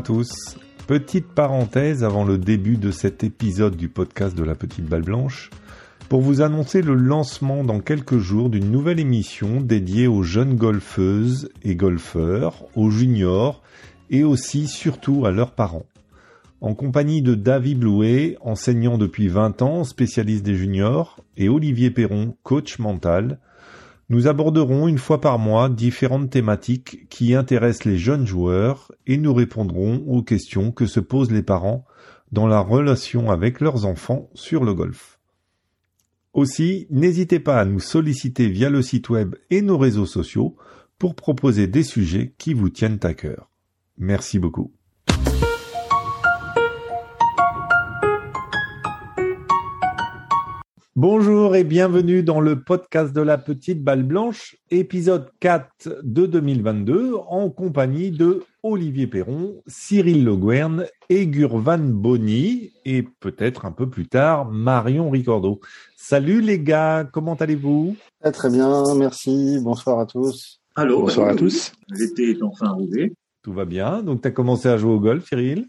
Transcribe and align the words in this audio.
tous. 0.00 0.56
Petite 0.86 1.26
parenthèse 1.26 2.04
avant 2.04 2.24
le 2.24 2.38
début 2.38 2.76
de 2.76 2.90
cet 2.90 3.24
épisode 3.24 3.76
du 3.76 3.88
podcast 3.88 4.36
de 4.36 4.44
la 4.44 4.54
petite 4.54 4.86
balle 4.86 5.02
blanche 5.02 5.50
pour 6.08 6.20
vous 6.20 6.40
annoncer 6.40 6.82
le 6.82 6.94
lancement 6.94 7.64
dans 7.64 7.80
quelques 7.80 8.18
jours 8.18 8.48
d'une 8.48 8.70
nouvelle 8.70 9.00
émission 9.00 9.60
dédiée 9.60 10.06
aux 10.06 10.22
jeunes 10.22 10.56
golfeuses 10.56 11.50
et 11.62 11.74
golfeurs, 11.74 12.64
aux 12.76 12.90
juniors 12.90 13.62
et 14.10 14.24
aussi 14.24 14.66
surtout 14.66 15.26
à 15.26 15.30
leurs 15.30 15.52
parents. 15.52 15.86
En 16.60 16.74
compagnie 16.74 17.22
de 17.22 17.34
David 17.34 17.80
Blouet, 17.80 18.36
enseignant 18.40 18.98
depuis 18.98 19.28
20 19.28 19.62
ans, 19.62 19.84
spécialiste 19.84 20.44
des 20.44 20.54
juniors, 20.54 21.18
et 21.36 21.48
Olivier 21.48 21.90
Perron, 21.90 22.34
coach 22.42 22.78
mental, 22.78 23.38
nous 24.10 24.26
aborderons 24.26 24.88
une 24.88 24.98
fois 24.98 25.20
par 25.20 25.38
mois 25.38 25.68
différentes 25.68 26.30
thématiques 26.30 27.08
qui 27.10 27.34
intéressent 27.34 27.84
les 27.84 27.98
jeunes 27.98 28.26
joueurs 28.26 28.90
et 29.06 29.18
nous 29.18 29.34
répondrons 29.34 30.02
aux 30.06 30.22
questions 30.22 30.72
que 30.72 30.86
se 30.86 31.00
posent 31.00 31.30
les 31.30 31.42
parents 31.42 31.84
dans 32.32 32.46
la 32.46 32.60
relation 32.60 33.30
avec 33.30 33.60
leurs 33.60 33.84
enfants 33.84 34.30
sur 34.34 34.64
le 34.64 34.72
golf. 34.72 35.18
Aussi, 36.32 36.86
n'hésitez 36.90 37.40
pas 37.40 37.60
à 37.60 37.64
nous 37.64 37.80
solliciter 37.80 38.48
via 38.48 38.70
le 38.70 38.80
site 38.80 39.10
web 39.10 39.34
et 39.50 39.60
nos 39.60 39.76
réseaux 39.76 40.06
sociaux 40.06 40.56
pour 40.98 41.14
proposer 41.14 41.66
des 41.66 41.82
sujets 41.82 42.34
qui 42.38 42.54
vous 42.54 42.70
tiennent 42.70 43.00
à 43.02 43.14
cœur. 43.14 43.50
Merci 43.98 44.38
beaucoup. 44.38 44.72
Bonjour 51.00 51.54
et 51.54 51.62
bienvenue 51.62 52.24
dans 52.24 52.40
le 52.40 52.60
podcast 52.60 53.14
de 53.14 53.20
la 53.20 53.38
petite 53.38 53.84
balle 53.84 54.02
blanche, 54.02 54.56
épisode 54.72 55.30
4 55.38 56.00
de 56.02 56.26
2022, 56.26 57.14
en 57.14 57.50
compagnie 57.50 58.10
de 58.10 58.42
Olivier 58.64 59.06
Perron, 59.06 59.62
Cyril 59.68 60.24
Le 60.24 60.86
et 61.08 61.28
Gurvan 61.28 61.78
Bonny, 61.78 62.72
et 62.84 63.04
peut-être 63.20 63.64
un 63.64 63.70
peu 63.70 63.88
plus 63.88 64.08
tard, 64.08 64.50
Marion 64.50 65.08
Ricordo. 65.08 65.60
Salut 65.96 66.40
les 66.40 66.58
gars, 66.58 67.08
comment 67.12 67.34
allez-vous? 67.34 67.94
Très 68.32 68.50
bien, 68.50 68.82
merci, 68.96 69.60
bonsoir 69.62 70.00
à 70.00 70.06
tous. 70.06 70.60
Allô, 70.74 71.02
bonsoir 71.02 71.28
à 71.28 71.36
tous. 71.36 71.70
L'été 71.90 72.30
est 72.32 72.42
enfin 72.42 72.70
arrivé. 72.70 73.14
Tout 73.42 73.52
va 73.52 73.66
bien, 73.66 74.02
donc 74.02 74.22
tu 74.22 74.26
as 74.26 74.32
commencé 74.32 74.68
à 74.68 74.76
jouer 74.76 74.94
au 74.94 74.98
golf, 74.98 75.28
Cyril? 75.28 75.68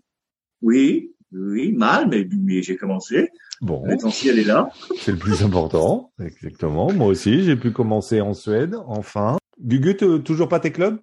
Oui, 0.64 1.12
oui, 1.32 1.72
mal, 1.72 2.08
mais, 2.10 2.28
mais 2.32 2.62
j'ai 2.62 2.76
commencé. 2.76 3.30
Bon. 3.62 3.86
L'essentiel 3.86 4.40
est 4.40 4.46
là. 4.46 4.70
C'est 4.98 5.12
le 5.12 5.18
plus 5.18 5.44
important, 5.44 6.12
exactement. 6.24 6.92
Moi 6.92 7.08
aussi, 7.08 7.44
j'ai 7.44 7.56
pu 7.56 7.72
commencer 7.72 8.22
en 8.22 8.34
Suède, 8.34 8.76
enfin. 8.88 9.38
Gugu, 9.62 9.96
toujours 9.96 10.48
pas 10.48 10.60
tes 10.60 10.72
clubs? 10.72 11.00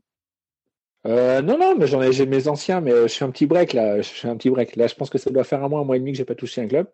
Euh, 1.07 1.41
non, 1.43 1.57
non, 1.59 1.77
mais 1.79 1.87
j'en 1.87 2.03
ai, 2.03 2.13
j'ai 2.13 2.27
mes 2.27 2.49
anciens, 2.49 2.81
mais 2.81 2.91
je 2.91 3.15
fais 3.15 3.25
un 3.25 3.31
petit 3.31 3.47
break 3.47 3.75
là. 3.75 4.01
Je 4.01 4.09
fais 4.09 4.29
un 4.29 4.37
petit 4.37 4.51
break. 4.51 4.75
Là, 4.77 4.89
je 4.89 4.95
pense 4.95 5.11
que 5.11 5.19
ça 5.19 5.31
doit 5.31 5.45
faire 5.45 5.63
un 5.63 5.69
mois, 5.69 5.81
un 5.81 5.85
mois 5.85 5.97
et 5.97 6.01
demi 6.01 6.13
que 6.13 6.19
j'ai 6.19 6.25
pas 6.25 6.35
touché 6.35 6.61
un 6.63 6.67
club. 6.67 6.89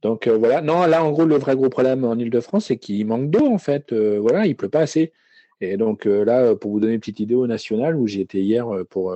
Donc 0.00 0.26
euh, 0.26 0.36
voilà. 0.36 0.62
Non, 0.62 0.86
là, 0.86 1.04
en 1.04 1.10
gros, 1.12 1.24
le 1.24 1.36
vrai 1.36 1.54
gros 1.54 1.68
problème 1.68 2.04
en 2.04 2.16
Ile-de-France, 2.16 2.66
c'est 2.66 2.78
qu'il 2.78 3.06
manque 3.06 3.30
d'eau 3.30 3.46
en 3.46 3.58
fait. 3.58 3.92
Euh, 3.92 4.18
voilà, 4.20 4.46
il 4.46 4.56
pleut 4.56 4.68
pas 4.68 4.80
assez. 4.80 5.12
Et 5.60 5.76
donc 5.76 6.06
euh, 6.06 6.24
là, 6.24 6.56
pour 6.56 6.70
vous 6.70 6.80
donner 6.80 6.94
une 6.94 7.00
petite 7.00 7.20
idée 7.20 7.34
au 7.34 7.46
national 7.46 7.96
où 7.96 8.06
j'ai 8.06 8.20
été 8.20 8.40
hier 8.40 8.66
pour 8.88 9.14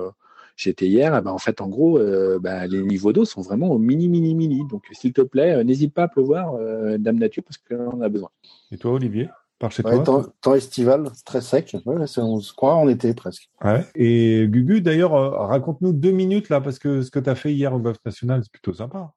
j'étais 0.57 0.87
hier, 0.87 1.15
eh 1.15 1.21
ben, 1.21 1.31
en 1.31 1.37
fait, 1.37 1.61
en 1.61 1.69
gros, 1.69 1.97
euh, 1.97 2.39
ben, 2.39 2.67
les 2.67 2.81
niveaux 2.81 3.13
d'eau 3.13 3.23
sont 3.23 3.41
vraiment 3.41 3.69
au 3.69 3.77
mini, 3.77 4.09
mini, 4.09 4.35
mini. 4.35 4.63
Donc, 4.69 4.83
s'il 4.91 5.13
te 5.13 5.21
plaît, 5.21 5.53
euh, 5.53 5.63
n'hésite 5.63 5.93
pas 5.93 6.03
à 6.03 6.07
pleuvoir, 6.09 6.55
euh, 6.55 6.97
Dame 6.97 7.19
Nature, 7.19 7.43
parce 7.43 7.57
qu'on 7.57 8.01
a 8.01 8.09
besoin. 8.09 8.29
Et 8.71 8.77
toi, 8.77 8.91
Olivier 8.91 9.29
par 9.59 9.71
chez 9.71 9.81
toi 9.81 10.03
temps, 10.41 10.53
estival, 10.53 11.09
très 11.25 11.41
sec. 11.41 11.75
on 12.17 12.39
se 12.39 12.53
croit 12.53 12.75
en 12.75 12.87
été 12.87 13.15
presque. 13.15 13.49
Ouais. 13.65 13.83
Et 13.95 14.45
Gugu, 14.47 14.81
d'ailleurs, 14.81 15.13
raconte-nous 15.13 15.93
deux 15.93 16.11
minutes 16.11 16.49
là, 16.49 16.61
parce 16.61 16.77
que 16.77 17.01
ce 17.01 17.09
que 17.09 17.17
tu 17.17 17.27
as 17.27 17.33
fait 17.33 17.51
hier 17.51 17.73
au 17.73 17.79
Golf 17.79 17.97
National, 18.05 18.41
c'est 18.43 18.51
plutôt 18.51 18.75
sympa. 18.75 19.13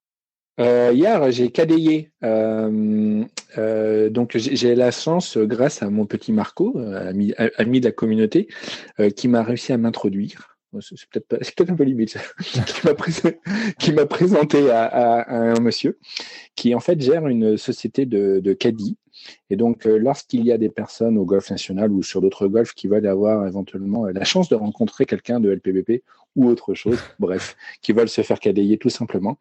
hier, 0.59 1.31
j'ai 1.31 1.51
cadayé. 1.51 2.11
donc, 2.23 4.31
j'ai 4.35 4.75
la 4.75 4.91
chance, 4.91 5.37
grâce 5.37 5.83
à 5.83 5.91
mon 5.91 6.07
petit 6.07 6.33
Marco, 6.33 6.75
ami, 6.79 7.35
ami 7.59 7.81
de 7.81 7.85
la 7.85 7.93
communauté, 7.93 8.49
qui 9.17 9.29
m'a 9.29 9.43
réussi 9.43 9.75
à 9.75 9.77
m'introduire 9.77 10.50
c'est 10.81 11.09
peut-être 11.11 11.71
un 11.71 11.77
peu 11.77 11.85
limite, 11.85 12.17
qui 13.79 13.93
m'a 13.93 14.07
présenté 14.07 14.71
à, 14.71 15.31
un 15.31 15.61
monsieur 15.61 15.99
qui 16.55 16.75
en 16.75 16.81
fait 16.81 17.01
gère 17.01 17.27
une 17.27 17.57
société 17.57 18.07
de, 18.07 18.41
de 18.43 18.53
caddie. 18.53 18.97
Et 19.51 19.57
donc, 19.57 19.87
euh, 19.87 19.99
lorsqu'il 19.99 20.45
y 20.45 20.53
a 20.53 20.59
des 20.59 20.69
personnes 20.69 21.19
au 21.19 21.25
golf 21.25 21.51
national 21.51 21.93
ou 21.93 22.03
sur 22.03 22.21
d'autres 22.21 22.47
golfs 22.49 22.75
qui 22.75 22.89
veulent 22.89 23.07
avoir 23.07 23.47
éventuellement 23.47 24.07
euh, 24.07 24.13
la 24.13 24.25
chance 24.25 24.49
de 24.49 24.55
rencontrer 24.55 25.07
quelqu'un 25.07 25.41
de 25.41 25.51
LPBP 25.51 26.03
ou 26.37 26.47
autre 26.49 26.75
chose, 26.75 26.99
bref, 27.19 27.57
qui 27.83 27.93
veulent 27.93 28.09
se 28.09 28.23
faire 28.23 28.41
cadayer 28.41 28.79
tout 28.79 28.89
simplement, 28.89 29.39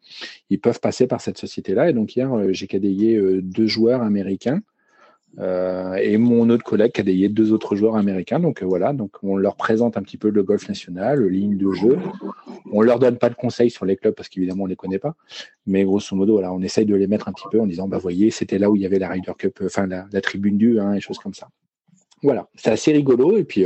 ils 0.50 0.60
peuvent 0.60 0.80
passer 0.80 1.06
par 1.06 1.20
cette 1.20 1.38
société-là. 1.38 1.88
Et 1.88 1.92
donc, 1.92 2.14
hier, 2.14 2.32
euh, 2.32 2.52
j'ai 2.52 2.66
cadayé 2.66 3.18
deux 3.42 3.66
joueurs 3.66 4.02
américains 4.02 4.60
euh, 5.38 5.94
et 5.94 6.16
mon 6.18 6.50
autre 6.50 6.64
collègue 6.64 6.92
qui 6.92 7.00
a 7.00 7.04
dédié 7.04 7.28
deux 7.28 7.52
autres 7.52 7.76
joueurs 7.76 7.96
américains. 7.96 8.40
Donc 8.40 8.62
euh, 8.62 8.66
voilà, 8.66 8.92
donc 8.92 9.12
on 9.22 9.36
leur 9.36 9.56
présente 9.56 9.96
un 9.96 10.02
petit 10.02 10.16
peu 10.16 10.30
le 10.30 10.42
golf 10.42 10.68
national, 10.68 11.24
ligne 11.26 11.56
de 11.56 11.72
jeu. 11.72 11.98
On 12.72 12.82
leur 12.82 12.98
donne 12.98 13.16
pas 13.16 13.30
de 13.30 13.34
conseils 13.34 13.70
sur 13.70 13.84
les 13.84 13.96
clubs 13.96 14.14
parce 14.14 14.28
qu'évidemment 14.28 14.64
on 14.64 14.66
les 14.66 14.76
connaît 14.76 14.98
pas, 14.98 15.14
mais 15.66 15.84
grosso 15.84 16.16
modo 16.16 16.34
voilà, 16.34 16.52
on 16.52 16.60
essaye 16.60 16.84
de 16.84 16.94
les 16.94 17.06
mettre 17.06 17.28
un 17.28 17.32
petit 17.32 17.46
peu 17.50 17.60
en 17.60 17.66
disant 17.66 17.86
bah 17.88 17.98
voyez 17.98 18.30
c'était 18.30 18.58
là 18.58 18.70
où 18.70 18.76
il 18.76 18.82
y 18.82 18.86
avait 18.86 18.98
la 18.98 19.08
Ryder 19.08 19.32
Cup, 19.38 19.58
euh, 19.62 19.66
enfin 19.66 19.86
la, 19.86 20.20
tribune 20.20 20.58
du, 20.58 20.80
hein, 20.80 20.94
et 20.94 21.00
choses 21.00 21.18
comme 21.18 21.34
ça. 21.34 21.48
Voilà, 22.22 22.48
c'est 22.54 22.70
assez 22.70 22.92
rigolo 22.92 23.36
et 23.36 23.44
puis. 23.44 23.64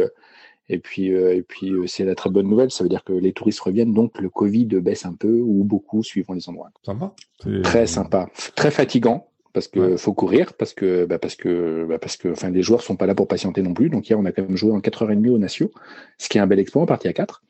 et 0.69 0.79
puis, 0.79 1.09
et 1.09 1.43
puis 1.43 1.73
c'est 1.87 2.05
la 2.05 2.15
très 2.15 2.31
bonne 2.31 2.49
nouvelle, 2.49 2.71
ça 2.71 2.85
veut 2.85 2.89
dire 2.89 3.05
que 3.05 3.13
les 3.13 3.33
touristes 3.33 3.61
reviennent, 3.61 3.93
donc 3.93 4.19
le 4.21 4.31
Covid 4.31 4.67
baisse 4.67 5.05
un 5.05 5.15
peu 5.15 5.41
ou 5.41 5.65
beaucoup 5.65 6.03
suivant 6.03 6.35
les 6.35 6.49
endroits. 6.49 6.71
Sympa. 6.85 7.15
Très 7.63 7.87
sympa, 7.87 8.29
très 8.55 8.71
fatigant, 8.71 9.29
parce 9.55 9.69
que 9.69 9.97
faut 9.97 10.13
courir, 10.13 10.53
parce 10.55 10.75
que 10.75 11.07
bah 11.07 11.19
parce 11.19 11.37
que 11.37 11.87
bah 11.89 11.99
parce 11.99 12.17
que 12.17 12.29
enfin 12.29 12.51
les 12.51 12.63
joueurs 12.63 12.83
sont 12.83 12.97
pas 12.97 13.07
là 13.07 13.15
pour 13.15 13.29
patienter 13.29 13.63
non 13.63 13.73
plus. 13.73 13.89
Donc 13.89 14.09
hier 14.09 14.19
on 14.19 14.25
a 14.25 14.33
quand 14.33 14.43
même 14.43 14.57
joué 14.57 14.73
en 14.73 14.81
4h30 14.81 15.31
au 15.31 15.39
Natio, 15.39 15.71
ce 16.19 16.29
qui 16.29 16.39
est 16.39 16.41
un 16.41 16.47
bel 16.47 16.59
exploit, 16.59 16.83
en 16.83 16.87
partie 16.87 17.09
à 17.09 17.13
4. 17.13 17.43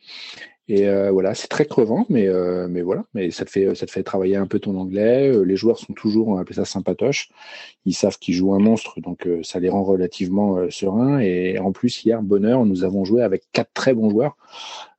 Et 0.69 0.89
euh, 0.89 1.11
voilà, 1.11 1.35
c'est 1.35 1.49
très 1.49 1.65
crevant, 1.65 2.07
mais 2.11 2.29
euh, 2.29 2.69
mais 2.69 2.83
voilà, 2.83 3.05
mais 3.15 3.31
ça 3.31 3.47
te 3.47 3.51
fait 3.51 3.75
ça 3.75 3.87
te 3.87 3.91
fait 3.91 4.03
travailler 4.03 4.37
un 4.37 4.47
peu 4.47 4.59
ton 4.59 4.79
anglais. 4.79 5.31
Euh, 5.31 5.45
les 5.45 5.57
joueurs 5.57 5.79
sont 5.79 5.95
toujours 5.95 6.29
on 6.29 6.37
appelle 6.37 6.57
ça 6.57 6.67
sympatoches. 6.67 7.31
Ils 7.87 7.95
savent 7.95 8.19
qu'ils 8.19 8.35
jouent 8.35 8.55
un 8.55 8.61
monstre, 8.61 9.01
donc 9.01 9.27
ça 9.43 9.59
les 9.59 9.71
rend 9.71 9.83
relativement 9.83 10.71
sereins. 10.71 11.21
Et 11.21 11.59
en 11.59 11.73
plus 11.73 12.05
hier 12.05 12.23
bonheur, 12.23 12.67
nous 12.67 12.85
avons 12.85 13.07
joué 13.07 13.23
avec 13.23 13.45
quatre 13.53 13.73
très 13.73 13.95
bons 13.95 14.11
joueurs. 14.11 14.37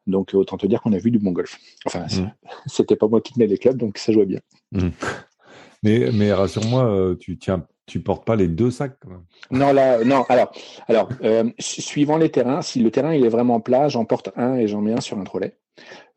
Donc 0.07 0.33
autant 0.33 0.57
te 0.57 0.66
dire 0.66 0.81
qu'on 0.81 0.93
a 0.93 0.97
vu 0.97 1.11
du 1.11 1.19
bon 1.19 1.31
golf. 1.31 1.59
Enfin, 1.85 2.05
mmh. 2.05 2.31
c'était 2.66 2.95
pas 2.95 3.07
moi 3.07 3.22
qui 3.22 3.33
tenais 3.33 3.47
les 3.47 3.57
clubs, 3.57 3.77
donc 3.77 3.99
ça 3.99 4.11
jouait 4.11 4.25
bien. 4.25 4.39
Mmh. 4.72 4.89
Mais, 5.83 6.33
rassure-moi, 6.33 6.85
euh, 6.85 7.15
tu 7.15 7.37
tiens, 7.37 7.65
tu 7.85 7.99
portes 7.99 8.25
pas 8.25 8.35
les 8.35 8.47
deux 8.47 8.71
sacs. 8.71 8.97
Non, 9.51 9.73
là, 9.73 10.03
non. 10.03 10.23
Alors, 10.29 10.51
alors, 10.87 11.09
euh, 11.23 11.49
suivant 11.59 12.17
les 12.17 12.29
terrains, 12.29 12.61
si 12.61 12.81
le 12.81 12.91
terrain 12.91 13.13
il 13.13 13.25
est 13.25 13.29
vraiment 13.29 13.59
plat, 13.59 13.87
j'en 13.87 14.05
porte 14.05 14.31
un 14.35 14.55
et 14.55 14.67
j'en 14.67 14.81
mets 14.81 14.93
un 14.93 15.01
sur 15.01 15.17
un 15.17 15.23
trolley. 15.23 15.55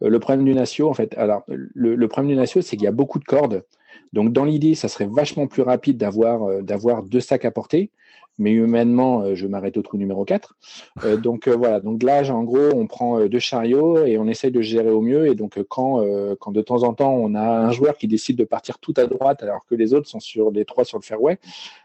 Euh, 0.03 0.09
le 0.09 0.19
problème 0.19 0.45
du 0.45 0.55
Natio, 0.55 0.89
en 0.89 0.95
fait, 0.95 1.17
alors 1.19 1.43
le, 1.49 1.95
le 1.95 2.09
problème 2.09 2.31
du 2.31 2.37
Natio, 2.37 2.63
c'est 2.63 2.77
qu'il 2.77 2.85
y 2.85 2.89
a 2.89 2.93
beaucoup 2.93 3.19
de 3.19 3.25
cordes. 3.25 3.65
Donc, 4.13 4.33
dans 4.33 4.45
l'idée, 4.45 4.75
ça 4.75 4.89
serait 4.89 5.09
vachement 5.11 5.47
plus 5.47 5.63
rapide 5.63 5.99
d'avoir 5.99 6.63
d'avoir 6.63 7.03
deux 7.03 7.21
sacs 7.21 7.45
à 7.45 7.51
porter 7.51 7.91
mais 8.39 8.53
humainement, 8.53 9.23
euh, 9.23 9.35
je 9.35 9.47
m'arrête 9.47 9.77
au 9.77 9.83
trou 9.83 9.97
numéro 9.97 10.25
4. 10.25 10.57
Euh, 11.05 11.17
donc 11.17 11.49
euh, 11.49 11.57
voilà, 11.57 11.81
donc 11.81 12.03
là, 12.03 12.23
en 12.33 12.45
gros, 12.45 12.71
on 12.75 12.87
prend 12.87 13.27
deux 13.27 13.39
chariots 13.39 14.05
et 14.05 14.19
on 14.19 14.27
essaye 14.27 14.51
de 14.51 14.61
gérer 14.61 14.91
au 14.91 15.01
mieux. 15.01 15.27
Et 15.27 15.35
donc 15.35 15.61
quand, 15.69 16.05
quand 16.41 16.53
de 16.53 16.63
temps 16.63 16.83
en 16.85 16.95
temps, 16.95 17.13
on 17.13 17.35
a 17.35 17.43
un 17.43 17.73
joueur 17.73 17.97
qui 17.97 18.09
décide 18.09 18.37
de 18.37 18.45
partir 18.45 18.79
tout 18.79 18.95
à 18.97 19.07
droite 19.07 19.43
alors 19.43 19.65
que 19.67 19.75
les 19.75 19.93
autres 19.95 20.09
sont 20.09 20.21
sur 20.21 20.51
les 20.51 20.65
trois 20.65 20.85
sur 20.85 20.99
le 20.99 21.03
fairway, 21.03 21.39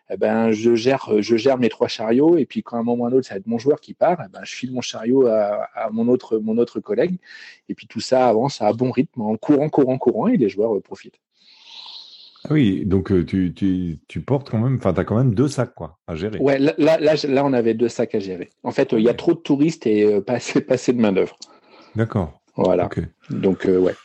eh 0.10 0.18
ben, 0.18 0.52
je, 0.52 0.76
gère, 0.76 1.10
je 1.20 1.36
gère 1.36 1.58
mes 1.58 1.70
trois 1.70 1.88
chariots. 1.88 2.38
Et 2.38 2.46
puis 2.46 2.64
quand 2.64 2.78
à 2.78 2.80
un 2.80 2.84
moment 2.84 3.04
ou 3.04 3.08
un 3.08 3.12
autre, 3.14 3.28
ça 3.28 3.36
va 3.36 3.40
être 3.40 3.48
mon 3.48 3.58
joueur 3.58 3.80
qui 3.80 3.94
part, 3.94 4.22
eh 4.26 4.30
ben, 4.32 4.42
je 4.44 4.56
file 4.56 4.72
mon 4.72 4.82
chariot 4.82 5.28
à, 5.28 5.68
à, 5.74 5.90
mon, 5.90 6.08
autre, 6.08 6.38
mon 6.38 6.58
autre 6.58 6.80
collègue. 6.80 7.18
Et 7.70 7.74
puis 7.74 7.88
tout 7.88 8.02
ça 8.02 8.28
avance 8.28 8.62
à 8.62 8.72
bon 8.74 8.92
rythme, 8.92 9.22
en 9.22 9.38
courant, 9.38 9.70
courant, 9.70 9.98
courant, 9.98 10.28
et 10.28 10.38
les 10.38 10.50
joueurs 10.50 10.82
profitent. 10.82 11.20
Ah 12.46 12.54
oui, 12.54 12.84
donc 12.86 13.12
euh, 13.12 13.26
tu, 13.26 13.54
tu, 13.54 14.00
tu, 14.08 14.22
portes 14.22 14.50
quand 14.50 14.60
même, 14.60 14.76
enfin, 14.76 14.94
tu 14.94 15.00
as 15.00 15.06
quand 15.06 15.16
même 15.16 15.34
deux 15.34 15.48
sacs 15.48 15.74
quoi, 15.74 16.00
à 16.08 16.16
gérer. 16.16 16.40
Ouais, 16.40 16.60
là, 16.60 16.74
là, 16.78 16.98
là, 17.00 17.46
on 17.46 17.54
avait 17.54 17.74
deux 17.74 17.88
sacs 17.88 18.16
à 18.16 18.20
gérer. 18.20 18.50
En 18.64 18.72
fait, 18.72 18.92
il 18.92 19.00
y 19.00 19.10
a 19.10 19.14
trop 19.14 19.34
de 19.34 19.40
touristes 19.40 19.88
et 19.88 20.04
euh, 20.04 20.22
pas, 20.26 20.34
assez, 20.34 20.60
pas 20.62 20.74
assez 20.74 20.92
de 20.92 21.00
main-d'œuvre. 21.00 21.38
D'accord. 21.96 22.42
Voilà. 22.56 22.90
Donc, 23.30 23.66
euh, 23.66 23.80
ouais. 23.80 23.96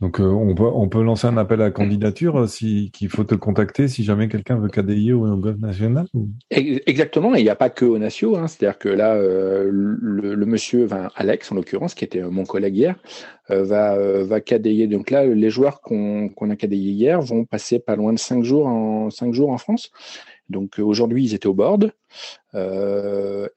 Donc 0.00 0.18
euh, 0.18 0.24
on, 0.24 0.54
peut, 0.54 0.64
on 0.64 0.88
peut 0.88 1.02
lancer 1.02 1.26
un 1.26 1.36
appel 1.36 1.60
à 1.60 1.70
candidature 1.70 2.40
euh, 2.40 2.46
si 2.46 2.90
qu'il 2.90 3.10
faut 3.10 3.24
te 3.24 3.34
contacter 3.34 3.86
si 3.86 4.02
jamais 4.02 4.28
quelqu'un 4.28 4.56
veut 4.56 4.68
cadayer 4.68 5.12
au, 5.12 5.36
golf 5.36 5.58
national. 5.58 6.06
Exactement, 6.50 7.34
et 7.34 7.40
il 7.40 7.44
n'y 7.44 7.50
a 7.50 7.56
pas 7.56 7.68
que 7.68 7.84
au 7.84 7.98
Natio, 7.98 8.36
hein. 8.36 8.48
c'est-à-dire 8.48 8.78
que 8.78 8.88
là 8.88 9.14
euh, 9.14 9.68
le, 9.70 10.46
monsieur, 10.46 10.86
enfin 10.86 11.10
Alex 11.16 11.52
en 11.52 11.54
l'occurrence, 11.54 11.94
qui 11.94 12.04
était 12.04 12.22
mon 12.22 12.44
collègue 12.44 12.76
hier, 12.76 12.96
va 13.48 14.22
va 14.22 14.40
cadayer. 14.40 14.86
Donc 14.86 15.10
là, 15.10 15.26
les 15.26 15.50
joueurs 15.50 15.80
qu'on 15.80 16.30
a 16.50 16.56
cadayé 16.56 16.92
hier 16.92 17.20
vont 17.20 17.44
passer 17.44 17.78
pas 17.78 17.96
loin 17.96 18.12
de 18.12 18.18
cinq 18.18 18.42
jours 18.42 18.66
en 18.66 19.10
cinq 19.10 19.34
jours 19.34 19.50
en 19.50 19.58
France. 19.58 19.90
Donc 20.48 20.78
aujourd'hui, 20.78 21.24
ils 21.24 21.34
étaient 21.34 21.46
au 21.46 21.54
board. 21.54 21.92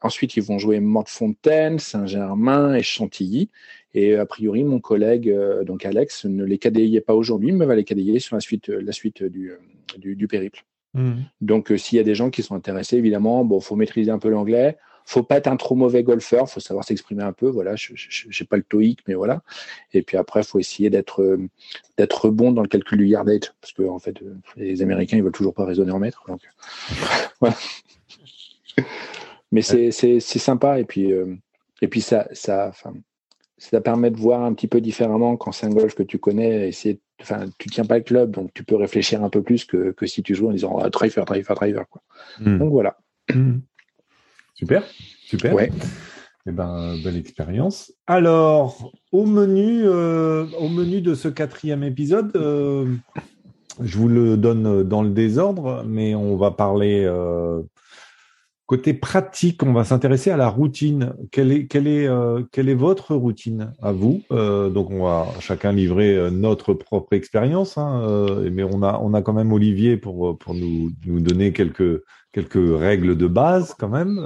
ensuite, 0.01 0.35
ils 0.35 0.43
vont 0.43 0.59
jouer 0.59 0.79
Mortefontaine, 0.79 1.79
Saint-Germain 1.79 2.75
et 2.75 2.83
Chantilly. 2.83 3.49
Et 3.93 4.15
a 4.15 4.25
priori, 4.25 4.63
mon 4.63 4.79
collègue, 4.79 5.33
donc 5.65 5.85
Alex, 5.85 6.25
ne 6.25 6.43
les 6.43 6.57
cadayait 6.57 7.01
pas 7.01 7.13
aujourd'hui, 7.13 7.51
mais 7.51 7.65
va 7.65 7.75
les 7.75 7.83
cadayer 7.83 8.19
sur 8.19 8.35
la 8.35 8.39
suite, 8.39 8.69
la 8.69 8.91
suite 8.91 9.23
du, 9.23 9.51
du, 9.97 10.27
périple. 10.27 10.63
Mmh. 10.95 11.13
Donc, 11.41 11.71
s'il 11.77 11.97
y 11.97 11.99
a 11.99 12.03
des 12.03 12.15
gens 12.15 12.31
qui 12.31 12.41
sont 12.41 12.55
intéressés, 12.55 12.97
évidemment, 12.97 13.45
bon, 13.45 13.59
faut 13.59 13.75
maîtriser 13.75 14.09
un 14.09 14.19
peu 14.19 14.29
l'anglais 14.29 14.77
faut 15.05 15.23
pas 15.23 15.37
être 15.37 15.47
un 15.47 15.57
trop 15.57 15.75
mauvais 15.75 16.03
golfeur, 16.03 16.49
faut 16.49 16.59
savoir 16.59 16.85
s'exprimer 16.85 17.23
un 17.23 17.33
peu. 17.33 17.47
Voilà, 17.47 17.75
je 17.75 17.93
n'ai 17.93 18.47
pas 18.47 18.57
le 18.57 18.63
TOEIC, 18.63 18.99
mais 19.07 19.13
voilà. 19.13 19.41
Et 19.93 20.01
puis 20.01 20.17
après, 20.17 20.43
faut 20.43 20.59
essayer 20.59 20.89
d'être 20.89 21.21
euh, 21.21 21.49
d'être 21.97 22.29
bon 22.29 22.51
dans 22.51 22.61
le 22.61 22.67
calcul 22.67 22.97
du 22.97 23.07
yardage, 23.07 23.53
parce 23.61 23.73
que 23.73 23.83
en 23.83 23.99
fait, 23.99 24.21
euh, 24.21 24.35
les 24.55 24.81
Américains 24.81 25.17
ils 25.17 25.23
veulent 25.23 25.31
toujours 25.31 25.53
pas 25.53 25.65
raisonner 25.65 25.91
en 25.91 25.99
mètres. 25.99 26.23
Donc, 26.27 26.41
voilà. 27.39 27.55
Mais 29.51 29.61
c'est 29.61 30.19
sympa 30.19 30.79
et 30.79 30.85
puis 30.85 31.11
euh, 31.11 31.35
et 31.81 31.87
puis 31.87 32.01
ça 32.01 32.27
ça 32.31 32.71
ça 33.57 33.81
permet 33.81 34.11
de 34.11 34.17
voir 34.17 34.43
un 34.43 34.53
petit 34.53 34.67
peu 34.67 34.81
différemment 34.81 35.37
quand 35.37 35.51
c'est 35.51 35.65
un 35.65 35.69
golf 35.69 35.95
que 35.95 36.03
tu 36.03 36.19
connais. 36.19 36.69
Et 36.69 36.99
enfin, 37.21 37.45
tu 37.57 37.69
tiens 37.69 37.85
pas 37.85 37.97
le 37.97 38.03
club, 38.03 38.31
donc 38.31 38.51
tu 38.53 38.63
peux 38.63 38.75
réfléchir 38.75 39.23
un 39.23 39.29
peu 39.29 39.41
plus 39.41 39.65
que, 39.65 39.91
que 39.91 40.05
si 40.05 40.23
tu 40.23 40.35
joues 40.35 40.49
en 40.49 40.53
disant 40.53 40.77
ah, 40.79 40.89
driver, 40.89 41.25
driver, 41.25 41.55
driver. 41.55 41.85
Quoi. 41.89 42.01
Hmm. 42.39 42.57
Donc 42.57 42.71
voilà. 42.71 42.97
Hmm. 43.33 43.59
Super, 44.55 44.83
super. 45.25 45.53
Ouais. 45.53 45.71
Eh 46.45 46.51
ben, 46.51 46.97
belle 47.01 47.15
expérience. 47.15 47.93
Alors, 48.05 48.91
au 49.13 49.25
menu, 49.25 49.83
euh, 49.85 50.45
au 50.59 50.67
menu 50.67 50.99
de 51.01 51.15
ce 51.15 51.29
quatrième 51.29 51.83
épisode, 51.83 52.35
euh, 52.35 52.93
je 53.81 53.97
vous 53.97 54.09
le 54.09 54.35
donne 54.35 54.83
dans 54.83 55.03
le 55.03 55.09
désordre, 55.11 55.85
mais 55.87 56.15
on 56.15 56.35
va 56.35 56.51
parler 56.51 57.05
euh, 57.05 57.61
côté 58.65 58.93
pratique. 58.93 59.63
On 59.63 59.73
va 59.73 59.83
s'intéresser 59.83 60.31
à 60.31 60.37
la 60.37 60.49
routine. 60.49 61.13
Quelle 61.31 61.51
est, 61.51 61.67
quelle 61.67 61.87
est, 61.87 62.09
quelle 62.51 62.69
est 62.69 62.75
votre 62.75 63.15
routine 63.15 63.73
à 63.81 63.91
vous? 63.91 64.21
Donc, 64.29 64.89
on 64.91 65.03
va 65.03 65.27
chacun 65.39 65.71
livrer 65.71 66.31
notre 66.31 66.73
propre 66.73 67.13
expérience, 67.13 67.77
hein, 67.77 68.39
mais 68.51 68.63
on 68.63 68.81
a, 68.83 68.99
on 69.01 69.13
a 69.13 69.21
quand 69.21 69.33
même 69.33 69.53
Olivier 69.53 69.97
pour, 69.97 70.37
pour 70.37 70.53
nous, 70.53 70.91
nous 71.05 71.19
donner 71.19 71.53
quelques 71.53 72.01
quelques 72.33 72.79
règles 72.79 73.15
de 73.15 73.27
base 73.27 73.75
quand 73.77 73.89
même. 73.89 74.19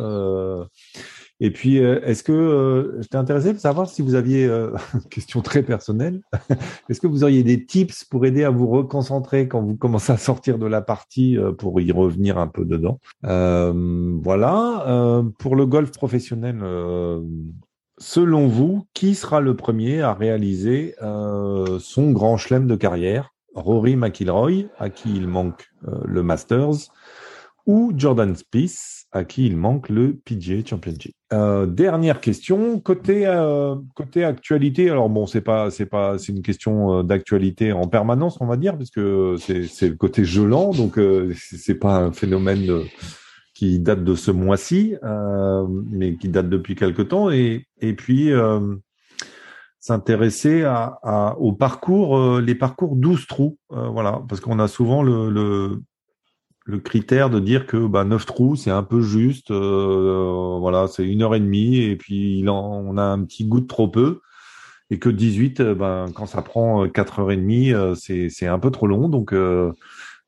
Euh, 1.42 1.46
et 1.46 1.52
puis, 1.52 1.80
euh, 1.80 2.00
est-ce 2.04 2.24
que 2.24 2.32
euh, 2.32 3.02
j'étais 3.02 3.18
intéressé 3.18 3.54
de 3.54 3.60
savoir 3.60 3.90
si 3.90 4.02
vous 4.02 4.16
aviez 4.16 4.46
une 4.46 4.72
question 5.10 5.42
très 5.42 5.64
personnelle. 5.64 6.22
est-ce 6.90 7.02
que 7.02 7.08
vous 7.08 7.24
auriez 7.24 7.44
des 7.44 7.66
tips 7.66 8.04
pour 8.06 8.26
aider 8.26 8.44
à 8.44 8.50
vous 8.50 8.68
reconcentrer 8.68 9.48
quand 9.48 9.62
vous 9.62 9.76
commencez 9.76 10.12
à 10.12 10.18
sortir 10.18 10.58
de 10.58 10.66
la 10.66 10.82
partie 10.82 11.38
pour 11.58 11.80
y 11.82 11.92
revenir 11.92 12.38
un 12.38 12.48
peu 12.48 12.66
dedans? 12.66 13.00
Voilà. 13.24 15.24
pour 15.40 15.56
le 15.56 15.66
golf 15.66 15.92
professionnel, 15.92 16.64
selon 18.00 18.48
vous, 18.48 18.86
qui 18.94 19.16
sera 19.16 19.42
le 19.42 19.56
premier 19.56 20.02
à 20.02 20.14
réaliser 20.14 20.96
son 21.00 22.12
grand 22.12 22.38
chelem 22.38 22.68
de 22.68 22.76
carrière? 22.76 23.34
Rory 23.56 23.96
McIlroy, 23.96 24.66
à 24.78 24.90
qui 24.90 25.16
il 25.16 25.28
manque 25.28 25.70
le 25.82 26.22
Masters, 26.22 26.92
ou 27.68 27.92
Jordan 27.96 28.34
Spieth, 28.34 29.06
à 29.12 29.26
qui 29.26 29.46
il 29.46 29.58
manque 29.58 29.90
le 29.90 30.18
PGA 30.26 30.66
Championship. 30.66 31.14
Euh, 31.34 31.66
dernière 31.66 32.22
question 32.22 32.80
côté 32.80 33.28
euh, 33.28 33.76
côté 33.94 34.24
actualité. 34.24 34.90
Alors 34.90 35.10
bon, 35.10 35.28
c'est 35.28 35.42
pas 35.42 35.70
c'est 35.70 35.86
pas 35.86 36.18
c'est 36.18 36.32
une 36.32 36.42
question 36.42 37.00
euh, 37.00 37.04
d'actualité 37.04 37.74
en 37.74 37.88
permanence, 37.88 38.38
on 38.40 38.48
va 38.48 38.56
dire, 38.56 38.78
parce 38.78 38.90
que 38.90 39.36
c'est 39.38 39.66
c'est 39.66 39.90
le 39.90 39.96
côté 39.96 40.24
gelant, 40.24 40.72
donc 40.72 40.98
euh, 40.98 41.34
c'est 41.36 41.76
pas 41.76 41.98
un 41.98 42.14
phénomène 42.14 42.66
qui 43.54 43.80
date 43.80 44.04
de 44.04 44.16
ce 44.16 44.32
mois-ci, 44.32 44.96
mais 45.92 46.16
qui 46.16 46.30
date 46.30 46.48
depuis 46.50 46.76
quelque 46.76 47.02
temps. 47.02 47.30
Et 47.32 47.66
et 47.82 47.94
puis 47.94 48.32
s'intéresser 49.80 50.64
à, 50.64 51.00
à, 51.02 51.38
au 51.40 51.54
parcours, 51.54 52.40
les 52.40 52.56
parcours 52.56 52.96
12 52.96 53.26
trous, 53.26 53.58
voilà, 53.70 54.22
parce 54.30 54.42
qu'on 54.42 54.60
a 54.60 54.68
souvent 54.68 55.02
le, 55.02 55.30
le 55.30 55.82
le 56.68 56.80
critère 56.80 57.30
de 57.30 57.40
dire 57.40 57.66
que 57.66 57.88
bah, 57.88 58.04
9 58.04 58.26
trous, 58.26 58.56
c'est 58.58 58.72
un 58.72 58.84
peu 58.84 59.02
juste. 59.02 59.52
Euh, 59.52 60.58
voilà, 60.60 60.88
c'est 60.88 61.08
une 61.08 61.24
heure 61.24 61.34
et 61.34 61.40
demie 61.40 61.78
et 61.78 61.96
puis 61.96 62.40
il 62.40 62.50
en, 62.50 62.60
on 62.62 62.98
a 62.98 63.04
un 63.04 63.24
petit 63.24 63.46
goût 63.46 63.62
de 63.62 63.68
trop 63.68 63.88
peu. 63.88 64.20
Et 64.90 65.00
que 65.00 65.10
18, 65.10 65.60
euh, 65.62 65.76
ben, 65.76 66.08
quand 66.14 66.26
ça 66.26 66.42
prend 66.42 66.88
4 66.88 67.20
heures 67.20 67.32
et 67.32 67.38
demie, 67.38 67.74
euh, 67.74 67.96
c'est, 67.96 68.30
c'est 68.30 68.48
un 68.48 68.60
peu 68.60 68.70
trop 68.70 68.88
long. 68.88 69.08
Donc, 69.08 69.34
euh, 69.34 69.72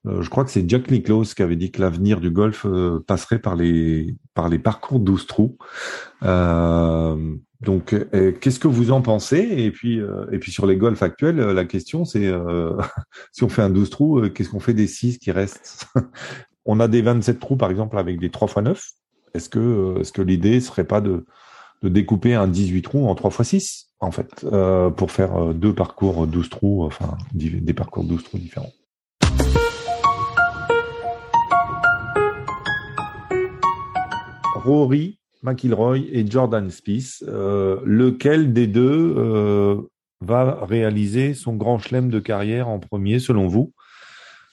je 0.06 0.30
crois 0.30 0.46
que 0.46 0.52
c'est 0.52 0.68
Jack 0.70 0.90
Nicklaus 0.92 1.34
qui 1.34 1.44
avait 1.44 1.58
dit 1.58 1.72
que 1.72 1.82
l'avenir 1.82 2.22
du 2.22 2.32
golf 2.32 2.66
passerait 3.06 3.40
par 3.40 3.56
les, 3.56 4.16
par 4.34 4.48
les 4.48 4.60
parcours 4.60 5.00
12 5.00 5.28
trous. 5.28 5.58
Donc, 7.62 7.94
euh, 7.94 8.32
qu'est-ce 8.32 8.60
que 8.60 8.70
vous 8.70 8.92
en 8.92 9.02
pensez? 9.02 9.40
Et 9.40 9.72
puis, 9.72 10.00
euh, 10.00 10.26
et 10.32 10.40
puis 10.40 10.52
sur 10.52 10.66
les 10.66 10.78
golfs 10.78 11.04
actuels, 11.04 11.42
euh, 11.42 11.54
la 11.54 11.66
question 11.66 12.06
c'est 12.06 12.32
si 13.32 13.44
on 13.44 13.50
fait 13.50 13.62
un 13.62 13.70
12 13.70 13.90
trous, 13.90 14.30
qu'est-ce 14.34 14.50
qu'on 14.50 14.62
fait 14.62 14.74
des 14.74 14.88
6 14.88 15.18
qui 15.20 15.32
restent? 15.32 15.88
On 16.66 16.80
a 16.80 16.88
des 16.88 17.02
27 17.02 17.40
trous 17.40 17.56
par 17.56 17.72
exemple 17.72 17.98
avec 17.98 18.20
des 18.20 18.30
3 18.30 18.48
x 18.48 18.58
9. 18.58 18.84
Est-ce 19.34 19.50
que, 19.50 19.96
est-ce 20.00 20.12
que 20.12 20.22
l'idée 20.22 20.60
serait 20.60 20.84
pas 20.84 21.02
de, 21.02 21.26
de 21.82 21.90
découper 21.90 22.36
un 22.36 22.48
18 22.48 22.82
trous 22.84 23.08
en 23.08 23.16
3 23.16 23.32
x 23.32 23.44
6 23.44 23.86
en 24.02 24.12
fait 24.12 24.46
pour 24.96 25.12
faire 25.12 25.54
deux 25.54 25.74
parcours 25.74 26.28
12 26.28 26.50
trous, 26.50 26.84
enfin 26.84 27.18
des 27.34 27.74
parcours 27.74 28.04
12 28.04 28.24
trous 28.24 28.38
différents? 28.38 28.72
Rory 34.56 35.20
McIlroy 35.44 36.00
et 36.12 36.26
Jordan 36.30 36.70
Spieth. 36.70 37.24
Euh, 37.28 37.80
lequel 37.84 38.54
des 38.54 38.68
deux 38.68 39.16
euh, 39.18 39.82
va 40.22 40.66
réaliser 40.66 41.34
son 41.34 41.56
grand 41.56 41.80
chelem 41.80 42.10
de 42.10 42.20
carrière 42.20 42.68
en 42.68 42.80
premier, 42.80 43.20
selon 43.20 43.48
vous? 43.48 43.74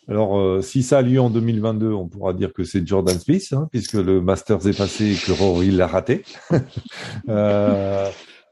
Alors, 0.08 0.38
euh, 0.38 0.62
si 0.62 0.84
ça 0.84 0.98
a 0.98 1.02
lieu 1.02 1.20
en 1.20 1.30
2022, 1.30 1.92
on 1.92 2.06
pourra 2.06 2.32
dire 2.32 2.52
que 2.52 2.62
c'est 2.62 2.86
Jordan 2.86 3.18
Spieth, 3.18 3.52
hein, 3.52 3.68
puisque 3.72 3.94
le 3.94 4.20
Masters 4.20 4.66
est 4.68 4.76
passé 4.76 5.12
et 5.12 5.16
que 5.16 5.32
Rory 5.32 5.72
l'a 5.72 5.88
raté. 5.88 6.22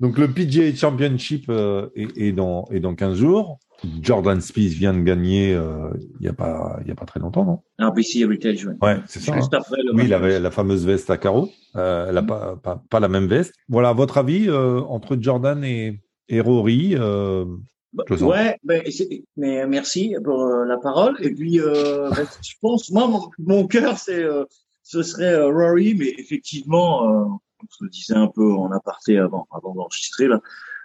donc, 0.01 0.19
le 0.19 0.27
PGA 0.27 0.75
Championship 0.75 1.49
est, 1.51 2.09
est, 2.17 2.33
dans, 2.33 2.65
est 2.73 2.81
dans 2.81 2.97
15 2.97 3.17
jours. 3.17 3.61
Jordan 4.01 4.41
Spieth 4.41 4.73
vient 4.73 4.95
de 4.95 5.03
gagner 5.03 5.55
euh, 5.55 5.91
il 6.21 6.23
n'y 6.23 6.29
a 6.29 6.33
pas 6.33 6.79
il 6.83 6.89
y 6.89 6.91
a 6.91 6.95
pas 6.95 7.05
très 7.05 7.21
longtemps, 7.21 7.45
non? 7.45 7.63
Ah, 7.79 7.91
BC 7.91 8.21
Heritage, 8.21 8.67
ouais. 8.67 8.75
Ouais, 8.83 8.99
c'est 9.07 9.21
ça. 9.21 9.35
Hein. 9.35 9.61
oui, 9.95 10.05
il 10.05 10.15
avait 10.15 10.41
la 10.41 10.51
fameuse 10.51 10.87
veste 10.87 11.11
à 11.11 11.17
carreaux. 11.17 11.51
Euh, 11.77 12.07
elle 12.09 12.15
n'a 12.15 12.23
pas, 12.23 12.57
pas, 12.57 12.83
pas 12.89 13.01
la 13.01 13.09
même 13.09 13.27
veste. 13.27 13.55
Voilà, 13.69 13.93
votre 13.93 14.19
avis 14.19 14.49
euh, 14.49 14.81
entre 14.83 15.17
Jordan 15.21 15.65
et, 15.65 16.01
et 16.29 16.41
Rory 16.41 16.95
euh, 16.97 17.45
bah, 17.93 18.05
Ouais, 18.21 18.59
mais 18.65 19.67
merci 19.67 20.15
pour 20.23 20.43
euh, 20.43 20.65
la 20.65 20.79
parole. 20.79 21.17
Et 21.21 21.33
puis, 21.33 21.61
euh, 21.61 22.11
ben, 22.11 22.27
je 22.43 22.55
pense, 22.61 22.91
moi, 22.91 23.09
mon, 23.09 23.29
mon 23.39 23.67
cœur, 23.67 23.99
c'est 23.99 24.25
ce 24.83 25.03
serait 25.03 25.37
Rory, 25.43 25.95
mais 25.95 26.15
effectivement, 26.19 27.03
on 27.05 27.67
se 27.71 27.85
le 27.85 27.91
disait 27.91 28.15
un 28.15 28.29
peu 28.29 28.53
en 28.53 28.71
aparté 28.71 29.19
avant, 29.19 29.47
avant 29.51 29.75
d'enregistrer 29.75 30.29
là 30.29 30.41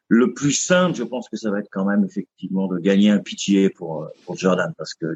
le 0.09 0.33
plus 0.33 0.51
simple, 0.51 0.97
je 0.97 1.03
pense 1.03 1.29
que 1.29 1.37
ça 1.37 1.51
va 1.51 1.59
être 1.59 1.69
quand 1.71 1.85
même 1.85 2.03
effectivement 2.03 2.67
de 2.67 2.79
gagner 2.79 3.11
un 3.11 3.19
pitié 3.19 3.69
pour, 3.69 4.09
pour 4.25 4.35
Jordan 4.35 4.73
parce 4.75 4.95
que 4.95 5.15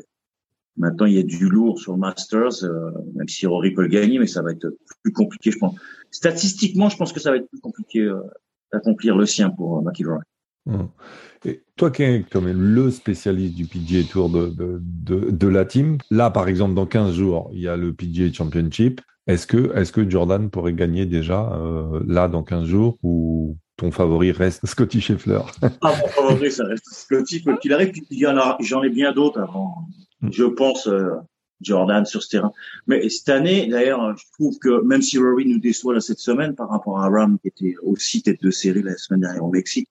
maintenant 0.78 1.08
il 1.08 1.14
y 1.14 1.20
a 1.20 1.24
du 1.24 1.50
lourd 1.50 1.80
sur 1.80 1.94
le 1.94 1.98
Masters, 1.98 2.64
euh, 2.64 2.92
même 3.16 3.28
si 3.28 3.48
Rory 3.48 3.72
peut 3.72 3.82
le 3.82 3.88
gagner, 3.88 4.20
mais 4.20 4.28
ça 4.28 4.44
va 4.44 4.52
être 4.52 4.68
plus 5.02 5.12
compliqué, 5.12 5.50
je 5.50 5.58
pense. 5.58 5.76
Statistiquement, 6.12 6.90
je 6.90 6.98
pense 6.98 7.12
que 7.12 7.20
ça 7.20 7.32
va 7.32 7.38
être 7.38 7.50
plus 7.50 7.60
compliqué 7.60 8.02
euh, 8.02 8.22
d'accomplir 8.72 9.18
le 9.18 9.26
sien 9.26 9.50
pour 9.50 9.80
euh, 9.80 9.82
McIlroy. 9.82 10.22
Hum. 10.65 10.89
Et 11.46 11.62
toi 11.75 11.91
qui 11.91 12.03
es 12.03 12.25
quand 12.32 12.41
même 12.41 12.62
le 12.62 12.89
spécialiste 12.89 13.55
du 13.55 13.65
PGA 13.65 14.03
Tour 14.10 14.29
de, 14.29 14.48
de, 14.48 14.79
de, 14.82 15.29
de, 15.29 15.48
la 15.48 15.65
team, 15.65 15.98
là 16.10 16.29
par 16.29 16.48
exemple 16.48 16.74
dans 16.74 16.86
15 16.86 17.13
jours, 17.13 17.50
il 17.53 17.60
y 17.60 17.67
a 17.67 17.75
le 17.75 17.93
PGA 17.93 18.32
Championship. 18.32 19.01
Est-ce 19.27 19.48
que, 19.48 19.75
est-ce 19.75 19.91
que 19.91 20.10
Jordan 20.10 20.50
pourrait 20.50 20.74
gagner 20.74 21.05
déjà 21.05 21.53
euh, 21.53 22.01
là 22.08 22.27
dans 22.27 22.43
15 22.43 22.65
jours 22.65 22.98
ou 23.03 23.58
ton 23.77 23.91
favori 23.91 24.32
reste 24.32 24.65
Scotty 24.65 25.01
Scheffler? 25.01 25.41
Ah, 25.82 25.93
mon 26.00 26.08
favori, 26.08 26.51
ça 26.51 26.65
reste 26.65 26.86
Scotty, 26.86 27.43
quoi 27.43 27.58
qu'il 27.58 27.74
arrive. 27.74 27.93
j'en 28.60 28.84
ai 28.84 28.89
bien 28.89 29.12
d'autres 29.12 29.41
avant. 29.41 29.75
Mm. 30.22 30.29
Je 30.32 30.43
pense 30.43 30.88
euh, 30.88 31.10
Jordan 31.62 32.05
sur 32.05 32.22
ce 32.22 32.29
terrain. 32.29 32.51
Mais 32.88 33.08
cette 33.10 33.29
année, 33.29 33.67
d'ailleurs, 33.67 34.15
je 34.17 34.24
trouve 34.34 34.58
que 34.60 34.82
même 34.84 35.01
si 35.01 35.17
Rory 35.17 35.46
nous 35.46 35.60
déçoit 35.60 35.93
là 35.93 36.01
cette 36.01 36.20
semaine 36.20 36.55
par 36.55 36.70
rapport 36.70 37.00
à 37.00 37.10
Ram 37.10 37.38
qui 37.39 37.48
était 37.48 37.75
aussi 37.82 38.22
tête 38.22 38.41
de 38.41 38.51
série 38.51 38.84
la 38.84 38.98
semaine 38.98 39.22
dernière 39.22 39.43
au 39.43 39.51
Mexique, 39.51 39.89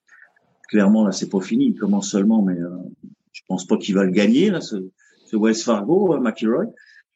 clairement 0.73 1.05
là 1.05 1.13
c'est 1.13 1.29
pas 1.29 1.41
fini. 1.41 1.67
Il 1.67 1.75
commence 1.75 2.11
seulement, 2.11 2.43
mais 2.43 2.59
euh, 2.59 2.71
je 3.33 3.43
pense 3.47 3.67
pas 3.67 3.77
qu'il 3.77 3.95
va 3.95 4.05
le 4.05 4.11
gagner 4.11 4.51
là, 4.51 4.61
ce, 4.61 4.77
ce 5.27 5.37
Wells 5.37 5.55
Fargo, 5.55 6.15
euh, 6.15 6.21
McIlroy. 6.21 6.67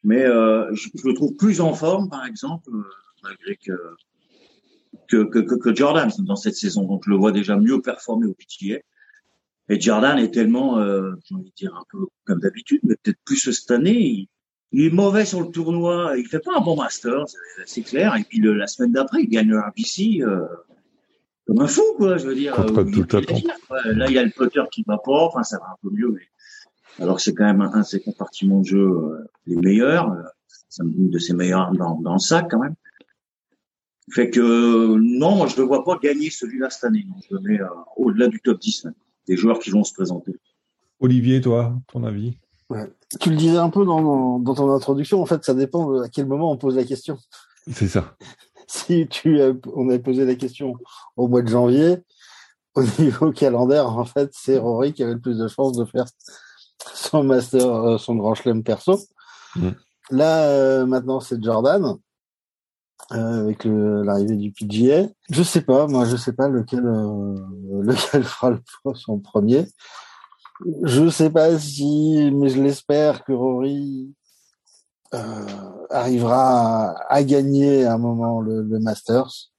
Mais 0.03 0.23
euh, 0.23 0.73
je, 0.73 0.89
je, 0.93 1.07
le 1.07 1.13
trouve 1.15 1.35
plus 1.35 1.59
en 1.59 1.73
forme, 1.73 2.07
par 2.09 2.25
exemple, 2.25 2.69
malgré 3.23 3.57
que 3.57 3.73
que, 5.07 5.23
que, 5.23 5.39
que, 5.39 5.75
Jordan 5.75 6.09
dans 6.19 6.35
cette 6.35 6.55
saison. 6.55 6.83
Donc 6.83 7.03
je 7.05 7.09
le 7.09 7.15
vois 7.15 7.31
déjà 7.31 7.57
mieux 7.57 7.81
performer 7.81 8.27
au 8.27 8.33
PTA. 8.33 8.79
Et 9.69 9.79
Jordan 9.79 10.17
est 10.17 10.33
tellement, 10.33 10.79
euh, 10.79 11.11
j'ai 11.25 11.35
envie 11.35 11.49
de 11.49 11.55
dire 11.55 11.75
un 11.75 11.83
peu 11.91 12.05
comme 12.25 12.39
d'habitude, 12.39 12.79
mais 12.83 12.95
peut-être 13.01 13.19
plus 13.25 13.51
cette 13.51 13.71
année. 13.71 14.29
il 14.71 14.85
est 14.85 14.89
mauvais 14.89 15.25
sur 15.25 15.41
le 15.41 15.49
tournoi, 15.49 16.13
il 16.17 16.25
fait 16.25 16.39
pas 16.39 16.57
un 16.57 16.61
bon 16.61 16.75
master, 16.75 17.25
c'est 17.65 17.81
clair. 17.81 18.15
Et 18.15 18.23
puis 18.23 18.39
la 18.39 18.67
semaine 18.67 18.91
d'après, 18.93 19.23
il 19.23 19.29
gagne 19.29 19.49
le 19.49 19.59
RBC 19.59 20.21
euh, 20.21 20.45
comme 21.47 21.61
un 21.61 21.67
fou, 21.67 21.81
quoi. 21.97 22.17
Je 22.17 22.27
veux 22.27 22.35
dire. 22.35 22.53
Contre 22.55 22.79
euh, 22.81 22.91
tout 22.91 23.17
il- 23.29 23.97
Là, 23.97 24.05
il 24.07 24.13
y 24.13 24.17
a 24.19 24.23
le 24.23 24.29
putter 24.31 24.61
qui 24.71 24.83
va 24.85 24.97
pas, 24.97 25.23
enfin 25.25 25.43
ça 25.43 25.57
va 25.57 25.65
un 25.71 25.75
peu 25.81 25.89
mieux, 25.89 26.11
mais 26.11 27.03
alors 27.03 27.15
que 27.17 27.21
c'est 27.21 27.33
quand 27.33 27.45
même 27.45 27.61
un, 27.61 27.71
un 27.73 27.79
de 27.81 27.85
ses 27.85 28.01
compartiments 28.01 28.59
de 28.61 28.65
jeu 28.65 28.79
euh, 28.87 29.27
les 29.45 29.55
meilleurs, 29.55 30.11
euh, 30.11 30.21
c'est 30.69 30.83
une 30.83 31.09
de 31.09 31.19
ses 31.19 31.33
meilleures 31.33 31.71
dans, 31.73 31.99
dans 32.01 32.13
le 32.13 32.19
sac 32.19 32.47
quand 32.51 32.59
même. 32.59 32.75
Fait 34.11 34.29
que 34.29 34.39
euh, 34.39 34.97
non, 35.01 35.35
moi 35.35 35.47
je 35.47 35.59
ne 35.59 35.65
vois 35.65 35.83
pas 35.83 35.97
gagner 36.01 36.29
celui-là 36.29 36.69
cette 36.69 36.85
année. 36.85 37.05
Non, 37.07 37.15
je 37.29 37.35
le 37.35 37.41
mets 37.41 37.59
euh, 37.61 37.67
au-delà 37.97 38.27
du 38.27 38.39
top 38.41 38.59
10 38.59 38.85
même, 38.85 38.93
des 39.27 39.35
joueurs 39.37 39.59
qui 39.59 39.69
vont 39.69 39.83
se 39.83 39.93
présenter. 39.93 40.33
Olivier, 40.99 41.41
toi, 41.41 41.75
ton 41.91 42.03
avis? 42.03 42.37
Tu 43.21 43.29
le 43.29 43.35
disais 43.37 43.57
un 43.57 43.69
peu 43.69 43.85
dans, 43.85 44.01
dans, 44.01 44.39
dans 44.39 44.55
ton 44.55 44.69
introduction, 44.71 45.21
en 45.21 45.25
fait, 45.25 45.43
ça 45.45 45.53
dépend 45.53 45.89
de 45.91 46.01
à 46.03 46.09
quel 46.09 46.25
moment 46.25 46.51
on 46.51 46.57
pose 46.57 46.75
la 46.75 46.83
question. 46.83 47.17
C'est 47.71 47.87
ça. 47.87 48.17
Si 48.67 49.07
tu 49.07 49.39
on 49.73 49.89
avait 49.89 49.99
posé 49.99 50.25
la 50.25 50.35
question 50.35 50.73
au 51.15 51.27
mois 51.27 51.41
de 51.41 51.47
janvier, 51.47 51.97
au 52.75 52.83
niveau 52.99 53.31
calendaire, 53.31 53.89
en 53.89 54.05
fait, 54.05 54.29
c'est 54.33 54.57
Rory 54.57 54.93
qui 54.93 55.03
avait 55.03 55.13
le 55.13 55.19
plus 55.19 55.37
de 55.37 55.47
chances 55.47 55.77
de 55.77 55.85
faire 55.85 56.05
son 56.93 57.23
master, 57.23 57.65
euh, 57.65 57.97
son 57.97 58.15
grand 58.15 58.35
chelem 58.35 58.63
perso. 58.63 58.99
Mm. 59.55 59.69
Là, 60.11 60.43
euh, 60.43 60.85
maintenant, 60.85 61.19
c'est 61.19 61.41
Jordan. 61.43 61.97
euh, 63.13 63.41
avec 63.43 63.63
l'arrivée 63.65 64.35
du 64.35 64.51
PGA. 64.51 65.07
Je 65.29 65.43
sais 65.43 65.61
pas, 65.61 65.87
moi, 65.87 66.05
je 66.05 66.17
sais 66.17 66.33
pas 66.33 66.49
lequel, 66.49 66.85
euh, 66.85 67.35
lequel 67.83 68.23
fera 68.25 68.51
le 68.51 68.61
son 68.95 69.19
premier. 69.19 69.65
Je 70.83 71.09
sais 71.09 71.29
pas 71.29 71.57
si, 71.57 72.31
mais 72.33 72.49
je 72.49 72.61
l'espère 72.61 73.23
que 73.23 73.31
Rory 73.31 74.13
arrivera 75.89 76.89
à, 76.91 77.13
à 77.13 77.23
gagner 77.23 77.85
à 77.85 77.93
un 77.93 77.97
moment 77.97 78.41
le, 78.41 78.61
le 78.61 78.79
Masters, 78.79 79.51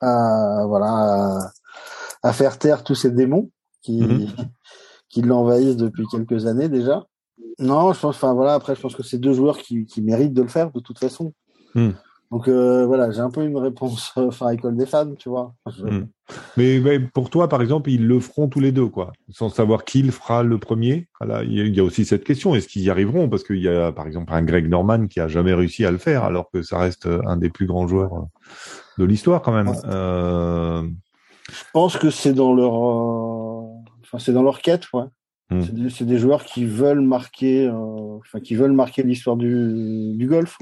à 0.00 0.64
voilà, 0.66 0.86
à, 0.86 1.52
à 2.22 2.32
faire 2.32 2.58
taire 2.58 2.84
tous 2.84 2.94
ces 2.94 3.10
démons 3.10 3.50
qui 3.82 4.00
Mhm. 4.00 4.26
qui 5.08 5.22
l'envahissent 5.22 5.76
depuis 5.76 6.06
quelques 6.10 6.46
années 6.46 6.68
déjà. 6.68 7.06
Non, 7.60 7.92
je 7.92 8.00
pense, 8.00 8.16
enfin 8.16 8.34
voilà, 8.34 8.54
après 8.54 8.74
je 8.74 8.80
pense 8.80 8.96
que 8.96 9.04
c'est 9.04 9.18
deux 9.18 9.32
joueurs 9.32 9.58
qui, 9.58 9.86
qui 9.86 10.02
méritent 10.02 10.34
de 10.34 10.42
le 10.42 10.48
faire 10.48 10.72
de 10.72 10.80
toute 10.80 10.98
façon. 10.98 11.32
Mhm. 11.74 11.94
Donc 12.34 12.48
euh, 12.48 12.84
voilà, 12.84 13.12
j'ai 13.12 13.20
un 13.20 13.30
peu 13.30 13.44
une 13.44 13.56
réponse 13.56 14.12
euh, 14.16 14.26
enfin 14.26 14.50
école 14.50 14.76
des 14.76 14.86
fans, 14.86 15.14
tu 15.14 15.28
vois. 15.28 15.54
Mhm. 15.84 16.08
Mais, 16.56 16.80
mais 16.80 16.98
pour 16.98 17.30
toi, 17.30 17.48
par 17.48 17.62
exemple, 17.62 17.90
ils 17.90 18.04
le 18.04 18.18
feront 18.18 18.48
tous 18.48 18.58
les 18.58 18.72
deux, 18.72 18.88
quoi, 18.88 19.12
sans 19.28 19.50
savoir 19.50 19.84
qui 19.84 20.02
le 20.02 20.10
fera 20.10 20.42
le 20.42 20.58
premier. 20.58 21.06
Voilà, 21.20 21.44
il 21.44 21.72
y 21.76 21.78
a- 21.78 21.84
aussi 21.84 22.04
cette 22.04 22.24
question 22.24 22.56
est-ce 22.56 22.66
qu'ils 22.66 22.82
y 22.82 22.90
arriveront? 22.90 23.28
Parce 23.28 23.44
qu'il 23.44 23.62
y 23.62 23.68
a, 23.68 23.92
par 23.92 24.08
exemple, 24.08 24.32
un 24.32 24.42
Greg 24.42 24.68
Norman 24.68 25.06
qui 25.06 25.20
a 25.20 25.28
jamais 25.28 25.54
réussi 25.54 25.84
à 25.84 25.92
le 25.92 25.98
faire, 25.98 26.24
alors 26.24 26.50
que 26.50 26.62
ça 26.62 26.76
reste 26.78 27.08
un 27.24 27.36
des 27.36 27.50
plus 27.50 27.66
grands 27.66 27.86
joueurs 27.86 28.12
euh, 28.14 28.22
de 28.98 29.04
l'histoire, 29.04 29.40
quand 29.40 29.52
même. 29.52 29.68
Ouais. 29.68 29.78
Euh, 29.84 30.82
Je 31.48 31.62
pense 31.72 31.96
que 31.98 32.10
c'est 32.10 32.32
dans 32.32 32.52
leur, 32.52 32.74
euh, 32.74 33.62
enfin 34.02 34.18
c'est 34.18 34.32
dans 34.32 34.42
leur 34.42 34.60
quête, 34.60 34.92
ouais. 34.92 35.04
Mm. 35.50 35.62
C'est 35.62 35.74
des, 35.74 35.90
c'est 35.90 36.04
des 36.04 36.18
joueurs 36.18 36.42
qui 36.42 36.64
veulent 36.64 37.00
marquer, 37.00 37.68
euh, 37.68 38.18
enfin 38.18 38.40
qui 38.40 38.56
veulent 38.56 38.72
marquer 38.72 39.04
l'histoire 39.04 39.36
du, 39.36 40.14
du 40.16 40.26
golf. 40.26 40.58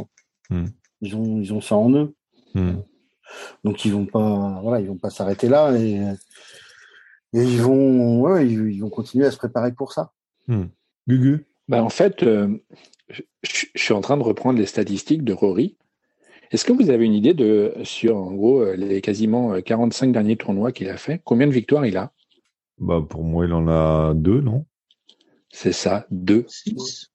Mm. 0.50 0.67
Ils 1.03 1.15
ont, 1.17 1.41
ils 1.41 1.53
ont 1.53 1.61
ça 1.61 1.77
en 1.77 1.93
eux, 1.93 2.15
hmm. 2.55 2.77
donc 3.65 3.85
ils 3.85 3.93
vont 3.93 4.07
pas, 4.07 4.61
voilà, 4.63 4.81
ils 4.81 4.87
vont 4.87 4.97
pas 4.97 5.11
s'arrêter 5.11 5.49
là 5.49 5.77
et, 5.77 6.01
et 7.35 7.43
ils 7.43 7.61
vont, 7.61 8.21
ouais, 8.21 8.47
ils, 8.47 8.73
ils 8.73 8.81
vont 8.81 8.91
continuer 8.91 9.27
à 9.27 9.31
se 9.31 9.37
préparer 9.37 9.73
pour 9.73 9.93
ça. 9.93 10.13
Gugu 11.09 11.47
Bah, 11.69 11.83
en 11.83 11.89
fait, 11.89 12.23
euh, 12.23 12.57
je, 13.09 13.23
je 13.43 13.83
suis 13.83 13.95
en 13.95 14.01
train 14.01 14.17
de 14.17 14.23
reprendre 14.23 14.59
les 14.59 14.67
statistiques 14.67 15.25
de 15.25 15.33
Rory. 15.33 15.77
Est-ce 16.51 16.65
que 16.67 16.73
vous 16.73 16.91
avez 16.91 17.07
une 17.07 17.15
idée 17.15 17.35
de 17.35 17.75
sur 17.83 18.17
en 18.17 18.33
gros 18.33 18.61
euh, 18.61 18.77
les 18.77 19.01
quasiment 19.01 19.55
euh, 19.55 19.61
45 19.61 20.13
derniers 20.13 20.37
tournois 20.37 20.71
qu'il 20.71 20.89
a 20.89 20.99
fait 20.99 21.21
Combien 21.25 21.47
de 21.47 21.53
victoires 21.53 21.87
il 21.87 21.97
a? 21.97 22.13
Bah, 22.79 23.05
Pour 23.09 23.25
moi, 23.25 23.47
il 23.47 23.53
en 23.53 23.69
a 23.69 24.13
deux, 24.15 24.41
non? 24.41 24.67
C'est 25.49 25.73
ça, 25.73 26.07
deux. 26.11 26.45
Six. 26.49 27.11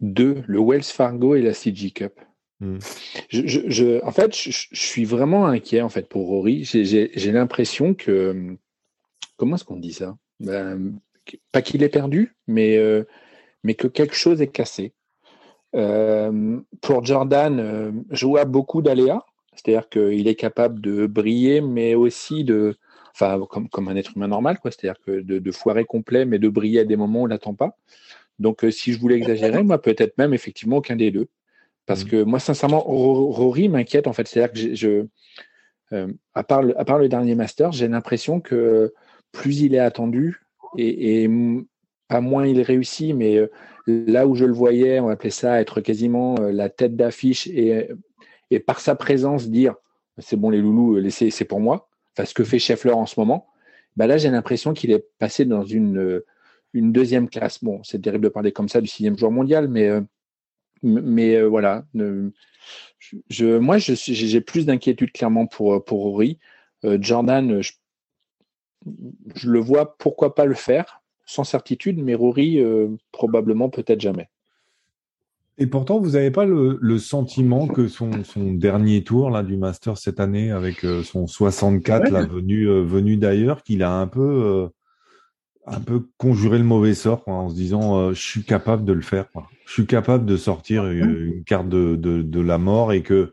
Deux, 0.00 0.42
le 0.46 0.60
Wells 0.60 0.82
Fargo 0.82 1.34
et 1.36 1.42
la 1.42 1.54
CG 1.54 1.90
Cup. 1.90 2.20
Hmm. 2.62 2.78
En 4.04 4.12
fait, 4.12 4.36
je, 4.36 4.68
suis 4.72 5.04
vraiment 5.04 5.46
inquiet 5.46 5.80
en 5.80 5.88
fait 5.88 6.08
pour 6.08 6.28
Rory. 6.28 6.62
J'ai- 6.62 7.32
l'impression 7.32 7.92
que 7.92 8.56
comment 9.36 9.56
est-ce 9.56 9.64
qu'on 9.64 9.80
dit 9.80 9.92
ça? 9.92 10.16
Ben, 10.38 10.92
Pas 11.50 11.60
qu'il 11.60 11.82
est 11.82 11.88
perdu, 11.88 12.36
mais 12.46 12.76
euh, 12.76 13.02
mais 13.64 13.74
que 13.74 13.88
quelque 13.88 14.14
chose 14.14 14.40
est 14.42 14.52
cassé. 14.52 14.92
Euh, 15.74 16.60
pour 16.80 17.04
Jordan, 17.04 17.58
euh, 17.58 17.90
je 18.10 18.26
vois 18.26 18.44
beaucoup 18.44 18.80
d'aléas, 18.80 19.24
c'est-à-dire 19.56 19.88
qu'il 19.88 20.28
est 20.28 20.36
capable 20.36 20.80
de 20.80 21.06
briller, 21.06 21.62
mais 21.62 21.96
aussi 21.96 22.44
de, 22.44 22.76
enfin, 23.12 23.40
comme, 23.50 23.68
comme 23.68 23.88
un 23.88 23.96
être 23.96 24.12
humain 24.14 24.28
normal, 24.28 24.60
quoi, 24.60 24.70
c'est-à-dire 24.70 25.00
que 25.04 25.20
de, 25.20 25.40
de 25.40 25.50
foirer 25.50 25.84
complet, 25.84 26.26
mais 26.26 26.38
de 26.38 26.48
briller 26.48 26.80
à 26.80 26.84
des 26.84 26.96
moments 26.96 27.22
où 27.22 27.24
on 27.24 27.26
l'attend 27.26 27.54
pas. 27.54 27.76
Donc, 28.38 28.64
euh, 28.64 28.70
si 28.70 28.92
je 28.92 29.00
voulais 29.00 29.16
exagérer, 29.16 29.62
moi, 29.62 29.80
peut-être 29.80 30.16
même 30.18 30.34
effectivement 30.34 30.76
aucun 30.76 30.96
des 30.96 31.10
deux, 31.10 31.28
parce 31.86 32.04
Mhm. 32.04 32.10
que 32.10 32.22
moi, 32.22 32.38
sincèrement, 32.38 32.80
Ro- 32.80 33.30
Rory 33.30 33.68
m'inquiète 33.68 34.06
en 34.06 34.12
fait, 34.12 34.28
c'est-à-dire 34.28 34.52
que 34.52 34.74
je, 34.74 35.06
euh, 35.92 36.12
à 36.34 36.44
part 36.44 36.62
le, 36.62 36.78
à 36.78 36.84
part 36.84 36.98
le 36.98 37.08
dernier 37.08 37.34
master, 37.34 37.72
j'ai 37.72 37.88
l'impression 37.88 38.40
que 38.40 38.94
plus 39.32 39.60
il 39.62 39.74
est 39.74 39.78
attendu 39.78 40.40
et, 40.78 41.28
pas 42.08 42.20
moins 42.20 42.46
il 42.46 42.60
réussit, 42.60 43.14
mais 43.14 43.36
euh, 43.36 43.50
là 43.86 44.26
où 44.26 44.34
je 44.34 44.44
le 44.44 44.52
voyais, 44.52 45.00
on 45.00 45.08
appelait 45.08 45.30
ça 45.30 45.60
être 45.60 45.80
quasiment 45.80 46.36
euh, 46.38 46.52
la 46.52 46.68
tête 46.68 46.94
d'affiche 46.94 47.46
et, 47.46 47.88
et 48.50 48.60
par 48.60 48.80
sa 48.80 48.94
présence 48.94 49.48
dire 49.48 49.74
c'est 50.18 50.36
bon 50.36 50.50
les 50.50 50.60
loulous, 50.60 50.96
laissez, 50.96 51.30
c'est 51.30 51.46
pour 51.46 51.60
moi. 51.60 51.88
Enfin, 52.14 52.26
ce 52.26 52.34
que 52.34 52.44
fait 52.44 52.58
Scheffler 52.58 52.92
en 52.92 53.06
ce 53.06 53.18
moment, 53.18 53.46
bah 53.96 54.06
là 54.06 54.18
j'ai 54.18 54.28
l'impression 54.30 54.74
qu'il 54.74 54.90
est 54.90 55.06
passé 55.18 55.46
dans 55.46 55.64
une, 55.64 56.20
une 56.74 56.92
deuxième 56.92 57.30
classe. 57.30 57.64
Bon, 57.64 57.82
c'est 57.82 58.00
terrible 58.02 58.24
de 58.24 58.28
parler 58.28 58.52
comme 58.52 58.68
ça 58.68 58.82
du 58.82 58.86
sixième 58.88 59.16
joueur 59.16 59.32
mondial, 59.32 59.68
mais, 59.68 59.90
mais 60.82 61.36
euh, 61.36 61.46
voilà. 61.48 61.84
ne- 61.94 62.30
je, 62.98 63.16
je- 63.28 63.58
moi, 63.58 63.78
je 63.78 63.94
j'ai 63.94 64.40
plus 64.40 64.66
d'inquiétude 64.66 65.12
clairement 65.12 65.46
pour, 65.46 65.84
pour 65.84 66.02
Rory. 66.02 66.38
Euh, 66.84 66.98
Jordan, 67.00 67.60
je, 67.62 67.72
le 69.44 69.58
vois 69.60 69.96
pourquoi 69.98 70.34
pas 70.34 70.44
le 70.44 70.54
faire, 70.54 71.02
sans 71.26 71.44
certitude, 71.44 71.98
mais 72.02 72.14
Rory, 72.14 72.58
euh, 72.58 72.88
probablement, 73.12 73.68
peut-être 73.70 74.00
jamais. 74.00 74.28
Et 75.58 75.66
pourtant, 75.66 76.00
vous 76.00 76.10
n'avez 76.12 76.30
pas 76.30 76.46
le, 76.46 76.78
le 76.80 76.98
sentiment 76.98 77.68
que 77.68 77.86
son, 77.86 78.24
son 78.24 78.52
dernier 78.54 79.04
tour 79.04 79.30
là 79.30 79.42
du 79.42 79.56
Master 79.56 79.98
cette 79.98 80.18
année, 80.18 80.50
avec 80.50 80.82
euh, 80.84 81.02
son 81.02 81.26
64 81.26 82.04
Ouais. 82.04 82.10
là, 82.10 82.22
venu, 82.22 82.68
euh, 82.68 82.82
venu 82.82 83.16
d'ailleurs, 83.16 83.62
qu'il 83.62 83.82
a 83.82 83.92
un 83.92 84.06
peu, 84.06 84.20
euh, 84.20 84.68
un 85.66 85.80
peu 85.80 86.08
conjuré 86.16 86.58
le 86.58 86.64
mauvais 86.64 86.94
sort 86.94 87.24
quoi, 87.24 87.34
en 87.34 87.48
se 87.48 87.54
disant 87.54 87.96
euh, 87.98 88.12
je 88.14 88.20
suis 88.20 88.42
capable 88.44 88.84
de 88.84 88.92
le 88.92 89.00
faire. 89.02 89.30
quoi. 89.30 89.46
Je 89.66 89.72
suis 89.72 89.86
capable 89.86 90.26
de 90.26 90.36
sortir 90.36 90.86
une, 90.86 91.32
une 91.34 91.44
carte 91.44 91.68
de, 91.68 91.96
de, 91.96 92.22
de 92.22 92.40
la 92.40 92.58
mort 92.58 92.92
et 92.92 93.02
que 93.02 93.32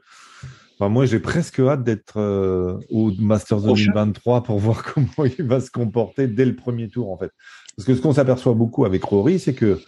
enfin, 0.79 0.89
moi 0.89 1.05
j'ai 1.05 1.19
presque 1.19 1.59
hâte 1.59 1.83
d'être 1.83 2.17
euh, 2.17 2.77
au 2.89 3.11
Masters 3.19 3.61
Prochain. 3.61 3.85
2023 3.93 4.43
pour 4.43 4.59
voir 4.65 4.83
comment 4.83 5.27
il 5.37 5.45
va 5.45 5.59
se 5.59 5.71
comporter 5.71 6.27
dès 6.27 6.45
le 6.45 6.55
premier 6.55 6.87
tour 6.89 7.11
en 7.11 7.17
fait. 7.17 7.31
Parce 7.75 7.87
que 7.87 7.95
ce 7.95 8.01
qu'on 8.01 8.13
s'aperçoit 8.13 8.53
beaucoup 8.53 8.85
avec 8.85 9.03
Rory, 9.03 9.39
c'est 9.39 9.53
que 9.53 9.79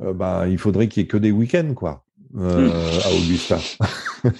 euh, 0.00 0.12
bah, 0.12 0.46
il 0.48 0.58
faudrait 0.58 0.88
qu'il 0.88 1.02
y 1.02 1.04
ait 1.04 1.08
que 1.08 1.16
des 1.16 1.30
week-ends, 1.30 1.72
quoi, 1.74 2.04
euh, 2.36 2.68
à 3.04 3.10
Augusta. 3.12 3.58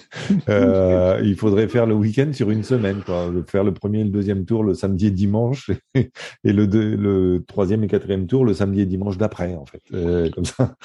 Euh, 0.48 1.20
il 1.24 1.36
faudrait 1.36 1.68
faire 1.68 1.86
le 1.86 1.94
week-end 1.94 2.30
sur 2.32 2.50
une 2.50 2.62
semaine, 2.62 3.02
quoi. 3.04 3.30
Faire 3.46 3.64
le 3.64 3.72
premier 3.72 4.00
et 4.00 4.04
le 4.04 4.10
deuxième 4.10 4.44
tour 4.44 4.64
le 4.64 4.74
samedi 4.74 5.06
et 5.06 5.10
dimanche, 5.10 5.70
et, 5.94 6.52
le, 6.52 6.66
deux- 6.66 6.96
le 6.96 7.44
troisième 7.46 7.84
et 7.84 7.86
quatrième 7.86 8.26
tour 8.26 8.44
le 8.44 8.54
samedi 8.54 8.80
et 8.80 8.86
dimanche 8.86 9.18
d'après, 9.18 9.54
en 9.54 9.66
fait. 9.66 9.82
Euh, 9.92 10.30
comme 10.30 10.44
ça. 10.44 10.76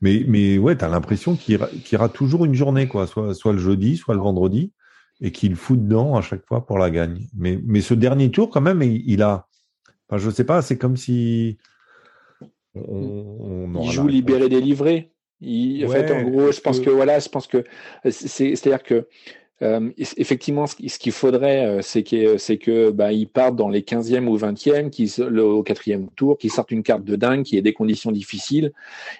Mais, 0.00 0.24
mais 0.26 0.58
ouais, 0.58 0.76
t'as 0.76 0.88
l'impression 0.88 1.36
qu'il 1.36 1.58
y 1.90 1.96
aura 1.96 2.08
toujours 2.08 2.44
une 2.44 2.54
journée, 2.54 2.88
quoi. 2.88 3.06
Soit, 3.06 3.34
soit 3.34 3.52
le 3.52 3.58
jeudi, 3.58 3.96
soit 3.96 4.14
le 4.14 4.20
vendredi, 4.20 4.72
et 5.20 5.30
qu'il 5.30 5.54
fout 5.56 5.82
dedans 5.82 6.16
à 6.16 6.22
chaque 6.22 6.46
fois 6.46 6.66
pour 6.66 6.78
la 6.78 6.90
gagne. 6.90 7.26
Mais, 7.36 7.58
mais 7.64 7.80
ce 7.80 7.94
dernier 7.94 8.30
tour, 8.30 8.50
quand 8.50 8.60
même, 8.60 8.82
il, 8.82 9.02
il 9.06 9.22
a, 9.22 9.46
enfin, 10.08 10.18
je 10.18 10.30
sais 10.30 10.44
pas, 10.44 10.62
c'est 10.62 10.78
comme 10.78 10.96
si, 10.96 11.58
on, 12.74 13.70
il 13.82 13.90
joue 13.90 14.08
libéré 14.08 14.48
délivré. 14.48 15.11
Il, 15.42 15.84
en 15.84 15.88
fait, 15.90 16.10
en 16.12 16.22
gros, 16.22 16.52
je 16.52 16.60
pense 16.60 16.78
que- 16.80 16.84
que 16.86 16.90
voilà, 16.90 17.18
je 17.18 17.28
pense 17.28 17.46
que 17.46 17.64
c'est, 18.08 18.54
c'est-à-dire 18.56 18.82
que 18.82 19.06
euh, 19.60 19.90
effectivement, 20.16 20.66
ce, 20.66 20.74
qui- 20.74 20.86
qu'il 20.88 21.12
faudrait, 21.12 21.64
euh, 21.64 21.82
c'est 21.82 22.02
que, 22.02 22.36
c'est 22.36 22.56
que 22.58 22.90
bah, 22.90 23.12
ils 23.12 23.28
partent 23.28 23.54
dans 23.54 23.68
les 23.68 23.82
15e 23.82 24.26
ou 24.28 24.36
20e, 24.36 24.90
qu'ils 24.90 25.08
se- 25.08 25.22
le, 25.22 25.44
au 25.44 25.62
quatrième 25.62 26.08
tour, 26.16 26.36
qu'ils 26.36 26.50
sortent 26.50 26.72
une 26.72 26.82
carte 26.82 27.04
de 27.04 27.14
dingue, 27.14 27.44
qui 27.44 27.56
ait 27.56 27.62
des 27.62 27.72
conditions 27.72 28.10
difficiles, 28.10 28.72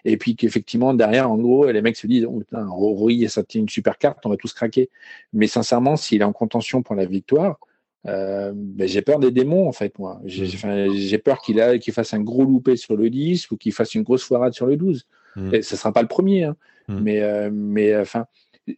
et 0.05 0.17
puis 0.17 0.35
qu'effectivement 0.35 0.95
derrière, 0.95 1.31
en 1.31 1.39
gros, 1.39 1.71
les 1.71 1.81
mecs 1.81 1.97
se 1.97 2.09
disent, 2.09 2.27
oh, 2.29 2.41
putain, 2.41 2.67
Rory, 2.67 3.29
ça 3.29 3.45
tient 3.45 3.61
une 3.61 3.69
super 3.69 3.99
carte, 3.99 4.19
on 4.27 4.31
va 4.31 4.37
tous 4.37 4.53
craquer. 4.53 4.91
Mais 5.33 5.47
sincèrement, 5.47 5.95
s'il 5.97 6.23
est 6.23 6.25
en 6.25 6.33
contention 6.33 6.83
pour 6.83 6.97
la 6.97 7.05
victoire, 7.05 7.61
euh, 8.09 8.51
ben, 8.53 8.89
j'ai 8.89 9.03
peur 9.03 9.21
des 9.21 9.31
démons 9.31 9.69
en 9.69 9.73
fait 9.73 9.97
moi. 10.01 10.21
J'ai, 10.25 10.47
j'ai 10.93 11.19
peur 11.19 11.41
qu'il 11.41 11.61
a, 11.61 11.79
qu'il 11.79 11.93
fasse 11.95 12.15
un 12.15 12.21
gros 12.21 12.45
loupé 12.45 12.75
sur 12.77 12.97
le 12.97 13.11
10 13.11 13.49
ou 13.53 13.57
qu'il 13.57 13.73
fasse 13.73 13.95
une 13.95 14.03
grosse 14.03 14.25
foirade 14.25 14.55
sur 14.55 14.67
le 14.67 14.77
12. 14.77 15.07
Mm. 15.37 15.55
Et 15.55 15.63
ce 15.63 15.77
sera 15.77 15.93
pas 15.93 16.03
le 16.03 16.09
premier, 16.09 16.45
hein. 16.45 16.57
Hmm. 16.89 16.99
Mais, 16.99 17.51
mais 17.53 17.97
enfin, 17.97 18.27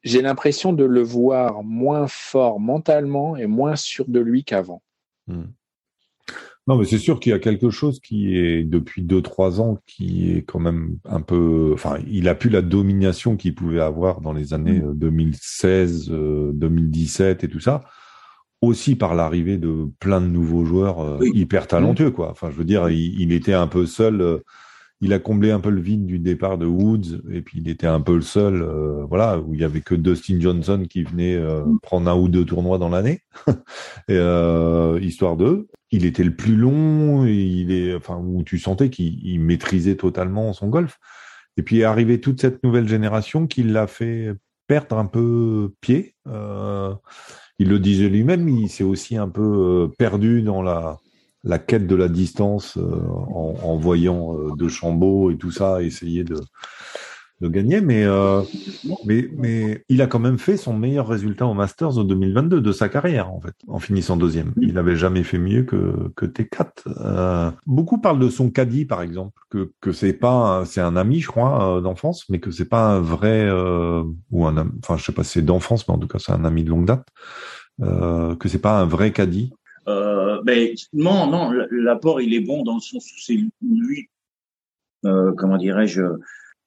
j'ai 0.02 0.20
l'impression 0.20 0.74
de 0.74 0.84
le 0.84 1.02
voir 1.02 1.64
moins 1.64 2.06
fort 2.06 2.60
mentalement 2.60 3.34
et 3.34 3.46
moins 3.46 3.76
sûr 3.76 4.04
de 4.08 4.20
lui 4.20 4.44
qu'avant. 4.44 4.82
Hmm. 5.26 5.44
Non, 6.66 6.78
mais 6.78 6.86
c'est 6.86 6.98
sûr 6.98 7.20
qu'il 7.20 7.30
y 7.30 7.34
a 7.34 7.38
quelque 7.38 7.68
chose 7.68 8.00
qui 8.00 8.38
est 8.38 8.64
depuis 8.64 9.02
deux 9.02 9.20
trois 9.20 9.60
ans 9.60 9.78
qui 9.86 10.32
est 10.32 10.42
quand 10.42 10.60
même 10.60 10.96
un 11.04 11.20
peu. 11.20 11.72
Enfin, 11.74 11.98
il 12.10 12.26
a 12.26 12.34
plus 12.34 12.48
la 12.48 12.62
domination 12.62 13.36
qu'il 13.36 13.54
pouvait 13.54 13.80
avoir 13.80 14.22
dans 14.22 14.32
les 14.32 14.54
années 14.54 14.80
2016, 14.82 16.10
mm. 16.10 16.52
2017 16.52 17.44
euh, 17.44 17.46
et 17.46 17.50
tout 17.50 17.60
ça. 17.60 17.84
Aussi 18.62 18.96
par 18.96 19.14
l'arrivée 19.14 19.58
de 19.58 19.88
plein 20.00 20.22
de 20.22 20.26
nouveaux 20.26 20.64
joueurs 20.64 21.00
euh, 21.00 21.18
hyper 21.34 21.66
talentueux, 21.66 22.10
quoi. 22.10 22.30
Enfin, 22.30 22.50
je 22.50 22.56
veux 22.56 22.64
dire, 22.64 22.88
il, 22.88 23.20
il 23.20 23.32
était 23.32 23.52
un 23.52 23.66
peu 23.66 23.84
seul. 23.84 24.22
Euh, 24.22 24.38
il 25.04 25.12
a 25.12 25.18
comblé 25.18 25.50
un 25.50 25.60
peu 25.60 25.68
le 25.68 25.82
vide 25.82 26.06
du 26.06 26.18
départ 26.18 26.56
de 26.56 26.64
Woods 26.64 27.20
et 27.30 27.42
puis 27.42 27.58
il 27.60 27.68
était 27.68 27.86
un 27.86 28.00
peu 28.00 28.14
le 28.14 28.22
seul, 28.22 28.62
euh, 28.62 29.04
voilà, 29.06 29.38
où 29.38 29.52
il 29.52 29.60
y 29.60 29.64
avait 29.64 29.82
que 29.82 29.94
Dustin 29.94 30.40
Johnson 30.40 30.86
qui 30.88 31.02
venait 31.02 31.34
euh, 31.34 31.62
prendre 31.82 32.10
un 32.10 32.16
ou 32.16 32.28
deux 32.28 32.46
tournois 32.46 32.78
dans 32.78 32.88
l'année, 32.88 33.20
euh, 34.10 34.98
histoire 35.02 35.36
d'eux. 35.36 35.68
Il 35.90 36.06
était 36.06 36.24
le 36.24 36.34
plus 36.34 36.56
long, 36.56 37.26
il 37.26 37.70
est, 37.70 37.94
enfin, 37.94 38.16
où 38.16 38.42
tu 38.44 38.58
sentais 38.58 38.88
qu'il 38.88 39.40
maîtrisait 39.40 39.96
totalement 39.96 40.54
son 40.54 40.68
golf. 40.68 40.98
Et 41.58 41.62
puis 41.62 41.80
est 41.80 41.84
arrivé 41.84 42.18
toute 42.18 42.40
cette 42.40 42.64
nouvelle 42.64 42.88
génération 42.88 43.46
qui 43.46 43.62
l'a 43.62 43.86
fait 43.86 44.32
perdre 44.66 44.96
un 44.96 45.04
peu 45.04 45.74
pied. 45.82 46.14
il 47.58 47.68
le 47.68 47.78
disait 47.78 48.08
lui-même, 48.08 48.48
il 48.48 48.70
s'est 48.70 48.84
aussi 48.84 49.18
un 49.18 49.28
peu 49.28 49.90
perdu 49.98 50.40
dans 50.40 50.62
la 50.62 50.98
la 51.44 51.58
quête 51.58 51.86
de 51.86 51.94
la 51.94 52.08
distance 52.08 52.76
euh, 52.76 53.00
en, 53.32 53.76
voyant 53.76 54.36
euh, 54.36 54.56
De 54.56 54.68
Chambaud 54.68 55.30
et 55.30 55.36
tout 55.36 55.50
ça, 55.50 55.82
essayer 55.82 56.24
de, 56.24 56.36
de 57.40 57.48
gagner. 57.48 57.80
Mais, 57.80 58.04
euh, 58.04 58.42
mais, 59.04 59.28
mais 59.36 59.84
il 59.88 60.00
a 60.00 60.06
quand 60.06 60.18
même 60.18 60.38
fait 60.38 60.56
son 60.56 60.72
meilleur 60.72 61.06
résultat 61.06 61.46
au 61.46 61.54
Masters 61.54 61.98
en 61.98 62.04
2022 62.04 62.60
de 62.60 62.72
sa 62.72 62.88
carrière, 62.88 63.30
en 63.30 63.40
fait, 63.40 63.54
en 63.68 63.78
finissant 63.78 64.16
deuxième. 64.16 64.52
Il 64.60 64.74
n'avait 64.74 64.96
jamais 64.96 65.22
fait 65.22 65.38
mieux 65.38 65.64
que, 65.64 66.10
que 66.16 66.24
T4. 66.24 67.52
beaucoup 67.66 67.98
parlent 67.98 68.20
de 68.20 68.30
son 68.30 68.50
caddie, 68.50 68.86
par 68.86 69.02
exemple, 69.02 69.38
que, 69.50 69.72
que 69.80 69.92
c'est 69.92 70.14
pas, 70.14 70.64
c'est 70.64 70.80
un 70.80 70.96
ami, 70.96 71.20
je 71.20 71.28
crois, 71.28 71.80
d'enfance, 71.82 72.24
mais 72.30 72.40
que 72.40 72.50
c'est 72.50 72.68
pas 72.68 72.86
un 72.86 73.00
vrai, 73.00 73.50
ou 74.30 74.46
un, 74.46 74.70
enfin, 74.82 74.96
je 74.96 75.04
sais 75.04 75.12
pas 75.12 75.24
si 75.24 75.32
c'est 75.32 75.42
d'enfance, 75.42 75.86
mais 75.88 75.94
en 75.94 75.98
tout 75.98 76.08
cas, 76.08 76.18
c'est 76.18 76.32
un 76.32 76.44
ami 76.44 76.64
de 76.64 76.70
longue 76.70 76.86
date. 76.86 77.06
Euh, 77.82 78.36
que 78.36 78.48
c'est 78.48 78.60
pas 78.60 78.78
un 78.78 78.84
vrai 78.84 79.10
caddie 79.10 79.52
euh, 79.88 80.40
ben, 80.42 80.74
non, 80.92 81.26
non, 81.26 81.50
l'apport 81.70 82.20
il 82.20 82.34
est 82.34 82.40
bon 82.40 82.62
dans 82.62 82.76
le 82.76 82.80
sens 82.80 83.04
où 83.04 83.18
c'est 83.18 83.38
lui, 83.62 84.08
euh, 85.04 85.32
comment 85.36 85.58
dirais-je, 85.58 86.02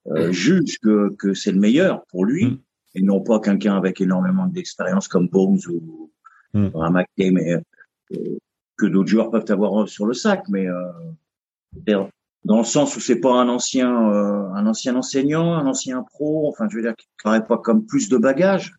euh, 0.10 0.32
juge 0.32 0.80
que, 0.80 1.14
que 1.16 1.34
c'est 1.34 1.52
le 1.52 1.60
meilleur 1.60 2.06
pour 2.06 2.24
lui 2.24 2.46
mm. 2.46 2.60
et 2.96 3.02
non 3.02 3.20
pas 3.22 3.42
quelqu'un 3.42 3.76
avec 3.76 4.00
énormément 4.00 4.48
d'expérience 4.48 5.10
comme 5.10 5.28
Bones 5.28 5.60
ou, 5.70 6.12
mm. 6.54 6.70
un 6.76 6.90
McKay, 6.92 7.32
mais 7.32 7.56
euh, 8.14 8.38
que 8.78 8.86
d'autres 8.86 9.10
joueurs 9.10 9.32
peuvent 9.32 9.46
avoir 9.50 9.90
sur 9.90 10.06
le 10.06 10.14
sac, 10.14 10.44
mais 10.48 10.66
euh, 10.68 12.04
dans 12.46 12.60
le 12.60 12.64
sens 12.64 12.96
où 12.96 13.02
c'est 13.02 13.20
pas 13.20 13.34
un 13.34 13.50
ancien, 13.50 13.90
un 13.94 14.66
ancien 14.66 14.96
enseignant, 14.96 15.54
un 15.56 15.66
ancien 15.66 16.04
pro, 16.04 16.48
enfin 16.48 16.68
je 16.70 16.78
veux 16.78 16.84
dire 16.84 16.96
qu'il 16.96 17.10
n'aurait 17.26 17.46
pas 17.46 17.58
comme 17.58 17.86
plus 17.86 18.08
de 18.08 18.18
bagages. 18.18 18.74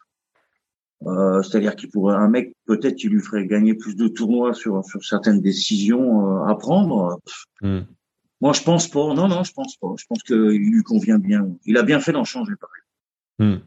Euh, 1.07 1.43
c'est-à-dire 1.43 1.76
qu'il 1.76 1.90
pourrait 1.90 2.17
un 2.17 2.28
mec 2.28 2.55
peut-être 2.67 2.97
qui 2.97 3.09
lui 3.09 3.21
ferait 3.21 3.47
gagner 3.47 3.75
plus 3.75 3.95
de 3.95 4.09
tournois 4.09 4.52
sur 4.52 4.85
sur 4.85 5.05
certaines 5.05 5.40
décisions 5.40 6.43
euh, 6.43 6.45
à 6.47 6.57
prendre. 6.57 7.21
Hmm. 7.61 7.81
Moi, 8.40 8.52
je 8.52 8.62
pense 8.62 8.88
pas. 8.88 9.14
Non, 9.14 9.28
non, 9.28 9.45
je 9.45 9.52
pense 9.52 9.76
pas. 9.76 9.88
Je 9.97 10.05
pense 10.09 10.23
qu'il 10.23 10.37
lui 10.37 10.83
convient 10.83 11.19
bien. 11.19 11.49
Il 11.67 11.76
a 11.76 11.83
bien 11.83 12.00
fait 12.00 12.12
d'en 12.12 12.25
changer, 12.25 12.55
pareil. 12.61 12.83
Hmm. 13.38 13.64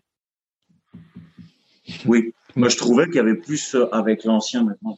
Oui. 2.05 2.33
Moi, 2.57 2.67
je 2.67 2.77
trouvais 2.77 3.05
qu'il 3.05 3.15
y 3.15 3.19
avait 3.19 3.35
plus 3.35 3.75
euh, 3.75 3.87
avec 3.93 4.25
l'ancien 4.25 4.63
maintenant. 4.63 4.97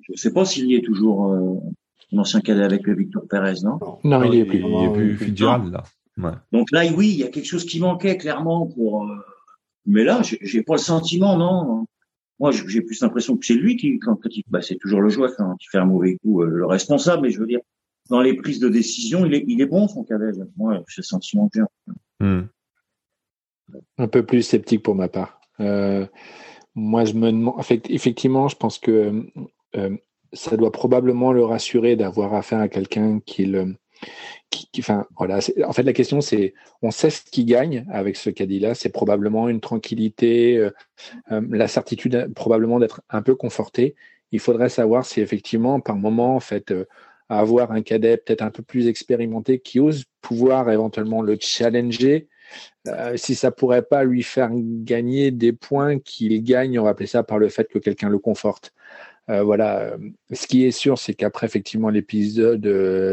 Je 0.00 0.20
sais 0.20 0.32
pas 0.32 0.44
s'il 0.44 0.66
y 0.66 0.74
est 0.74 0.84
toujours 0.84 1.62
l'ancien 2.10 2.40
cadet 2.40 2.64
avec 2.64 2.84
le 2.84 2.96
Victor 2.96 3.22
Pérez, 3.28 3.60
non? 3.62 3.78
Non, 4.02 4.24
il 4.24 4.40
est 4.40 4.44
plus. 4.44 4.58
Il 4.58 4.84
est 4.84 4.92
plus 4.92 5.16
Fitzgerald 5.16 5.72
là. 5.72 5.84
Ouais. 6.16 6.32
Donc 6.50 6.72
là, 6.72 6.82
oui, 6.96 7.10
il 7.10 7.18
y 7.18 7.22
a 7.22 7.28
quelque 7.28 7.46
chose 7.46 7.64
qui 7.64 7.78
manquait 7.78 8.16
clairement 8.16 8.66
pour 8.66 9.06
mais 9.86 10.04
là, 10.04 10.22
j'ai 10.22 10.62
pas 10.62 10.74
le 10.74 10.80
sentiment, 10.80 11.36
non. 11.36 11.86
Moi, 12.38 12.52
j'ai 12.52 12.80
plus 12.80 13.00
l'impression 13.02 13.36
que 13.36 13.44
c'est 13.44 13.54
lui 13.54 13.76
qui, 13.76 13.98
quand, 13.98 14.18
il, 14.30 14.42
bah, 14.48 14.62
c'est 14.62 14.76
toujours 14.76 15.00
le 15.02 15.10
joueur 15.10 15.34
quand 15.36 15.56
il 15.60 15.66
fait 15.70 15.78
un 15.78 15.84
mauvais 15.84 16.16
coup, 16.16 16.42
euh, 16.42 16.48
le 16.48 16.66
responsable. 16.66 17.22
Mais 17.22 17.30
je 17.30 17.38
veux 17.38 17.46
dire, 17.46 17.60
dans 18.08 18.20
les 18.20 18.34
prises 18.34 18.60
de 18.60 18.68
décision, 18.68 19.26
il 19.26 19.34
est, 19.34 19.44
il 19.46 19.60
est 19.60 19.66
bon 19.66 19.88
son 19.88 20.04
cadet. 20.04 20.32
Moi, 20.56 20.82
j'ai 20.88 21.00
le 21.00 21.02
sentiment 21.02 21.50
que 21.50 21.60
hmm. 22.20 22.48
Un 23.98 24.08
peu 24.08 24.24
plus 24.24 24.42
sceptique 24.42 24.82
pour 24.82 24.94
ma 24.94 25.08
part. 25.08 25.40
Euh, 25.60 26.06
moi, 26.74 27.04
je 27.04 27.12
me 27.14 27.30
demande. 27.30 27.60
effectivement, 27.88 28.48
je 28.48 28.56
pense 28.56 28.78
que 28.78 29.26
euh, 29.76 29.96
ça 30.32 30.56
doit 30.56 30.72
probablement 30.72 31.32
le 31.32 31.44
rassurer 31.44 31.94
d'avoir 31.96 32.34
affaire 32.34 32.60
à 32.60 32.68
quelqu'un 32.68 33.20
qui 33.20 33.44
le 33.44 33.76
en 35.64 35.72
fait, 35.72 35.82
la 35.82 35.92
question, 35.92 36.20
c'est 36.20 36.54
on 36.82 36.90
sait 36.90 37.10
ce 37.10 37.22
qui 37.22 37.44
gagne 37.44 37.86
avec 37.90 38.16
ce 38.16 38.30
caddie-là. 38.30 38.74
C'est 38.74 38.88
probablement 38.90 39.48
une 39.48 39.60
tranquillité, 39.60 40.56
euh, 40.56 40.70
euh, 41.32 41.40
la 41.50 41.68
certitude 41.68 42.32
probablement 42.34 42.78
d'être 42.78 43.02
un 43.10 43.22
peu 43.22 43.34
conforté. 43.34 43.94
Il 44.32 44.40
faudrait 44.40 44.68
savoir 44.68 45.04
si 45.04 45.20
effectivement, 45.20 45.80
par 45.80 45.96
moment, 45.96 46.36
en 46.36 46.40
euh, 46.70 46.84
avoir 47.28 47.72
un 47.72 47.82
cadet 47.82 48.16
peut-être 48.16 48.42
un 48.42 48.50
peu 48.50 48.62
plus 48.62 48.88
expérimenté 48.88 49.60
qui 49.60 49.78
ose 49.80 50.04
pouvoir 50.20 50.70
éventuellement 50.70 51.22
le 51.22 51.36
challenger, 51.40 52.28
si 53.14 53.36
ça 53.36 53.52
pourrait 53.52 53.82
pas 53.82 54.02
lui 54.02 54.24
faire 54.24 54.50
gagner 54.52 55.30
des 55.30 55.52
points 55.52 56.00
qu'il 56.00 56.42
gagne, 56.42 56.76
on 56.80 56.82
va 56.82 56.90
appeler 56.90 57.06
ça 57.06 57.22
par 57.22 57.38
le 57.38 57.48
fait 57.48 57.68
que 57.68 57.78
quelqu'un 57.78 58.08
le 58.08 58.18
conforte. 58.18 58.72
Voilà. 59.44 59.96
Ce 60.32 60.46
qui 60.46 60.64
est 60.64 60.70
sûr, 60.70 60.98
c'est 60.98 61.14
qu'après 61.14 61.46
effectivement 61.46 61.88
l'épisode 61.88 62.66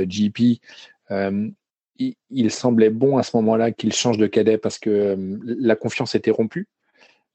GP, 0.07 0.59
euh, 1.11 1.49
il, 2.29 2.51
semblait 2.51 2.89
bon 2.89 3.17
à 3.17 3.23
ce 3.23 3.35
moment-là 3.37 3.71
qu'il 3.71 3.93
change 3.93 4.17
de 4.17 4.27
cadet 4.27 4.57
parce 4.57 4.79
que 4.79 4.89
euh, 4.89 5.37
la 5.43 5.75
confiance 5.75 6.15
était 6.15 6.31
rompue. 6.31 6.67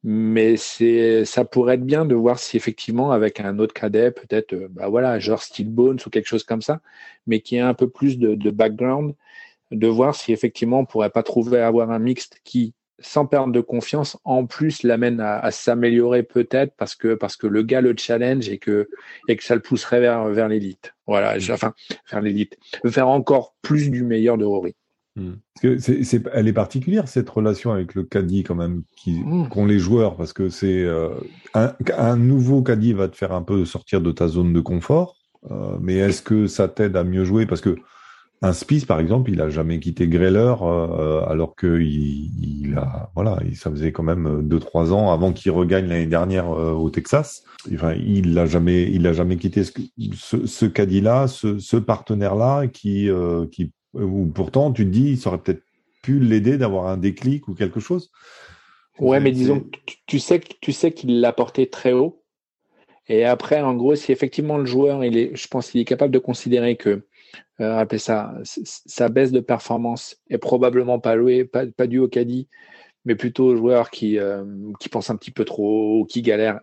Mais 0.04 0.56
c'est, 0.56 1.24
ça 1.24 1.44
pourrait 1.44 1.74
être 1.74 1.84
bien 1.86 2.04
de 2.04 2.14
voir 2.14 2.38
si 2.38 2.56
effectivement 2.56 3.12
avec 3.12 3.38
un 3.40 3.58
autre 3.60 3.72
cadet, 3.74 4.10
peut-être, 4.10 4.52
euh, 4.52 4.68
bah 4.70 4.88
voilà, 4.88 5.18
genre 5.20 5.42
Steel 5.42 5.68
Bones 5.68 5.98
ou 6.04 6.10
quelque 6.10 6.26
chose 6.26 6.42
comme 6.42 6.62
ça, 6.62 6.80
mais 7.26 7.40
qui 7.40 7.58
a 7.58 7.68
un 7.68 7.74
peu 7.74 7.88
plus 7.88 8.18
de, 8.18 8.34
de 8.34 8.50
background, 8.50 9.14
de 9.70 9.86
voir 9.86 10.14
si 10.16 10.32
effectivement 10.32 10.80
on 10.80 10.86
pourrait 10.86 11.10
pas 11.10 11.22
trouver 11.22 11.60
avoir 11.60 11.90
un 11.92 12.00
mixte 12.00 12.40
qui 12.44 12.74
sans 13.02 13.26
perdre 13.26 13.52
de 13.52 13.60
confiance, 13.60 14.16
en 14.24 14.46
plus 14.46 14.82
l'amène 14.82 15.20
à, 15.20 15.50
s'améliorer 15.50 16.22
peut-être 16.22 16.74
parce 16.76 16.94
que 16.94 17.14
parce 17.14 17.36
que 17.36 17.46
le 17.46 17.62
gars 17.62 17.80
le 17.80 17.94
challenge 17.96 18.48
et 18.48 18.58
que 18.58 18.88
et 19.28 19.36
que 19.36 19.44
ça 19.44 19.54
le 19.54 19.60
pousserait 19.60 20.00
vers 20.00 20.28
vers 20.28 20.48
l'élite. 20.48 20.94
Voilà, 21.06 21.38
mm. 21.38 21.52
enfin 21.52 21.74
vers 22.10 22.20
l'élite, 22.20 22.56
faire 22.86 23.08
encore 23.08 23.54
plus 23.62 23.90
du 23.90 24.02
meilleur 24.02 24.38
de 24.38 24.44
Rory. 24.44 24.74
Mm. 25.16 25.32
c'est, 25.78 26.26
elle 26.32 26.48
est 26.48 26.54
particulière 26.54 27.06
cette 27.06 27.28
relation 27.28 27.70
avec 27.70 27.94
le 27.94 28.02
caddie 28.02 28.44
quand 28.44 28.54
même 28.54 28.82
qui 28.96 29.20
mm. 29.20 29.48
qu'ont 29.50 29.66
les 29.66 29.78
joueurs 29.78 30.16
parce 30.16 30.32
que 30.32 30.48
c'est 30.48 30.84
euh, 30.84 31.10
un, 31.54 32.16
nouveau 32.16 32.62
caddie 32.62 32.94
va 32.94 33.08
te 33.08 33.16
faire 33.16 33.32
un 33.32 33.42
peu 33.42 33.66
sortir 33.66 34.00
de 34.00 34.10
ta 34.10 34.28
zone 34.28 34.54
de 34.54 34.60
confort, 34.60 35.16
euh, 35.50 35.76
mais 35.80 35.96
est-ce 35.96 36.22
que 36.22 36.46
ça 36.46 36.68
t'aide 36.68 36.96
à 36.96 37.04
mieux 37.04 37.24
jouer? 37.24 37.46
Parce 37.46 37.60
que 37.60 37.76
un 38.42 38.52
Spice, 38.52 38.84
par 38.84 38.98
exemple, 38.98 39.30
il 39.30 39.40
a 39.40 39.48
jamais 39.48 39.78
quitté 39.78 40.08
Greller, 40.08 40.54
euh, 40.62 41.24
alors 41.26 41.54
que 41.54 41.80
il, 41.80 42.74
a, 42.76 43.10
voilà, 43.14 43.38
ça 43.54 43.70
faisait 43.70 43.92
quand 43.92 44.02
même 44.02 44.26
euh, 44.26 44.42
deux 44.42 44.58
trois 44.58 44.92
ans 44.92 45.12
avant 45.12 45.32
qu'il 45.32 45.52
regagne 45.52 45.86
l'année 45.86 46.06
dernière 46.06 46.50
euh, 46.50 46.72
au 46.72 46.90
Texas. 46.90 47.44
Enfin, 47.72 47.94
il 47.94 48.34
l'a 48.34 48.46
jamais, 48.46 48.90
il 48.90 49.06
a 49.06 49.12
jamais 49.12 49.36
quitté 49.36 49.62
ce, 49.62 50.46
ce, 50.46 50.66
caddie-là, 50.66 51.28
ce, 51.28 51.60
ce 51.60 51.76
partenaire-là, 51.76 52.66
qui, 52.66 53.08
qui, 53.52 53.72
ou 53.94 54.26
pourtant, 54.26 54.72
tu 54.72 54.84
te 54.84 54.90
dis, 54.90 55.16
ça 55.16 55.30
aurait 55.30 55.38
peut-être 55.38 55.62
pu 56.02 56.18
l'aider 56.18 56.58
d'avoir 56.58 56.88
un 56.88 56.96
déclic 56.96 57.46
ou 57.46 57.54
quelque 57.54 57.78
chose. 57.78 58.10
Ouais, 58.98 59.20
mais 59.20 59.30
disons, 59.30 59.64
tu, 59.86 59.96
tu 60.06 60.18
sais, 60.18 60.40
tu 60.60 60.72
sais 60.72 60.90
qu'il 60.90 61.20
l'a 61.20 61.32
porté 61.32 61.70
très 61.70 61.92
haut. 61.92 62.22
Et 63.08 63.24
après, 63.24 63.60
en 63.60 63.74
gros, 63.74 63.94
si 63.94 64.10
effectivement 64.10 64.58
le 64.58 64.64
joueur, 64.64 65.04
il 65.04 65.16
est, 65.16 65.36
je 65.36 65.46
pense 65.46 65.70
qu'il 65.70 65.80
est 65.80 65.84
capable 65.84 66.12
de 66.12 66.18
considérer 66.18 66.76
que 66.76 67.04
euh, 67.60 67.84
ça, 67.98 68.34
sa 68.44 69.08
baisse 69.08 69.32
de 69.32 69.40
performance 69.40 70.16
est 70.30 70.38
probablement 70.38 70.98
pas 70.98 71.14
louée, 71.14 71.44
pas, 71.44 71.66
pas 71.66 71.86
due 71.86 71.98
au 71.98 72.08
caddie, 72.08 72.48
mais 73.04 73.14
plutôt 73.14 73.46
aux 73.46 73.56
joueurs 73.56 73.90
qui, 73.90 74.18
euh, 74.18 74.44
qui 74.80 74.88
pensent 74.88 75.10
un 75.10 75.16
petit 75.16 75.30
peu 75.30 75.44
trop 75.44 76.00
ou 76.00 76.04
qui 76.04 76.22
galèrent. 76.22 76.60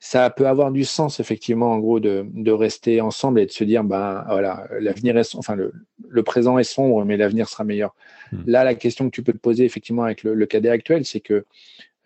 Ça 0.00 0.30
peut 0.30 0.46
avoir 0.46 0.70
du 0.70 0.84
sens, 0.84 1.18
effectivement, 1.18 1.72
en 1.72 1.78
gros, 1.78 1.98
de, 1.98 2.24
de 2.32 2.52
rester 2.52 3.00
ensemble 3.00 3.40
et 3.40 3.46
de 3.46 3.50
se 3.50 3.64
dire, 3.64 3.82
ben 3.82 4.24
voilà, 4.28 4.68
l'avenir 4.78 5.18
est, 5.18 5.34
enfin, 5.34 5.56
le, 5.56 5.72
le, 6.08 6.22
présent 6.22 6.56
est 6.56 6.64
sombre, 6.64 7.04
mais 7.04 7.16
l'avenir 7.16 7.48
sera 7.48 7.64
meilleur. 7.64 7.96
Hmm. 8.30 8.42
Là, 8.46 8.62
la 8.62 8.76
question 8.76 9.06
que 9.06 9.14
tu 9.14 9.24
peux 9.24 9.32
te 9.32 9.38
poser, 9.38 9.64
effectivement, 9.64 10.04
avec 10.04 10.22
le, 10.22 10.34
le 10.34 10.46
cadet 10.46 10.68
actuel, 10.68 11.04
c'est 11.04 11.18
que 11.18 11.44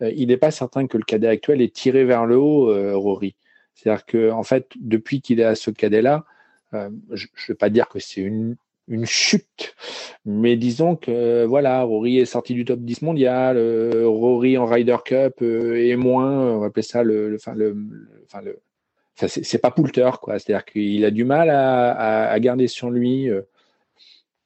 euh, 0.01 0.11
il 0.15 0.29
n'est 0.29 0.37
pas 0.37 0.49
certain 0.49 0.87
que 0.87 0.97
le 0.97 1.03
cadet 1.03 1.27
actuel 1.27 1.61
est 1.61 1.73
tiré 1.73 2.03
vers 2.03 2.25
le 2.25 2.37
haut, 2.37 2.71
euh, 2.71 2.95
Rory. 2.95 3.35
C'est-à-dire 3.75 4.05
que, 4.05 4.31
en 4.31 4.43
fait, 4.43 4.71
depuis 4.79 5.21
qu'il 5.21 5.39
est 5.39 5.45
à 5.45 5.55
ce 5.55 5.69
cadet-là, 5.69 6.25
je 7.11 7.27
ne 7.27 7.47
vais 7.47 7.55
pas 7.55 7.69
dire 7.69 7.87
que 7.89 7.99
c'est 7.99 8.21
une 8.21 8.55
une 8.89 9.05
chute. 9.05 9.75
Mais 10.25 10.57
disons 10.57 10.97
que 10.97 11.45
voilà, 11.45 11.83
Rory 11.83 12.19
est 12.19 12.25
sorti 12.25 12.53
du 12.53 12.65
top 12.65 12.81
10 12.81 13.01
mondial, 13.03 13.57
Rory 14.05 14.57
en 14.57 14.65
Ryder 14.65 14.97
Cup 15.05 15.41
est 15.41 15.95
moins, 15.95 16.51
on 16.55 16.59
va 16.59 16.65
appeler 16.67 16.83
ça 16.83 17.01
le, 17.01 17.33
enfin 17.35 17.53
le, 17.55 17.77
enfin 18.25 18.41
le, 18.41 18.59
c'est 19.15 19.61
pas 19.61 19.71
Poulter 19.71 20.09
quoi. 20.21 20.37
C'est-à-dire 20.37 20.65
qu'il 20.65 21.05
a 21.05 21.11
du 21.11 21.23
mal 21.23 21.49
à, 21.49 22.29
à, 22.29 22.39
garder 22.41 22.67
sur 22.67 22.89
lui 22.89 23.29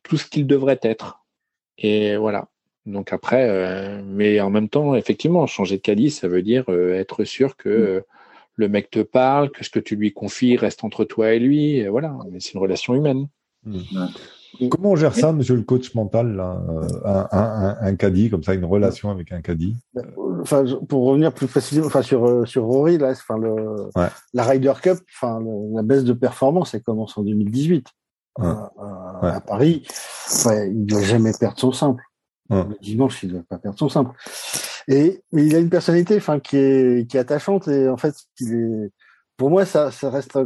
tout 0.03 0.17
ce 0.17 0.27
qu'il 0.27 0.45
devrait 0.45 0.79
être. 0.83 1.25
Et 1.79 2.15
voilà. 2.17 2.47
Donc 2.87 3.11
après, 3.11 3.47
euh, 3.49 4.01
mais 4.05 4.39
en 4.39 4.49
même 4.49 4.69
temps, 4.69 4.95
effectivement, 4.95 5.45
changer 5.45 5.75
de 5.75 5.81
caddie, 5.81 6.09
ça 6.09 6.29
veut 6.29 6.41
dire 6.41 6.63
euh, 6.69 6.93
être 6.93 7.25
sûr 7.25 7.57
que 7.57 7.69
mm. 7.69 7.71
euh, 7.73 8.01
le 8.57 8.67
mec 8.67 8.89
te 8.89 8.99
parle, 8.99 9.51
que 9.51 9.63
ce 9.63 9.69
que 9.69 9.79
tu 9.79 9.95
lui 9.95 10.13
confies 10.13 10.57
reste 10.57 10.83
entre 10.83 11.05
toi 11.05 11.33
et 11.33 11.39
lui. 11.39 11.77
Et 11.77 11.87
voilà, 11.87 12.17
mais 12.31 12.39
c'est 12.39 12.53
une 12.53 12.59
relation 12.59 12.93
humaine. 12.93 13.27
Mm. 13.63 13.79
Comment 14.69 14.91
on 14.91 14.95
gère 14.95 15.13
ça, 15.13 15.31
monsieur 15.33 15.55
le 15.55 15.61
coach 15.61 15.93
mental, 15.93 16.35
là, 16.35 16.59
un, 17.05 17.27
un, 17.31 17.77
un, 17.79 17.95
caddie, 17.95 18.29
comme 18.29 18.43
ça, 18.43 18.55
une 18.55 18.65
relation 18.65 19.11
avec 19.11 19.31
un 19.31 19.41
caddie 19.41 19.75
Enfin, 20.41 20.63
pour 20.87 21.05
revenir 21.05 21.33
plus 21.33 21.47
précisément, 21.47 21.87
enfin 21.87 22.01
sur 22.01 22.47
sur 22.47 22.63
Rory, 22.63 22.97
là, 22.97 23.11
enfin 23.11 23.37
le 23.37 23.89
la 24.33 24.43
Ryder 24.43 24.73
Cup, 24.81 24.99
enfin 25.13 25.43
la 25.73 25.83
baisse 25.83 26.05
de 26.05 26.13
performance, 26.13 26.73
elle 26.73 26.83
commence 26.83 27.17
en 27.17 27.23
2018 27.23 27.87
à 28.39 29.41
Paris. 29.45 29.83
il 30.45 30.81
ne 30.81 30.85
doit 30.85 31.01
jamais 31.01 31.33
perdre 31.37 31.59
son 31.59 31.71
simple. 31.71 32.03
Le 32.49 32.81
dimanche, 32.81 33.21
il 33.23 33.29
ne 33.29 33.33
doit 33.33 33.43
pas 33.47 33.57
perdre 33.57 33.77
son 33.77 33.89
simple. 33.89 34.11
Et 34.87 35.21
mais 35.31 35.45
il 35.45 35.55
a 35.55 35.59
une 35.59 35.69
personnalité, 35.69 36.15
enfin, 36.17 36.39
qui 36.39 36.57
est 36.57 37.09
qui 37.09 37.17
est 37.17 37.19
attachante 37.19 37.67
et 37.67 37.89
en 37.89 37.97
fait, 37.97 38.15
il 38.39 38.53
est, 38.53 38.91
pour 39.35 39.49
moi, 39.49 39.65
ça 39.65 39.91
ça 39.91 40.09
reste 40.09 40.39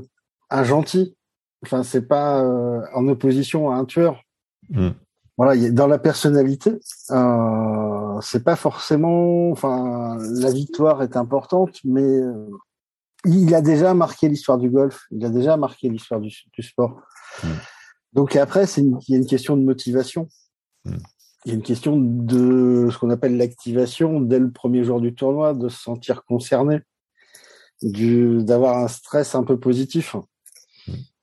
un 0.49 0.63
gentil. 0.63 1.15
Enfin, 1.63 1.83
c'est 1.83 2.07
pas 2.07 2.43
euh, 2.43 2.81
en 2.95 3.07
opposition 3.07 3.69
à 3.69 3.75
un 3.75 3.85
tueur. 3.85 4.23
Mm. 4.69 4.89
Voilà, 5.37 5.55
il 5.55 5.73
dans 5.73 5.87
la 5.87 5.99
personnalité, 5.99 6.71
euh, 7.11 8.21
c'est 8.21 8.43
pas 8.43 8.55
forcément. 8.55 9.51
Enfin, 9.51 10.17
la 10.19 10.51
victoire 10.51 11.03
est 11.03 11.15
importante, 11.17 11.77
mais 11.83 12.01
euh, 12.01 12.49
il 13.25 13.53
a 13.53 13.61
déjà 13.61 13.93
marqué 13.93 14.27
l'histoire 14.27 14.57
du 14.57 14.71
golf. 14.71 15.03
Il 15.11 15.23
a 15.23 15.29
déjà 15.29 15.55
marqué 15.55 15.87
l'histoire 15.87 16.19
du, 16.19 16.33
du 16.51 16.63
sport. 16.63 16.99
Mm. 17.43 17.47
Donc 18.13 18.35
après, 18.35 18.65
c'est 18.65 18.81
il 18.81 18.99
y 19.09 19.13
a 19.13 19.17
une 19.17 19.27
question 19.27 19.55
de 19.55 19.61
motivation. 19.61 20.27
Mm 20.85 20.97
il 21.45 21.49
y 21.49 21.51
a 21.51 21.55
une 21.55 21.63
question 21.63 21.97
de 21.99 22.89
ce 22.91 22.97
qu'on 22.97 23.09
appelle 23.09 23.37
l'activation 23.37 24.21
dès 24.21 24.39
le 24.39 24.51
premier 24.51 24.83
jour 24.83 25.01
du 25.01 25.15
tournoi, 25.15 25.53
de 25.53 25.69
se 25.69 25.81
sentir 25.81 26.23
concerné, 26.25 26.81
d'avoir 27.81 28.77
un 28.77 28.87
stress 28.87 29.35
un 29.35 29.43
peu 29.43 29.59
positif. 29.59 30.15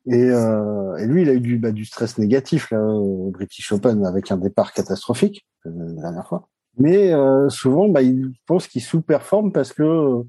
Et, 0.06 0.30
euh, 0.30 0.96
et, 0.96 1.06
lui, 1.06 1.22
il 1.22 1.28
a 1.28 1.34
eu 1.34 1.40
du, 1.40 1.58
bah, 1.58 1.70
du 1.70 1.84
stress 1.84 2.18
négatif 2.18 2.70
là, 2.70 2.82
au 2.82 3.30
British 3.30 3.70
Open 3.72 4.06
avec 4.06 4.30
un 4.30 4.38
départ 4.38 4.72
catastrophique 4.72 5.46
euh, 5.66 5.70
la 5.96 6.02
dernière 6.02 6.26
fois. 6.26 6.48
Mais 6.78 7.12
euh, 7.12 7.48
souvent, 7.48 7.88
bah, 7.88 8.02
il 8.02 8.32
pense 8.46 8.68
qu'il 8.68 8.82
sous-performe 8.82 9.52
parce 9.52 9.72
que 9.72 10.22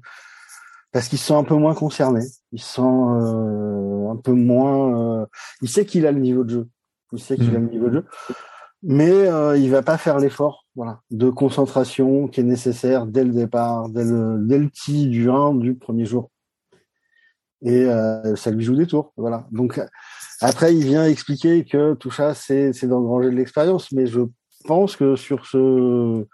parce 0.92 1.08
qu'il 1.08 1.18
se 1.18 1.26
sent 1.26 1.34
un 1.34 1.44
peu 1.44 1.54
moins 1.54 1.74
concerné. 1.74 2.20
Il 2.52 2.60
se 2.60 2.74
sent 2.74 2.82
euh, 2.82 4.10
un 4.10 4.16
peu 4.16 4.32
moins. 4.32 5.20
Euh, 5.22 5.26
il 5.62 5.68
sait 5.68 5.84
qu'il 5.86 6.06
a 6.06 6.12
le 6.12 6.20
niveau 6.20 6.44
de 6.44 6.50
jeu. 6.50 6.68
Il 7.12 7.20
sait 7.20 7.36
qu'il 7.36 7.54
a 7.54 7.58
le 7.58 7.68
niveau 7.68 7.88
de 7.88 7.94
jeu 7.94 8.04
mais 8.82 9.10
euh, 9.10 9.56
il 9.56 9.70
va 9.70 9.82
pas 9.82 9.98
faire 9.98 10.18
l'effort 10.18 10.66
voilà, 10.74 11.00
de 11.10 11.30
concentration 11.30 12.28
qui 12.28 12.40
est 12.40 12.44
nécessaire 12.44 13.06
dès 13.06 13.24
le 13.24 13.32
départ, 13.32 13.88
dès 13.88 14.04
le, 14.04 14.38
dès 14.40 14.58
le 14.58 14.68
petit 14.68 15.08
du 15.08 15.30
1 15.30 15.54
du 15.54 15.74
premier 15.74 16.06
jour. 16.06 16.30
Et 17.62 17.84
euh, 17.84 18.36
ça 18.36 18.50
lui 18.50 18.64
joue 18.64 18.74
des 18.74 18.86
tours. 18.86 19.12
Voilà. 19.16 19.46
Donc 19.52 19.80
après, 20.40 20.74
il 20.74 20.84
vient 20.84 21.04
expliquer 21.04 21.64
que 21.64 21.94
tout 21.94 22.10
ça, 22.10 22.34
c'est, 22.34 22.72
d'engranger 22.84 23.30
de 23.30 23.36
l'expérience, 23.36 23.92
mais 23.92 24.06
je 24.06 24.20
pense 24.64 24.96
que 24.96 25.16
sur 25.16 25.44
ce, 25.44 26.26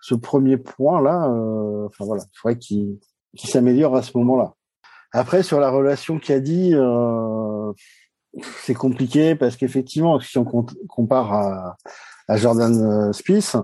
ce 0.00 0.14
premier 0.16 0.56
point-là, 0.56 1.28
euh, 1.28 1.86
enfin 1.86 2.04
voilà, 2.04 2.24
il 2.24 2.38
faudrait 2.38 2.58
qu'il, 2.58 2.98
qu'il 3.36 3.48
s'améliore 3.48 3.94
à 3.94 4.02
ce 4.02 4.16
moment-là. 4.18 4.54
Après, 5.12 5.42
sur 5.42 5.60
la 5.60 5.70
relation 5.70 6.18
qu'il 6.18 6.34
a 6.34 6.40
dit, 6.40 6.70
euh, 6.74 7.72
c'est 8.62 8.74
compliqué 8.74 9.34
parce 9.34 9.56
qu'effectivement, 9.56 10.20
si 10.20 10.38
on 10.38 10.44
compare 10.44 11.32
à, 11.32 11.76
à 12.28 12.36
Jordan 12.36 12.74
euh, 12.82 13.12
Spieth, 13.12 13.56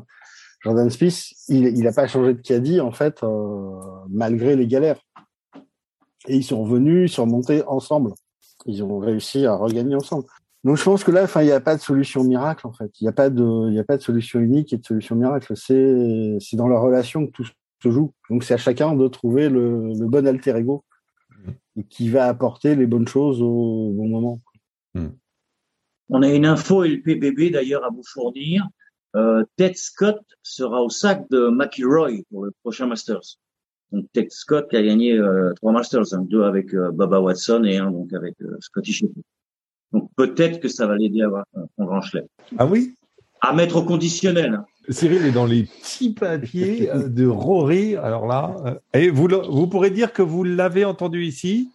Jordan 0.62 0.90
Spieth, 0.90 1.32
il 1.48 1.82
n'a 1.82 1.92
pas 1.92 2.06
changé 2.06 2.34
de 2.34 2.40
caddie 2.40 2.80
en 2.80 2.92
fait, 2.92 3.22
euh, 3.22 3.80
malgré 4.10 4.56
les 4.56 4.66
galères. 4.66 5.00
Et 6.26 6.36
ils 6.36 6.44
sont 6.44 6.62
revenus, 6.62 7.10
ils 7.10 7.14
sont 7.14 7.24
remontés 7.24 7.62
ensemble. 7.66 8.12
Ils 8.66 8.82
ont 8.82 8.98
réussi 8.98 9.46
à 9.46 9.54
regagner 9.54 9.94
ensemble. 9.94 10.24
Donc 10.64 10.76
je 10.76 10.82
pense 10.82 11.04
que 11.04 11.12
là, 11.12 11.22
enfin, 11.22 11.42
il 11.42 11.46
n'y 11.46 11.52
a 11.52 11.60
pas 11.60 11.76
de 11.76 11.80
solution 11.80 12.24
miracle 12.24 12.66
en 12.66 12.72
fait. 12.72 12.90
Il 13.00 13.04
n'y 13.04 13.08
a 13.08 13.12
pas 13.12 13.30
de, 13.30 13.68
il 13.70 13.74
y 13.74 13.78
a 13.78 13.84
pas 13.84 13.96
de 13.96 14.02
solution 14.02 14.40
unique 14.40 14.72
et 14.72 14.78
de 14.78 14.84
solution 14.84 15.14
miracle. 15.14 15.56
C'est, 15.56 16.36
c'est 16.40 16.56
dans 16.56 16.68
la 16.68 16.78
relation 16.78 17.26
que 17.26 17.30
tout 17.30 17.46
se 17.82 17.90
joue. 17.90 18.12
Donc 18.28 18.42
c'est 18.42 18.54
à 18.54 18.58
chacun 18.58 18.94
de 18.94 19.06
trouver 19.06 19.48
le, 19.48 19.92
le 19.94 20.06
bon 20.06 20.26
alter 20.26 20.56
ego 20.56 20.84
et 21.76 21.84
qui 21.84 22.08
va 22.10 22.26
apporter 22.26 22.74
les 22.74 22.86
bonnes 22.86 23.06
choses 23.06 23.40
au 23.40 23.92
bon 23.92 24.08
moment. 24.08 24.40
Hmm. 24.94 25.08
On 26.10 26.22
a 26.22 26.28
une 26.32 26.46
info 26.46 26.84
et 26.84 26.88
le 26.88 27.02
PBB 27.02 27.50
d'ailleurs 27.50 27.84
à 27.84 27.90
vous 27.90 28.02
fournir. 28.04 28.66
Euh, 29.16 29.44
Ted 29.56 29.74
Scott 29.74 30.20
sera 30.42 30.82
au 30.82 30.90
sac 30.90 31.28
de 31.30 31.48
McIlroy 31.48 32.22
pour 32.30 32.44
le 32.44 32.52
prochain 32.62 32.86
Masters. 32.86 33.38
Donc 33.92 34.06
Ted 34.12 34.28
Scott 34.30 34.68
qui 34.70 34.76
a 34.76 34.82
gagné 34.82 35.14
euh, 35.14 35.52
trois 35.54 35.72
Masters, 35.72 36.12
hein, 36.12 36.24
deux 36.28 36.42
avec 36.42 36.74
euh, 36.74 36.90
Baba 36.92 37.20
Watson 37.20 37.64
et 37.64 37.78
un 37.78 37.90
donc 37.90 38.12
avec 38.12 38.34
Scotty 38.60 38.92
Scheffler. 38.92 39.22
Donc 39.92 40.10
peut-être 40.16 40.60
que 40.60 40.68
ça 40.68 40.86
va 40.86 40.96
l'aider 40.96 41.22
à 41.22 41.26
avoir 41.26 41.44
un 41.54 41.84
grand 41.84 42.02
chelem. 42.02 42.26
Ah 42.58 42.66
oui? 42.66 42.94
À 43.40 43.54
mettre 43.54 43.76
au 43.76 43.82
conditionnel. 43.82 44.54
Hein. 44.54 44.66
Cyril 44.90 45.24
est 45.24 45.32
dans 45.32 45.46
les 45.46 45.64
petits 45.64 46.12
papiers 46.12 46.90
de 47.06 47.26
Rory. 47.26 47.96
Alors 47.96 48.26
là, 48.26 48.80
et 48.92 49.10
vous, 49.10 49.28
vous 49.28 49.66
pourrez 49.66 49.90
dire 49.90 50.12
que 50.12 50.22
vous 50.22 50.44
l'avez 50.44 50.84
entendu 50.84 51.24
ici. 51.24 51.70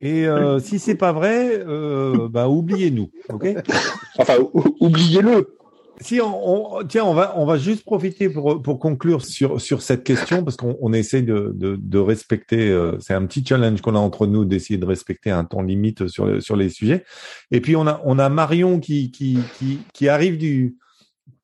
Et 0.00 0.26
euh, 0.26 0.58
si 0.58 0.78
c'est 0.78 0.94
pas 0.94 1.12
vrai, 1.12 1.58
euh, 1.66 2.28
bah 2.28 2.48
oubliez-nous, 2.48 3.10
ok 3.30 3.54
Enfin, 4.18 4.34
oubliez-le. 4.80 5.54
Si 6.00 6.20
on, 6.20 6.78
tiens, 6.88 7.04
on 7.04 7.12
va 7.12 7.34
on 7.36 7.44
va 7.44 7.58
juste 7.58 7.84
profiter 7.84 8.28
pour 8.28 8.62
pour 8.62 8.78
conclure 8.78 9.24
sur 9.24 9.60
sur 9.60 9.82
cette 9.82 10.04
question 10.04 10.44
parce 10.44 10.56
qu'on 10.56 10.76
on 10.80 10.92
essaie 10.92 11.22
de 11.22 11.52
de, 11.56 11.74
de 11.74 11.98
respecter. 11.98 12.70
Euh, 12.70 12.96
c'est 13.00 13.14
un 13.14 13.26
petit 13.26 13.44
challenge 13.44 13.80
qu'on 13.80 13.96
a 13.96 13.98
entre 13.98 14.28
nous 14.28 14.44
d'essayer 14.44 14.78
de 14.78 14.86
respecter 14.86 15.30
un 15.30 15.44
temps 15.44 15.62
limite 15.62 16.06
sur 16.06 16.40
sur 16.40 16.54
les 16.54 16.68
sujets. 16.68 17.04
Et 17.50 17.60
puis 17.60 17.74
on 17.74 17.86
a 17.88 18.00
on 18.04 18.20
a 18.20 18.28
Marion 18.28 18.78
qui 18.78 19.10
qui 19.10 19.40
qui 19.58 19.80
qui 19.92 20.08
arrive 20.08 20.38
du 20.38 20.76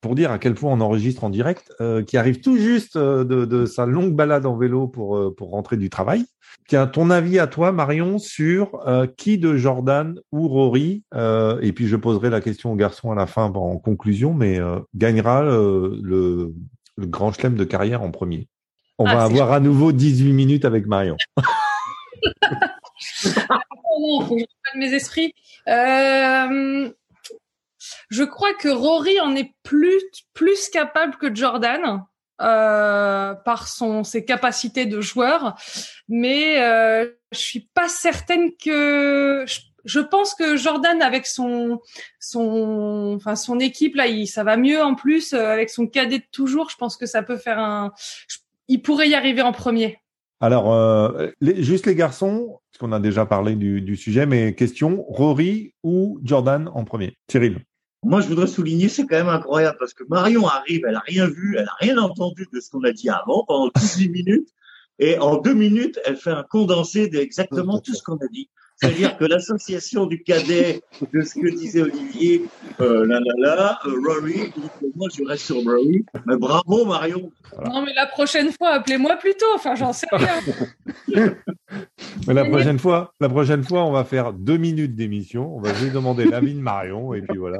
pour 0.05 0.13
dire 0.13 0.31
à 0.31 0.37
quel 0.37 0.53
point 0.53 0.71
on 0.71 0.81
enregistre 0.81 1.23
en 1.23 1.31
direct, 1.31 1.73
euh, 1.81 2.03
qui 2.03 2.15
arrive 2.15 2.39
tout 2.39 2.57
juste 2.57 2.95
euh, 2.95 3.23
de, 3.23 3.43
de, 3.43 3.65
sa 3.65 3.87
longue 3.87 4.13
balade 4.13 4.45
en 4.45 4.55
vélo 4.55 4.87
pour, 4.87 5.17
euh, 5.17 5.33
pour 5.35 5.49
rentrer 5.49 5.77
du 5.77 5.89
travail. 5.89 6.25
Tiens, 6.67 6.85
ton 6.85 7.09
avis 7.09 7.39
à 7.39 7.47
toi, 7.47 7.71
Marion, 7.71 8.19
sur 8.19 8.85
qui 9.17 9.39
de 9.39 9.57
Jordan 9.57 10.19
ou 10.31 10.47
Rory, 10.47 11.03
et 11.15 11.71
puis 11.73 11.87
je 11.87 11.95
poserai 11.95 12.29
la 12.29 12.39
question 12.39 12.71
aux 12.71 12.75
garçons 12.75 13.11
à 13.11 13.15
la 13.15 13.25
fin 13.25 13.45
en 13.45 13.77
conclusion, 13.77 14.33
mais 14.33 14.59
gagnera 14.95 15.43
le, 15.43 15.99
le, 16.01 16.53
grand 16.99 17.31
chelem 17.31 17.55
de 17.55 17.63
carrière 17.63 18.03
en 18.03 18.11
premier? 18.11 18.47
On 18.99 19.05
ah, 19.05 19.15
va 19.15 19.23
avoir 19.23 19.51
à 19.51 19.59
nouveau 19.59 19.91
18 19.91 20.33
minutes 20.33 20.65
avec 20.65 20.85
Marion. 20.85 21.17
oh 23.25 23.99
non, 23.99 24.21
faut 24.25 24.35
que 24.35 24.41
je 24.41 24.79
mes 24.79 24.93
esprits. 24.93 25.33
Euh, 25.67 26.89
je 28.09 28.23
crois 28.23 28.53
que 28.53 28.69
Rory 28.69 29.19
en 29.19 29.35
est 29.35 29.53
plus 29.63 30.01
plus 30.33 30.69
capable 30.69 31.15
que 31.17 31.33
Jordan 31.33 32.03
euh, 32.41 33.33
par 33.33 33.67
son 33.67 34.03
ses 34.03 34.25
capacités 34.25 34.85
de 34.85 34.99
joueur, 34.99 35.55
mais 36.09 36.61
euh, 36.61 37.09
je 37.31 37.39
suis 37.39 37.69
pas 37.73 37.87
certaine 37.87 38.51
que 38.61 39.45
je, 39.85 39.99
pense 39.99 40.35
que 40.35 40.57
Jordan 40.57 41.01
avec 41.01 41.27
son 41.27 41.79
son 42.19 43.13
enfin 43.15 43.37
son 43.37 43.59
équipe 43.59 43.95
là, 43.95 44.07
il, 44.07 44.27
ça 44.27 44.43
va 44.43 44.57
mieux 44.57 44.83
en 44.83 44.95
plus 44.95 45.33
euh, 45.33 45.47
avec 45.47 45.69
son 45.69 45.87
cadet 45.87 46.19
de 46.19 46.25
toujours. 46.31 46.69
Je 46.69 46.75
pense 46.75 46.97
que 46.97 47.05
ça 47.05 47.23
peut 47.23 47.37
faire 47.37 47.59
un. 47.59 47.93
il 48.67 48.81
pourrait 48.81 49.07
y 49.07 49.15
arriver 49.15 49.41
en 49.41 49.53
premier. 49.53 49.99
Alors, 50.41 50.73
euh, 50.73 51.29
juste 51.41 51.85
les 51.85 51.95
garçons, 51.95 52.59
parce 52.69 52.79
qu'on 52.79 52.91
a 52.91 52.99
déjà 52.99 53.25
parlé 53.25 53.55
du, 53.55 53.81
du, 53.81 53.95
sujet, 53.95 54.25
mais 54.25 54.53
question, 54.53 55.05
Rory 55.07 55.73
ou 55.83 56.19
Jordan 56.23 56.69
en 56.73 56.83
premier? 56.83 57.17
Cyril 57.31 57.59
moi, 58.05 58.21
je 58.21 58.27
voudrais 58.27 58.45
souligner, 58.45 58.87
c'est 58.87 59.07
quand 59.07 59.15
même 59.15 59.29
incroyable 59.29 59.77
parce 59.79 59.95
que 59.95 60.03
Marion 60.07 60.47
arrive, 60.47 60.81
elle 60.87 60.95
a 60.95 60.99
rien 60.99 61.27
vu, 61.27 61.55
elle 61.57 61.67
a 61.67 61.75
rien 61.79 61.97
entendu 61.97 62.47
de 62.53 62.59
ce 62.59 62.69
qu'on 62.69 62.83
a 62.83 62.91
dit 62.91 63.09
avant 63.09 63.43
pendant 63.47 63.71
18 63.75 64.09
minutes. 64.09 64.49
Et 64.99 65.17
en 65.17 65.37
deux 65.37 65.55
minutes, 65.55 65.99
elle 66.05 66.15
fait 66.15 66.31
un 66.31 66.43
condensé 66.43 67.07
d'exactement 67.07 67.79
tout 67.79 67.95
ce 67.95 68.03
qu'on 68.03 68.17
a 68.17 68.27
dit. 68.27 68.47
C'est-à-dire 68.77 69.17
que 69.17 69.25
l'association 69.25 70.05
du 70.05 70.21
cadet 70.21 70.81
de 71.13 71.21
ce 71.21 71.35
que 71.35 71.49
disait 71.55 71.81
Olivier, 71.81 72.43
euh, 72.81 73.05
là, 73.05 73.19
là, 73.19 73.55
là, 73.55 73.79
euh, 73.85 73.95
Rory, 74.05 74.51
moi 74.95 75.07
je 75.15 75.23
reste 75.23 75.45
sur 75.45 75.63
Rory. 75.63 76.05
Mais 76.25 76.35
bravo 76.35 76.85
Marion. 76.85 77.31
Non 77.65 77.81
mais 77.83 77.93
la 77.93 78.05
prochaine 78.05 78.51
fois, 78.51 78.71
appelez-moi 78.71 79.15
plutôt. 79.15 79.45
Enfin, 79.55 79.75
j'en 79.75 79.93
sais 79.93 80.07
rien. 80.11 80.41
Mais 82.27 82.33
la 82.33 82.45
prochaine 82.45 82.79
fois, 82.79 83.13
la 83.19 83.29
prochaine 83.29 83.63
fois, 83.63 83.85
on 83.85 83.91
va 83.91 84.03
faire 84.03 84.33
deux 84.33 84.57
minutes 84.57 84.95
d'émission. 84.95 85.55
On 85.55 85.59
va 85.59 85.71
lui 85.73 85.91
demander 85.91 86.25
l'avis 86.25 86.53
de 86.53 86.59
Marion 86.59 87.13
et 87.13 87.21
puis 87.21 87.37
voilà. 87.37 87.59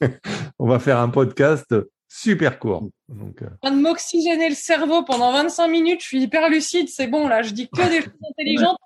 on 0.58 0.66
va 0.66 0.78
faire 0.78 0.98
un 0.98 1.08
podcast 1.08 1.74
super 2.08 2.58
court. 2.58 2.88
Donc, 3.08 3.42
euh... 3.42 3.48
train 3.62 3.74
de 3.74 3.80
m'oxygéner 3.80 4.48
le 4.48 4.54
cerveau 4.54 5.02
pendant 5.02 5.32
25 5.32 5.68
minutes. 5.68 6.00
Je 6.00 6.06
suis 6.06 6.22
hyper 6.22 6.48
lucide. 6.48 6.88
C'est 6.88 7.08
bon 7.08 7.28
là. 7.28 7.42
Je 7.42 7.50
dis 7.50 7.68
que 7.68 7.88
des 7.88 8.02
choses 8.02 8.12
intelligentes. 8.30 8.78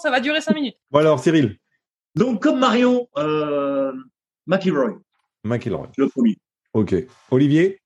Ça 0.00 0.10
va 0.10 0.20
durer 0.20 0.40
5 0.40 0.54
minutes. 0.54 0.76
Bon 0.90 0.98
alors, 0.98 1.20
Cyril. 1.20 1.56
Donc 2.14 2.42
comme 2.42 2.58
Marion, 2.58 3.08
euh, 3.16 3.92
McIlroy. 4.46 5.00
McIlroy. 5.44 5.88
Le 5.96 6.08
premier. 6.08 6.36
Ok. 6.74 6.94
Olivier? 7.30 7.80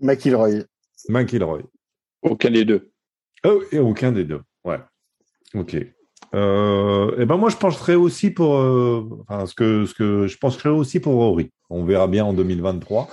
McIlroy. 0.00 0.64
McIlroy. 1.08 1.62
Aucun 2.22 2.50
des 2.50 2.64
deux. 2.64 2.90
Oh, 3.44 3.62
et 3.72 3.78
aucun 3.78 4.12
des 4.12 4.24
deux. 4.24 4.40
Ouais. 4.64 4.78
Ok. 5.54 5.76
Euh, 6.34 7.20
et 7.20 7.24
ben 7.24 7.36
moi 7.36 7.48
je 7.48 7.56
pencherais 7.56 7.96
aussi 7.96 8.30
pour, 8.30 8.56
euh, 8.56 9.08
enfin 9.26 9.46
ce 9.46 9.54
que 9.54 9.84
ce 9.86 9.94
que 9.94 10.26
je 10.28 10.38
pencherais 10.38 10.68
aussi 10.68 11.00
pour 11.00 11.14
Rory. 11.14 11.50
On 11.70 11.84
verra 11.84 12.06
bien 12.06 12.24
en 12.24 12.32
2023. 12.32 13.08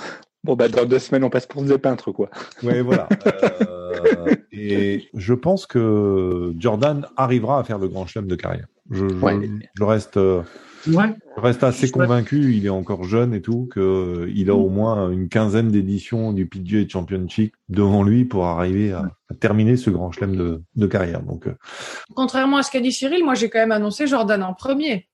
Bon 0.47 0.55
bah 0.55 0.67
dans 0.69 0.85
deux 0.85 0.97
semaines 0.99 1.23
on 1.23 1.29
passe 1.29 1.45
pour 1.45 1.61
des 1.61 1.77
peintres 1.77 2.11
quoi. 2.11 2.29
Ouais 2.63 2.81
voilà. 2.81 3.07
euh, 3.61 4.33
et 4.51 5.07
je 5.13 5.33
pense 5.33 5.65
que 5.67 6.53
Jordan 6.57 7.05
arrivera 7.17 7.59
à 7.59 7.63
faire 7.63 7.77
le 7.77 7.87
grand 7.87 8.07
chelem 8.07 8.27
de 8.27 8.35
carrière. 8.35 8.65
Je, 8.89 9.05
Ouais. 9.05 9.37
je 9.75 9.83
reste. 9.83 10.17
euh, 10.17 10.41
Ouais. 10.87 11.09
Je 11.35 11.41
reste 11.41 11.63
assez 11.65 11.91
convaincu, 11.91 12.53
il 12.55 12.65
est 12.65 12.69
encore 12.69 13.03
jeune 13.03 13.33
et 13.33 13.41
tout, 13.41 13.67
que 13.69 13.79
euh, 13.81 14.31
il 14.33 14.49
a 14.49 14.55
au 14.55 14.69
moins 14.69 15.09
une 15.11 15.27
quinzaine 15.27 15.67
d'éditions 15.69 16.31
du 16.31 16.45
PGA 16.45 16.87
Championship 16.87 17.53
devant 17.67 18.03
lui 18.03 18.23
pour 18.23 18.45
arriver 18.45 18.93
à, 18.93 19.03
à 19.29 19.33
terminer 19.33 19.75
ce 19.75 19.89
grand 19.89 20.13
chelem 20.13 20.37
de, 20.37 20.61
de 20.75 20.87
carrière. 20.87 21.21
Donc, 21.23 21.45
Contrairement 22.15 22.55
à 22.57 22.63
ce 22.63 22.71
qu'a 22.71 22.79
dit 22.79 22.93
Cyril, 22.93 23.25
moi 23.25 23.33
j'ai 23.33 23.49
quand 23.49 23.59
même 23.59 23.73
annoncé 23.73 24.07
Jordan 24.07 24.41
en 24.43 24.53
premier. 24.53 25.09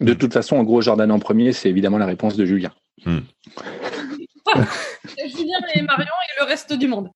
De 0.00 0.12
toute 0.12 0.32
façon, 0.32 0.56
en 0.56 0.64
gros, 0.64 0.80
Jordan 0.80 1.10
en 1.12 1.20
premier, 1.20 1.52
c'est 1.52 1.68
évidemment 1.70 1.98
la 1.98 2.06
réponse 2.06 2.36
de 2.36 2.44
Julien. 2.44 2.72
Julien 5.26 5.58
et 5.74 5.82
Marion 5.82 6.04
et 6.04 6.40
le 6.40 6.46
reste 6.46 6.72
du 6.72 6.88
monde. 6.88 7.10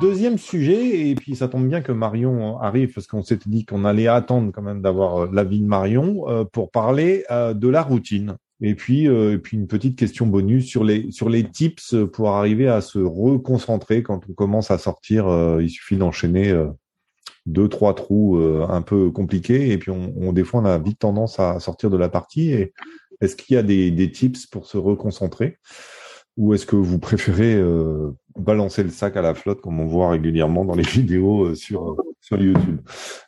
deuxième 0.00 0.38
sujet, 0.38 1.10
et 1.10 1.14
puis 1.14 1.36
ça 1.36 1.48
tombe 1.48 1.68
bien 1.68 1.82
que 1.82 1.92
Marion 1.92 2.58
arrive 2.60 2.92
parce 2.92 3.06
qu'on 3.06 3.22
s'était 3.22 3.50
dit 3.50 3.64
qu'on 3.64 3.84
allait 3.84 4.08
attendre 4.08 4.50
quand 4.52 4.62
même 4.62 4.80
d'avoir 4.80 5.18
euh, 5.18 5.30
l'avis 5.32 5.60
de 5.60 5.66
Marion 5.66 6.28
euh, 6.28 6.44
pour 6.44 6.70
parler 6.70 7.24
euh, 7.30 7.54
de 7.54 7.68
la 7.68 7.82
routine. 7.82 8.36
Et 8.62 8.74
puis, 8.74 9.06
et 9.06 9.38
puis 9.38 9.56
une 9.56 9.66
petite 9.66 9.98
question 9.98 10.26
bonus 10.26 10.66
sur 10.66 10.84
les 10.84 11.10
sur 11.10 11.30
les 11.30 11.44
tips 11.44 11.94
pour 12.12 12.28
arriver 12.28 12.68
à 12.68 12.82
se 12.82 12.98
reconcentrer 12.98 14.02
quand 14.02 14.20
on 14.28 14.34
commence 14.34 14.70
à 14.70 14.76
sortir. 14.76 15.24
il 15.58 15.70
suffit 15.70 15.96
d'enchaîner 15.96 16.52
deux 17.50 17.68
trois 17.68 17.94
trous 17.94 18.38
euh, 18.38 18.66
un 18.68 18.82
peu 18.82 19.10
compliqués 19.10 19.70
et 19.70 19.78
puis 19.78 19.90
on, 19.90 20.14
on 20.16 20.32
des 20.32 20.44
fois 20.44 20.60
on 20.60 20.64
a 20.64 20.78
vite 20.78 21.00
tendance 21.00 21.40
à 21.40 21.60
sortir 21.60 21.90
de 21.90 21.96
la 21.96 22.08
partie. 22.08 22.52
Et 22.52 22.72
est-ce 23.20 23.36
qu'il 23.36 23.54
y 23.54 23.58
a 23.58 23.62
des, 23.62 23.90
des 23.90 24.10
tips 24.10 24.46
pour 24.46 24.66
se 24.66 24.78
reconcentrer? 24.78 25.58
Ou 26.36 26.54
est-ce 26.54 26.64
que 26.64 26.76
vous 26.76 26.98
préférez 26.98 27.54
euh, 27.54 28.12
balancer 28.38 28.82
le 28.82 28.90
sac 28.90 29.16
à 29.16 29.22
la 29.22 29.34
flotte 29.34 29.60
comme 29.60 29.80
on 29.80 29.86
voit 29.86 30.10
régulièrement 30.10 30.64
dans 30.64 30.74
les 30.74 30.82
vidéos 30.88 31.46
euh, 31.46 31.54
sur 31.54 31.96
sur 32.20 32.40
YouTube? 32.40 32.80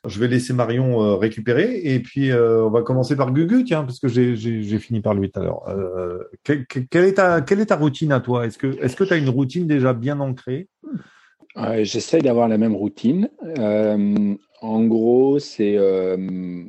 Je 0.06 0.18
vais 0.20 0.28
laisser 0.28 0.52
Marion 0.52 1.02
euh, 1.02 1.16
récupérer 1.16 1.80
et 1.82 2.00
puis 2.00 2.30
euh, 2.30 2.64
on 2.64 2.70
va 2.70 2.82
commencer 2.82 3.16
par 3.16 3.32
Gugu 3.32 3.64
tiens 3.64 3.84
parce 3.84 3.98
que 3.98 4.08
j'ai 4.08 4.78
fini 4.78 5.00
par 5.00 5.14
lui 5.14 5.30
tout 5.30 5.40
à 5.40 5.42
l'heure. 5.42 5.62
Quelle, 6.44 7.04
est 7.04 7.14
ta 7.14 7.40
quelle 7.40 7.60
est 7.60 7.66
ta 7.66 7.76
routine 7.76 8.12
à 8.12 8.20
toi? 8.20 8.46
Est-ce 8.46 8.58
que 8.58 8.78
est-ce 8.82 8.96
que 8.96 9.04
tu 9.04 9.12
as 9.12 9.16
une 9.16 9.28
routine 9.28 9.66
déjà 9.66 9.92
bien 9.92 10.20
ancrée? 10.20 10.68
J'essaye 11.82 12.22
d'avoir 12.22 12.48
la 12.48 12.58
même 12.58 12.74
routine. 12.74 13.28
Euh, 13.58 14.34
en 14.60 14.84
gros, 14.84 15.38
c'est 15.38 15.74
euh, 15.76 16.64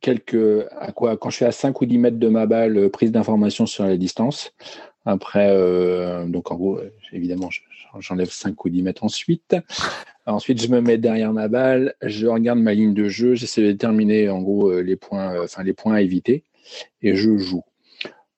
quelques 0.00 0.66
à 0.78 0.92
quoi 0.92 1.16
quand 1.16 1.30
je 1.30 1.36
suis 1.36 1.44
à 1.44 1.52
5 1.52 1.80
ou 1.80 1.86
10 1.86 1.98
mètres 1.98 2.18
de 2.18 2.28
ma 2.28 2.46
balle, 2.46 2.76
euh, 2.76 2.88
prise 2.88 3.10
d'information 3.10 3.66
sur 3.66 3.84
la 3.84 3.96
distance. 3.96 4.52
Après, 5.06 5.48
donc 6.26 6.50
en 6.52 6.56
gros, 6.56 6.80
évidemment, 7.12 7.48
je- 7.48 7.62
j'enlève 7.98 8.30
5 8.30 8.62
ou 8.66 8.68
10 8.68 8.82
mètres 8.82 9.04
ensuite. 9.04 9.56
Ensuite, 10.26 10.60
je 10.60 10.68
me 10.68 10.82
mets 10.82 10.98
derrière 10.98 11.32
ma 11.32 11.48
balle, 11.48 11.94
je 12.02 12.26
regarde 12.26 12.58
ma 12.58 12.74
ligne 12.74 12.92
de 12.92 13.08
jeu, 13.08 13.34
j'essaie 13.34 13.62
de 13.62 13.72
déterminer 13.72 14.28
en 14.28 14.42
gros 14.42 14.80
les 14.82 14.96
points, 14.96 15.42
enfin 15.42 15.62
les 15.62 15.72
points 15.72 15.94
à 15.94 16.02
éviter, 16.02 16.44
et 17.00 17.14
je 17.16 17.38
joue. 17.38 17.62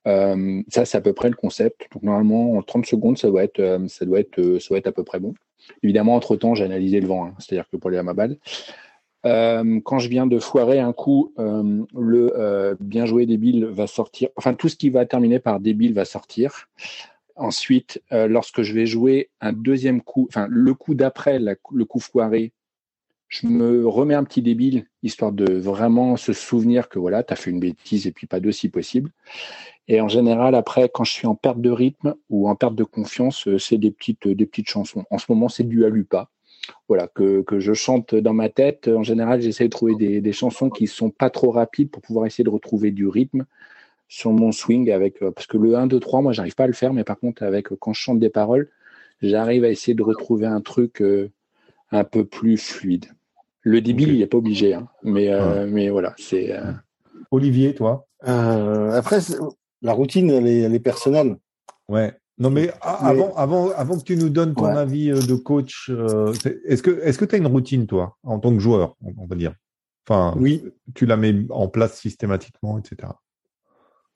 Ça, 0.07 0.85
c'est 0.85 0.97
à 0.97 1.01
peu 1.01 1.13
près 1.13 1.29
le 1.29 1.35
concept. 1.35 1.89
Donc 1.93 2.05
normalement, 2.05 2.53
en 2.53 2.63
30 2.63 2.87
secondes, 2.87 3.19
ça 3.19 3.27
doit 3.29 3.43
être, 3.43 3.81
ça 3.89 4.05
doit 4.05 4.21
être, 4.21 4.59
ça 4.61 4.69
doit 4.69 4.79
être 4.79 4.87
à 4.87 4.93
peu 4.93 5.03
près 5.03 5.19
bon. 5.19 5.35
Évidemment, 5.83 6.15
entre 6.15 6.37
temps, 6.37 6.55
j'ai 6.55 6.65
analysé 6.65 7.01
le 7.01 7.07
vent, 7.07 7.27
hein, 7.27 7.35
c'est-à-dire 7.39 7.69
que 7.71 7.77
pour 7.77 7.89
aller 7.89 7.99
à 7.99 8.03
ma 8.03 8.15
balle. 8.15 8.37
Euh, 9.27 9.81
quand 9.85 9.99
je 9.99 10.09
viens 10.09 10.27
de 10.27 10.39
foirer 10.39 10.79
un 10.79 10.93
coup, 10.93 11.33
euh, 11.39 11.85
le 11.95 12.33
euh, 12.39 12.75
bien 12.81 13.07
joué 13.07 13.27
débile 13.27 13.67
va 13.67 13.87
sortir. 13.87 14.31
Enfin, 14.37 14.55
tout 14.55 14.69
ce 14.69 14.77
qui 14.77 14.91
va 14.91 15.05
terminer 15.05 15.39
par 15.39 15.61
débile 15.61 15.93
va 15.93 16.05
sortir. 16.05 16.69
Ensuite, 17.37 18.03
lorsque 18.11 18.61
je 18.61 18.75
vais 18.75 18.85
jouer 18.85 19.31
un 19.41 19.55
deuxième 19.55 20.03
coup, 20.03 20.27
enfin 20.29 20.47
le 20.51 20.75
coup 20.75 20.95
d'après, 20.95 21.39
le 21.39 21.85
coup 21.87 22.01
foiré, 22.01 22.53
je 23.31 23.47
me 23.47 23.87
remets 23.89 24.15
un 24.15 24.25
petit 24.25 24.43
débile, 24.43 24.87
histoire 25.03 25.33
de 25.33 25.55
vraiment 25.55 26.17
se 26.17 26.35
souvenir 26.35 26.91
que 26.91 26.99
voilà, 26.99 27.23
tu 27.23 27.33
as 27.33 27.37
fait 27.37 27.51
une 27.51 27.61
bêtise 27.61 28.07
et 28.07 28.13
puis 28.13 28.27
pas 28.27 28.41
deux 28.41 28.53
si 28.53 28.69
possible. 28.69 29.11
Et 29.89 30.03
en 30.03 30.09
général, 30.09 30.55
après, 30.55 30.91
quand 30.93 31.05
je 31.05 31.13
suis 31.13 31.27
en 31.27 31.35
perte 31.35 31.61
de 31.61 31.71
rythme 31.71 32.15
ou 32.29 32.49
en 32.49 32.57
perte 32.57 32.75
de 32.75 32.85
confiance, 32.85 33.49
euh, 33.49 33.59
c'est 33.59 33.79
des 33.79 33.91
petites, 33.91 34.29
des 34.29 34.47
petites 34.47 34.69
chansons. 34.69 35.05
En 35.11 35.17
ce 35.17 35.27
moment, 35.31 35.49
c'est 35.49 35.65
du 35.65 35.87
Alupa. 35.87 36.29
Voilà, 36.89 37.09
que, 37.09 37.41
que 37.43 37.59
je 37.59 37.73
chante 37.73 38.15
dans 38.15 38.35
ma 38.35 38.51
tête. 38.51 38.89
En 38.89 39.03
général, 39.03 39.41
j'essaie 39.41 39.65
de 39.65 39.71
trouver 39.71 39.95
des, 39.95 40.21
des 40.21 40.33
chansons 40.33 40.69
qui 40.69 40.87
sont 40.87 41.11
pas 41.11 41.31
trop 41.31 41.51
rapides 41.51 41.91
pour 41.91 42.03
pouvoir 42.03 42.27
essayer 42.27 42.45
de 42.45 42.51
retrouver 42.51 42.91
du 42.91 43.07
rythme 43.09 43.47
sur 44.11 44.33
mon 44.33 44.53
swing 44.53 44.91
avec, 44.91 45.23
euh, 45.23 45.31
parce 45.31 45.47
que 45.47 45.57
le 45.57 45.77
1, 45.77 45.87
2, 45.87 46.01
3, 46.01 46.21
moi, 46.21 46.33
j'arrive 46.33 46.57
pas 46.57 46.65
à 46.65 46.67
le 46.67 46.73
faire, 46.73 46.93
mais 46.93 47.05
par 47.05 47.19
contre, 47.19 47.45
avec, 47.45 47.73
euh, 47.73 47.77
quand 47.81 47.93
je 47.93 48.01
chante 48.01 48.19
des 48.19 48.29
paroles, 48.29 48.69
j'arrive 49.23 49.65
à 49.65 49.71
essayer 49.71 49.95
de 49.95 50.03
retrouver 50.03 50.47
un 50.47 50.61
truc 50.61 51.01
euh, 51.01 51.31
un 51.93 52.05
peu 52.05 52.25
plus 52.25 52.59
fluide. 52.59 53.07
Le 53.63 53.81
débile, 53.81 54.15
il 54.15 54.23
est 54.23 54.27
pas 54.27 54.39
obligé, 54.39 54.75
hein, 54.75 54.89
mais, 55.03 55.31
euh, 55.33 55.67
mais 55.69 55.91
voilà, 55.91 56.15
c'est, 56.19 56.53
euh, 56.53 56.73
Olivier, 57.31 57.75
toi? 57.75 58.07
Euh, 58.27 58.91
après, 58.93 59.19
la 59.83 59.93
routine, 59.93 60.31
elle 60.31 60.47
est, 60.47 60.61
elle 60.61 60.75
est 60.75 60.81
personnelle. 60.81 61.37
Ouais. 61.89 62.15
Non 62.39 62.49
mais, 62.49 62.71
avant 62.81 63.35
avant 63.35 63.71
avant 63.73 63.99
que 63.99 64.03
tu 64.05 64.17
nous 64.17 64.31
donnes 64.31 64.55
ton 64.55 64.65
Ouais. 64.65 64.79
avis 64.79 65.09
de 65.11 65.35
coach, 65.35 65.91
euh, 65.91 66.33
c'est- 66.33 66.59
est-ce 66.65 66.83
que 66.83 66.99
est-ce 67.03 67.19
que 67.19 67.27
tu 67.27 67.35
as 67.35 67.39
une 67.39 67.47
routine 67.47 67.87
toi 67.87 68.17
en 68.23 68.39
tant 68.39 68.51
que 68.55 68.61
joueur, 68.61 68.97
on 69.05 69.13
on 69.19 69.27
va 69.27 69.37
dire? 69.37 69.53
Enfin, 70.09 70.35
Oui, 70.41 70.65
tu 70.95 71.05
la 71.05 71.19
mets 71.19 71.35
en 71.51 71.69
place 71.69 72.01
systématiquement, 72.01 72.79
etc. 72.79 73.13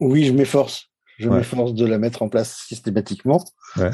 oui, 0.01 0.25
je 0.25 0.33
m'efforce. 0.33 0.91
Je 1.19 1.29
Ouais. 1.29 1.39
m'efforce 1.39 1.75
de 1.75 1.87
la 1.87 1.99
mettre 1.99 2.23
en 2.23 2.29
place 2.29 2.57
systématiquement. 2.67 3.45
Ouais. 3.77 3.91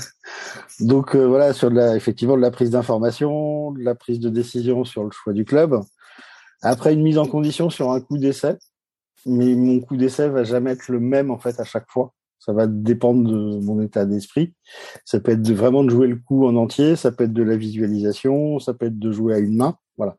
Donc 0.81 1.15
euh, 1.15 1.27
voilà, 1.27 1.53
sur 1.53 1.71
de 1.71 1.77
la, 1.77 1.97
effectivement 1.97 2.37
de 2.37 2.41
la 2.43 2.51
prise 2.51 2.71
d'information, 2.71 3.73
de 3.73 3.83
la 3.83 3.95
prise 3.95 4.21
de 4.21 4.29
décision 4.31 4.85
sur 4.85 5.05
le 5.05 5.11
choix 5.11 5.33
du 5.33 5.45
club. 5.45 5.81
Après 6.63 6.93
une 6.95 7.03
mise 7.03 7.19
en 7.19 7.27
condition 7.27 7.71
sur 7.71 7.91
un 7.91 8.01
coup 8.01 8.19
d'essai, 8.19 8.57
mais 9.27 9.55
mon 9.55 9.81
coup 9.81 9.97
d'essai 9.97 10.29
va 10.29 10.45
jamais 10.45 10.73
être 10.73 10.89
le 10.89 11.01
même 11.01 11.31
en 11.31 11.39
fait 11.39 11.61
à 11.61 11.65
chaque 11.65 11.89
fois. 11.91 12.13
Ça 12.39 12.55
va 12.55 12.67
dépendre 12.67 13.31
de 13.31 13.61
mon 13.61 13.83
état 13.83 14.07
d'esprit. 14.07 14.55
Ça 15.05 15.21
peut 15.21 15.33
être 15.33 15.43
de, 15.43 15.53
vraiment 15.53 15.85
de 15.85 15.91
jouer 15.91 16.07
le 16.07 16.17
coup 16.17 16.47
en 16.47 16.57
entier, 16.57 16.97
ça 16.97 17.13
peut 17.13 17.25
être 17.25 17.35
de 17.35 17.43
la 17.43 17.57
visualisation, 17.57 18.59
ça 18.61 18.73
peut 18.73 18.87
être 18.87 18.99
de 18.99 19.13
jouer 19.13 19.35
à 19.35 19.39
une 19.39 19.57
main, 19.57 19.77
voilà, 19.99 20.17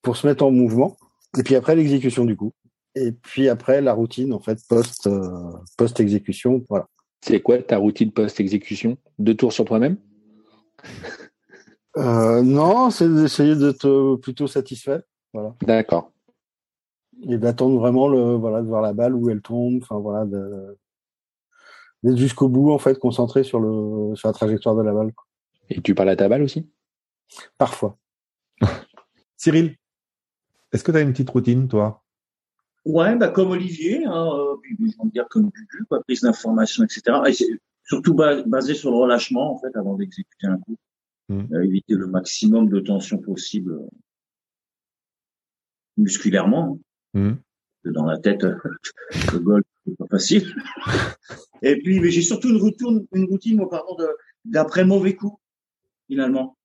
pour 0.00 0.16
se 0.16 0.26
mettre 0.26 0.42
en 0.42 0.50
mouvement. 0.50 0.96
Et 1.38 1.42
puis 1.42 1.54
après 1.54 1.76
l'exécution 1.76 2.24
du 2.24 2.34
coup. 2.36 2.52
Et 2.94 3.12
puis 3.12 3.48
après 3.48 3.80
la 3.80 3.92
routine 3.92 4.32
en 4.32 4.40
fait 4.40 4.58
post 4.68 5.06
euh, 5.06 5.52
post 5.76 6.00
exécution, 6.00 6.64
voilà. 6.68 6.88
c'est 7.20 7.40
quoi 7.40 7.62
ta 7.62 7.78
routine 7.78 8.10
post-exécution? 8.12 8.96
Deux 9.18 9.34
tours 9.34 9.52
sur 9.52 9.64
toi-même? 9.64 9.96
Euh, 11.96 12.42
non, 12.42 12.90
c'est 12.90 13.08
d'essayer 13.08 13.56
d'être 13.56 14.16
plutôt 14.22 14.46
satisfait, 14.46 15.02
voilà, 15.32 15.54
D'accord. 15.62 16.12
et 17.28 17.36
d'attendre 17.36 17.78
vraiment 17.78 18.08
le, 18.08 18.34
voilà, 18.34 18.62
de 18.62 18.66
voir 18.66 18.80
la 18.80 18.92
balle 18.92 19.14
où 19.14 19.28
elle 19.28 19.42
tombe, 19.42 19.80
enfin 19.82 19.98
voilà, 19.98 20.24
de- 20.24 20.78
d'être 22.02 22.16
jusqu'au 22.16 22.48
bout 22.48 22.70
en 22.72 22.78
fait, 22.78 22.98
concentré 22.98 23.42
sur 23.44 23.60
le 23.60 24.14
sur 24.14 24.28
la 24.28 24.32
trajectoire 24.32 24.76
de 24.76 24.82
la 24.82 24.92
balle. 24.92 25.12
quoi. 25.12 25.26
Et 25.68 25.80
tu 25.80 25.94
parles 25.94 26.10
à 26.10 26.16
ta 26.16 26.28
balle 26.28 26.42
aussi? 26.42 26.68
Parfois. 27.58 27.96
Cyril, 29.36 29.76
est-ce 30.72 30.84
que 30.84 30.92
tu 30.92 30.98
as 30.98 31.02
une 31.02 31.12
petite 31.12 31.30
routine, 31.30 31.68
toi? 31.68 32.02
Ouais, 32.86 33.14
bah 33.16 33.28
comme 33.28 33.50
Olivier, 33.50 34.04
hein, 34.06 34.28
euh, 34.34 34.56
puis 34.62 34.76
je 34.80 34.84
vais 35.02 35.10
dire 35.10 35.28
comme 35.28 35.50
Gugu, 35.50 35.84
quoi, 35.88 36.02
prise 36.02 36.22
d'information, 36.22 36.82
etc. 36.84 37.02
Et 37.26 37.32
c'est 37.32 37.46
surtout 37.84 38.14
ba- 38.14 38.42
basé 38.44 38.74
sur 38.74 38.90
le 38.90 38.96
relâchement 38.96 39.52
en 39.54 39.58
fait 39.60 39.76
avant 39.76 39.96
d'exécuter 39.96 40.46
un 40.46 40.58
coup, 40.58 40.76
Mm. 41.28 41.46
Euh, 41.54 41.62
éviter 41.62 41.94
le 41.94 42.08
maximum 42.08 42.68
de 42.68 42.80
tension 42.80 43.18
possible 43.18 43.74
euh, 43.74 43.86
musculairement. 45.96 46.80
Que 47.14 47.90
Dans 47.90 48.04
la 48.06 48.18
tête, 48.18 48.42
euh, 48.44 48.56
le 49.32 49.38
golf 49.38 49.64
c'est 49.86 49.96
pas 49.96 50.06
facile. 50.10 50.44
Et 51.62 51.76
puis, 51.82 52.00
mais 52.00 52.10
j'ai 52.10 52.22
surtout 52.22 52.48
une 52.48 52.56
routine, 52.60 53.06
une 53.12 53.24
routine, 53.26 53.56
moi, 53.58 53.68
pardon, 53.70 53.94
de- 53.96 54.08
d'après 54.44 54.84
mauvais 54.84 55.14
coup. 55.14 55.38
finalement. 56.08 56.56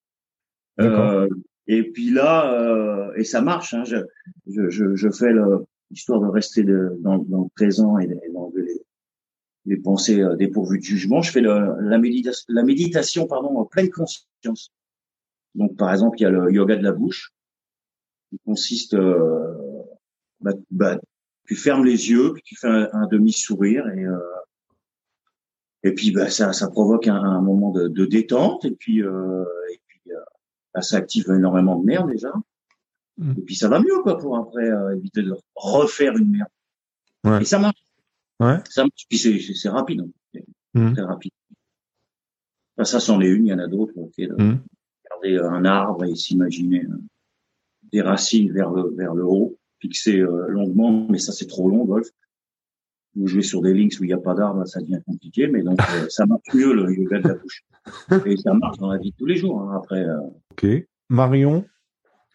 Euh, 0.80 1.30
et 1.67 1.84
puis 1.91 2.10
là, 2.10 2.51
euh, 2.54 3.13
et 3.15 3.23
ça 3.23 3.41
marche. 3.41 3.73
Hein, 3.73 3.84
je, 3.86 3.97
je, 4.47 4.95
je, 4.95 5.10
fais 5.12 5.32
le, 5.32 5.65
histoire 5.95 6.19
de 6.19 6.27
rester 6.27 6.63
dans, 6.63 7.17
dans, 7.19 7.43
le 7.43 7.49
présent 7.55 7.97
et 7.97 8.08
d'enlever 8.08 8.84
les, 9.65 9.77
pensées 9.77 10.21
euh, 10.21 10.36
dépourvues 10.36 10.79
de 10.79 10.84
jugement. 10.84 11.21
Je 11.21 11.31
fais 11.31 11.41
la, 11.41 11.97
méditation, 11.97 13.27
pardon, 13.27 13.58
en 13.58 13.65
pleine 13.65 13.89
conscience. 13.89 14.71
Donc, 15.55 15.75
par 15.77 15.91
exemple, 15.91 16.19
il 16.19 16.23
y 16.23 16.25
a 16.25 16.29
le 16.29 16.51
yoga 16.51 16.75
de 16.75 16.84
la 16.84 16.91
bouche, 16.91 17.34
qui 18.29 18.39
consiste, 18.45 18.93
euh, 18.93 19.53
bah, 20.41 20.51
bah, 20.69 20.99
tu 21.47 21.55
fermes 21.55 21.86
les 21.86 22.10
yeux, 22.10 22.34
puis 22.34 22.43
tu 22.43 22.55
fais 22.55 22.67
un, 22.67 23.08
demi-sourire, 23.08 23.88
et, 23.88 24.03
euh, 24.03 24.19
et 25.84 25.93
puis 25.93 26.12
bah, 26.12 26.29
ça, 26.29 26.51
provoque 26.69 27.08
un, 27.08 27.41
moment 27.41 27.71
de, 27.71 27.88
de, 27.88 28.05
détente, 28.05 28.65
et 28.65 28.71
puis, 28.71 29.01
euh, 29.01 29.45
et 29.71 29.79
puis 29.88 30.12
bah, 30.73 30.81
ça 30.81 30.97
active 30.97 31.31
énormément 31.31 31.79
de 31.79 31.86
merde 31.86 32.12
déjà. 32.12 32.34
Mm. 33.17 33.32
Et 33.38 33.41
puis 33.41 33.56
ça 33.56 33.69
va 33.69 33.80
mieux, 33.80 34.01
quoi, 34.04 34.17
pour 34.17 34.38
après 34.38 34.69
euh, 34.69 34.95
éviter 34.95 35.21
de 35.23 35.36
refaire 35.56 36.15
une 36.17 36.32
merde. 36.32 36.49
Ouais. 37.23 37.41
Et 37.41 37.45
ça 37.45 37.60
marche. 37.60 37.84
Ouais. 38.39 38.58
Ça 38.69 38.84
marche. 38.84 39.06
Puis 39.10 39.17
c'est 39.17 39.69
rapide. 39.69 40.01
Hein. 40.01 40.39
Mm. 40.73 40.93
Très 40.93 41.04
rapide. 41.04 41.32
Enfin, 42.78 42.86
ça, 42.86 42.99
c'en 42.99 43.21
est 43.21 43.28
une, 43.28 43.47
il 43.47 43.49
y 43.49 43.54
en 43.54 43.60
a 43.60 43.67
d'autres. 43.67 43.93
Okay, 43.97 44.28
mm. 44.28 44.60
Regarder 45.12 45.38
un 45.38 45.65
arbre 45.65 46.04
et 46.04 46.15
s'imaginer 46.15 46.84
euh, 46.84 47.01
des 47.91 48.01
racines 48.01 48.51
vers 48.51 48.69
le, 48.71 48.93
vers 48.95 49.13
le 49.13 49.23
haut, 49.23 49.58
fixer 49.80 50.19
euh, 50.19 50.47
longuement, 50.47 51.08
mais 51.10 51.19
ça, 51.19 51.32
c'est 51.32 51.47
trop 51.47 51.69
long, 51.69 51.86
golf. 51.86 52.10
Vous 53.15 53.28
jouez 53.28 53.43
sur 53.43 53.62
des 53.62 53.73
links 53.73 53.95
où 54.01 54.04
il 54.04 54.08
n'y 54.08 54.13
a 54.13 54.17
pas 54.17 54.34
d'arbre, 54.34 54.67
ça 54.67 54.82
devient 54.82 54.99
compliqué, 55.06 55.47
mais 55.47 55.63
donc 55.63 55.80
ça 56.10 56.25
marche 56.25 56.54
mieux 56.54 56.73
le 56.73 56.93
yoga 56.93 57.19
de 57.19 57.28
la 57.30 57.36
bouche. 57.36 57.63
Et 58.25 58.36
ça 58.36 58.54
marche 58.54 58.78
dans 58.78 58.91
la 58.91 58.97
vie 58.97 59.12
de 59.12 59.15
tous 59.15 59.25
les 59.25 59.38
jours. 59.38 59.62
Hein, 59.62 59.78
après. 59.78 60.06
Ok. 60.51 60.67
Marion, 61.08 61.63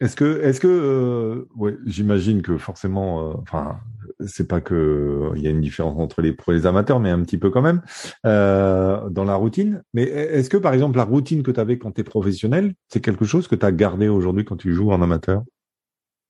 est-ce 0.00 0.16
que, 0.16 0.40
est-ce 0.42 0.60
que, 0.60 0.68
euh, 0.68 1.48
ouais, 1.56 1.76
j'imagine 1.86 2.42
que 2.42 2.56
forcément, 2.56 3.30
euh, 3.30 3.34
enfin, 3.42 3.80
c'est 4.26 4.48
pas 4.48 4.60
que 4.60 4.74
euh, 4.74 5.32
il 5.36 5.42
y 5.42 5.46
a 5.46 5.50
une 5.50 5.60
différence 5.60 5.98
entre 5.98 6.22
les 6.22 6.32
pros 6.32 6.52
et 6.52 6.56
les 6.56 6.66
amateurs, 6.66 7.00
mais 7.00 7.10
un 7.10 7.22
petit 7.22 7.38
peu 7.38 7.50
quand 7.50 7.62
même 7.62 7.82
euh, 8.26 9.08
dans 9.10 9.24
la 9.24 9.34
routine. 9.34 9.82
Mais 9.92 10.04
est-ce 10.04 10.48
que, 10.48 10.56
par 10.56 10.72
exemple, 10.74 10.96
la 10.96 11.04
routine 11.04 11.42
que 11.42 11.50
tu 11.50 11.60
avais 11.60 11.78
quand 11.78 11.92
tu 11.92 12.00
es 12.00 12.04
professionnel, 12.04 12.74
c'est 12.88 13.00
quelque 13.00 13.24
chose 13.24 13.46
que 13.46 13.54
tu 13.54 13.66
as 13.66 13.72
gardé 13.72 14.08
aujourd'hui 14.08 14.44
quand 14.44 14.56
tu 14.56 14.72
joues 14.72 14.90
en 14.90 15.02
amateur? 15.02 15.42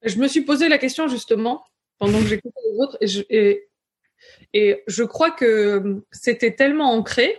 Je 0.03 0.19
me 0.19 0.29
suis 0.29 0.43
posé 0.43 0.69
la 0.69 0.79
question 0.79 1.09
justement 1.09 1.63
pendant 1.99 2.19
que 2.19 2.27
j'écoutais 2.27 2.61
les 2.73 2.79
autres, 2.81 2.97
et 3.01 3.07
je, 3.07 3.23
et, 3.29 3.69
et 4.55 4.83
je 4.87 5.05
crois 5.05 5.31
que 5.31 6.03
c'était 6.11 6.55
tellement 6.55 6.93
ancré 6.93 7.39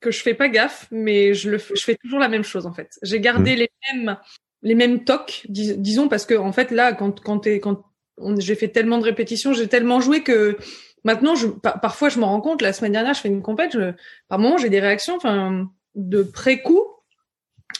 que 0.00 0.10
je 0.10 0.22
fais 0.22 0.34
pas 0.34 0.48
gaffe, 0.48 0.88
mais 0.90 1.34
je 1.34 1.50
le, 1.50 1.58
je 1.58 1.82
fais 1.82 1.96
toujours 1.96 2.18
la 2.18 2.28
même 2.28 2.44
chose 2.44 2.66
en 2.66 2.72
fait. 2.72 2.98
J'ai 3.02 3.20
gardé 3.20 3.54
mmh. 3.54 3.58
les 3.58 3.70
mêmes 3.92 4.16
les 4.62 4.74
mêmes 4.74 5.04
tocs, 5.04 5.44
disons, 5.48 6.08
parce 6.08 6.26
que 6.26 6.34
en 6.34 6.52
fait 6.52 6.70
là, 6.70 6.92
quand 6.92 7.20
quand 7.20 7.40
t'es 7.40 7.60
quand 7.60 7.84
j'ai 8.38 8.54
fait 8.54 8.68
tellement 8.68 8.98
de 8.98 9.04
répétitions, 9.04 9.52
j'ai 9.52 9.68
tellement 9.68 10.00
joué 10.00 10.22
que 10.22 10.56
maintenant, 11.04 11.34
je, 11.34 11.46
parfois, 11.48 12.08
je 12.08 12.18
me 12.18 12.24
rends 12.24 12.40
compte. 12.40 12.62
La 12.62 12.72
semaine 12.72 12.92
dernière, 12.92 13.14
je 13.14 13.20
fais 13.20 13.28
une 13.28 13.42
compète, 13.42 13.72
je, 13.72 13.92
par 14.28 14.38
moment, 14.38 14.58
j'ai 14.58 14.68
des 14.68 14.80
réactions, 14.80 15.16
enfin, 15.16 15.68
de 15.94 16.22
pré-coup. 16.22 16.86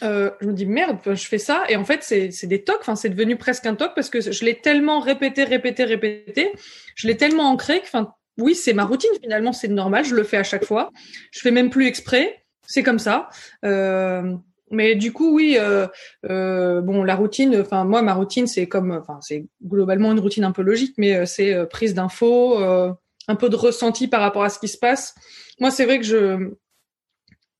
Euh, 0.02 0.30
je 0.40 0.46
me 0.46 0.52
dis 0.52 0.66
merde, 0.66 0.98
je 1.04 1.26
fais 1.26 1.38
ça 1.38 1.64
et 1.68 1.76
en 1.76 1.84
fait 1.84 2.02
c'est 2.02 2.46
des 2.46 2.64
tocs, 2.64 2.78
enfin 2.80 2.96
c'est 2.96 3.10
devenu 3.10 3.36
presque 3.36 3.66
un 3.66 3.74
toc 3.74 3.92
parce 3.94 4.08
que 4.10 4.20
je 4.20 4.44
l'ai 4.44 4.58
tellement 4.58 5.00
répété, 5.00 5.44
répété, 5.44 5.84
répété, 5.84 6.50
je 6.96 7.06
l'ai 7.06 7.16
tellement 7.16 7.50
ancré 7.50 7.80
que, 7.80 7.84
enfin 7.84 8.14
oui 8.38 8.54
c'est 8.54 8.72
ma 8.72 8.84
routine 8.84 9.10
finalement, 9.22 9.52
c'est 9.52 9.68
normal, 9.68 10.04
je 10.04 10.16
le 10.16 10.24
fais 10.24 10.38
à 10.38 10.42
chaque 10.42 10.64
fois, 10.64 10.90
je 11.30 11.40
fais 11.40 11.50
même 11.52 11.68
plus 11.70 11.86
exprès, 11.86 12.42
c'est 12.66 12.82
comme 12.82 12.98
ça. 12.98 13.28
Euh, 13.64 14.34
mais 14.72 14.96
du 14.96 15.12
coup, 15.12 15.34
oui, 15.34 15.56
euh, 15.58 15.86
euh, 16.30 16.80
bon, 16.80 17.04
la 17.04 17.14
routine. 17.14 17.60
Enfin, 17.60 17.84
moi, 17.84 18.00
ma 18.00 18.14
routine, 18.14 18.46
c'est 18.46 18.66
comme, 18.66 18.90
enfin, 18.90 19.18
c'est 19.20 19.46
globalement 19.62 20.10
une 20.12 20.18
routine 20.18 20.44
un 20.44 20.52
peu 20.52 20.62
logique, 20.62 20.94
mais 20.96 21.14
euh, 21.14 21.26
c'est 21.26 21.52
euh, 21.52 21.66
prise 21.66 21.92
d'infos, 21.92 22.58
euh, 22.58 22.90
un 23.28 23.36
peu 23.36 23.50
de 23.50 23.56
ressenti 23.56 24.08
par 24.08 24.22
rapport 24.22 24.44
à 24.44 24.48
ce 24.48 24.58
qui 24.58 24.68
se 24.68 24.78
passe. 24.78 25.14
Moi, 25.60 25.70
c'est 25.70 25.84
vrai 25.84 25.98
que 25.98 26.06
je, 26.06 26.54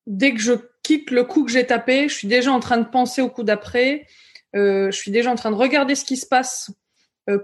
dès 0.07 0.33
que 0.33 0.41
je 0.41 0.55
quitte 0.83 1.11
le 1.11 1.25
coup 1.25 1.45
que 1.45 1.53
j'ai 1.53 1.67
tapé, 1.67 2.09
je 2.09 2.15
suis 2.15 2.29
déjà 2.29 2.51
en 2.51 2.61
train 2.61 2.79
de 2.79 2.89
penser 2.89 3.21
au 3.21 3.29
coup 3.29 3.45
d'après. 3.45 4.07
je 4.55 4.91
suis 4.91 5.11
déjà 5.11 5.31
en 5.31 5.37
train 5.37 5.51
de 5.51 5.57
regarder 5.57 5.95
ce 5.95 6.05
qui 6.05 6.17
se 6.17 6.27
passe. 6.27 6.73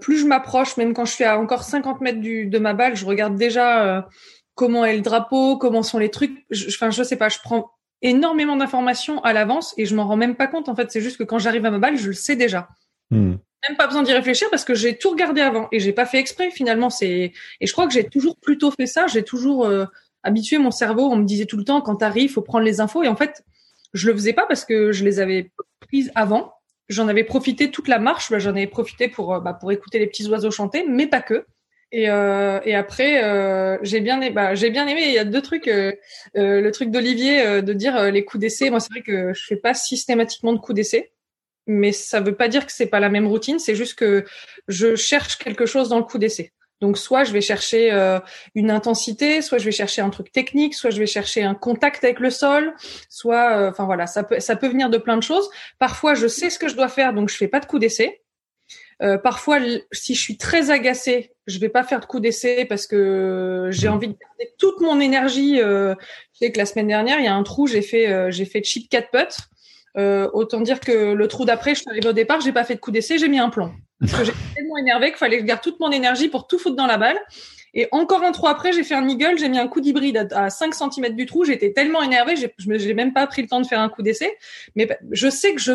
plus 0.00 0.18
je 0.18 0.26
m'approche, 0.26 0.76
même 0.78 0.94
quand 0.94 1.04
je 1.04 1.12
suis 1.12 1.24
à 1.24 1.38
encore 1.38 1.62
50 1.62 2.00
mètres 2.00 2.20
du, 2.20 2.46
de 2.46 2.58
ma 2.58 2.74
balle, 2.74 2.96
je 2.96 3.04
regarde 3.04 3.36
déjà 3.36 4.08
comment 4.56 4.84
est 4.84 4.96
le 4.96 5.02
drapeau, 5.02 5.56
comment 5.56 5.84
sont 5.84 5.98
les 5.98 6.10
trucs. 6.10 6.44
Enfin, 6.68 6.90
je, 6.90 6.96
je 6.96 7.02
sais 7.04 7.16
pas, 7.16 7.28
je 7.28 7.38
prends 7.44 7.70
énormément 8.02 8.56
d'informations 8.56 9.20
à 9.22 9.32
l'avance 9.32 9.74
et 9.76 9.86
je 9.86 9.94
m'en 9.94 10.06
rends 10.06 10.16
même 10.16 10.36
pas 10.36 10.46
compte. 10.46 10.68
En 10.68 10.76
fait, 10.76 10.90
c'est 10.90 11.00
juste 11.00 11.16
que 11.16 11.24
quand 11.24 11.38
j'arrive 11.38 11.64
à 11.66 11.70
ma 11.70 11.78
balle, 11.78 11.96
je 11.96 12.08
le 12.08 12.12
sais 12.12 12.36
déjà. 12.36 12.68
Hmm. 13.10 13.34
Même 13.68 13.76
pas 13.76 13.86
besoin 13.86 14.02
d'y 14.02 14.12
réfléchir 14.12 14.48
parce 14.50 14.64
que 14.64 14.74
j'ai 14.74 14.98
tout 14.98 15.10
regardé 15.10 15.40
avant 15.40 15.68
et 15.72 15.80
j'ai 15.80 15.92
pas 15.92 16.06
fait 16.06 16.18
exprès 16.18 16.50
finalement. 16.50 16.90
C'est 16.90 17.32
et 17.60 17.66
je 17.66 17.72
crois 17.72 17.86
que 17.86 17.92
j'ai 17.92 18.04
toujours 18.04 18.36
plutôt 18.36 18.70
fait 18.70 18.86
ça. 18.86 19.06
J'ai 19.08 19.24
toujours 19.24 19.66
euh, 19.66 19.86
habitué 20.22 20.58
mon 20.58 20.70
cerveau. 20.70 21.10
On 21.10 21.16
me 21.16 21.24
disait 21.24 21.46
tout 21.46 21.56
le 21.56 21.64
temps 21.64 21.80
quand 21.80 21.96
t'arrives, 21.96 22.32
faut 22.32 22.42
prendre 22.42 22.64
les 22.64 22.80
infos 22.80 23.02
et 23.02 23.08
en 23.08 23.16
fait, 23.16 23.44
je 23.94 24.06
le 24.06 24.14
faisais 24.14 24.32
pas 24.32 24.46
parce 24.46 24.64
que 24.64 24.92
je 24.92 25.04
les 25.04 25.18
avais 25.18 25.50
prises 25.80 26.12
avant. 26.14 26.52
J'en 26.88 27.08
avais 27.08 27.24
profité 27.24 27.70
toute 27.70 27.88
la 27.88 27.98
marche. 27.98 28.30
Bah, 28.30 28.38
j'en 28.38 28.50
avais 28.50 28.66
profité 28.68 29.08
pour 29.08 29.34
euh, 29.34 29.40
bah, 29.40 29.54
pour 29.54 29.72
écouter 29.72 29.98
les 29.98 30.06
petits 30.06 30.26
oiseaux 30.28 30.52
chanter, 30.52 30.84
mais 30.88 31.08
pas 31.08 31.20
que. 31.20 31.44
Et, 31.90 32.10
euh, 32.10 32.60
et 32.64 32.74
après, 32.74 33.24
euh, 33.24 33.78
j'ai 33.82 34.00
bien, 34.00 34.30
bah, 34.30 34.54
j'ai 34.54 34.70
bien 34.70 34.86
aimé. 34.86 35.04
Il 35.06 35.12
y 35.12 35.18
a 35.18 35.24
deux 35.24 35.42
trucs. 35.42 35.68
Euh, 35.68 35.92
euh 36.36 36.60
le 36.60 36.70
truc 36.70 36.90
d'Olivier 36.90 37.40
euh, 37.40 37.62
de 37.62 37.72
dire 37.72 37.96
euh, 37.96 38.10
les 38.10 38.24
coups 38.24 38.40
d'essai. 38.42 38.70
Moi, 38.70 38.80
c'est 38.80 38.92
vrai 38.92 39.02
que 39.02 39.32
je 39.32 39.44
fais 39.46 39.56
pas 39.56 39.74
systématiquement 39.74 40.52
de 40.52 40.58
coups 40.58 40.76
d'essai, 40.76 41.12
mais 41.66 41.92
ça 41.92 42.20
veut 42.20 42.34
pas 42.34 42.48
dire 42.48 42.66
que 42.66 42.72
c'est 42.72 42.86
pas 42.86 43.00
la 43.00 43.08
même 43.08 43.26
routine. 43.26 43.58
C'est 43.58 43.74
juste 43.74 43.94
que 43.94 44.24
je 44.68 44.96
cherche 44.96 45.38
quelque 45.38 45.66
chose 45.66 45.88
dans 45.88 45.98
le 45.98 46.04
coup 46.04 46.18
d'essai. 46.18 46.52
Donc, 46.80 46.98
soit 46.98 47.24
je 47.24 47.32
vais 47.32 47.40
chercher 47.40 47.90
une 48.54 48.70
intensité, 48.70 49.42
soit 49.42 49.58
je 49.58 49.64
vais 49.64 49.72
chercher 49.72 50.00
un 50.00 50.10
truc 50.10 50.30
technique, 50.30 50.74
soit 50.74 50.90
je 50.90 51.00
vais 51.00 51.06
chercher 51.06 51.42
un 51.42 51.56
contact 51.56 52.04
avec 52.04 52.20
le 52.20 52.30
sol, 52.30 52.72
soit, 53.08 53.68
enfin 53.68 53.84
voilà, 53.84 54.06
ça 54.06 54.22
peut, 54.22 54.38
ça 54.38 54.54
peut 54.54 54.68
venir 54.68 54.88
de 54.88 54.96
plein 54.98 55.16
de 55.16 55.22
choses. 55.24 55.50
Parfois, 55.80 56.14
je 56.14 56.28
sais 56.28 56.50
ce 56.50 56.58
que 56.60 56.68
je 56.68 56.76
dois 56.76 56.88
faire, 56.88 57.14
donc 57.14 57.30
je 57.30 57.36
fais 57.36 57.48
pas 57.48 57.58
de 57.58 57.66
coup 57.66 57.80
d'essai. 57.80 58.22
Euh, 59.00 59.16
parfois, 59.16 59.58
si 59.92 60.14
je 60.14 60.20
suis 60.20 60.36
très 60.36 60.70
agacée, 60.70 61.32
je 61.46 61.58
vais 61.58 61.68
pas 61.68 61.82
faire 61.82 62.00
de 62.00 62.06
coup 62.06 62.20
d'essai 62.20 62.64
parce 62.64 62.86
que 62.86 63.68
j'ai 63.70 63.88
mmh. 63.88 63.92
envie 63.92 64.08
de 64.08 64.12
garder 64.12 64.54
toute 64.58 64.80
mon 64.80 65.00
énergie. 65.00 65.60
Euh, 65.60 65.94
je 66.34 66.38
sais 66.38 66.52
que 66.52 66.58
la 66.58 66.66
semaine 66.66 66.88
dernière, 66.88 67.18
il 67.18 67.24
y 67.24 67.28
a 67.28 67.34
un 67.34 67.42
trou, 67.42 67.66
j'ai 67.66 67.82
fait 67.82 68.08
euh, 68.08 68.30
j'ai 68.30 68.44
fait 68.44 68.62
chip 68.62 68.88
4 68.88 69.10
putts. 69.10 69.38
Euh, 69.96 70.28
autant 70.32 70.60
dire 70.60 70.78
que 70.80 71.14
le 71.14 71.28
trou 71.28 71.44
d'après, 71.44 71.74
je 71.74 71.80
suis 71.80 71.88
arrivée 71.88 72.08
au 72.08 72.12
départ, 72.12 72.40
j'ai 72.40 72.52
pas 72.52 72.64
fait 72.64 72.74
de 72.74 72.80
coup 72.80 72.90
d'essai, 72.90 73.18
j'ai 73.18 73.28
mis 73.28 73.38
un 73.38 73.48
plomb 73.48 73.72
parce 74.00 74.12
que 74.12 74.24
j'étais 74.26 74.54
tellement 74.54 74.76
énervée 74.76 75.08
qu'il 75.08 75.16
fallait 75.16 75.36
que 75.36 75.42
je 75.42 75.46
garde 75.46 75.60
toute 75.60 75.80
mon 75.80 75.90
énergie 75.90 76.28
pour 76.28 76.46
tout 76.46 76.58
foutre 76.58 76.76
dans 76.76 76.86
la 76.86 76.98
balle. 76.98 77.18
Et 77.74 77.88
encore 77.90 78.22
un 78.22 78.32
trou 78.32 78.46
après, 78.46 78.72
j'ai 78.72 78.84
fait 78.84 78.94
un 78.94 79.08
eagle, 79.08 79.38
j'ai 79.38 79.48
mis 79.48 79.58
un 79.58 79.68
coup 79.68 79.80
d'hybride 79.80 80.28
à, 80.32 80.50
5 80.50 80.74
cm 80.74 81.14
du 81.14 81.26
trou. 81.26 81.44
J'étais 81.44 81.72
tellement 81.72 82.02
énervée, 82.02 82.34
je 82.36 82.68
n'ai 82.68 82.94
même 82.94 83.12
pas 83.12 83.26
pris 83.26 83.42
le 83.42 83.48
temps 83.48 83.60
de 83.60 83.66
faire 83.66 83.80
un 83.80 83.88
coup 83.88 84.02
d'essai. 84.02 84.36
Mais 84.76 84.88
je 85.10 85.28
sais 85.28 85.54
que 85.54 85.60
je 85.60 85.72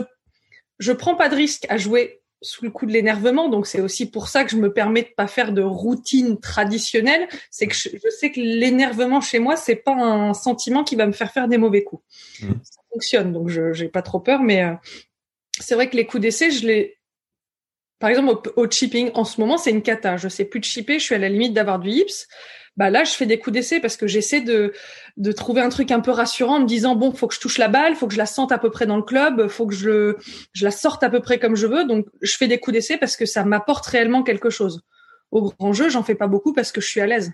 je 0.79 0.91
prends 0.91 1.15
pas 1.15 1.29
de 1.29 1.35
risque 1.35 1.65
à 1.69 1.77
jouer 1.77 2.22
sous 2.43 2.63
le 2.63 2.69
coup 2.69 2.85
de 2.85 2.91
l'énervement. 2.91 3.49
Donc 3.49 3.65
c'est 3.65 3.81
aussi 3.81 4.09
pour 4.09 4.27
ça 4.27 4.43
que 4.43 4.51
je 4.51 4.57
me 4.57 4.71
permets 4.71 5.01
de 5.01 5.13
pas 5.15 5.27
faire 5.27 5.51
de 5.51 5.63
routine 5.63 6.39
traditionnelle. 6.39 7.27
C'est 7.49 7.67
que 7.67 7.75
je, 7.75 7.89
sais 8.09 8.31
que 8.31 8.39
l'énervement 8.39 9.21
chez 9.21 9.39
moi, 9.39 9.55
c'est 9.55 9.75
pas 9.75 9.95
un 9.95 10.33
sentiment 10.33 10.83
qui 10.83 10.95
va 10.95 11.07
me 11.07 11.13
faire 11.13 11.31
faire 11.31 11.47
des 11.47 11.57
mauvais 11.57 11.83
coups. 11.83 12.03
Mmh. 12.41 12.51
Ça 12.63 12.81
fonctionne, 12.91 13.31
donc 13.33 13.49
je 13.49 13.73
j'ai 13.73 13.87
pas 13.87 14.01
trop 14.01 14.19
peur. 14.19 14.41
Mais 14.41 14.63
euh, 14.63 14.73
c'est 15.59 15.75
vrai 15.75 15.89
que 15.89 15.95
les 15.95 16.05
coups 16.05 16.21
d'essai, 16.21 16.51
je 16.51 16.67
les 16.67 16.97
par 18.03 18.09
exemple, 18.09 18.51
au, 18.57 18.69
chipping, 18.69 19.11
en 19.13 19.23
ce 19.23 19.39
moment, 19.39 19.57
c'est 19.57 19.69
une 19.69 19.81
cata. 19.81 20.17
Je 20.17 20.27
sais 20.27 20.43
plus 20.43 20.59
de 20.59 20.65
chipper, 20.65 20.99
je 20.99 21.05
suis 21.05 21.15
à 21.15 21.19
la 21.19 21.29
limite 21.29 21.53
d'avoir 21.53 21.79
du 21.79 21.89
hips. 21.89 22.27
Bah 22.75 22.89
là 22.89 23.05
je 23.05 23.11
fais 23.11 23.25
des 23.25 23.39
coups 23.39 23.53
d'essai 23.53 23.79
parce 23.79 23.95
que 23.95 24.07
j'essaie 24.07 24.41
de 24.41 24.73
de 25.15 25.31
trouver 25.31 25.61
un 25.61 25.69
truc 25.69 25.89
un 25.89 26.01
peu 26.01 26.11
rassurant 26.11 26.57
en 26.57 26.59
me 26.59 26.65
disant 26.65 26.95
bon 26.95 27.13
faut 27.13 27.27
que 27.27 27.35
je 27.35 27.39
touche 27.39 27.59
la 27.59 27.67
balle 27.67 27.95
faut 27.95 28.07
que 28.07 28.13
je 28.13 28.17
la 28.17 28.25
sente 28.25 28.51
à 28.51 28.57
peu 28.57 28.71
près 28.71 28.87
dans 28.87 28.97
le 28.97 29.03
club 29.03 29.47
faut 29.47 29.67
que 29.67 29.75
je 29.75 30.15
je 30.53 30.65
la 30.65 30.71
sorte 30.71 31.03
à 31.03 31.09
peu 31.09 31.21
près 31.21 31.39
comme 31.39 31.55
je 31.55 31.65
veux. 31.65 31.85
Donc 31.85 32.07
je 32.21 32.35
fais 32.35 32.47
des 32.47 32.59
coups 32.59 32.73
d'essai 32.73 32.97
parce 32.97 33.15
que 33.15 33.25
ça 33.25 33.45
m'apporte 33.45 33.85
réellement 33.85 34.21
quelque 34.21 34.49
chose. 34.49 34.81
Au 35.31 35.43
grand 35.43 35.71
jeu 35.71 35.87
j'en 35.87 36.03
fais 36.03 36.15
pas 36.15 36.27
beaucoup 36.27 36.51
parce 36.51 36.73
que 36.73 36.81
je 36.81 36.87
suis 36.87 36.99
à 36.99 37.07
l'aise 37.07 37.31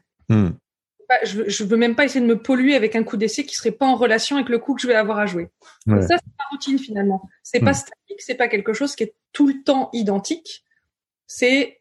hmm. 1.09 1.25
je, 1.25 1.49
je 1.49 1.63
veux 1.63 1.77
même 1.77 1.95
pas 1.95 2.05
essayer 2.05 2.21
de 2.21 2.25
me 2.25 2.41
polluer 2.41 2.75
avec 2.75 2.95
un 2.95 3.03
coup 3.03 3.17
d'essai 3.17 3.45
qui 3.45 3.55
serait 3.55 3.71
pas 3.71 3.85
en 3.85 3.95
relation 3.95 4.35
avec 4.35 4.49
le 4.49 4.59
coup 4.59 4.75
que 4.75 4.81
je 4.81 4.87
vais 4.87 4.95
avoir 4.95 5.19
à 5.19 5.25
jouer 5.25 5.49
ça 5.87 6.17
c'est 6.17 6.37
ma 6.37 6.45
routine 6.51 6.79
finalement 6.79 7.21
c'est 7.43 7.59
pas 7.59 7.71
hmm. 7.71 7.75
statique 7.75 8.21
c'est 8.21 8.35
pas 8.35 8.47
quelque 8.47 8.73
chose 8.73 8.95
qui 8.95 9.03
est 9.03 9.13
tout 9.33 9.47
le 9.47 9.63
temps 9.63 9.89
identique 9.93 10.63
c'est 11.27 11.79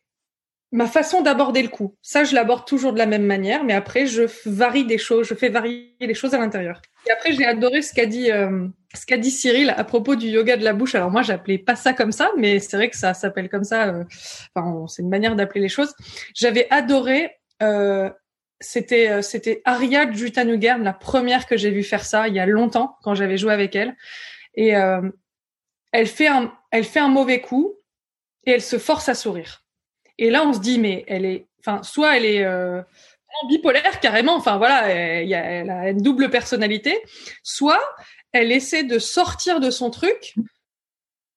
ma 0.70 0.86
façon 0.86 1.22
d'aborder 1.22 1.62
le 1.62 1.68
coup. 1.68 1.96
Ça, 2.02 2.24
je 2.24 2.34
l'aborde 2.34 2.66
toujours 2.66 2.92
de 2.92 2.98
la 2.98 3.06
même 3.06 3.24
manière, 3.24 3.64
mais 3.64 3.72
après, 3.72 4.06
je 4.06 4.24
varie 4.46 4.84
des 4.84 4.98
choses, 4.98 5.26
je 5.26 5.34
fais 5.34 5.48
varier 5.48 5.94
les 6.00 6.14
choses 6.14 6.34
à 6.34 6.38
l'intérieur. 6.38 6.82
Et 7.06 7.10
après, 7.10 7.32
j'ai 7.32 7.46
adoré 7.46 7.80
ce 7.80 7.94
qu'a 7.94 8.06
dit, 8.06 8.30
euh, 8.30 8.68
ce 8.94 9.06
qu'a 9.06 9.16
dit 9.16 9.30
Cyril 9.30 9.70
à 9.70 9.84
propos 9.84 10.14
du 10.14 10.26
yoga 10.28 10.56
de 10.56 10.64
la 10.64 10.74
bouche. 10.74 10.94
Alors 10.94 11.10
moi, 11.10 11.22
j'appelais 11.22 11.58
pas 11.58 11.74
ça 11.74 11.94
comme 11.94 12.12
ça, 12.12 12.30
mais 12.36 12.58
c'est 12.58 12.76
vrai 12.76 12.90
que 12.90 12.96
ça 12.96 13.14
s'appelle 13.14 13.48
comme 13.48 13.64
ça. 13.64 13.88
Euh, 13.88 14.04
enfin, 14.54 14.86
c'est 14.88 15.02
une 15.02 15.08
manière 15.08 15.36
d'appeler 15.36 15.62
les 15.62 15.68
choses. 15.68 15.94
J'avais 16.34 16.66
adoré. 16.70 17.30
Euh, 17.62 18.10
c'était 18.60 19.08
euh, 19.08 19.22
c'était 19.22 19.62
Aria 19.64 20.04
la 20.04 20.92
première 20.92 21.46
que 21.46 21.56
j'ai 21.56 21.70
vu 21.70 21.82
faire 21.82 22.04
ça 22.04 22.28
il 22.28 22.34
y 22.34 22.40
a 22.40 22.46
longtemps 22.46 22.96
quand 23.02 23.14
j'avais 23.14 23.38
joué 23.38 23.52
avec 23.52 23.76
elle. 23.76 23.96
et 24.54 24.76
euh, 24.76 25.02
elle 25.92 26.06
fait 26.06 26.26
un, 26.26 26.52
elle 26.70 26.84
fait 26.84 27.00
un 27.00 27.08
mauvais 27.08 27.40
coup 27.40 27.76
et 28.44 28.52
elle 28.52 28.62
se 28.62 28.78
force 28.78 29.08
à 29.08 29.14
sourire. 29.14 29.64
Et 30.18 30.30
là, 30.30 30.44
on 30.44 30.52
se 30.52 30.58
dit, 30.58 30.78
mais 30.78 31.04
elle 31.06 31.24
est, 31.24 31.46
enfin, 31.60 31.82
soit 31.82 32.16
elle 32.16 32.24
est 32.24 32.44
euh, 32.44 32.82
bipolaire 33.48 34.00
carrément, 34.00 34.34
enfin 34.34 34.58
voilà, 34.58 34.88
elle, 34.88 35.32
elle, 35.32 35.70
a 35.70 35.90
une 35.90 36.02
double 36.02 36.30
personnalité, 36.30 36.98
soit 37.42 37.82
elle 38.32 38.52
essaie 38.52 38.84
de 38.84 38.98
sortir 38.98 39.60
de 39.60 39.70
son 39.70 39.90
truc. 39.90 40.34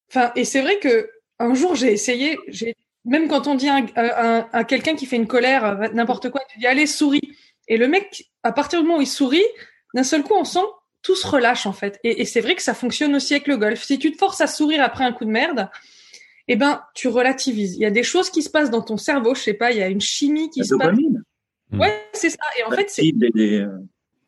Enfin, 0.10 0.32
et 0.36 0.46
c'est 0.46 0.62
vrai 0.62 0.80
que 0.80 1.10
un 1.40 1.54
jour 1.54 1.76
j'ai 1.76 1.92
essayé, 1.92 2.38
j'ai 2.48 2.76
même 3.06 3.28
quand 3.28 3.48
on 3.48 3.56
dit 3.56 3.70
à, 3.70 4.64
quelqu'un 4.64 4.96
qui 4.96 5.06
fait 5.06 5.16
une 5.16 5.28
colère, 5.28 5.92
n'importe 5.94 6.30
quoi, 6.30 6.42
tu 6.50 6.60
dis 6.60 6.68
allez 6.68 6.88
souris. 6.88 7.36
Et 7.68 7.78
le 7.78 7.88
mec, 7.88 8.32
à 8.44 8.52
partir 8.52 8.82
du 8.82 8.88
moment 8.88 9.00
où 9.00 9.02
il 9.02 9.08
sourit, 9.08 9.46
d'un 9.94 10.04
seul 10.04 10.24
coup, 10.24 10.34
on 10.36 10.44
sent 10.44 10.60
tout 11.02 11.16
se 11.16 11.28
relâche 11.28 11.66
en 11.66 11.74
fait. 11.74 12.00
Et, 12.04 12.22
et 12.22 12.26
c'est 12.26 12.42
vrai 12.42 12.56
que 12.56 12.62
ça 12.62 12.74
fonctionne 12.74 13.16
aussi 13.16 13.34
avec 13.34 13.48
le 13.48 13.58
golf. 13.58 13.84
Si 13.84 13.98
tu 13.98 14.12
te 14.12 14.18
forces 14.18 14.42
à 14.42 14.48
sourire 14.48 14.84
après 14.84 15.04
un 15.04 15.14
coup 15.14 15.26
de 15.26 15.32
merde, 15.32 15.68
eh 16.48 16.56
ben 16.56 16.84
tu 16.94 17.08
relativises. 17.08 17.76
Il 17.76 17.82
y 17.82 17.86
a 17.86 17.92
des 17.92 18.04
choses 18.04 18.30
qui 18.30 18.44
se 18.44 18.50
passent 18.50 18.70
dans 18.70 18.82
ton 18.82 18.98
cerveau, 18.98 19.36
je 19.36 19.42
sais 19.42 19.54
pas, 19.54 19.72
il 19.72 19.78
y 19.78 19.82
a 19.82 19.88
une 19.88 20.02
chimie 20.02 20.50
qui 20.50 20.66
se 20.66 20.76
passe. 20.76 20.98
Ouais, 21.72 22.04
c'est 22.14 22.30
ça. 22.30 22.44
Et 22.60 22.64
en 22.64 22.72
fait, 22.72 22.90
c'est 22.90 23.02
les, 23.02 23.66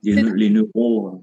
les, 0.03 0.49
neurones. 0.49 1.21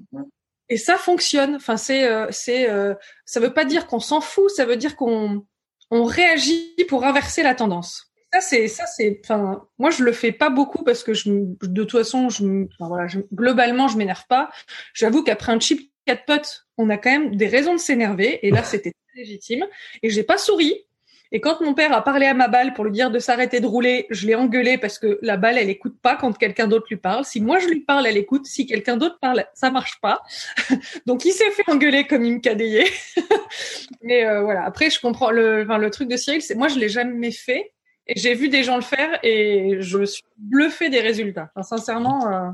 Et 0.69 0.77
ça 0.77 0.97
fonctionne. 0.97 1.57
Enfin, 1.57 1.77
c'est, 1.77 2.07
euh, 2.07 2.27
c'est, 2.31 2.69
euh, 2.71 2.95
ça 3.25 3.41
veut 3.41 3.55
pas 3.55 3.65
dire 3.65 3.87
qu'on 3.87 4.01
s'en 4.01 4.21
fout. 4.21 4.51
Ça 4.51 4.67
veut 4.67 4.77
dire 4.77 4.97
qu'on, 4.97 5.47
on 5.91 6.05
réagit 6.05 6.75
pour 6.89 7.05
inverser 7.05 7.43
la 7.43 7.55
tendance. 7.55 8.07
Ça 8.33 8.41
c'est 8.41 8.69
ça 8.69 8.87
c'est 8.87 9.21
enfin 9.25 9.67
moi 9.79 9.91
je 9.91 10.05
le 10.05 10.13
fais 10.13 10.31
pas 10.31 10.51
beaucoup 10.51 10.85
parce 10.85 11.03
que 11.03 11.15
je 11.15 11.31
de 11.31 11.83
toute 11.83 11.91
façon 11.91 12.29
je 12.29 12.45
enfin, 12.45 12.89
voilà 12.89 13.09
je, 13.09 13.21
globalement 13.35 13.89
je 13.89 13.97
m'énerve 13.97 14.27
pas. 14.29 14.51
J'avoue 14.95 15.25
qu'après 15.25 15.53
un 15.53 15.59
chip 15.59 15.91
quatre 16.07 16.25
potes, 16.27 16.67
on 16.79 16.91
a 16.91 16.97
quand 16.97 17.11
même 17.11 17.35
des 17.35 17.49
raisons 17.49 17.75
de 17.75 17.81
s'énerver 17.81 18.47
et 18.47 18.51
là 18.51 18.63
c'était 18.65 18.93
légitime 19.17 19.67
et 20.03 20.11
j'ai 20.11 20.23
pas 20.23 20.39
souri 20.39 20.87
et 21.33 21.41
quand 21.41 21.61
mon 21.61 21.75
père 21.75 21.93
a 21.93 22.03
parlé 22.03 22.27
à 22.27 22.35
ma 22.35 22.49
balle 22.49 22.75
pour 22.75 22.85
lui 22.85 22.93
dire 22.93 23.11
de 23.11 23.19
s'arrêter 23.19 23.61
de 23.61 23.67
rouler, 23.67 24.07
je 24.11 24.27
l'ai 24.27 24.35
engueulé 24.35 24.79
parce 24.79 24.99
que 24.99 25.19
la 25.23 25.37
balle, 25.37 25.59
elle 25.59 25.71
écoute 25.71 25.97
pas 26.01 26.17
quand 26.17 26.37
quelqu'un 26.37 26.67
d'autre 26.67 26.87
lui 26.91 26.97
parle. 26.97 27.25
Si 27.25 27.41
moi 27.41 27.59
je 27.59 27.69
lui 27.69 27.81
parle, 27.81 28.07
elle 28.07 28.17
écoute. 28.17 28.47
Si 28.47 28.67
quelqu'un 28.67 28.97
d'autre 28.97 29.19
parle, 29.21 29.45
ça 29.55 29.71
marche 29.71 30.01
pas. 30.01 30.23
Donc 31.07 31.25
il 31.25 31.33
s'est 31.33 31.51
fait 31.51 31.69
engueuler 31.69 32.07
comme 32.07 32.25
il 32.25 32.35
me. 32.35 32.41
Mais 34.03 34.27
euh, 34.27 34.43
voilà. 34.43 34.65
Après, 34.65 34.91
je 34.91 35.01
comprends 35.01 35.31
le, 35.31 35.63
enfin, 35.63 35.79
le 35.79 35.91
truc 35.91 36.09
de 36.09 36.17
Cyril. 36.17 36.43
C'est 36.43 36.57
moi, 36.57 36.69
je 36.69 36.79
l'ai 36.79 36.89
jamais 36.89 37.31
fait. 37.31 37.73
Et 38.09 38.19
j'ai 38.19 38.35
vu 38.35 38.49
des 38.49 38.65
gens 38.65 38.77
le 38.77 38.83
faire 38.83 39.21
et 39.23 39.77
je 39.79 40.05
suis 40.05 40.25
bluffé 40.37 40.91
des 40.91 41.01
résultats. 41.01 41.51
Enfin, 41.55 41.77
sincèrement. 41.77 42.27
Euh, 42.29 42.51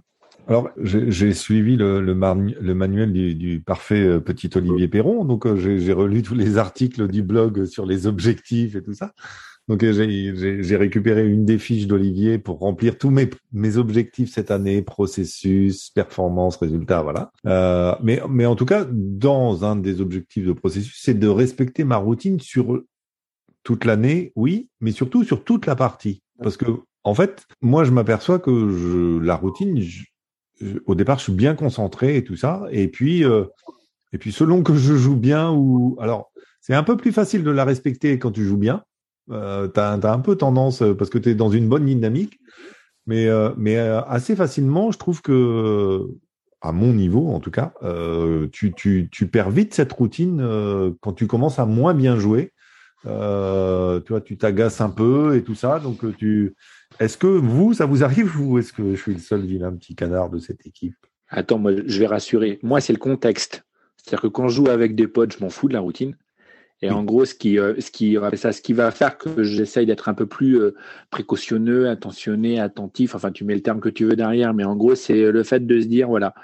alors, 0.49 0.71
j'ai 0.79 1.33
suivi 1.35 1.77
le, 1.77 2.01
le, 2.01 2.15
manuel 2.15 3.13
du, 3.13 3.35
du, 3.35 3.61
parfait 3.61 4.07
euh, 4.07 4.21
petit 4.21 4.49
Olivier 4.55 4.87
Perron, 4.87 5.25
donc 5.25 5.47
euh, 5.47 5.57
j'ai 5.57 5.93
relu 5.93 6.23
tous 6.23 6.35
les 6.35 6.57
articles 6.57 7.09
du 7.09 7.23
blog 7.23 7.65
sur 7.65 7.85
les 7.85 8.07
objectifs 8.07 8.77
et 8.77 8.83
tout 8.83 8.95
ça. 8.95 9.13
Donc 9.69 9.83
euh, 9.83 9.93
j'ai 9.93 10.77
récupéré 10.77 11.29
une 11.29 11.45
des 11.45 11.59
fiches 11.59 11.89
d'Olivier 11.89 12.39
pour 12.39 12.61
remplir 12.61 12.97
tous 12.99 13.11
mes, 13.11 13.29
mes 13.53 13.77
objectifs 13.77 14.33
cette 14.33 14.53
année, 14.53 14.83
processus, 14.83 15.91
performance, 15.91 16.57
résultats, 16.57 17.03
voilà. 17.03 17.33
Euh, 17.47 17.95
mais, 18.03 18.23
mais 18.29 18.47
en 18.47 18.55
tout 18.55 18.67
cas, 18.67 18.87
dans 18.89 19.65
un 19.65 19.75
des 19.75 20.01
objectifs 20.01 20.47
de 20.47 20.53
processus, 20.53 21.01
c'est 21.03 21.19
de 21.19 21.29
respecter 21.29 21.83
ma 21.83 21.97
routine 21.97 22.39
sur 22.39 22.83
toute 23.65 23.85
l'année, 23.85 24.33
oui, 24.37 24.69
mais 24.81 24.93
surtout 24.93 25.25
sur 25.25 25.43
toute 25.43 25.67
la 25.67 25.75
partie. 25.75 26.23
Parce 26.41 26.57
que 26.57 26.67
en 27.03 27.15
fait, 27.15 27.47
moi, 27.61 27.83
je 27.83 27.91
m'aperçois 27.91 28.39
que 28.39 28.71
je, 28.71 29.19
la 29.19 29.35
routine, 29.35 29.81
au 30.87 30.95
départ, 30.95 31.19
je 31.19 31.25
suis 31.25 31.33
bien 31.33 31.55
concentré 31.55 32.17
et 32.17 32.25
tout 32.25 32.37
ça. 32.37 32.65
Et 32.71 32.89
puis, 32.89 33.25
euh, 33.25 33.45
et 34.13 34.19
puis 34.19 34.33
selon 34.33 34.63
que 34.63 34.75
je 34.75 34.95
joue 34.95 35.17
bien 35.17 35.51
ou 35.51 35.97
alors, 36.01 36.33
c'est 36.61 36.75
un 36.75 36.83
peu 36.83 36.97
plus 36.97 37.13
facile 37.13 37.45
de 37.45 37.51
la 37.51 37.65
respecter 37.65 38.19
quand 38.19 38.33
tu 38.33 38.45
joues 38.45 38.57
bien. 38.57 38.83
Euh, 39.31 39.69
tu 39.69 39.81
as, 39.81 39.93
un 39.93 40.21
peu 40.21 40.37
tendance 40.37 40.83
euh, 40.83 40.95
parce 40.95 41.11
que 41.11 41.19
tu 41.19 41.31
es 41.31 41.35
dans 41.35 41.51
une 41.51 41.69
bonne 41.69 41.85
dynamique, 41.85 42.39
mais 43.07 43.27
euh, 43.27 43.51
mais 43.57 43.77
assez 43.77 44.37
facilement, 44.37 44.91
je 44.91 44.99
trouve 44.99 45.23
que 45.23 46.07
à 46.61 46.73
mon 46.73 46.93
niveau 46.93 47.29
en 47.29 47.41
tout 47.41 47.51
cas, 47.51 47.73
tu, 48.53 48.73
tu, 48.73 49.09
tu 49.13 49.27
perds 49.29 49.51
vite 49.51 49.75
cette 49.75 49.93
routine 49.93 50.43
quand 51.01 51.13
tu 51.13 51.27
commences 51.27 51.59
à 51.59 51.67
moins 51.67 51.95
bien 51.95 52.19
jouer. 52.19 52.53
tu 53.05 53.09
vois, 53.09 54.21
tu 54.25 54.37
t'agaces 54.39 54.81
un 54.81 54.91
peu 54.91 55.37
et 55.37 55.45
tout 55.45 55.55
ça, 55.55 55.79
donc 55.79 56.17
tu 56.17 56.57
est-ce 57.01 57.19
que 57.19 57.27
vous, 57.27 57.75
ça 57.75 57.87
vous 57.87 58.05
arrive 58.05 58.41
ou 58.41 58.59
est-ce 58.59 58.73
que 58.73 58.95
je 58.95 59.01
suis 59.01 59.13
le 59.13 59.21
seul 59.21 59.43
vilain 59.43 59.73
petit 59.73 59.95
canard 59.95 60.31
de 60.31 60.39
cette 60.39 60.67
équipe? 60.67 60.97
Attends, 61.29 61.59
moi, 61.59 61.73
je 61.85 61.99
vais 61.99 62.07
rassurer. 62.07 62.59
Moi, 62.63 62.81
c'est 62.81 62.93
le 62.93 62.99
contexte. 62.99 63.65
C'est-à-dire 63.97 64.23
que 64.23 64.29
quand 64.29 64.49
je 64.49 64.57
joue 64.57 64.69
avec 64.69 64.95
des 64.95 65.09
potes, 65.09 65.37
je 65.37 65.43
m'en 65.43 65.51
fous 65.51 65.69
de 65.69 65.75
la 65.75 65.81
routine. 65.81 66.17
Et 66.83 66.91
en 66.91 67.05
gros, 67.05 67.25
ce 67.25 67.35
qui, 67.35 67.59
euh, 67.59 67.75
ce 67.81 67.91
qui, 67.91 68.19
ça, 68.35 68.53
ce 68.53 68.61
qui 68.61 68.75
va 68.75 68.91
faire 68.91 69.17
que 69.17 69.43
j'essaye 69.43 69.87
d'être 69.87 70.11
un 70.11 70.15
peu 70.15 70.27
plus 70.27 70.61
euh, 70.61 70.75
précautionneux, 71.11 71.89
attentionné, 71.89 72.61
attentif. 72.61 73.15
Enfin, 73.15 73.33
tu 73.33 73.45
mets 73.45 73.55
le 73.55 73.63
terme 73.63 73.81
que 73.81 73.89
tu 73.89 74.05
veux 74.05 74.15
derrière, 74.15 74.53
mais 74.53 74.65
en 74.65 74.77
gros, 74.77 74.95
c'est 74.95 75.33
le 75.33 75.43
fait 75.43 75.67
de 75.67 75.81
se 75.81 75.87
dire, 75.87 76.09
voilà, 76.09 76.35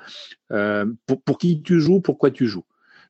euh, 0.50 0.86
pour, 1.06 1.22
pour 1.22 1.38
qui 1.38 1.62
tu 1.62 1.80
joues, 1.80 2.00
pourquoi 2.00 2.30
tu 2.30 2.46
joues. 2.46 2.64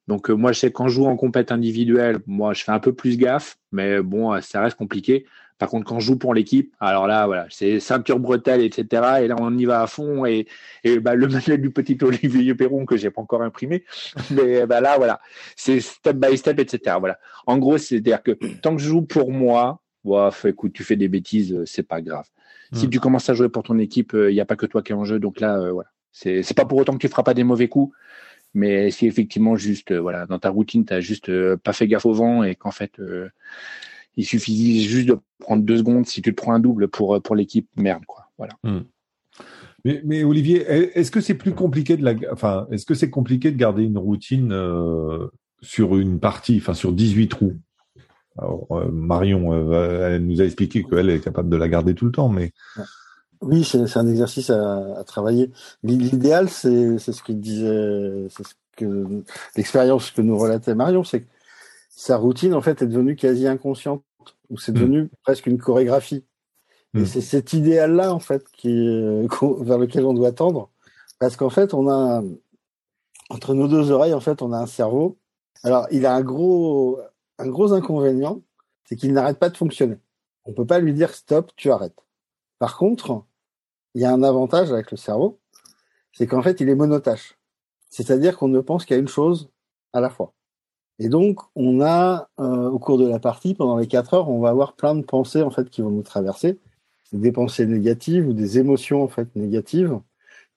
Donc 0.08 0.30
moi, 0.30 0.50
je 0.50 0.58
sais 0.58 0.72
quand 0.72 0.88
je 0.88 0.96
joue 0.96 1.06
en 1.06 1.16
compète 1.16 1.52
individuelle, 1.52 2.18
moi, 2.26 2.54
je 2.54 2.64
fais 2.64 2.72
un 2.72 2.80
peu 2.80 2.92
plus 2.92 3.16
gaffe, 3.16 3.56
mais 3.70 4.02
bon, 4.02 4.40
ça 4.40 4.60
reste 4.60 4.76
compliqué. 4.76 5.24
Par 5.62 5.68
contre, 5.68 5.86
quand 5.86 6.00
je 6.00 6.06
joue 6.06 6.18
pour 6.18 6.34
l'équipe, 6.34 6.74
alors 6.80 7.06
là, 7.06 7.24
voilà, 7.26 7.46
c'est 7.48 7.78
ceinture 7.78 8.18
bretelle, 8.18 8.62
etc. 8.62 9.20
Et 9.22 9.28
là, 9.28 9.36
on 9.38 9.56
y 9.56 9.64
va 9.64 9.82
à 9.82 9.86
fond. 9.86 10.26
Et, 10.26 10.48
et 10.82 10.98
bah, 10.98 11.14
le 11.14 11.28
manuel 11.28 11.60
du 11.60 11.70
petit 11.70 11.96
Olivier 12.02 12.56
Perron 12.56 12.84
que 12.84 12.96
j'ai 12.96 13.10
pas 13.10 13.22
encore 13.22 13.42
imprimé, 13.42 13.84
mais 14.32 14.66
bah, 14.66 14.80
là, 14.80 14.96
voilà, 14.96 15.20
c'est 15.54 15.78
step 15.78 16.16
by 16.16 16.36
step, 16.36 16.58
etc. 16.58 16.96
Voilà. 16.98 17.16
En 17.46 17.58
gros, 17.58 17.78
c'est-à-dire 17.78 18.24
que 18.24 18.32
tant 18.60 18.74
que 18.74 18.82
je 18.82 18.88
joue 18.88 19.02
pour 19.02 19.30
moi, 19.30 19.80
bof, 20.04 20.46
écoute, 20.46 20.72
tu 20.72 20.82
fais 20.82 20.96
des 20.96 21.06
bêtises, 21.06 21.52
euh, 21.52 21.64
c'est 21.64 21.86
pas 21.86 22.00
grave. 22.00 22.26
Si 22.72 22.88
hmm. 22.88 22.90
tu 22.90 22.98
commences 22.98 23.30
à 23.30 23.34
jouer 23.34 23.48
pour 23.48 23.62
ton 23.62 23.78
équipe, 23.78 24.14
il 24.14 24.18
euh, 24.18 24.32
n'y 24.32 24.40
a 24.40 24.44
pas 24.44 24.56
que 24.56 24.66
toi 24.66 24.82
qui 24.82 24.90
es 24.90 24.96
en 24.96 25.04
jeu. 25.04 25.20
Donc 25.20 25.38
là, 25.38 25.60
euh, 25.60 25.70
voilà. 25.70 25.90
C'est, 26.10 26.42
pas 26.56 26.64
pour 26.64 26.78
autant 26.78 26.94
que 26.94 26.98
tu 26.98 27.08
feras 27.08 27.22
pas 27.22 27.34
des 27.34 27.44
mauvais 27.44 27.68
coups. 27.68 27.94
Mais 28.54 28.90
si 28.90 29.06
effectivement 29.06 29.54
juste 29.54 29.94
voilà 29.94 30.26
dans 30.26 30.38
ta 30.38 30.50
routine 30.50 30.84
tu 30.84 30.92
n'as 30.92 31.00
juste 31.00 31.30
pas 31.56 31.72
fait 31.72 31.88
gaffe 31.88 32.04
au 32.04 32.12
vent 32.12 32.42
et 32.42 32.54
qu'en 32.54 32.70
fait 32.70 33.00
il 34.16 34.24
suffit 34.24 34.82
juste 34.84 35.08
de 35.08 35.18
prendre 35.38 35.62
deux 35.62 35.78
secondes 35.78 36.06
si 36.06 36.22
tu 36.22 36.34
te 36.34 36.40
prends 36.40 36.52
un 36.52 36.60
double 36.60 36.88
pour, 36.88 37.20
pour 37.22 37.34
l'équipe, 37.34 37.68
merde, 37.76 38.04
quoi. 38.06 38.26
Voilà. 38.38 38.54
Hmm. 38.64 38.84
Mais, 39.84 40.00
mais, 40.04 40.22
Olivier, 40.22 40.60
est-ce 40.96 41.10
que 41.10 41.20
c'est 41.20 41.34
plus 41.34 41.54
compliqué 41.54 41.96
de 41.96 42.04
la, 42.04 42.14
enfin, 42.30 42.66
est-ce 42.70 42.86
que 42.86 42.94
c'est 42.94 43.10
compliqué 43.10 43.50
de 43.50 43.56
garder 43.56 43.82
une 43.82 43.98
routine 43.98 44.52
euh, 44.52 45.26
sur 45.60 45.96
une 45.96 46.20
partie, 46.20 46.58
enfin, 46.58 46.74
sur 46.74 46.92
18 46.92 47.28
trous 47.28 47.56
Alors, 48.38 48.66
euh, 48.70 48.88
Marion, 48.92 49.52
euh, 49.52 50.08
elle 50.08 50.24
nous 50.24 50.40
a 50.40 50.44
expliqué 50.44 50.84
qu'elle 50.84 51.10
est 51.10 51.20
capable 51.20 51.48
de 51.48 51.56
la 51.56 51.68
garder 51.68 51.94
tout 51.94 52.04
le 52.04 52.12
temps, 52.12 52.28
mais. 52.28 52.52
Oui, 53.40 53.64
c'est 53.64 53.96
un 53.96 54.06
exercice 54.06 54.50
à, 54.50 55.00
à 55.00 55.02
travailler. 55.02 55.50
L'idéal, 55.82 56.48
c'est 56.48 56.98
ce 56.98 57.22
qu'il 57.24 57.40
disait, 57.40 58.28
c'est 58.30 58.46
ce 58.46 58.54
que 58.76 59.24
l'expérience 59.56 60.12
que 60.12 60.22
nous 60.22 60.38
relatait 60.38 60.76
Marion, 60.76 61.02
c'est 61.02 61.22
que 61.22 61.26
sa 61.94 62.16
routine 62.16 62.54
en 62.54 62.62
fait 62.62 62.82
est 62.82 62.86
devenue 62.86 63.16
quasi 63.16 63.46
inconsciente 63.46 64.02
ou 64.50 64.58
c'est 64.58 64.72
hmm. 64.72 64.76
devenu 64.76 65.10
presque 65.22 65.46
une 65.46 65.58
chorégraphie. 65.58 66.24
Et 66.94 67.00
hmm. 67.00 67.06
c'est 67.06 67.20
cet 67.20 67.52
idéal-là 67.52 68.12
en 68.12 68.18
fait 68.18 68.44
qui 68.52 68.88
euh, 68.88 69.26
vers 69.60 69.78
lequel 69.78 70.04
on 70.04 70.14
doit 70.14 70.32
tendre 70.32 70.70
parce 71.18 71.36
qu'en 71.36 71.50
fait 71.50 71.74
on 71.74 71.88
a 71.88 72.22
entre 73.30 73.54
nos 73.54 73.68
deux 73.68 73.90
oreilles 73.90 74.14
en 74.14 74.20
fait 74.20 74.42
on 74.42 74.52
a 74.52 74.58
un 74.58 74.66
cerveau. 74.66 75.18
Alors 75.62 75.86
il 75.90 76.06
a 76.06 76.14
un 76.14 76.22
gros 76.22 76.98
un 77.38 77.48
gros 77.48 77.72
inconvénient, 77.72 78.42
c'est 78.84 78.96
qu'il 78.96 79.12
n'arrête 79.12 79.38
pas 79.38 79.48
de 79.48 79.56
fonctionner. 79.56 79.98
On 80.44 80.52
peut 80.52 80.66
pas 80.66 80.80
lui 80.80 80.92
dire 80.92 81.14
stop, 81.14 81.52
tu 81.56 81.70
arrêtes. 81.70 82.04
Par 82.58 82.76
contre, 82.76 83.24
il 83.94 84.02
y 84.02 84.04
a 84.04 84.12
un 84.12 84.22
avantage 84.22 84.72
avec 84.72 84.90
le 84.90 84.96
cerveau, 84.96 85.40
c'est 86.12 86.26
qu'en 86.26 86.42
fait 86.42 86.60
il 86.60 86.68
est 86.68 86.74
monotâche. 86.74 87.38
C'est-à-dire 87.90 88.36
qu'on 88.38 88.48
ne 88.48 88.60
pense 88.60 88.84
qu'à 88.84 88.96
une 88.96 89.08
chose 89.08 89.50
à 89.92 90.00
la 90.00 90.10
fois. 90.10 90.34
Et 91.02 91.08
donc, 91.08 91.40
on 91.56 91.80
a, 91.80 92.28
euh, 92.38 92.70
au 92.70 92.78
cours 92.78 92.96
de 92.96 93.08
la 93.08 93.18
partie, 93.18 93.54
pendant 93.54 93.76
les 93.76 93.88
quatre 93.88 94.14
heures, 94.14 94.30
on 94.30 94.38
va 94.38 94.50
avoir 94.50 94.74
plein 94.74 94.94
de 94.94 95.02
pensées 95.02 95.42
en 95.42 95.50
fait 95.50 95.68
qui 95.68 95.82
vont 95.82 95.90
nous 95.90 96.04
traverser, 96.04 96.60
des 97.12 97.32
pensées 97.32 97.66
négatives 97.66 98.28
ou 98.28 98.32
des 98.32 98.60
émotions 98.60 99.02
en 99.02 99.08
fait 99.08 99.34
négatives 99.34 99.98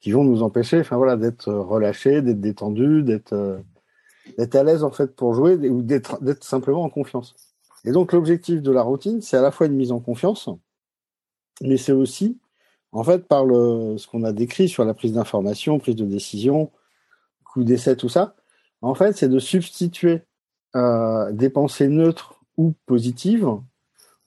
qui 0.01 0.11
vont 0.11 0.23
nous 0.23 0.43
empêcher, 0.43 0.83
d'être 1.17 1.51
relâchés, 1.51 2.21
d'être 2.21 2.41
détendus, 2.41 3.01
d'être 3.01 3.33
euh, 3.33 3.57
d'être 4.37 4.53
à 4.53 4.63
l'aise 4.63 4.83
en 4.83 4.91
fait 4.91 5.15
pour 5.15 5.33
jouer 5.33 5.55
ou 5.67 5.81
d'être 5.81 6.43
simplement 6.43 6.83
en 6.83 6.91
confiance. 6.91 7.33
Et 7.83 7.91
donc, 7.91 8.13
l'objectif 8.13 8.61
de 8.61 8.71
la 8.71 8.83
routine, 8.83 9.23
c'est 9.23 9.37
à 9.37 9.41
la 9.41 9.49
fois 9.49 9.65
une 9.65 9.75
mise 9.75 9.91
en 9.91 9.99
confiance, 9.99 10.47
mais 11.61 11.77
c'est 11.77 11.91
aussi, 11.91 12.37
en 12.91 13.03
fait, 13.03 13.27
par 13.27 13.45
ce 13.47 14.07
qu'on 14.07 14.23
a 14.23 14.31
décrit 14.31 14.69
sur 14.69 14.85
la 14.85 14.93
prise 14.93 15.13
d'information, 15.13 15.79
prise 15.79 15.95
de 15.95 16.05
décision, 16.05 16.69
coup 17.51 17.63
d'essai, 17.63 17.95
tout 17.95 18.09
ça. 18.09 18.35
En 18.83 18.93
fait, 18.93 19.17
c'est 19.17 19.29
de 19.29 19.39
substituer 19.39 20.21
euh, 20.75 21.31
des 21.31 21.49
pensées 21.49 21.87
neutres 21.87 22.35
ou 22.57 22.73
positives, 22.85 23.47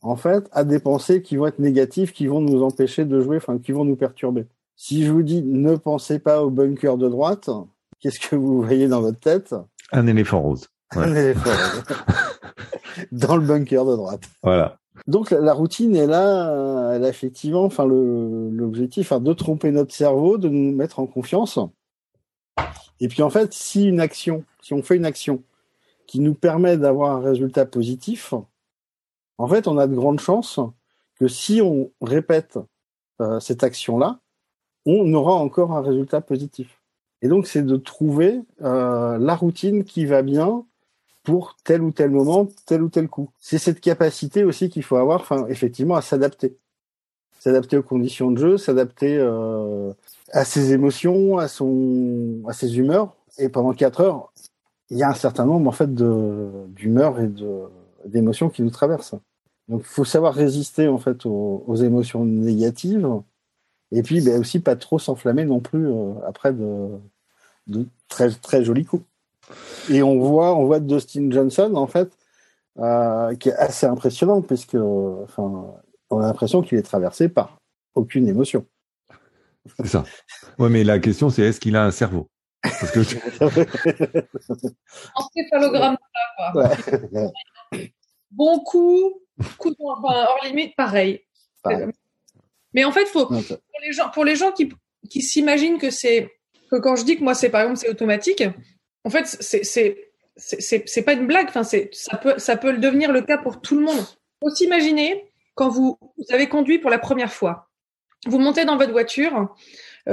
en 0.01 0.17
fait, 0.17 0.49
à 0.53 0.65
des 0.65 0.79
pensées 0.79 1.23
qui 1.23 1.37
vont 1.37 1.47
être 1.47 1.59
négatives, 1.59 2.13
qui 2.13 2.27
vont 2.27 2.41
nous 2.41 2.63
empêcher 2.63 3.05
de 3.05 3.21
jouer, 3.21 3.37
enfin, 3.37 3.59
qui 3.59 3.73
vont 3.73 3.85
nous 3.85 3.97
perturber. 3.97 4.47
Si 4.77 5.05
je 5.05 5.13
vous 5.13 5.23
dis 5.23 5.43
ne 5.43 5.77
pensez 5.77 6.19
pas 6.19 6.43
au 6.43 6.51
bunker 6.51 6.97
de 6.97 7.09
droite, 7.09 7.51
qu'est-ce 8.01 8.21
que 8.21 8.37
vous 8.37 8.63
voyez 8.63 8.89
dans 8.89 9.01
votre 9.01 9.19
tête? 9.19 9.55
Un 9.93 10.07
éléphant 10.07 10.41
rose. 10.41 10.69
Un 10.93 11.15
éléphant 11.15 11.51
rose. 11.51 11.85
Dans 13.13 13.37
le 13.37 13.47
bunker 13.47 13.85
de 13.85 13.95
droite. 13.95 14.23
Voilà. 14.43 14.79
Donc 15.07 15.31
la, 15.31 15.53
routine 15.53 15.95
est 15.95 16.07
là, 16.07 16.93
elle 16.95 17.05
a 17.05 17.09
effectivement, 17.09 17.65
enfin 17.65 17.87
l'objectif, 17.87 19.13
de 19.13 19.33
tromper 19.33 19.71
notre 19.71 19.95
cerveau, 19.95 20.39
de 20.39 20.49
nous 20.49 20.75
mettre 20.75 20.99
en 20.99 21.07
confiance. 21.07 21.59
Et 23.01 23.09
puis 23.09 23.23
en 23.23 23.31
fait, 23.31 23.53
si 23.53 23.85
une 23.85 24.01
action, 24.01 24.45
si 24.61 24.75
on 24.75 24.83
fait 24.83 24.97
une 24.97 25.05
action 25.05 25.43
qui 26.09 26.21
nous 26.21 26.35
permet 26.35 26.77
d'avoir 26.77 27.15
un 27.15 27.21
résultat 27.21 27.67
positif, 27.67 28.35
en 29.37 29.47
fait, 29.47 29.69
on 29.69 29.79
a 29.79 29.87
de 29.87 29.95
grandes 29.95 30.19
chances 30.19 30.59
que 31.21 31.29
si 31.29 31.61
on 31.63 31.93
répète 32.01 32.59
euh, 33.21 33.39
cette 33.39 33.63
action-là, 33.63 34.19
on 34.87 35.13
aura 35.13 35.35
encore 35.35 35.73
un 35.73 35.83
résultat 35.83 36.21
positif. 36.21 36.83
Et 37.21 37.29
donc, 37.29 37.47
c'est 37.47 37.63
de 37.63 37.77
trouver 37.77 38.41
euh, 38.63 39.19
la 39.19 39.37
routine 39.37 39.85
qui 39.85 40.07
va 40.07 40.23
bien 40.23 40.65
pour 41.25 41.57
tel 41.63 41.83
ou 41.83 41.91
tel 41.91 42.11
moment, 42.11 42.49
tel 42.65 42.83
ou 42.83 42.89
tel 42.89 43.09
coup. 43.09 43.29
C'est 43.39 43.59
cette 43.59 43.81
capacité 43.81 44.45
aussi 44.45 44.71
qu'il 44.71 44.85
faut 44.85 44.97
avoir, 44.97 45.21
enfin, 45.21 45.47
effectivement, 45.49 45.97
à 45.97 46.03
s'adapter. 46.03 46.57
S'adapter 47.39 47.77
aux 47.77 47.83
conditions 47.83 48.31
de 48.31 48.39
jeu, 48.39 48.57
s'adapter 48.57 49.19
euh, 49.19 49.93
à 50.33 50.45
ses 50.47 50.73
émotions, 50.73 51.37
à 51.37 51.49
son, 51.49 52.43
à 52.49 52.55
ses 52.55 52.79
humeurs. 52.79 53.15
Et 53.37 53.51
pendant 53.51 53.75
quatre 53.75 54.01
heures, 54.01 54.33
il 54.91 54.99
y 54.99 55.03
a 55.03 55.09
un 55.09 55.15
certain 55.15 55.45
nombre, 55.45 55.69
en 55.69 55.73
fait, 55.73 55.95
d'humeurs 55.95 57.21
et 57.21 57.31
d'émotions 58.07 58.49
qui 58.49 58.63
nous 58.63 58.71
traversent. 58.71 59.15
Donc, 59.69 59.83
il 59.83 59.87
faut 59.87 60.05
savoir 60.05 60.35
résister, 60.35 60.89
en 60.89 60.99
fait, 60.99 61.27
aux, 61.27 61.77
émotions 61.77 62.25
négatives. 62.25 63.09
Et 63.93 64.03
puis, 64.03 64.21
ben, 64.21 64.41
aussi, 64.41 64.61
pas 64.61 64.77
trop 64.77 64.99
s'enflammer 64.99 65.45
non 65.45 65.61
plus 65.61 65.87
euh, 65.87 66.13
après 66.27 66.53
de, 66.53 66.89
de 67.69 67.87
très, 68.09 68.31
très 68.31 68.65
jolis 68.65 68.85
coups. 68.85 69.05
Et 69.91 70.03
on 70.03 70.19
voit, 70.19 70.57
on 70.57 70.67
voit 70.67 70.81
Dustin 70.81 71.31
Johnson 71.31 71.73
en 71.75 71.87
fait, 71.87 72.11
euh, 72.79 73.35
qui 73.37 73.49
est 73.49 73.55
assez 73.55 73.87
impressionnant 73.87 74.43
puisque, 74.43 74.75
enfin, 74.75 75.75
on 76.11 76.19
a 76.19 76.27
l'impression 76.27 76.63
qu'il 76.63 76.79
est 76.79 76.83
traversé 76.83 77.29
par 77.29 77.59
aucune 77.95 78.29
émotion. 78.29 78.67
C'est 79.79 79.87
ça. 79.87 80.05
Ouais, 80.59 80.69
mais 80.69 80.85
la 80.85 80.99
question 80.99 81.31
c'est 81.31 81.43
est-ce 81.43 81.61
qu'il 81.61 81.77
a 81.77 81.85
un 81.85 81.91
cerveau? 81.91 82.29
Parce 82.63 82.91
que 82.91 83.01
Encéphalogramme 85.15 85.97
quoi. 86.37 86.71
Bon 88.31 88.61
coup, 88.61 89.21
coup 89.59 89.75
hors 89.79 90.41
limite, 90.45 90.75
pareil. 90.77 91.25
Mais 92.75 92.85
en 92.85 92.93
fait, 92.93 93.07
faut 93.07 93.27
pour 93.27 93.81
les 93.83 93.93
gens, 93.93 94.11
pour 94.11 94.25
les 94.25 94.37
gens 94.37 94.53
qui, 94.53 94.73
qui 95.09 95.23
s'imaginent 95.23 95.79
que 95.79 95.91
c'est 95.91 96.31
que 96.71 96.77
quand 96.77 96.97
je 96.97 97.05
dis 97.05 97.17
que 97.17 97.25
moi 97.25 97.35
c'est 97.35 97.49
par 97.49 97.63
exemple 97.63 97.79
c'est 97.79 97.89
automatique, 97.89 98.43
en 99.05 99.11
fait, 99.11 99.27
c'est 99.27 99.65
c'est 100.37 101.03
pas 101.03 101.15
une 101.15 101.27
blague. 101.27 101.49
Enfin, 101.49 101.65
c'est 101.65 101.91
ça 101.93 102.17
peut 102.17 102.39
ça 102.39 102.57
peut 102.57 102.73
le 102.73 102.79
devenir 102.79 103.13
le 103.13 103.23
cas 103.23 103.39
pour 103.39 103.61
tout 103.61 103.77
le 103.79 103.85
monde. 103.85 104.05
Faut 104.43 104.51
s'imaginer 104.51 105.33
quand 105.55 105.69
vous, 105.69 105.99
vous 106.01 106.35
avez 106.35 106.49
conduit 106.49 106.79
pour 106.79 106.91
la 106.91 106.99
première 106.99 107.33
fois. 107.33 107.71
Vous 108.27 108.39
montez 108.39 108.65
dans 108.65 108.77
votre 108.77 108.93
voiture, 108.93 109.55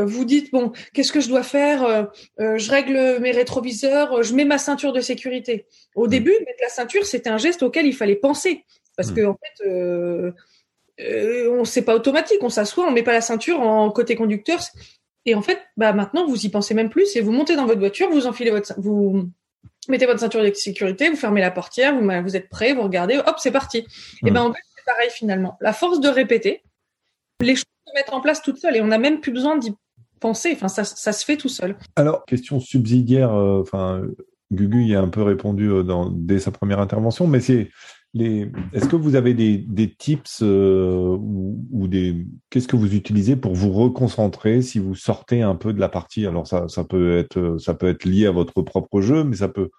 vous 0.03 0.25
dites 0.25 0.51
bon, 0.51 0.71
qu'est-ce 0.93 1.11
que 1.11 1.21
je 1.21 1.29
dois 1.29 1.43
faire 1.43 1.83
euh, 1.83 2.03
euh, 2.39 2.57
Je 2.57 2.69
règle 2.69 3.19
mes 3.21 3.31
rétroviseurs, 3.31 4.23
je 4.23 4.33
mets 4.33 4.45
ma 4.45 4.57
ceinture 4.57 4.91
de 4.91 5.01
sécurité. 5.01 5.65
Au 5.95 6.07
mmh. 6.07 6.09
début, 6.09 6.31
mettre 6.31 6.61
la 6.61 6.69
ceinture, 6.69 7.05
c'était 7.05 7.29
un 7.29 7.37
geste 7.37 7.63
auquel 7.63 7.85
il 7.85 7.95
fallait 7.95 8.15
penser 8.15 8.65
parce 8.97 9.11
mmh. 9.11 9.15
que 9.15 9.25
en 9.25 9.37
fait, 9.37 9.67
euh, 9.67 10.31
on 11.49 11.65
c'est 11.65 11.83
pas 11.83 11.95
automatique. 11.95 12.39
On 12.41 12.49
s'assoit, 12.49 12.85
on 12.85 12.91
met 12.91 13.03
pas 13.03 13.13
la 13.13 13.21
ceinture 13.21 13.61
en 13.61 13.89
côté 13.91 14.15
conducteur. 14.15 14.59
Et 15.25 15.33
en 15.33 15.41
fait, 15.41 15.59
bah 15.77 15.93
maintenant, 15.93 16.27
vous 16.27 16.45
y 16.45 16.49
pensez 16.49 16.73
même 16.73 16.89
plus 16.89 17.15
et 17.15 17.21
vous 17.21 17.31
montez 17.31 17.55
dans 17.55 17.65
votre 17.65 17.79
voiture, 17.79 18.09
vous 18.09 18.27
enfilez 18.27 18.51
votre, 18.51 18.73
vous 18.77 19.29
mettez 19.87 20.05
votre 20.05 20.19
ceinture 20.19 20.43
de 20.43 20.53
sécurité, 20.53 21.09
vous 21.09 21.15
fermez 21.15 21.41
la 21.41 21.51
portière, 21.51 21.95
vous, 21.95 22.07
vous 22.21 22.35
êtes 22.35 22.49
prêt, 22.49 22.73
vous 22.73 22.83
regardez, 22.83 23.17
hop, 23.17 23.35
c'est 23.39 23.51
parti. 23.51 23.87
Et 24.25 24.31
ben 24.31 24.41
en 24.41 24.53
fait, 24.53 24.59
c'est 24.75 24.85
pareil 24.85 25.09
finalement. 25.09 25.57
La 25.61 25.73
force 25.73 25.99
de 25.99 26.09
répéter, 26.09 26.63
les 27.41 27.55
choses 27.55 27.65
se 27.87 27.93
mettent 27.95 28.13
en 28.13 28.21
place 28.21 28.41
toutes 28.41 28.57
seules 28.57 28.75
et 28.75 28.81
on 28.81 28.87
n'a 28.87 28.99
même 28.99 29.19
plus 29.19 29.31
besoin 29.31 29.57
d'y 29.57 29.73
penser. 30.19 30.51
Enfin, 30.53 30.67
ça, 30.67 30.83
se 30.83 31.25
fait 31.25 31.37
tout 31.37 31.49
seul. 31.49 31.75
Alors, 31.95 32.25
question 32.25 32.59
subsidiaire. 32.59 33.33
Euh, 33.33 33.61
enfin, 33.61 34.01
Gugu 34.51 34.85
y 34.85 34.95
a 34.95 35.01
un 35.01 35.09
peu 35.09 35.21
répondu 35.21 35.69
euh, 35.69 35.83
dans, 35.83 36.09
dès 36.09 36.39
sa 36.39 36.51
première 36.51 36.79
intervention, 36.79 37.27
mais 37.27 37.39
c'est 37.39 37.69
est-ce 38.17 38.87
que 38.87 38.95
vous 38.95 39.15
avez 39.15 39.33
des, 39.33 39.57
des 39.57 39.93
tips 39.93 40.39
euh, 40.41 41.17
ou, 41.19 41.87
des, 41.89 42.25
qu'est-ce 42.49 42.69
que 42.69 42.77
vous 42.77 42.95
utilisez 42.95 43.35
pour 43.35 43.53
vous 43.53 43.73
reconcentrer 43.73 44.61
si 44.61 44.79
vous 44.79 44.95
sortez 44.95 45.41
un 45.41 45.55
peu 45.55 45.73
de 45.73 45.81
la 45.81 45.89
partie? 45.89 46.25
Alors 46.25 46.47
ça, 46.47 46.69
ça 46.69 46.85
peut 46.85 47.17
être, 47.17 47.57
ça 47.59 47.73
peut 47.73 47.89
être 47.89 48.05
lié 48.05 48.27
à 48.27 48.31
votre 48.31 48.61
propre 48.61 49.01
jeu, 49.01 49.25
mais 49.25 49.35
ça 49.35 49.49
peut, 49.49 49.69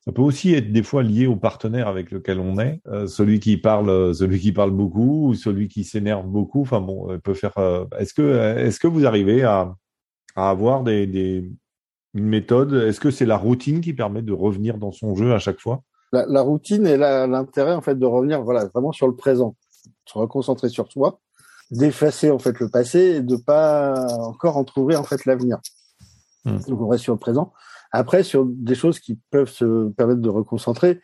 ça 0.00 0.10
peut 0.10 0.22
aussi 0.22 0.54
être 0.54 0.72
des 0.72 0.82
fois 0.82 1.04
lié 1.04 1.28
au 1.28 1.36
partenaire 1.36 1.86
avec 1.86 2.10
lequel 2.10 2.40
on 2.40 2.58
est, 2.58 2.80
celui 3.06 3.38
qui 3.38 3.58
parle, 3.58 4.12
celui 4.12 4.40
qui 4.40 4.50
parle 4.50 4.72
beaucoup 4.72 5.28
ou 5.28 5.34
celui 5.34 5.68
qui 5.68 5.84
s'énerve 5.84 6.26
beaucoup. 6.26 6.62
Enfin 6.62 6.80
bon, 6.80 7.16
peut 7.20 7.34
faire. 7.34 7.52
est-ce 7.96 8.12
que, 8.12 8.58
est-ce 8.58 8.80
que 8.80 8.88
vous 8.88 9.06
arrivez 9.06 9.44
à, 9.44 9.72
à 10.34 10.50
avoir 10.50 10.82
des, 10.82 11.06
des 11.06 11.50
une 12.14 12.26
méthode 12.26 12.72
Est-ce 12.72 13.00
que 13.00 13.10
c'est 13.10 13.26
la 13.26 13.36
routine 13.36 13.80
qui 13.80 13.92
permet 13.92 14.22
de 14.22 14.32
revenir 14.32 14.78
dans 14.78 14.92
son 14.92 15.14
jeu 15.14 15.34
à 15.34 15.38
chaque 15.38 15.60
fois? 15.60 15.82
La, 16.12 16.42
routine 16.42 16.86
et 16.86 16.96
l'intérêt 16.96 17.74
en 17.74 17.80
fait 17.80 17.98
de 17.98 18.06
revenir 18.06 18.40
voilà 18.40 18.66
vraiment 18.66 18.92
sur 18.92 19.08
le 19.08 19.16
présent, 19.16 19.56
se 20.06 20.16
reconcentrer 20.16 20.68
sur 20.68 20.90
soi, 20.90 21.18
d'effacer 21.72 22.30
en 22.30 22.38
fait 22.38 22.60
le 22.60 22.68
passé 22.68 23.16
et 23.16 23.20
de 23.20 23.34
pas 23.34 24.06
encore 24.20 24.56
entrouver 24.56 24.94
en 24.94 25.02
fait 25.02 25.24
l'avenir. 25.24 25.58
Hmm. 26.44 26.58
Donc 26.68 26.80
on 26.80 26.86
reste 26.86 27.02
sur 27.02 27.14
le 27.14 27.18
présent. 27.18 27.52
Après 27.90 28.22
sur 28.22 28.46
des 28.46 28.76
choses 28.76 29.00
qui 29.00 29.18
peuvent 29.32 29.50
se 29.50 29.88
permettre 29.88 30.20
de 30.20 30.28
reconcentrer, 30.28 31.00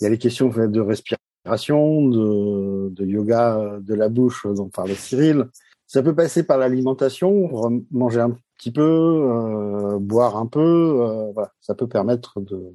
il 0.00 0.04
y 0.04 0.06
a 0.06 0.10
les 0.10 0.18
questions 0.18 0.48
de 0.48 0.80
respiration, 0.80 2.06
de, 2.06 2.90
de 2.90 3.04
yoga 3.04 3.80
de 3.80 3.94
la 3.94 4.08
bouche 4.08 4.46
dont 4.46 4.68
parlait 4.68 4.94
Cyril. 4.94 5.48
Ça 5.88 6.04
peut 6.04 6.14
passer 6.14 6.44
par 6.44 6.56
l'alimentation, 6.56 7.82
manger 7.90 8.20
un 8.20 8.36
petit 8.62 8.70
peu, 8.70 8.82
euh, 8.82 9.98
boire 9.98 10.36
un 10.36 10.46
peu, 10.46 10.60
euh, 10.60 11.44
ça 11.60 11.74
peut 11.74 11.88
permettre 11.88 12.40
de, 12.40 12.72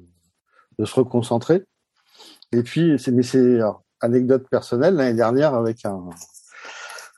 se 0.84 0.94
reconcentrer. 0.94 1.64
Et 2.52 2.62
puis, 2.62 2.98
c'est, 2.98 3.10
mais 3.10 3.22
anecdote 4.00 4.46
personnelle 4.50 4.96
l'année 4.96 5.16
dernière 5.16 5.54
avec 5.54 5.86
un, 5.86 6.10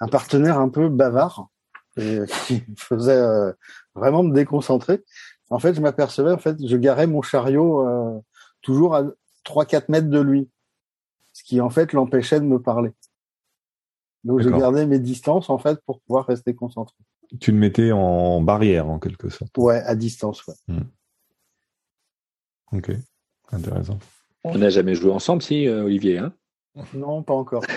partenaire 0.09 0.59
un 0.61 0.69
peu 0.69 0.89
bavard 0.89 1.49
et, 1.97 2.21
qui 2.47 2.63
faisait 2.77 3.21
euh, 3.21 3.53
vraiment 3.97 4.23
me 4.23 4.33
déconcentrer. 4.33 5.05
En 5.51 5.59
fait, 5.59 5.75
je 5.75 5.81
m'apercevais, 5.81 6.31
en 6.31 6.39
fait, 6.39 6.57
je 6.65 6.77
garais 6.77 7.09
mon 7.09 7.23
chariot 7.23 7.89
euh, 7.89 8.21
toujours 8.63 8.95
à 8.95 9.03
3-4 9.45 9.87
mètres 9.89 10.11
de 10.11 10.21
lui, 10.21 10.49
ce 11.33 11.43
qui 11.43 11.61
en 11.61 11.71
fait 11.71 11.93
l'empêchait 11.93 12.39
de 12.39 12.47
me 12.47 12.63
parler. 12.63 12.93
Donc, 14.25 14.43
je 14.43 14.51
gardais 14.51 14.87
mes 14.87 14.99
distances 14.99 15.49
en 15.49 15.59
fait 15.59 15.81
pour 15.87 16.01
pouvoir 16.01 16.27
rester 16.27 16.55
concentré. 16.55 16.97
Tu 17.41 17.53
le 17.53 17.59
mettais 17.59 17.93
en 17.93 18.41
barrière 18.41 18.89
en 18.89 18.99
quelque 18.99 19.29
sorte. 19.29 19.57
Ouais, 19.57 19.81
à 19.83 19.95
distance, 19.95 20.47
ouais. 20.47 20.55
Hmm. 20.69 20.83
Ok, 22.73 22.91
intéressant. 23.53 23.99
On 24.45 24.59
n'a 24.59 24.71
jamais 24.71 24.95
joué 24.95 25.11
ensemble, 25.11 25.43
si, 25.43 25.67
euh, 25.67 25.85
Olivier 25.85 26.19
hein? 26.19 26.33
Non, 26.95 27.23
pas 27.23 27.35
encore. 27.35 27.63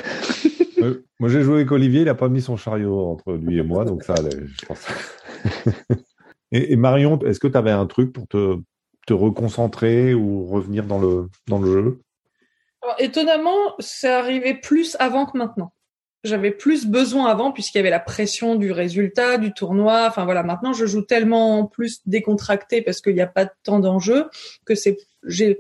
Euh, 0.80 1.06
moi, 1.18 1.30
j'ai 1.30 1.44
joué 1.44 1.56
avec 1.58 1.72
Olivier, 1.72 2.02
il 2.02 2.06
n'a 2.08 2.16
pas 2.16 2.28
mis 2.28 2.42
son 2.42 2.58
chariot 2.58 3.08
entre 3.08 3.34
lui 3.34 3.58
et 3.58 3.64
moi, 3.64 3.86
donc 3.86 4.04
ça 4.04 4.16
allait, 4.16 4.46
je 4.46 4.66
pense. 4.66 4.86
et, 6.52 6.76
Marion, 6.76 7.20
est-ce 7.20 7.40
que 7.40 7.48
tu 7.48 7.58
avais 7.58 7.72
un 7.72 7.86
truc 7.86 8.12
pour 8.12 8.28
te, 8.28 8.58
te, 9.08 9.14
reconcentrer 9.14 10.14
ou 10.14 10.46
revenir 10.46 10.86
dans 10.86 11.00
le, 11.00 11.30
dans 11.48 11.60
le 11.60 11.72
jeu? 11.72 12.02
Étonnamment, 13.00 13.76
c'est 13.80 14.10
arrivé 14.10 14.56
plus 14.56 14.98
avant 15.00 15.26
que 15.26 15.38
maintenant. 15.38 15.72
J'avais 16.24 16.52
plus 16.52 16.86
besoin 16.86 17.28
avant 17.28 17.52
puisqu'il 17.52 17.78
y 17.78 17.82
avait 17.82 17.90
la 17.90 18.00
pression 18.00 18.56
du 18.56 18.72
résultat, 18.72 19.38
du 19.38 19.54
tournoi. 19.54 20.06
Enfin 20.08 20.24
voilà, 20.26 20.44
maintenant 20.44 20.74
je 20.74 20.86
joue 20.86 21.02
tellement 21.02 21.66
plus 21.66 22.02
décontracté 22.06 22.82
parce 22.82 23.02
qu'il 23.02 23.14
n'y 23.14 23.22
a 23.22 23.28
pas 23.28 23.46
tant 23.46 23.80
d'enjeux 23.80 24.30
que 24.66 24.76
c'est 24.76 24.98
j'ai 25.26 25.60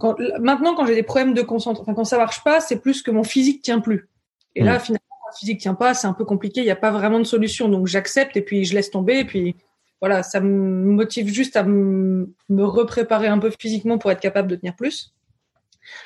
quand, 0.00 0.16
maintenant, 0.40 0.74
quand 0.74 0.86
j'ai 0.86 0.94
des 0.94 1.02
problèmes 1.02 1.34
de 1.34 1.42
concentration, 1.42 1.94
quand 1.94 2.04
ça 2.04 2.16
marche 2.16 2.42
pas, 2.42 2.60
c'est 2.60 2.80
plus 2.80 3.02
que 3.02 3.10
mon 3.10 3.22
physique 3.22 3.62
tient 3.62 3.80
plus. 3.80 4.08
Et 4.56 4.64
là, 4.64 4.78
finalement, 4.80 5.16
mon 5.26 5.36
physique 5.38 5.60
tient 5.60 5.74
pas, 5.74 5.92
c'est 5.92 6.06
un 6.06 6.14
peu 6.14 6.24
compliqué, 6.24 6.62
il 6.62 6.64
n'y 6.64 6.70
a 6.70 6.76
pas 6.76 6.90
vraiment 6.90 7.18
de 7.18 7.24
solution. 7.24 7.68
Donc, 7.68 7.86
j'accepte 7.86 8.36
et 8.36 8.40
puis 8.40 8.64
je 8.64 8.74
laisse 8.74 8.90
tomber. 8.90 9.18
Et 9.18 9.24
puis, 9.26 9.56
voilà, 10.00 10.22
ça 10.22 10.40
me 10.40 10.90
motive 10.90 11.28
juste 11.28 11.54
à 11.54 11.64
me 11.64 12.34
repréparer 12.50 13.28
un 13.28 13.38
peu 13.38 13.52
physiquement 13.56 13.98
pour 13.98 14.10
être 14.10 14.20
capable 14.20 14.48
de 14.48 14.56
tenir 14.56 14.74
plus. 14.74 15.12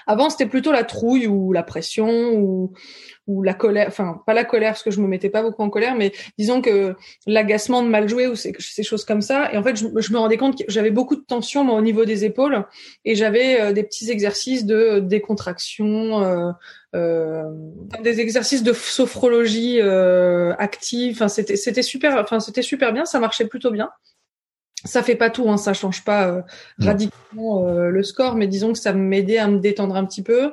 Avant, 0.07 0.30
c'était 0.30 0.47
plutôt 0.47 0.72
la 0.72 0.85
trouille 0.85 1.26
ou 1.26 1.53
la 1.53 1.62
pression 1.62 2.32
ou, 2.35 2.72
la 3.43 3.55
colère. 3.55 3.87
Enfin, 3.89 4.22
pas 4.26 4.35
la 4.35 4.45
colère 4.45 4.72
parce 4.72 4.82
que 4.82 4.91
je 4.91 5.01
me 5.01 5.07
mettais 5.07 5.30
pas 5.30 5.43
beaucoup 5.43 5.62
en 5.62 5.70
colère, 5.70 5.95
mais 5.95 6.12
disons 6.39 6.61
que 6.61 6.95
l'agacement 7.26 7.82
de 7.82 7.89
mal 7.89 8.07
jouer 8.09 8.26
ou 8.26 8.35
ces, 8.35 8.82
choses 8.82 9.05
comme 9.05 9.22
ça. 9.22 9.51
Et 9.53 9.57
en 9.57 9.62
fait, 9.62 9.76
je, 9.76 10.12
me 10.12 10.18
rendais 10.18 10.37
compte 10.37 10.59
que 10.59 10.64
j'avais 10.68 10.91
beaucoup 10.91 11.16
de 11.16 11.22
tension 11.22 11.64
moi, 11.64 11.78
au 11.78 11.80
niveau 11.80 12.05
des 12.05 12.24
épaules 12.24 12.64
et 13.05 13.14
j'avais 13.14 13.61
euh, 13.61 13.72
des 13.72 13.82
petits 13.82 14.11
exercices 14.11 14.66
de 14.66 15.01
décontraction, 15.01 16.22
euh, 16.22 16.51
euh, 16.95 17.45
des 18.03 18.20
exercices 18.20 18.62
de 18.62 18.74
sophrologie 18.74 19.80
active. 19.80 21.14
Enfin, 21.14 21.28
super. 21.28 22.18
Enfin, 22.18 22.41
c'était 22.41 22.62
super 22.62 22.93
bien. 22.93 23.07
Ça 23.07 23.20
marchait 23.20 23.47
plutôt 23.47 23.70
bien. 23.70 23.91
Ça 24.85 25.03
fait 25.03 25.16
pas 25.16 25.30
tout, 25.30 25.49
hein, 25.49 25.57
ça 25.57 25.72
change 25.72 26.05
pas 26.05 26.28
euh, 26.28 26.43
radicalement 26.78 27.66
euh, 27.66 27.89
le 27.89 28.03
score, 28.03 28.37
mais 28.37 28.47
disons 28.47 28.72
que 28.72 28.78
ça 28.78 28.93
m'aidait 28.93 29.39
à 29.39 29.49
me 29.49 29.59
détendre 29.59 29.97
un 29.97 30.05
petit 30.05 30.22
peu. 30.22 30.53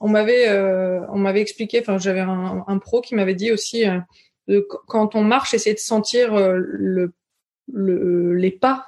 On 0.00 0.08
m'avait, 0.08 0.48
euh, 0.48 1.00
on 1.10 1.18
m'avait 1.18 1.40
expliqué, 1.40 1.80
enfin 1.80 1.98
j'avais 1.98 2.20
un, 2.20 2.64
un, 2.66 2.78
pro 2.78 3.00
qui 3.00 3.14
m'avait 3.14 3.34
dit 3.34 3.50
aussi, 3.50 3.84
de, 4.48 4.66
quand 4.86 5.14
on 5.14 5.22
marche, 5.22 5.54
essayer 5.54 5.74
de 5.74 5.80
sentir 5.80 6.34
le, 6.36 7.12
le, 7.72 8.34
les 8.34 8.50
pas, 8.52 8.86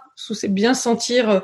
bien 0.49 0.75
sentir 0.75 1.43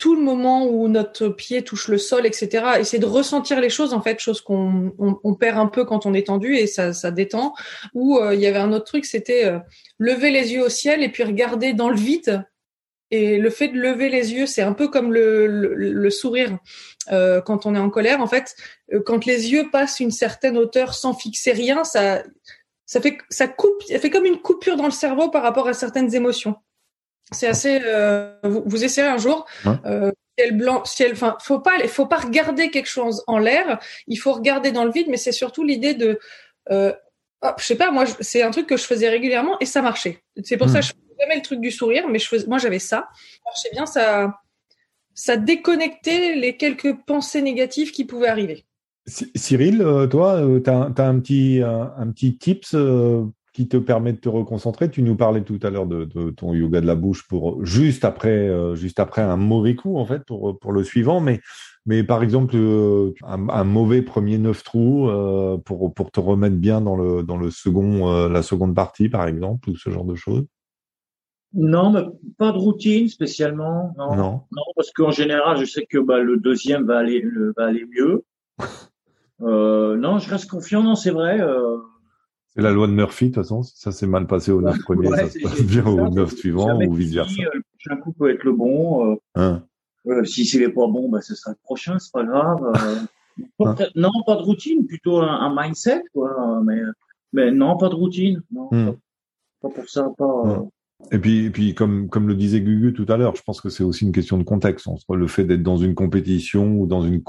tout 0.00 0.16
le 0.16 0.22
moment 0.22 0.66
où 0.66 0.88
notre 0.88 1.28
pied 1.28 1.62
touche 1.62 1.86
le 1.86 1.98
sol, 1.98 2.24
etc. 2.24 2.64
Essayer 2.80 2.98
de 2.98 3.06
ressentir 3.06 3.60
les 3.60 3.68
choses, 3.68 3.92
en 3.92 4.00
fait, 4.00 4.18
chose 4.18 4.40
qu'on 4.40 4.94
on, 4.98 5.34
perd 5.34 5.58
un 5.58 5.66
peu 5.66 5.84
quand 5.84 6.06
on 6.06 6.14
est 6.14 6.26
tendu 6.26 6.56
et 6.56 6.66
ça, 6.66 6.94
ça 6.94 7.10
détend. 7.10 7.54
Ou 7.92 8.18
euh, 8.18 8.34
il 8.34 8.40
y 8.40 8.46
avait 8.46 8.58
un 8.58 8.72
autre 8.72 8.86
truc, 8.86 9.04
c'était 9.04 9.44
euh, 9.44 9.58
lever 9.98 10.30
les 10.30 10.54
yeux 10.54 10.64
au 10.64 10.70
ciel 10.70 11.02
et 11.02 11.10
puis 11.10 11.22
regarder 11.22 11.74
dans 11.74 11.90
le 11.90 11.98
vide. 11.98 12.44
Et 13.10 13.36
le 13.36 13.50
fait 13.50 13.68
de 13.68 13.78
lever 13.78 14.08
les 14.08 14.32
yeux, 14.32 14.46
c'est 14.46 14.62
un 14.62 14.72
peu 14.72 14.88
comme 14.88 15.12
le, 15.12 15.46
le, 15.46 16.10
sourire 16.10 16.56
euh, 17.12 17.42
quand 17.42 17.66
on 17.66 17.74
est 17.74 17.78
en 17.78 17.90
colère. 17.90 18.22
En 18.22 18.26
fait, 18.26 18.56
quand 19.04 19.26
les 19.26 19.52
yeux 19.52 19.68
passent 19.70 20.00
une 20.00 20.12
certaine 20.12 20.56
hauteur 20.56 20.94
sans 20.94 21.12
fixer 21.12 21.52
rien, 21.52 21.84
ça, 21.84 22.22
ça 22.86 23.00
fait, 23.02 23.18
ça 23.28 23.48
coupe, 23.48 23.82
ça 23.86 23.98
fait 23.98 24.10
comme 24.10 24.24
une 24.24 24.40
coupure 24.40 24.76
dans 24.76 24.86
le 24.86 24.92
cerveau 24.92 25.28
par 25.28 25.42
rapport 25.42 25.68
à 25.68 25.74
certaines 25.74 26.14
émotions. 26.14 26.56
C'est 27.32 27.46
assez. 27.46 27.80
Euh, 27.84 28.34
vous, 28.42 28.62
vous, 28.66 28.84
essayerez 28.84 29.10
un 29.10 29.18
jour. 29.18 29.46
Euh, 29.86 30.10
ciel 30.38 30.56
blanc, 30.56 30.84
ciel. 30.84 31.12
Enfin, 31.12 31.36
faut 31.40 31.60
pas, 31.60 31.78
faut 31.88 32.06
pas 32.06 32.18
regarder 32.18 32.70
quelque 32.70 32.88
chose 32.88 33.22
en 33.26 33.38
l'air. 33.38 33.78
Il 34.06 34.16
faut 34.16 34.32
regarder 34.32 34.72
dans 34.72 34.84
le 34.84 34.90
vide, 34.90 35.06
mais 35.08 35.16
c'est 35.16 35.32
surtout 35.32 35.64
l'idée 35.64 35.94
de. 35.94 36.18
Euh, 36.70 36.92
je 37.58 37.64
sais 37.64 37.76
pas, 37.76 37.90
moi, 37.90 38.04
c'est 38.20 38.42
un 38.42 38.50
truc 38.50 38.66
que 38.66 38.76
je 38.76 38.84
faisais 38.84 39.08
régulièrement 39.08 39.58
et 39.60 39.66
ça 39.66 39.80
marchait. 39.80 40.22
C'est 40.44 40.58
pour 40.58 40.68
ça 40.68 40.80
que 40.80 40.86
je 40.86 40.90
faisais 40.90 41.16
jamais 41.20 41.36
le 41.36 41.42
truc 41.42 41.60
du 41.60 41.70
sourire, 41.70 42.06
mais 42.08 42.18
je 42.18 42.28
faisais, 42.28 42.46
moi, 42.46 42.58
j'avais 42.58 42.78
ça. 42.78 43.08
Ça 43.14 43.40
marchait 43.46 43.70
bien, 43.72 43.86
ça, 43.86 44.40
ça 45.14 45.36
déconnectait 45.38 46.34
les 46.34 46.58
quelques 46.58 46.94
pensées 47.06 47.40
négatives 47.40 47.92
qui 47.92 48.04
pouvaient 48.04 48.28
arriver. 48.28 48.66
Cyril, 49.34 49.80
euh, 49.80 50.06
toi, 50.06 50.42
tu 50.62 50.68
as, 50.68 50.90
as, 50.96 51.02
un 51.02 51.18
petit, 51.18 51.62
un, 51.64 51.94
un 51.96 52.10
petit 52.12 52.36
tips 52.36 52.76
qui 53.52 53.68
te 53.68 53.76
permet 53.76 54.12
de 54.12 54.18
te 54.18 54.28
reconcentrer. 54.28 54.90
Tu 54.90 55.02
nous 55.02 55.16
parlais 55.16 55.42
tout 55.42 55.58
à 55.62 55.70
l'heure 55.70 55.86
de, 55.86 56.04
ton 56.30 56.54
yoga 56.54 56.80
de 56.80 56.86
la 56.86 56.94
bouche 56.94 57.26
pour 57.26 57.64
juste 57.64 58.04
après, 58.04 58.48
euh, 58.48 58.76
juste 58.76 59.00
après 59.00 59.22
un 59.22 59.36
mauvais 59.36 59.74
coup 59.74 59.98
en 59.98 60.06
fait 60.06 60.24
pour 60.24 60.58
pour 60.58 60.72
le 60.72 60.84
suivant, 60.84 61.20
mais 61.20 61.40
mais 61.86 62.04
par 62.04 62.22
exemple 62.22 62.54
euh, 62.56 63.12
un, 63.24 63.64
mauvais 63.64 64.02
premier 64.02 64.38
neuf 64.38 64.62
trous 64.62 65.08
euh, 65.08 65.56
pour 65.58 65.92
pour 65.92 66.12
te 66.12 66.20
remettre 66.20 66.56
bien 66.56 66.80
dans 66.80 66.96
le 66.96 67.22
dans 67.22 67.36
le 67.36 67.50
second 67.50 68.28
la 68.28 68.42
seconde 68.42 68.74
partie 68.74 69.08
par 69.08 69.26
exemple 69.26 69.70
ou 69.70 69.76
ce 69.76 69.90
genre 69.90 70.04
de 70.04 70.14
choses? 70.14 70.44
Non, 71.52 71.90
mais 71.90 72.02
pas 72.38 72.52
de 72.52 72.58
routine 72.58 73.08
spécialement. 73.08 73.92
Non, 73.98 74.14
non. 74.14 74.42
parce 74.76 74.92
qu'en 74.92 75.10
général, 75.10 75.58
je 75.58 75.64
sais 75.64 75.84
que 75.84 75.98
bah, 75.98 76.20
le 76.20 76.36
deuxième 76.36 76.84
va 76.84 76.98
aller 76.98 77.24
va 77.56 77.66
aller 77.66 77.84
mieux. 77.86 78.22
non, 79.40 80.20
je 80.20 80.30
reste 80.30 80.48
confiant. 80.48 80.84
Non, 80.84 80.94
c'est 80.94 81.10
vrai. 81.10 81.40
C'est 82.60 82.66
la 82.66 82.72
loi 82.72 82.86
de 82.88 82.92
Murphy, 82.92 83.30
de 83.30 83.34
toute 83.34 83.42
façon. 83.42 83.62
Si 83.62 83.72
ça 83.76 83.90
s'est 83.90 84.06
mal 84.06 84.26
passé 84.26 84.52
au 84.52 84.60
neuf 84.60 84.78
premier, 84.80 85.08
ça 85.08 85.30
se 85.30 85.38
passe 85.38 85.62
bien 85.62 85.86
au 85.86 86.10
neuf 86.10 86.34
suivant 86.34 86.78
ou 86.78 86.92
vice 86.92 87.14
versa. 87.14 87.32
Euh, 87.40 87.50
le 87.54 87.62
prochain 87.62 88.00
coup 88.02 88.12
peut 88.12 88.30
être 88.30 88.44
le 88.44 88.52
bon. 88.52 89.12
Euh, 89.12 89.16
hein. 89.34 89.62
euh, 90.06 90.24
si 90.24 90.44
c'est 90.44 90.68
pas 90.68 90.86
bon, 90.86 91.08
bah, 91.08 91.22
ce 91.22 91.34
sera 91.34 91.52
le 91.52 91.56
prochain, 91.62 91.98
c'est 91.98 92.12
pas 92.12 92.22
grave. 92.22 92.60
Hein. 92.74 93.76
Non, 93.94 94.10
pas 94.26 94.36
de 94.36 94.42
routine, 94.42 94.86
plutôt 94.86 95.20
un, 95.20 95.54
mindset, 95.56 96.02
quoi. 96.12 96.60
Mais, 96.66 96.82
mais 97.32 97.50
non, 97.50 97.78
pas 97.78 97.88
de 97.88 97.94
routine. 97.94 98.42
Non, 98.52 98.68
hmm. 98.70 98.92
pas, 99.62 99.70
pour 99.70 99.88
ça, 99.88 100.10
pas. 100.18 100.44
Hmm. 100.44 100.68
Et 101.12 101.18
puis, 101.18 101.46
et 101.46 101.50
puis 101.50 101.74
comme, 101.74 102.10
comme 102.10 102.28
le 102.28 102.34
disait 102.34 102.60
Gugu 102.60 102.92
tout 102.92 103.06
à 103.08 103.16
l'heure, 103.16 103.36
je 103.36 103.42
pense 103.42 103.62
que 103.62 103.70
c'est 103.70 103.84
aussi 103.84 104.04
une 104.04 104.12
question 104.12 104.36
de 104.36 104.42
contexte. 104.42 104.86
Le 105.08 105.26
fait 105.28 105.44
d'être 105.44 105.62
dans 105.62 105.78
une 105.78 105.94
compétition 105.94 106.74
ou 106.74 106.86
dans 106.86 107.00
une, 107.00 107.22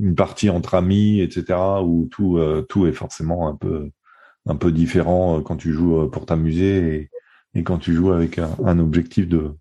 une 0.00 0.14
partie 0.14 0.48
entre 0.48 0.76
amis, 0.76 1.20
etc., 1.20 1.58
où 1.84 2.08
tout, 2.10 2.40
tout 2.70 2.86
est 2.86 2.92
forcément 2.92 3.48
un 3.48 3.54
peu 3.54 3.90
un 4.48 4.56
peu 4.56 4.72
différent 4.72 5.38
euh, 5.38 5.42
quand 5.42 5.56
tu 5.56 5.72
joues 5.72 6.00
euh, 6.00 6.10
pour 6.10 6.26
t'amuser 6.26 6.94
et, 6.94 7.10
et, 7.54 7.62
quand 7.62 7.78
tu 7.78 7.94
joues 7.94 8.12
avec 8.12 8.38
un, 8.38 8.78
objectif 8.78 9.28
de, 9.28 9.52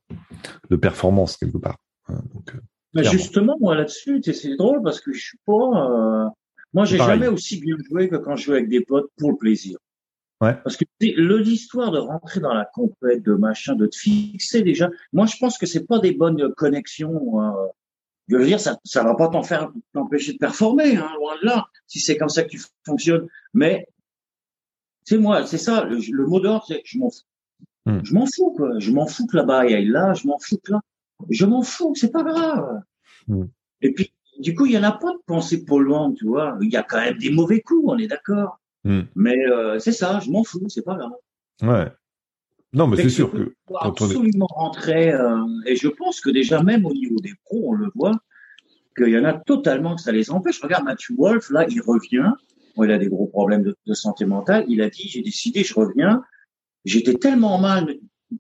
de, 0.70 0.76
performance 0.76 1.38
quelque 1.38 1.58
part. 1.58 1.78
Hein, 2.08 2.22
donc, 2.34 2.56
euh, 2.56 2.60
Mais 2.94 3.04
justement, 3.04 3.58
moi 3.60 3.76
là-dessus, 3.76 4.22
c'est 4.24 4.56
drôle 4.56 4.82
parce 4.82 5.02
que 5.02 5.14
je 5.14 5.20
suis 5.20 5.40
pas. 5.46 6.32
moi, 6.74 6.86
j'ai 6.86 6.98
jamais 6.98 7.28
aussi 7.28 7.60
bien 7.60 7.76
joué 7.90 8.10
que 8.10 8.16
quand 8.16 8.36
je 8.36 8.46
joue 8.46 8.54
avec 8.54 8.70
des 8.70 8.82
potes 8.82 9.12
pour 9.18 9.32
le 9.32 9.38
plaisir. 9.38 9.78
Ouais. 10.40 10.56
Parce 10.64 10.78
que 10.78 10.86
l'histoire 11.02 11.92
de 11.92 11.98
rentrer 11.98 12.40
dans 12.40 12.54
la 12.54 12.66
compète, 12.66 13.24
de 13.24 13.34
machin, 13.34 13.76
de 13.76 13.88
te 13.88 13.96
fixer 13.96 14.62
déjà. 14.62 14.90
Moi, 15.12 15.26
je 15.26 15.36
pense 15.38 15.58
que 15.58 15.66
c'est 15.66 15.86
pas 15.86 15.98
des 15.98 16.12
bonnes 16.12 16.54
connexions. 16.54 17.42
Hein. 17.42 17.56
Je 18.28 18.36
veux 18.36 18.46
dire, 18.46 18.60
ça, 18.60 18.78
ça 18.84 19.04
va 19.04 19.16
pas 19.16 19.30
t'en 19.30 19.42
faire 19.42 19.72
t'empêcher 19.94 20.34
de 20.34 20.38
performer, 20.38 20.98
hein, 20.98 21.10
loin 21.18 21.36
de 21.42 21.46
là. 21.48 21.66
Si 21.88 22.00
c'est 22.00 22.18
comme 22.18 22.30
ça 22.30 22.44
que 22.44 22.50
tu 22.50 22.62
fonctionnes, 22.86 23.28
mais 23.56 23.88
c'est 25.08 25.18
moi, 25.18 25.45
c'est 25.45 25.58
ça, 25.58 25.86
le, 25.86 26.26
mot 26.26 26.41
d'ordre, 26.41 26.66
c'est 26.68 26.82
que 26.82 26.88
je 26.88 26.97
m'en 26.97 27.10
fous. 27.10 27.24
Hmm. 27.86 28.01
Je 28.03 28.14
m'en 28.14 28.26
fous, 28.26 28.53
quoi. 28.58 28.78
Je 28.78 28.91
m'en 28.91 29.08
fous 29.08 29.26
que 29.26 29.38
là-bas, 29.38 29.66
il 29.66 29.72
y 29.72 29.74
ait 29.74 29.86
là, 29.86 30.14
je 30.14 30.28
m'en 30.28 30.38
fous 30.38 30.60
que 30.62 30.74
là. 30.74 30.82
Je 31.30 31.45
m'en 31.45 31.62
fous, 31.62 31.93
c'est 31.95 32.12
pas 32.12 32.24
grave. 32.24 32.82
Hmm. 33.26 33.45
Et 33.82 33.93
puis, 33.93 34.12
du 34.39 34.53
coup, 34.53 34.66
il 34.66 34.74
y 34.74 34.78
en 34.78 34.84
a 34.84 34.91
pas 34.91 35.14
de 35.14 35.20
pensée 35.26 35.64
polluante, 35.64 36.18
tu 36.18 36.26
vois. 36.26 36.58
Il 36.62 36.70
y 36.70 36.76
a 36.76 36.84
quand 36.84 36.99
même 36.99 37.18
des 37.20 37.30
mauvais 37.30 37.62
coups, 37.62 37.86
on 37.88 37.97
est 37.97 38.08
d'accord. 38.08 38.60
Hmm. 38.84 39.03
Mais 39.16 39.38
euh, 39.47 39.80
c'est 39.80 39.93
ça, 39.93 40.20
je 40.20 40.30
m'en 40.30 40.43
fous, 40.43 40.68
c'est 40.68 40.84
pas 40.84 40.97
grave. 40.97 41.14
Ouais. 41.62 41.89
Non, 42.74 42.88
mais 42.88 42.97
c'est 42.97 43.10
sûr 43.10 43.32
que 43.32 43.53
quand 43.66 43.80
absolument 43.80 44.47
on 44.58 44.64
rentrer, 44.64 45.14
euh, 45.14 45.41
et 45.66 45.78
je 45.78 45.88
pense 45.88 46.20
que 46.20 46.30
déjà 46.30 46.62
même 46.64 46.86
au 46.86 46.91
niveau 46.91 47.16
des 47.22 47.34
pros, 47.45 47.70
on 47.70 47.72
le 47.72 47.89
voit, 47.95 48.20
qu'il 48.97 49.08
y 49.08 49.18
en 49.18 49.24
a 49.24 49.32
totalement 49.32 49.95
que 49.95 50.01
ça 50.01 50.12
les 50.12 50.32
empêche. 50.32 50.62
Regarde 50.62 50.84
Matthew 50.84 51.12
Wolf, 51.18 51.49
là, 51.49 51.66
il 51.70 51.80
revient, 51.82 52.34
il 52.84 52.91
a 52.91 52.97
des 52.97 53.07
gros 53.07 53.28
problèmes 53.28 53.63
de, 53.63 53.93
santé 53.93 54.25
mentale. 54.25 54.65
Il 54.67 54.82
a 54.82 54.89
dit, 54.89 55.07
j'ai 55.07 55.21
décidé, 55.21 55.63
je 55.63 55.73
reviens. 55.73 56.23
J'étais 56.86 57.15
tellement 57.15 57.57
mal, 57.57 57.95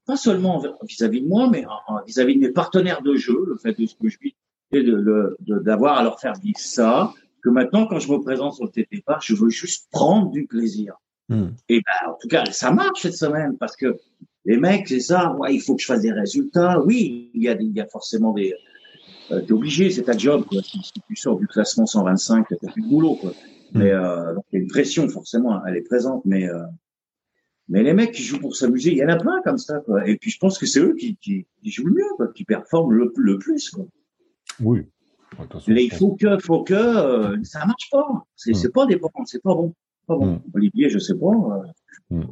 pas 0.05 0.17
seulement 0.17 0.63
vis-à-vis 0.83 1.21
de 1.21 1.27
moi, 1.27 1.49
mais 1.49 1.65
vis-à-vis 2.05 2.35
de 2.35 2.39
mes 2.41 2.51
partenaires 2.51 3.01
de 3.01 3.15
jeu, 3.15 3.43
le 3.47 3.57
fait 3.57 3.79
de 3.79 3.85
ce 3.85 3.95
que 3.95 4.09
je 4.09 4.17
vis, 4.21 4.35
et 4.71 4.83
de 4.83 5.37
d'avoir 5.39 5.97
à 5.97 6.03
leur 6.03 6.19
faire 6.19 6.33
vivre 6.35 6.59
ça, 6.59 7.13
que 7.43 7.49
maintenant, 7.49 7.87
quand 7.87 7.99
je 7.99 8.11
me 8.11 8.19
présente 8.19 8.53
sur 8.55 8.65
le 8.65 8.71
TP 8.71 9.03
je 9.21 9.35
veux 9.35 9.49
juste 9.49 9.87
prendre 9.91 10.31
du 10.31 10.45
plaisir. 10.45 10.95
Hmm. 11.29 11.49
Et 11.67 11.81
ben, 11.81 12.11
en 12.11 12.17
tout 12.21 12.27
cas, 12.29 12.45
ça 12.51 12.71
marche 12.71 13.01
cette 13.01 13.15
semaine 13.15 13.57
parce 13.57 13.75
que 13.75 13.97
les 14.45 14.57
mecs, 14.57 14.87
c'est 14.87 15.01
ça. 15.01 15.33
Ouais, 15.33 15.53
il 15.53 15.59
faut 15.59 15.75
que 15.75 15.81
je 15.81 15.87
fasse 15.87 16.01
des 16.01 16.13
résultats. 16.13 16.81
Oui, 16.81 17.31
il 17.33 17.43
y 17.43 17.49
a, 17.49 17.53
il 17.59 17.73
y 17.73 17.81
a 17.81 17.85
forcément 17.85 18.31
des. 18.31 18.55
Euh, 19.31 19.41
t'es 19.41 19.51
obligé, 19.51 19.89
c'est 19.89 20.03
ta 20.03 20.17
job. 20.17 20.45
Quoi. 20.45 20.61
Si, 20.63 20.93
tu 21.05 21.15
sors 21.17 21.37
du 21.37 21.47
classement 21.47 21.85
125, 21.85 22.45
t'as 22.49 22.71
plus 22.71 22.81
de 22.81 22.87
boulot. 22.87 23.15
Quoi. 23.15 23.33
Mais 23.73 23.91
mm. 23.91 23.97
euh, 23.97 24.33
donc, 24.35 24.45
il 24.51 24.55
y 24.55 24.59
a 24.59 24.61
une 24.63 24.69
pression 24.69 25.07
forcément, 25.09 25.65
elle 25.65 25.77
est 25.77 25.81
présente, 25.81 26.23
mais 26.25 26.49
euh, 26.49 26.63
mais 27.69 27.83
les 27.83 27.93
mecs 27.93 28.13
qui 28.13 28.23
jouent 28.23 28.39
pour 28.39 28.55
s'amuser, 28.55 28.91
il 28.91 28.97
y 28.97 29.03
en 29.03 29.09
a 29.09 29.17
plein 29.17 29.41
comme 29.43 29.57
ça. 29.57 29.79
Quoi. 29.81 30.07
Et 30.07 30.15
puis 30.17 30.31
je 30.31 30.39
pense 30.39 30.57
que 30.57 30.65
c'est 30.65 30.79
eux 30.79 30.95
qui, 30.95 31.17
qui, 31.17 31.45
qui, 31.61 31.71
jouent 31.71 31.87
le 31.87 31.95
mieux, 31.95 32.15
quoi, 32.15 32.27
qui 32.29 32.45
performent 32.45 32.93
le, 32.93 33.13
le 33.15 33.37
plus. 33.39 33.69
Quoi. 33.69 33.85
Oui. 34.61 34.85
il 35.67 35.93
faut 35.93 36.15
que, 36.15 36.39
faut 36.39 36.63
que, 36.63 36.73
euh, 36.73 37.43
ça 37.43 37.65
marche 37.65 37.89
pas. 37.91 38.25
C'est, 38.35 38.51
mm. 38.51 38.55
c'est 38.55 38.73
pas 38.73 38.85
des 38.85 38.99
c'est 39.25 39.43
pas 39.43 39.53
bon. 39.53 39.73
Pas 40.07 40.15
bon. 40.15 40.33
Mm. 40.33 40.41
Olivier, 40.53 40.89
je 40.89 40.99
sais 40.99 41.15
pas. 41.15 41.65
Euh, 42.11 42.23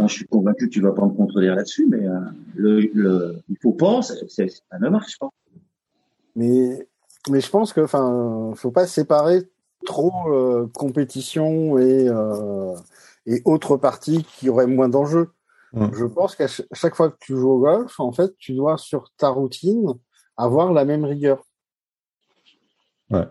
je 0.00 0.06
suis 0.06 0.26
convaincu 0.26 0.66
que 0.68 0.72
tu 0.72 0.82
vas 0.82 0.92
pas 0.92 1.06
me 1.06 1.14
contredire 1.14 1.54
là-dessus, 1.54 1.86
mais 1.86 2.06
euh, 2.06 2.20
le, 2.54 2.80
le, 2.92 3.36
il 3.48 3.56
faut 3.62 3.72
pas, 3.72 4.02
ça 4.02 4.14
ne 4.14 4.88
marche 4.90 5.18
pas. 5.18 5.30
Mais, 6.36 6.86
mais 7.30 7.40
je 7.40 7.48
pense 7.48 7.72
que, 7.72 7.80
enfin, 7.80 8.52
faut 8.54 8.70
pas 8.70 8.86
séparer 8.86 9.48
trop 9.86 10.12
euh, 10.32 10.66
compétition 10.74 11.78
et, 11.78 12.08
euh, 12.08 12.74
et 13.26 13.42
autres 13.44 13.76
parties 13.76 14.24
qui 14.24 14.48
auraient 14.48 14.66
moins 14.66 14.88
d'enjeux. 14.88 15.30
Je 15.74 16.06
pense 16.06 16.34
qu'à 16.34 16.46
chaque 16.48 16.94
fois 16.94 17.10
que 17.10 17.18
tu 17.20 17.36
joues 17.36 17.50
au 17.50 17.58
golf, 17.58 18.00
en 18.00 18.10
fait, 18.10 18.34
tu 18.38 18.54
dois 18.54 18.78
sur 18.78 19.12
ta 19.18 19.28
routine 19.28 19.92
avoir 20.36 20.72
la 20.72 20.86
même 20.86 21.04
rigueur. 21.04 21.44
Ouais. 23.10 23.26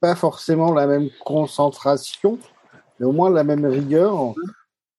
Pas 0.00 0.14
forcément 0.14 0.72
la 0.72 0.86
même 0.86 1.08
concentration, 1.24 2.38
mais 2.98 3.06
au 3.06 3.12
moins 3.12 3.30
la 3.30 3.42
même 3.42 3.66
rigueur 3.66 4.34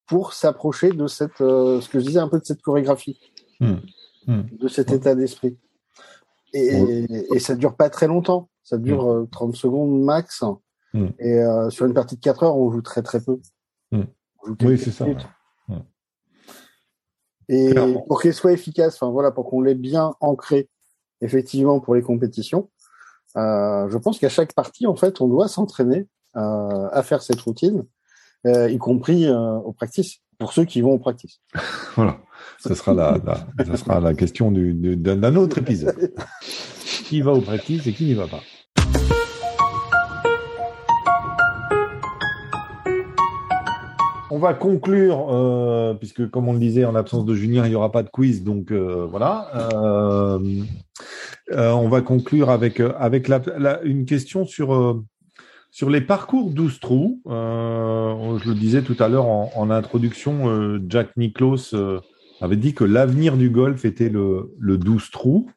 pour 0.05 0.34
s'approcher 0.34 0.91
de 0.91 1.07
cette, 1.07 1.39
euh, 1.41 1.80
ce 1.82 1.88
que 1.88 1.99
je 1.99 2.05
disais 2.05 2.20
un 2.20 2.28
peu 2.28 2.39
de 2.39 2.45
cette 2.45 2.61
chorégraphie, 2.61 3.20
hmm. 3.59 3.76
Hmm. 4.28 4.41
de 4.51 4.67
cet 4.67 4.91
état 4.91 5.15
d'esprit. 5.15 5.57
Et, 6.54 7.06
et, 7.34 7.39
ça 7.39 7.56
dure 7.56 7.76
pas 7.76 7.89
très 7.89 8.08
longtemps. 8.08 8.50
Ça 8.64 8.78
dure 8.78 9.28
30 9.32 9.56
secondes 9.56 10.02
max. 10.04 10.43
Mm. 10.93 11.08
Et 11.20 11.39
euh, 11.39 11.70
sur 11.70 11.86
une 11.86 11.93
partie 11.93 12.16
de 12.16 12.22
4 12.22 12.43
heures, 12.43 12.58
on 12.58 12.72
joue 12.72 12.82
très 12.82 13.02
très 13.02 13.22
peu. 13.22 13.39
Mm. 13.91 14.04
Oui, 14.62 14.78
c'est 14.78 14.91
ça. 14.91 15.06
Et 17.52 17.74
pour 18.08 18.22
qu'elle 18.22 18.34
soit 18.34 18.52
efficace, 18.52 18.95
enfin 18.95 19.12
voilà, 19.12 19.32
pour 19.32 19.50
qu'on 19.50 19.62
l'ait 19.62 19.74
bien 19.74 20.14
ancré, 20.20 20.70
effectivement, 21.22 21.80
pour 21.80 21.95
les 21.95 22.04
compétitions, 22.04 22.70
euh, 23.38 23.89
je 23.89 23.97
pense 23.97 24.20
qu'à 24.20 24.30
chaque 24.30 24.54
partie, 24.54 24.86
en 24.86 24.95
fait, 24.95 25.20
on 25.20 25.28
doit 25.28 25.47
s'entraîner 25.47 26.08
euh, 26.36 26.89
à 26.91 27.02
faire 27.02 27.24
cette 27.24 27.41
routine, 27.41 27.86
euh, 28.45 28.70
y 28.70 28.78
compris 28.78 29.26
euh, 29.26 29.56
au 29.56 29.74
practice, 29.74 30.18
pour 30.38 30.54
ceux 30.54 30.64
qui 30.64 30.82
vont 30.82 30.91
au 30.91 31.00
practice. 31.00 31.41
voilà. 31.95 32.20
Ce 32.60 32.74
sera 32.74 32.94
la, 32.94 33.18
la, 33.58 33.78
sera 33.78 34.00
la 34.00 34.14
question 34.14 34.52
d'un 34.52 35.36
autre 35.36 35.60
épisode. 35.60 36.14
qui 37.10 37.22
va 37.22 37.34
au 37.34 37.42
practice 37.42 37.88
et 37.88 37.94
qui 37.94 38.06
n'y 38.06 38.14
va 38.14 38.28
pas. 38.28 38.42
On 44.32 44.38
va 44.38 44.54
conclure, 44.54 45.28
euh, 45.32 45.96
puisque 45.96 46.30
comme 46.30 46.48
on 46.48 46.54
le 46.54 46.60
disait, 46.60 46.86
en 46.86 46.92
l'absence 46.92 47.26
de 47.26 47.34
Julien, 47.34 47.66
il 47.66 47.70
n'y 47.70 47.76
aura 47.76 47.92
pas 47.92 48.04
de 48.04 48.10
quiz, 48.10 48.44
donc 48.44 48.72
euh, 48.72 49.08
voilà. 49.10 49.50
Euh, 49.74 50.40
on 51.52 51.90
va 51.90 52.02
conclure 52.02 52.52
avec 52.52 52.80
avec 52.80 53.28
la, 53.28 53.42
une 53.84 54.06
question 54.06 54.46
sur 54.46 55.02
sur 55.72 55.90
les 55.90 56.02
parcours 56.02 56.52
12 56.52 56.80
trous. 56.80 57.22
je 57.26 58.48
le 58.48 58.54
disais 58.54 58.84
tout 58.84 58.96
à 59.00 59.08
l'heure 59.08 59.26
en, 59.26 59.52
en, 59.56 59.72
introduction, 59.72 60.80
Jack 60.88 61.18
Nicklaus 61.18 61.74
avait 62.42 62.56
dit 62.56 62.74
que 62.74 62.84
l'avenir 62.84 63.38
du 63.38 63.50
golf 63.50 63.86
était 63.86 64.10
le, 64.10 64.56
le 64.60 64.78
12 64.78 65.12
trous 65.12 65.50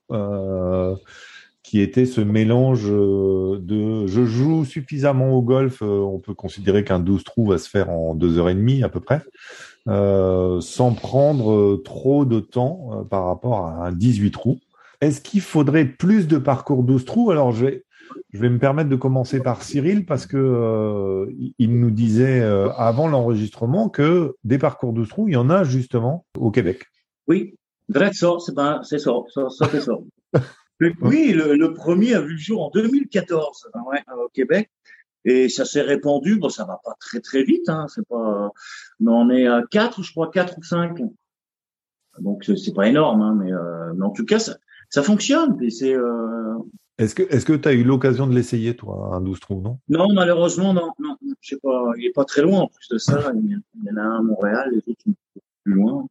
qui 1.72 1.80
était 1.80 2.04
ce 2.04 2.20
mélange 2.20 2.84
euh, 2.90 3.58
de 3.58 4.06
je 4.06 4.26
joue 4.26 4.66
suffisamment 4.66 5.30
au 5.30 5.40
golf, 5.40 5.80
euh, 5.80 6.00
on 6.00 6.18
peut 6.18 6.34
considérer 6.34 6.84
qu'un 6.84 6.98
12 6.98 7.24
trous 7.24 7.46
va 7.46 7.56
se 7.56 7.66
faire 7.66 7.88
en 7.88 8.14
deux 8.14 8.38
heures 8.38 8.50
et 8.50 8.54
demie 8.54 8.82
à 8.82 8.90
peu 8.90 9.00
près, 9.00 9.22
euh, 9.88 10.60
sans 10.60 10.92
prendre 10.92 11.80
trop 11.82 12.26
de 12.26 12.40
temps 12.40 13.06
par 13.08 13.24
rapport 13.24 13.64
à 13.66 13.86
un 13.86 13.92
18 13.92 14.32
trous. 14.32 14.58
Est-ce 15.00 15.22
qu'il 15.22 15.40
faudrait 15.40 15.86
plus 15.86 16.28
de 16.28 16.36
parcours 16.36 16.82
12 16.82 17.06
trous? 17.06 17.30
Alors 17.30 17.52
je 17.52 17.66
je 18.32 18.40
vais 18.40 18.48
me 18.48 18.58
permettre 18.58 18.88
de 18.88 18.96
commencer 18.96 19.40
par 19.40 19.62
Cyril 19.62 20.06
parce 20.06 20.26
que 20.26 21.28
il 21.58 21.78
nous 21.78 21.90
disait 21.90 22.40
avant 22.76 23.08
l'enregistrement 23.08 23.88
que 23.88 24.36
des 24.44 24.58
parcours 24.58 24.92
12 24.92 25.08
trous, 25.08 25.28
il 25.28 25.34
y 25.34 25.36
en 25.36 25.50
a 25.50 25.64
justement 25.64 26.24
au 26.38 26.50
Québec. 26.50 26.86
Oui, 27.28 27.54
vrai 27.88 28.12
ça, 28.12 28.30
c'est 28.38 28.54
c'est 28.84 28.98
ça, 28.98 29.12
ça, 29.50 29.80
ça. 29.80 29.92
Oui, 31.00 31.32
le, 31.32 31.72
premier 31.74 32.14
a 32.14 32.20
vu 32.20 32.32
le 32.32 32.38
jour 32.38 32.62
en 32.62 32.70
2014 32.70 33.70
hein, 33.74 33.80
au 34.16 34.28
Québec. 34.28 34.70
Et 35.24 35.48
ça 35.48 35.64
s'est 35.64 35.82
répandu. 35.82 36.38
Bon, 36.38 36.48
ça 36.48 36.64
va 36.64 36.80
pas 36.84 36.94
très 36.98 37.20
très 37.20 37.44
vite. 37.44 37.68
Hein, 37.68 37.86
c'est 37.88 38.06
pas. 38.08 38.50
Mais 38.98 39.12
on 39.12 39.30
est 39.30 39.46
à 39.46 39.62
quatre, 39.70 40.02
je 40.02 40.10
crois, 40.10 40.30
quatre 40.30 40.58
ou 40.58 40.62
cinq. 40.64 41.00
Donc 42.18 42.44
c'est 42.44 42.74
pas 42.74 42.88
énorme, 42.88 43.22
hein, 43.22 43.36
mais, 43.38 43.52
euh, 43.52 43.92
mais 43.94 44.04
en 44.04 44.10
tout 44.10 44.24
cas 44.24 44.38
ça, 44.38 44.56
ça 44.90 45.02
fonctionne. 45.02 45.56
Et 45.62 45.70
c'est. 45.70 45.94
Euh... 45.94 46.58
Est-ce 46.98 47.14
que 47.14 47.22
est-ce 47.22 47.44
que 47.46 47.54
tu 47.54 47.68
as 47.68 47.72
eu 47.72 47.84
l'occasion 47.84 48.26
de 48.26 48.34
l'essayer 48.34 48.76
toi, 48.76 49.10
un 49.14 49.20
12 49.20 49.40
trous, 49.40 49.60
non? 49.60 49.78
Non, 49.88 50.12
malheureusement 50.14 50.74
non. 50.74 50.92
Non, 50.98 51.16
je 51.40 51.48
sais 51.48 51.60
pas. 51.62 51.92
Il 51.96 52.06
est 52.06 52.12
pas 52.12 52.24
très 52.24 52.42
loin 52.42 52.60
en 52.60 52.68
plus 52.68 52.88
de 52.88 52.98
ça. 52.98 53.32
Il 53.34 53.50
y 53.84 53.90
en 53.90 53.96
a 53.96 54.02
un 54.02 54.18
à 54.18 54.22
Montréal, 54.22 54.70
les 54.72 54.78
autres 54.78 55.02
sont 55.04 55.14
plus 55.64 55.74
loin. 55.74 56.06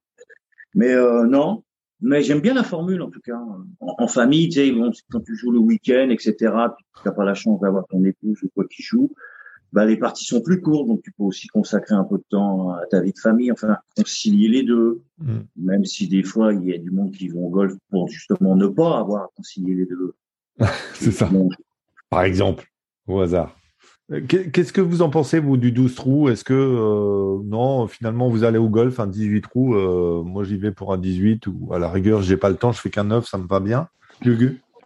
Mais 0.74 0.94
euh, 0.94 1.26
non, 1.26 1.64
mais 2.02 2.24
j'aime 2.24 2.42
bien 2.42 2.56
la 2.56 2.64
formule, 2.64 3.02
en 3.02 3.10
tout 3.10 3.20
cas. 3.20 3.40
En, 3.80 4.08
famille, 4.08 4.50
tu 4.50 4.56
sais, 4.56 4.72
bon, 4.72 4.92
quand 5.12 5.22
tu 5.22 5.36
joues 5.36 5.52
le 5.52 5.60
week-end, 5.60 6.10
etc., 6.10 6.34
tu 6.40 6.50
n'as 7.06 7.12
pas 7.12 7.24
la 7.24 7.36
chance 7.36 7.60
d'avoir 7.62 7.86
ton 7.88 8.04
épouse 8.04 8.42
ou 8.44 8.50
quoi 8.56 8.66
qui 8.68 8.82
joue, 8.82 9.12
bah, 9.72 9.86
les 9.86 9.98
parties 9.98 10.26
sont 10.26 10.42
plus 10.42 10.62
courtes, 10.62 10.88
donc 10.88 11.02
tu 11.04 11.12
peux 11.12 11.24
aussi 11.24 11.48
consacrer 11.48 11.96
un 11.96 12.04
peu 12.04 12.18
de 12.18 12.26
temps 12.30 12.72
à 12.72 12.86
ta 12.88 13.02
vie 13.02 13.14
de 13.14 13.20
famille, 13.20 13.52
enfin, 13.52 13.78
concilier 13.96 14.48
les 14.48 14.64
deux. 14.64 15.02
Mm. 15.20 15.40
Même 15.58 15.86
si 15.86 16.08
des 16.08 16.24
fois, 16.24 16.54
il 16.54 16.66
y 16.66 16.74
a 16.74 16.78
du 16.78 16.92
monde 16.92 17.12
qui 17.12 17.28
vont 17.30 17.46
au 17.46 17.50
golf 17.50 17.74
pour 17.90 18.08
justement 18.10 18.56
ne 18.56 18.68
pas 18.68 18.98
avoir 18.98 19.24
à 19.24 19.30
concilier 19.36 19.76
les 19.76 19.86
deux. 19.86 20.16
C'est 20.94 21.12
ça. 21.12 21.30
Par 22.10 22.24
exemple, 22.24 22.66
au 23.08 23.20
hasard. 23.20 23.56
Qu'est-ce 24.28 24.74
que 24.74 24.82
vous 24.82 25.02
en 25.02 25.10
pensez, 25.10 25.40
vous, 25.40 25.56
du 25.56 25.72
12 25.72 25.96
trous? 25.96 26.30
Est-ce 26.30 26.44
que, 26.44 26.54
euh, 26.54 27.42
non, 27.46 27.88
finalement, 27.88 28.28
vous 28.28 28.44
allez 28.44 28.58
au 28.58 28.68
golf, 28.68 29.00
un 29.00 29.08
18 29.08 29.42
trous 29.42 29.74
euh, 29.76 30.22
Moi, 30.22 30.44
j'y 30.44 30.58
vais 30.58 30.72
pour 30.72 30.92
un 30.92 30.98
18 30.98 31.48
ou 31.48 31.70
à 31.74 31.80
la 31.80 31.90
rigueur, 31.90 32.22
j'ai 32.22 32.36
pas 32.36 32.50
le 32.50 32.58
temps, 32.58 32.74
je 32.74 32.82
fais 32.82 32.90
qu'un 32.90 33.06
9, 33.06 33.26
ça 33.26 33.38
me 33.38 33.48
va 33.48 33.62
bien. 33.62 33.88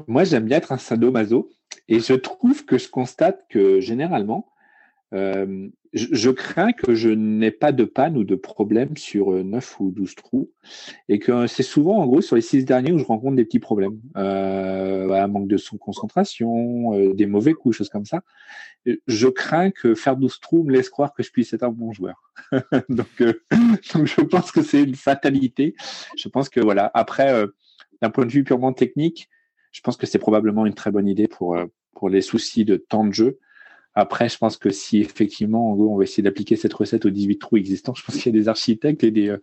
Moi, 0.07 0.25
j'aime 0.25 0.45
bien 0.45 0.57
être 0.57 0.71
un 0.71 0.77
sadomaso 0.77 1.49
et 1.87 1.99
je 1.99 2.13
trouve 2.13 2.65
que 2.65 2.77
je 2.77 2.87
constate 2.87 3.45
que 3.49 3.79
généralement, 3.79 4.47
euh, 5.13 5.67
je, 5.93 6.29
crains 6.29 6.73
que 6.73 6.95
je 6.95 7.09
n'ai 7.09 7.51
pas 7.51 7.71
de 7.71 7.85
panne 7.85 8.17
ou 8.17 8.23
de 8.23 8.35
problème 8.35 8.97
sur 8.97 9.31
9 9.31 9.79
ou 9.79 9.91
12 9.91 10.15
trous 10.15 10.49
et 11.07 11.19
que 11.19 11.47
c'est 11.47 11.63
souvent, 11.63 11.99
en 11.99 12.07
gros, 12.07 12.21
sur 12.21 12.35
les 12.35 12.41
6 12.41 12.65
derniers 12.65 12.91
où 12.91 12.97
je 12.97 13.05
rencontre 13.05 13.35
des 13.35 13.45
petits 13.45 13.59
problèmes. 13.59 13.99
Euh, 14.17 15.09
un 15.11 15.27
manque 15.27 15.47
de 15.47 15.57
son 15.57 15.77
concentration, 15.77 17.13
des 17.13 17.25
mauvais 17.25 17.53
coups, 17.53 17.77
choses 17.77 17.89
comme 17.89 18.05
ça 18.05 18.21
je 19.07 19.27
crains 19.27 19.71
que 19.71 19.95
faire 19.95 20.15
12 20.15 20.39
trous 20.39 20.63
me 20.63 20.71
laisse 20.71 20.89
croire 20.89 21.13
que 21.13 21.23
je 21.23 21.31
puisse 21.31 21.53
être 21.53 21.63
un 21.63 21.69
bon 21.69 21.91
joueur. 21.91 22.21
donc, 22.89 23.21
euh, 23.21 23.33
donc, 23.93 24.05
je 24.05 24.21
pense 24.21 24.51
que 24.51 24.61
c'est 24.61 24.83
une 24.83 24.95
fatalité. 24.95 25.75
Je 26.17 26.29
pense 26.29 26.49
que 26.49 26.59
voilà. 26.59 26.91
Après, 26.93 27.33
euh, 27.33 27.47
d'un 28.01 28.09
point 28.09 28.25
de 28.25 28.31
vue 28.31 28.43
purement 28.43 28.73
technique, 28.73 29.29
je 29.71 29.81
pense 29.81 29.97
que 29.97 30.05
c'est 30.05 30.19
probablement 30.19 30.65
une 30.65 30.73
très 30.73 30.91
bonne 30.91 31.07
idée 31.07 31.27
pour 31.27 31.55
euh, 31.55 31.65
pour 31.93 32.09
les 32.09 32.21
soucis 32.21 32.65
de 32.65 32.75
temps 32.75 33.05
de 33.05 33.13
jeu. 33.13 33.39
Après, 33.95 34.27
je 34.27 34.37
pense 34.37 34.57
que 34.57 34.69
si 34.69 34.99
effectivement, 34.99 35.71
en 35.71 35.75
gros, 35.75 35.93
on 35.93 35.97
va 35.97 36.03
essayer 36.03 36.21
d'appliquer 36.21 36.57
cette 36.57 36.73
recette 36.73 37.05
aux 37.05 37.09
18 37.09 37.39
trous 37.39 37.57
existants, 37.57 37.93
je 37.95 38.03
pense 38.03 38.15
qu'il 38.15 38.25
y 38.25 38.37
a 38.37 38.39
des 38.39 38.49
architectes 38.49 39.03
et 39.03 39.11
des, 39.11 39.35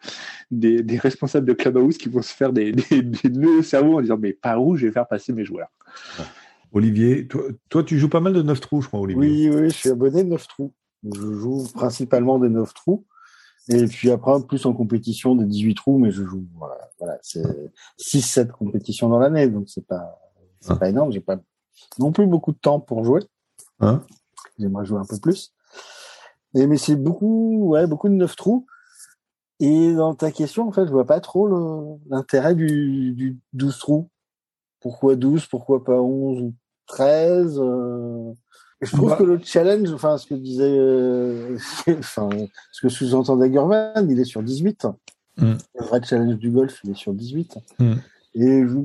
des, 0.51 0.83
des, 0.83 0.99
responsables 0.99 1.47
de 1.47 1.55
clubhouse 1.55 1.97
qui 1.97 2.11
vont 2.11 2.21
se 2.21 2.35
faire 2.35 2.53
des, 2.53 2.73
des, 2.73 3.03
des 3.03 3.31
nœuds 3.31 3.59
au 3.59 3.63
cerveau 3.63 3.99
en 3.99 4.03
disant 4.03 4.19
mais 4.19 4.35
par 4.35 4.63
où 4.63 4.77
je 4.77 4.87
vais 4.87 4.93
faire 4.93 5.09
passer 5.09 5.33
mes 5.33 5.45
joueurs. 5.45 5.69
Olivier, 6.73 7.29
toi, 7.69 7.83
tu 7.83 7.99
joues 7.99 8.09
pas 8.09 8.21
mal 8.21 8.33
de 8.33 8.43
9 8.43 8.61
trous, 8.61 8.83
je 8.83 8.89
crois, 8.89 9.01
Olivier. 9.01 9.51
Oui, 9.51 9.51
oui, 9.51 9.71
je 9.71 9.75
suis 9.75 9.89
abonné 9.91 10.25
de 10.25 10.29
9 10.29 10.49
trous. 10.49 10.73
Je 11.05 11.33
joue 11.33 11.67
principalement 11.75 12.39
des 12.39 12.49
9 12.49 12.73
trous. 12.75 13.05
Et 13.69 13.87
puis 13.87 14.11
après, 14.11 14.33
plus 14.47 14.67
en 14.67 14.73
compétition 14.73 15.35
des 15.35 15.45
18 15.45 15.75
trous, 15.75 15.99
mais 15.99 16.11
je 16.11 16.25
joue, 16.25 16.45
voilà, 16.99 17.19
c'est 17.23 17.45
6-7 18.01 18.49
compétitions 18.49 19.09
dans 19.09 19.19
l'année, 19.19 19.47
donc 19.47 19.69
c'est 19.69 19.87
pas, 19.87 20.19
c'est 20.61 20.79
pas 20.79 20.89
énorme. 20.89 21.13
J'ai 21.13 21.21
pas 21.21 21.39
non 21.99 22.11
plus 22.11 22.27
beaucoup 22.27 22.53
de 22.53 22.59
temps 22.59 22.81
pour 22.81 23.05
jouer. 23.05 23.21
Hein? 23.81 24.03
J'aimerais 24.59 24.85
jouer 24.85 24.99
un 24.99 25.05
peu 25.05 25.19
plus. 25.19 25.53
Et, 26.55 26.67
mais 26.67 26.77
c'est 26.77 26.97
beaucoup, 26.97 27.69
ouais, 27.69 27.87
beaucoup 27.87 28.09
de 28.09 28.15
9 28.15 28.37
trous. 28.37 28.67
Et 29.61 29.95
dans 29.95 30.15
ta 30.15 30.31
question, 30.33 30.69
en 30.69 30.73
fait, 30.73 30.87
je 30.87 30.93
vois 30.93 31.07
pas 31.07 31.21
trop 31.21 31.49
l'intérêt 32.11 32.55
du, 32.55 33.13
du 33.13 33.39
12 33.53 33.79
trous. 33.79 34.11
Pourquoi 34.81 35.17
12 35.17 35.47
Pourquoi 35.47 35.85
pas 35.85 36.01
11 36.01 36.43
ou 36.43 36.55
13. 36.87 37.59
Euh... 37.61 38.33
Je 38.81 38.97
trouve 38.97 39.11
bah. 39.11 39.17
que 39.17 39.23
le 39.23 39.39
challenge, 39.43 39.93
enfin, 39.93 40.19
ce 40.19 40.27
que 40.27 40.35
disait, 40.35 40.77
euh, 40.77 41.57
enfin, 41.99 42.29
ce 42.73 42.81
que 42.81 42.89
sous-entendait 42.89 43.49
Gurman, 43.49 44.11
il 44.11 44.19
est 44.19 44.25
sur 44.25 44.43
18. 44.43 44.89
Mm. 45.37 45.53
Le 45.79 45.85
vrai 45.85 46.01
challenge 46.03 46.37
du 46.37 46.51
golf, 46.51 46.81
il 46.83 46.91
est 46.91 46.97
sur 46.97 47.15
18. 47.15 47.59
Mm. 47.79 47.93
Et 48.35 48.67
je, 48.67 48.79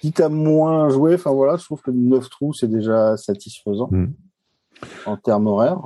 quitte 0.00 0.20
à 0.20 0.28
moins 0.28 0.88
jouer, 0.88 1.14
enfin 1.14 1.30
voilà, 1.30 1.56
je 1.56 1.64
trouve 1.64 1.82
que 1.82 1.90
9 1.90 2.28
trous, 2.30 2.52
c'est 2.54 2.68
déjà 2.70 3.16
satisfaisant. 3.16 3.88
Mm. 3.92 4.06
En 5.06 5.16
termes 5.16 5.46
horaires. 5.46 5.80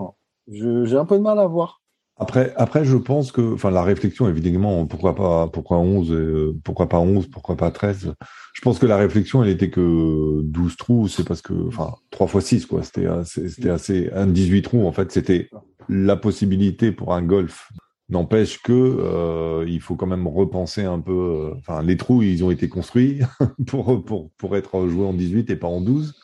J'ai 0.48 0.96
un 0.96 1.04
peu 1.04 1.16
de 1.16 1.22
mal 1.22 1.38
à 1.38 1.46
voir. 1.46 1.80
Après, 2.16 2.52
après, 2.56 2.84
je 2.84 2.96
pense 2.96 3.32
que, 3.32 3.54
enfin, 3.54 3.72
la 3.72 3.82
réflexion, 3.82 4.28
évidemment, 4.28 4.86
pourquoi 4.86 5.16
pas, 5.16 5.48
pourquoi 5.48 5.78
11, 5.78 6.12
euh, 6.12 6.56
pourquoi 6.62 6.88
pas 6.88 7.00
11, 7.00 7.26
pourquoi 7.26 7.56
pas 7.56 7.72
13. 7.72 8.14
Je 8.52 8.60
pense 8.60 8.78
que 8.78 8.86
la 8.86 8.96
réflexion, 8.96 9.42
elle 9.42 9.50
était 9.50 9.70
que 9.70 10.40
12 10.42 10.76
trous, 10.76 11.08
c'est 11.08 11.26
parce 11.26 11.42
que, 11.42 11.52
enfin, 11.66 11.94
3 12.10 12.28
fois 12.28 12.40
6, 12.40 12.66
quoi. 12.66 12.84
C'était, 12.84 13.08
c'était 13.24 13.70
assez, 13.70 14.10
un 14.12 14.28
18 14.28 14.62
trous, 14.62 14.86
en 14.86 14.92
fait, 14.92 15.10
c'était 15.10 15.50
la 15.88 16.14
possibilité 16.14 16.92
pour 16.92 17.14
un 17.14 17.22
golf. 17.22 17.68
N'empêche 18.10 18.62
que, 18.62 18.72
euh, 18.72 19.64
il 19.66 19.80
faut 19.80 19.96
quand 19.96 20.06
même 20.06 20.28
repenser 20.28 20.84
un 20.84 21.00
peu, 21.00 21.12
euh, 21.12 21.54
enfin, 21.58 21.82
les 21.82 21.96
trous, 21.96 22.22
ils 22.22 22.44
ont 22.44 22.52
été 22.52 22.68
construits 22.68 23.22
pour, 23.66 24.04
pour, 24.04 24.30
pour 24.38 24.56
être 24.56 24.86
joués 24.86 25.06
en 25.06 25.14
18 25.14 25.50
et 25.50 25.56
pas 25.56 25.66
en 25.66 25.80
12. 25.80 26.14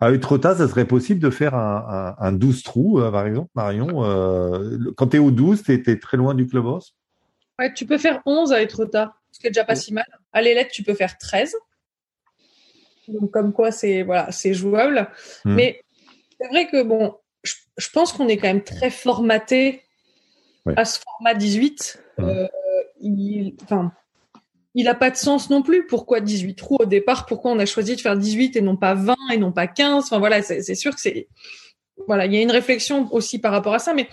Avec 0.00 0.20
Trota, 0.20 0.54
ça 0.54 0.68
serait 0.68 0.86
possible 0.86 1.20
de 1.20 1.30
faire 1.30 1.54
un, 1.54 2.14
un, 2.18 2.26
un 2.26 2.32
12 2.32 2.62
trous, 2.62 3.00
euh, 3.00 3.10
par 3.10 3.26
exemple, 3.26 3.50
Marion. 3.54 4.04
Euh, 4.04 4.92
quand 4.96 5.08
tu 5.08 5.16
es 5.16 5.18
au 5.18 5.30
12, 5.30 5.62
tu 5.62 5.72
es, 5.72 5.98
très 5.98 6.16
loin 6.16 6.34
du 6.34 6.46
clubhouse? 6.46 6.94
Ouais, 7.58 7.72
tu 7.72 7.86
peux 7.86 7.96
faire 7.96 8.20
11 8.26 8.52
avec 8.52 8.68
Trota, 8.68 9.14
ce 9.32 9.40
qui 9.40 9.46
est 9.46 9.50
déjà 9.50 9.64
pas 9.64 9.74
si 9.74 9.94
mal. 9.94 10.06
À 10.32 10.42
l'élette, 10.42 10.70
tu 10.70 10.82
peux 10.82 10.94
faire 10.94 11.16
13. 11.16 11.56
Donc, 13.08 13.30
comme 13.30 13.52
quoi, 13.52 13.70
c'est 13.70 14.02
voilà, 14.02 14.30
c'est 14.32 14.52
jouable. 14.52 15.08
Hmm. 15.44 15.54
Mais 15.54 15.80
c'est 16.38 16.48
vrai 16.48 16.66
que, 16.66 16.82
bon, 16.82 17.16
je, 17.42 17.88
pense 17.92 18.12
qu'on 18.12 18.28
est 18.28 18.36
quand 18.36 18.48
même 18.48 18.64
très 18.64 18.90
formaté 18.90 19.82
à 20.76 20.84
ce 20.84 21.00
format 21.00 21.34
18. 21.34 22.02
Hmm. 22.18 22.24
Euh, 22.24 22.46
il, 23.00 23.56
enfin, 23.62 23.92
il 24.76 24.84
n'a 24.84 24.94
pas 24.94 25.10
de 25.10 25.16
sens 25.16 25.48
non 25.48 25.62
plus. 25.62 25.86
Pourquoi 25.86 26.20
18 26.20 26.54
trous 26.54 26.76
au 26.78 26.84
départ? 26.84 27.24
Pourquoi 27.24 27.50
on 27.50 27.58
a 27.58 27.66
choisi 27.66 27.96
de 27.96 28.00
faire 28.00 28.16
18 28.16 28.56
et 28.56 28.60
non 28.60 28.76
pas 28.76 28.94
20 28.94 29.16
et 29.32 29.38
non 29.38 29.50
pas 29.50 29.66
15 29.66 30.04
Enfin 30.04 30.18
voilà, 30.18 30.42
c'est 30.42 30.74
sûr 30.74 30.94
que 30.94 31.00
c'est 31.00 31.28
voilà, 32.06 32.26
il 32.26 32.34
y 32.34 32.36
a 32.36 32.42
une 32.42 32.50
réflexion 32.50 33.08
aussi 33.10 33.38
par 33.38 33.52
rapport 33.52 33.72
à 33.72 33.78
ça, 33.78 33.94
mais 33.94 34.06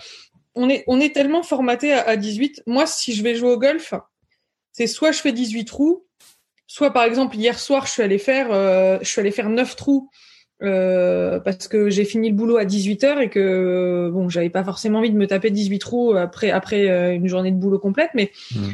on 0.56 0.70
est 0.70 1.14
tellement 1.14 1.42
formaté 1.42 1.92
à, 1.92 2.16
18. 2.16 2.62
Moi, 2.66 2.86
si 2.86 3.12
je 3.12 3.22
vais 3.22 3.34
jouer 3.34 3.50
au 3.50 3.58
golf, 3.58 3.92
c'est 4.72 4.86
soit 4.86 5.12
je 5.12 5.18
fais 5.18 5.32
18 5.32 5.66
trous, 5.66 6.06
soit 6.66 6.92
par 6.92 7.04
exemple 7.04 7.36
hier 7.36 7.58
soir 7.58 7.86
je 7.86 7.92
suis 7.92 8.02
allé 8.02 8.18
faire 8.18 8.48
euh, 8.50 8.98
je 9.02 9.08
suis 9.08 9.20
allé 9.20 9.30
faire 9.30 9.50
9 9.50 9.76
trous 9.76 10.08
euh, 10.62 11.40
parce 11.40 11.68
que 11.68 11.90
j'ai 11.90 12.04
fini 12.04 12.30
le 12.30 12.34
boulot 12.34 12.56
à 12.56 12.64
18 12.64 13.04
heures 13.04 13.20
et 13.20 13.28
que 13.28 14.08
bon 14.12 14.28
j'avais 14.28 14.50
pas 14.50 14.64
forcément 14.64 15.00
envie 15.00 15.10
de 15.10 15.16
me 15.16 15.26
taper 15.26 15.50
18 15.50 15.78
trous 15.78 16.16
après 16.16 16.50
après 16.50 16.88
euh, 16.88 17.14
une 17.14 17.28
journée 17.28 17.50
de 17.50 17.56
boulot 17.56 17.78
complète 17.78 18.10
mais 18.14 18.32
mmh 18.54 18.72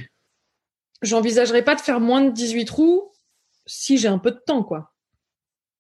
j'envisagerais 1.03 1.63
pas 1.63 1.75
de 1.75 1.81
faire 1.81 2.01
moins 2.01 2.23
de 2.23 2.31
18 2.31 2.65
trous 2.65 3.13
si 3.67 3.99
j'ai 3.99 4.09
un 4.09 4.19
peu 4.19 4.31
de 4.31 4.41
temps, 4.45 4.63
quoi. 4.63 4.93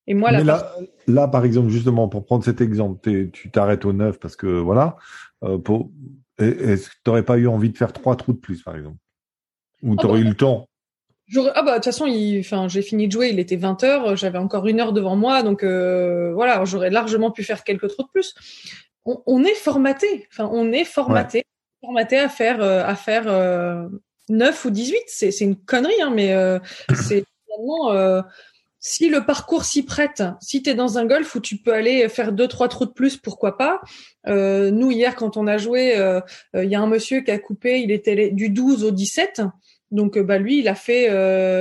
Et 0.06 0.14
moi, 0.14 0.32
là, 0.32 0.74
là, 1.06 1.28
par 1.28 1.44
exemple, 1.44 1.68
justement, 1.68 2.08
pour 2.08 2.24
prendre 2.24 2.44
cet 2.44 2.60
exemple, 2.60 3.28
tu 3.32 3.50
t'arrêtes 3.50 3.84
au 3.84 3.92
9 3.92 4.18
parce 4.18 4.34
que 4.34 4.46
voilà, 4.46 4.96
euh, 5.44 5.58
pour, 5.58 5.90
est-ce 6.38 6.88
que 6.88 6.94
tu 6.94 7.00
n'aurais 7.06 7.24
pas 7.24 7.38
eu 7.38 7.46
envie 7.46 7.70
de 7.70 7.76
faire 7.76 7.92
trois 7.92 8.16
trous 8.16 8.32
de 8.32 8.38
plus, 8.38 8.62
par 8.62 8.76
exemple? 8.76 8.96
Ou 9.82 9.96
tu 9.96 10.06
aurais 10.06 10.18
ah 10.18 10.22
eu 10.22 10.24
bah, 10.24 10.30
le 10.30 10.36
temps? 10.36 10.68
ah 11.54 11.62
bah 11.62 11.70
de 11.70 11.74
toute 11.76 11.84
façon, 11.84 12.06
enfin, 12.40 12.68
j'ai 12.68 12.82
fini 12.82 13.06
de 13.06 13.12
jouer, 13.12 13.28
il 13.28 13.38
était 13.38 13.56
20 13.56 13.84
heures, 13.84 14.16
j'avais 14.16 14.38
encore 14.38 14.66
une 14.66 14.80
heure 14.80 14.92
devant 14.92 15.16
moi, 15.16 15.42
donc 15.42 15.62
euh, 15.62 16.32
voilà, 16.34 16.64
j'aurais 16.64 16.90
largement 16.90 17.30
pu 17.30 17.44
faire 17.44 17.62
quelques 17.62 17.88
trous 17.88 18.02
de 18.02 18.08
plus. 18.08 18.34
On, 19.04 19.42
est 19.44 19.54
formaté, 19.54 20.26
enfin, 20.30 20.48
on 20.52 20.72
est 20.72 20.84
formaté, 20.84 21.44
formaté 21.80 22.18
à 22.18 22.28
faire 22.28 22.60
euh, 22.62 22.84
à 22.84 22.94
faire 22.94 23.24
9 24.30 24.64
ou 24.64 24.70
18. 24.70 24.98
C'est 25.06 25.30
c'est 25.30 25.44
une 25.44 25.56
connerie, 25.56 26.00
hein, 26.00 26.12
mais 26.14 26.34
c'est 26.94 27.24
finalement 27.44 28.22
si 28.80 29.10
le 29.10 29.26
parcours 29.26 29.64
s'y 29.64 29.82
prête, 29.84 30.22
si 30.40 30.62
tu 30.62 30.70
es 30.70 30.74
dans 30.74 30.96
un 30.96 31.04
golf 31.04 31.34
où 31.34 31.40
tu 31.40 31.58
peux 31.58 31.74
aller 31.74 32.08
faire 32.08 32.32
deux 32.32 32.48
trois 32.48 32.66
trous 32.66 32.86
de 32.86 32.92
plus, 32.92 33.18
pourquoi 33.18 33.58
pas 33.58 33.82
euh, 34.26 34.70
Nous 34.70 34.90
hier 34.90 35.14
quand 35.14 35.36
on 35.36 35.46
a 35.46 35.58
joué, 35.58 35.98
euh, 35.98 36.20
euh, 36.56 36.64
il 36.64 36.70
y 36.70 36.74
a 36.74 36.80
un 36.80 36.86
monsieur 36.86 37.20
qui 37.20 37.30
a 37.30 37.38
coupé, 37.38 37.80
il 37.80 37.90
était 37.90 38.30
du 38.30 38.48
12 38.48 38.84
au 38.84 38.90
17, 38.90 39.42
donc 39.90 40.18
bah 40.18 40.38
lui 40.38 40.60
il 40.60 40.68
a 40.68 40.74
fait 40.74 41.08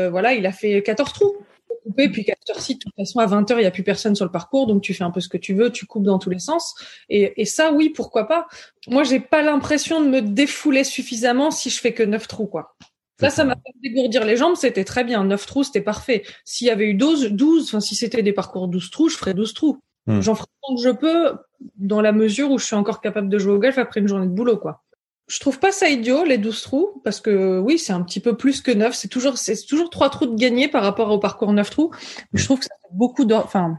voilà 0.10 0.34
il 0.34 0.46
a 0.46 0.52
fait 0.52 0.82
14 0.82 1.12
trous 1.12 1.36
coupé 1.84 2.10
puis 2.10 2.26
14 2.26 2.60
si 2.60 2.76
de 2.76 2.80
toute 2.80 2.96
façon 2.96 3.20
à 3.20 3.26
20 3.26 3.50
heures 3.52 3.60
il 3.60 3.64
y 3.64 3.68
a 3.68 3.72
plus 3.72 3.84
personne 3.84 4.16
sur 4.16 4.26
le 4.26 4.32
parcours 4.32 4.68
donc 4.68 4.82
tu 4.82 4.94
fais 4.94 5.04
un 5.04 5.12
peu 5.12 5.20
ce 5.20 5.30
que 5.30 5.38
tu 5.38 5.54
veux, 5.54 5.72
tu 5.72 5.86
coupes 5.86 6.04
dans 6.04 6.20
tous 6.20 6.30
les 6.30 6.40
sens 6.40 6.76
et, 7.10 7.42
et 7.42 7.46
ça 7.46 7.72
oui 7.72 7.90
pourquoi 7.90 8.28
pas 8.28 8.48
Moi 8.88 9.04
j'ai 9.04 9.20
pas 9.20 9.42
l'impression 9.42 10.02
de 10.02 10.10
me 10.10 10.22
défouler 10.22 10.84
suffisamment 10.84 11.52
si 11.52 11.70
je 11.70 11.80
fais 11.80 11.94
que 11.94 12.04
9 12.04 12.28
trous 12.28 12.48
quoi. 12.48 12.76
Ça, 13.20 13.30
ça 13.30 13.44
m'a 13.44 13.56
fait 13.56 13.74
dégourdir 13.84 14.24
les 14.24 14.38
jambes, 14.38 14.56
c'était 14.56 14.86
très 14.86 15.04
bien. 15.04 15.26
9 15.26 15.46
trous, 15.46 15.66
c'était 15.66 15.82
parfait. 15.82 16.24
S'il 16.46 16.68
y 16.68 16.70
avait 16.70 16.86
eu 16.86 16.94
12, 16.94 17.32
12, 17.32 17.66
enfin, 17.66 17.82
si 17.82 17.96
c'était 17.96 18.24
des 18.24 18.32
parcours 18.32 18.70
12 18.70 18.92
trous, 18.92 19.10
je 19.10 19.18
ferais 19.18 19.34
12 19.34 19.54
trous. 19.54 19.78
Hmm. 20.08 20.22
J'en 20.22 20.36
ferai 20.36 20.48
tant 20.62 20.76
que 20.76 20.82
je 20.82 20.90
peux, 20.90 21.34
dans 21.76 22.02
la 22.02 22.14
mesure 22.14 22.50
où 22.50 22.58
je 22.58 22.66
suis 22.66 22.76
encore 22.76 23.02
capable 23.02 23.28
de 23.28 23.38
jouer 23.38 23.54
au 23.54 23.60
golf 23.60 23.78
après 23.78 24.00
une 24.00 24.08
journée 24.08 24.28
de 24.28 24.32
boulot, 24.32 24.58
quoi. 24.58 24.84
Je 25.30 25.40
trouve 25.40 25.60
pas 25.60 25.72
ça 25.72 25.90
idiot, 25.90 26.26
les 26.26 26.40
12 26.40 26.62
trous, 26.64 27.02
parce 27.04 27.22
que 27.22 27.60
oui, 27.60 27.78
c'est 27.78 27.94
un 27.94 28.02
petit 28.02 28.20
peu 28.20 28.36
plus 28.36 28.62
que 28.62 28.72
9. 28.72 28.96
C'est 28.96 29.08
toujours, 29.08 29.38
c'est 29.38 29.64
toujours 29.68 29.92
3 29.92 30.10
trous 30.10 30.26
de 30.26 30.36
gagner 30.36 30.68
par 30.68 30.82
rapport 30.82 31.12
au 31.12 31.20
parcours 31.20 31.54
9 31.54 31.70
trous. 31.70 31.92
Je 32.34 32.44
trouve 32.46 32.60
que 32.60 32.66
ça 32.66 32.76
fait 32.82 32.96
beaucoup 32.96 33.26
de, 33.26 33.36
enfin, 33.36 33.78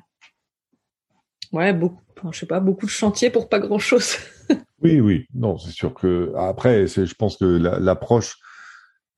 ouais, 1.53 1.73
beaucoup, 1.73 2.01
je 2.31 2.39
sais 2.39 2.47
pas, 2.47 2.61
beaucoup 2.61 2.87
de 2.87 2.91
chantier 2.91 3.31
pour 3.31 3.49
pas 3.49 3.59
grand 3.59 3.81
chose. 3.81 4.15
oui, 4.83 5.01
oui. 5.01 5.27
Non, 5.35 5.59
c'est 5.59 5.73
sûr 5.73 5.93
que, 5.93 6.33
après, 6.37 6.87
je 6.87 7.15
pense 7.15 7.37
que 7.37 7.45
l'approche, 7.45 8.39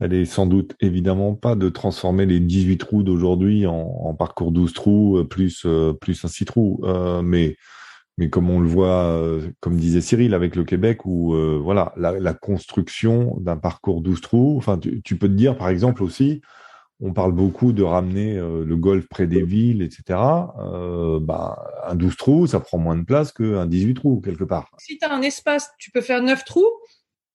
elle 0.01 0.14
est 0.14 0.24
sans 0.24 0.47
doute 0.47 0.74
évidemment 0.80 1.35
pas 1.35 1.55
de 1.55 1.68
transformer 1.68 2.24
les 2.24 2.41
18 2.41 2.78
trous 2.78 3.03
d'aujourd'hui 3.03 3.66
en, 3.66 4.14
parcours 4.14 4.53
12 4.53 4.72
trous 4.72 5.18
euh, 5.18 5.24
plus 5.24 5.62
euh, 5.64 5.93
plus 5.93 6.24
un 6.24 6.28
6 6.28 6.45
trous, 6.47 6.80
euh, 6.83 7.22
mais 7.22 7.57
mais 8.18 8.28
comme 8.28 8.50
on 8.50 8.60
le 8.60 8.68
voit, 8.68 9.20
comme 9.60 9.76
disait 9.76 10.00
Cyril 10.00 10.34
avec 10.34 10.54
le 10.56 10.64
Québec, 10.64 11.06
où 11.06 11.34
voilà 11.62 11.92
la, 11.96 12.34
construction 12.34 13.36
d'un 13.40 13.56
parcours 13.56 14.02
12 14.02 14.20
trous. 14.20 14.54
Enfin, 14.58 14.78
tu, 14.78 15.16
peux 15.16 15.28
te 15.28 15.32
dire 15.32 15.56
par 15.56 15.68
exemple 15.68 16.02
aussi, 16.02 16.42
on 17.00 17.12
parle 17.12 17.32
beaucoup 17.32 17.72
de 17.72 17.82
ramener 17.82 18.36
le 18.36 18.76
golf 18.76 19.08
près 19.08 19.26
des 19.26 19.42
villes, 19.42 19.82
etc. 19.82 20.18
bah, 21.20 21.56
un 21.86 21.94
12 21.94 22.16
trous, 22.16 22.46
ça 22.46 22.60
prend 22.60 22.78
moins 22.78 22.96
de 22.96 23.04
place 23.04 23.32
qu'un 23.32 23.66
18 23.66 23.94
trous 23.94 24.20
quelque 24.20 24.44
part. 24.44 24.70
Si 24.78 24.98
tu 24.98 25.04
as 25.06 25.12
un 25.12 25.22
espace, 25.22 25.70
tu 25.78 25.90
peux 25.90 26.02
faire 26.02 26.22
9 26.22 26.44
trous. 26.44 26.68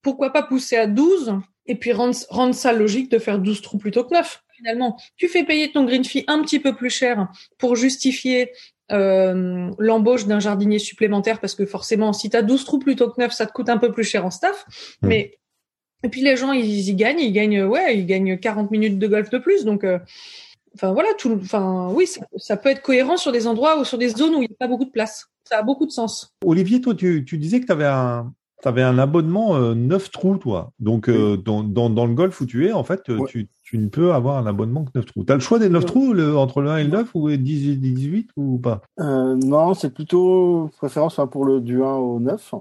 Pourquoi 0.04 0.32
pas 0.32 0.44
pousser 0.44 0.78
à 0.78 0.86
12 0.86 1.40
et 1.68 1.76
puis 1.76 1.92
rendre, 1.92 2.16
rendre 2.30 2.56
ça 2.56 2.74
logique 2.74 3.12
de 3.12 3.20
faire 3.20 3.40
12 3.40 3.62
trous 3.62 3.78
plutôt 3.78 4.04
que 4.04 4.14
9 4.14 4.44
finalement. 4.56 4.98
Tu 5.18 5.28
fais 5.28 5.44
payer 5.44 5.72
ton 5.72 5.86
green 5.86 6.04
fee 6.04 6.24
un 6.28 6.42
petit 6.42 6.60
peu 6.60 6.76
plus 6.76 6.90
cher 6.90 7.28
pour 7.60 7.76
justifier 7.76 8.52
euh, 8.92 9.70
l'embauche 9.80 10.26
d'un 10.28 10.40
jardinier 10.40 10.80
supplémentaire 10.80 11.40
parce 11.40 11.56
que 11.56 11.66
forcément 11.66 12.14
si 12.14 12.30
tu 12.30 12.38
as 12.38 12.42
12 12.42 12.64
trous 12.64 12.80
plutôt 12.80 13.10
que 13.10 13.20
9 13.20 13.32
ça 13.34 13.46
te 13.46 13.52
coûte 13.52 13.70
un 13.70 13.78
peu 13.78 13.92
plus 13.92 14.04
cher 14.04 14.26
en 14.26 14.32
staff. 14.32 14.66
Mmh. 15.02 15.08
mais 15.08 15.38
et 16.04 16.10
puis 16.10 16.22
les 16.22 16.38
gens 16.38 16.54
ils, 16.54 16.90
y 16.90 16.96
gagnent 16.96 17.20
ils 17.20 17.34
gagnent 17.34 17.64
ouais 17.64 17.98
ils 17.98 18.06
gagnent 18.06 18.38
40 18.38 18.72
minutes 18.72 18.98
de 18.98 19.08
golf 19.08 19.30
de 19.30 19.38
plus. 19.40 19.66
Donc 19.66 19.84
euh, 19.84 20.00
enfin 20.76 20.94
voilà 20.94 21.10
tout 21.18 21.38
enfin 21.42 21.90
oui 21.92 22.08
ça, 22.38 22.58
peut 22.58 22.70
être 22.70 22.82
cohérent 22.82 23.18
sur 23.18 23.32
des 23.32 23.48
endroits 23.48 23.80
ou 23.80 23.84
sur 23.84 23.98
des 23.98 24.10
zones 24.10 24.36
où 24.36 24.42
il 24.42 24.48
n'y 24.48 24.56
a 24.56 24.58
pas 24.60 24.68
beaucoup 24.68 24.86
de 24.86 24.92
place. 24.92 25.28
Ça 25.44 25.60
a 25.60 25.64
beaucoup 25.64 25.86
de 25.86 25.92
sens. 25.92 26.34
Olivier 26.46 26.80
toi 26.82 26.96
tu, 26.96 27.26
tu 27.26 27.38
disais 27.38 27.60
que 27.60 27.66
tu 27.66 27.72
avais 27.72 27.86
un, 27.86 28.32
tu 28.62 28.68
avais 28.68 28.82
un 28.82 28.98
abonnement 28.98 29.56
euh, 29.56 29.76
9 29.76 30.12
trous, 30.12 30.38
toi. 30.38 30.72
Donc, 30.80 31.10
euh, 31.10 31.38
dans, 31.38 31.64
dans, 31.64 31.90
dans, 31.90 32.06
le 32.06 32.14
golf 32.14 32.40
où 32.42 32.46
tu 32.46 32.68
es, 32.68 32.72
en 32.72 32.84
fait, 32.84 33.04
tu, 33.28 33.48
tu 33.68 33.78
ne 33.78 33.90
peux 33.90 34.14
avoir 34.14 34.38
un 34.38 34.46
abonnement 34.46 34.86
que 34.86 34.92
9 34.96 35.06
trous. 35.08 35.26
Tu 35.26 35.34
as 35.34 35.36
le 35.36 35.42
choix 35.42 35.60
des 35.60 35.68
9 35.68 35.86
trous 35.86 36.14
le, 36.14 36.38
entre 36.38 36.62
le 36.62 36.70
1 36.70 36.78
et 36.78 36.84
le 36.86 36.90
9 36.90 37.10
ou 37.16 37.30
10 37.30 37.78
18 37.78 38.30
ou 38.38 38.60
pas? 38.60 38.82
Euh, 39.02 39.36
Non, 39.36 39.74
c'est 39.74 39.94
plutôt 39.94 40.70
préférence 40.78 41.20
pour 41.30 41.44
le 41.44 41.60
du 41.60 41.84
1 41.84 41.96
au 41.96 42.22
9. 42.22 42.54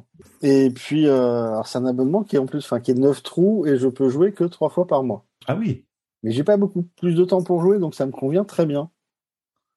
Et 0.42 0.68
puis, 0.74 1.06
euh, 1.06 1.62
c'est 1.62 1.78
un 1.78 1.86
abonnement 1.86 2.24
qui 2.24 2.34
est 2.34 2.40
en 2.40 2.46
plus, 2.46 2.58
enfin, 2.58 2.80
qui 2.80 2.90
est 2.90 2.94
9 2.94 3.22
trous 3.22 3.66
et 3.66 3.76
je 3.76 3.86
peux 3.86 4.08
jouer 4.08 4.32
que 4.32 4.42
3 4.42 4.68
fois 4.68 4.88
par 4.88 5.04
mois. 5.04 5.24
Ah 5.46 5.54
oui. 5.56 5.84
Mais 6.24 6.32
j'ai 6.32 6.42
pas 6.42 6.56
beaucoup 6.56 6.82
plus 7.00 7.14
de 7.14 7.24
temps 7.24 7.44
pour 7.44 7.60
jouer, 7.60 7.78
donc 7.78 7.94
ça 7.94 8.04
me 8.04 8.10
convient 8.10 8.42
très 8.42 8.66
bien. 8.66 8.90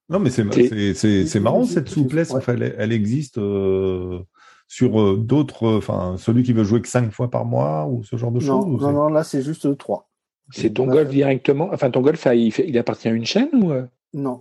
Non, 0.10 0.18
mais 0.18 0.32
c'est 0.32 1.40
marrant 1.40 1.64
cette 1.66 1.90
souplesse. 1.90 2.34
Enfin, 2.34 2.54
elle, 2.56 2.74
elle 2.76 2.92
existe. 2.92 3.38
Euh 3.38 4.24
sur 4.70 5.02
euh, 5.02 5.18
d'autres, 5.18 5.66
euh, 5.66 5.78
enfin, 5.80 6.16
celui 6.18 6.44
qui 6.44 6.54
veut 6.54 6.64
jouer 6.64 6.80
que 6.82 6.88
cinq 6.88 7.12
fois 7.12 7.30
par 7.30 7.44
mois 7.44 7.88
ou 7.88 8.04
ce 8.04 8.16
genre 8.16 8.32
de 8.32 8.40
choses 8.40 8.66
Non, 8.66 8.92
non, 8.92 9.10
là, 9.10 9.24
c'est 9.24 9.42
juste 9.42 9.78
trois. 9.80 10.09
C'est 10.52 10.74
ton 10.74 10.88
golf 10.88 11.10
directement 11.10 11.70
Enfin, 11.72 11.92
ton 11.92 12.02
golf, 12.02 12.28
il, 12.34 12.78
appartient 12.78 13.08
à 13.08 13.12
une 13.12 13.26
chaîne 13.26 13.50
ou 13.54 13.72
euh? 13.72 13.86
Non. 14.14 14.40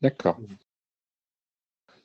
D'accord. 0.00 0.38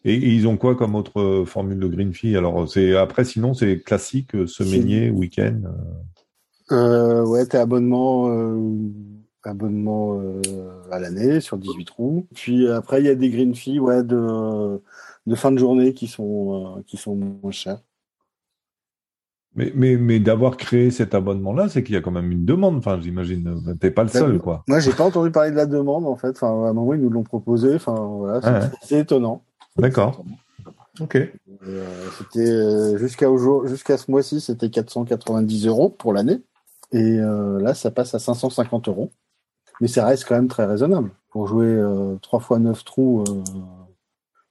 Et, 0.05 0.15
ils 0.15 0.47
ont 0.47 0.57
quoi 0.57 0.75
comme 0.75 0.95
autre 0.95 1.43
formule 1.45 1.79
de 1.79 1.87
green 1.87 2.13
fee? 2.13 2.35
Alors, 2.35 2.69
c'est 2.69 2.95
après, 2.95 3.25
sinon, 3.25 3.53
c'est 3.53 3.79
classique, 3.79 4.31
semainier, 4.47 5.09
week-end. 5.09 5.61
Euh, 6.71 7.25
ouais, 7.25 7.45
t'es 7.45 7.57
abonnement, 7.57 8.27
abonnement 9.43 10.21
à 10.91 10.99
l'année 10.99 11.41
sur 11.41 11.57
18 11.57 11.85
trous. 11.85 12.27
Puis 12.35 12.67
après, 12.69 13.01
il 13.01 13.05
y 13.05 13.09
a 13.09 13.15
des 13.15 13.29
green 13.29 13.55
fees, 13.55 13.79
ouais, 13.79 14.03
de 14.03 14.79
de 15.29 15.35
fin 15.35 15.51
de 15.51 15.57
journée 15.57 15.93
qui 15.93 16.07
sont, 16.07 16.77
euh, 16.77 16.81
qui 16.85 16.97
sont 16.97 17.15
moins 17.15 17.51
chers. 17.51 17.81
Mais, 19.55 19.71
mais, 19.75 19.97
mais 19.97 20.19
d'avoir 20.19 20.57
créé 20.57 20.91
cet 20.91 21.15
abonnement-là, 21.15 21.69
c'est 21.69 21.83
qu'il 21.83 21.95
y 21.95 21.97
a 21.97 22.01
quand 22.01 22.11
même 22.11 22.31
une 22.31 22.45
demande. 22.45 22.77
Enfin, 22.77 22.99
j'imagine, 23.01 23.77
t'es 23.79 23.91
pas 23.91 24.03
le 24.03 24.09
seul, 24.09 24.39
quoi. 24.39 24.63
Moi, 24.67 24.79
j'ai 24.79 24.91
pas 24.91 25.03
entendu 25.03 25.31
parler 25.31 25.51
de 25.51 25.55
la 25.55 25.65
demande, 25.65 26.05
en 26.05 26.15
fait. 26.15 26.29
Enfin, 26.29 26.47
à 26.65 26.69
un 26.69 26.73
moment, 26.73 26.93
ils 26.93 27.01
nous 27.01 27.09
l'ont 27.09 27.23
proposé. 27.23 27.75
Enfin, 27.75 27.95
voilà, 27.95 28.69
c'est 28.83 28.99
étonnant. 28.99 29.43
D'accord. 29.77 30.23
Ok. 30.99 31.15
Euh, 31.15 31.85
c'était 32.17 32.49
euh, 32.49 32.97
jusqu'à 32.97 33.27
jusqu'à 33.65 33.97
ce 33.97 34.11
mois-ci, 34.11 34.39
c'était 34.39 34.69
490 34.69 35.67
euros 35.67 35.89
pour 35.89 36.13
l'année, 36.13 36.41
et 36.91 37.17
là, 37.17 37.73
ça 37.73 37.89
passe 37.91 38.13
à 38.13 38.19
550 38.19 38.87
euros. 38.87 39.11
Mais 39.81 39.87
ça 39.87 40.05
reste 40.05 40.25
quand 40.27 40.35
même 40.35 40.49
très 40.49 40.65
raisonnable 40.65 41.11
pour 41.29 41.47
jouer 41.47 41.81
trois 42.21 42.39
fois 42.39 42.59
neuf 42.59 42.83
trous 42.83 43.23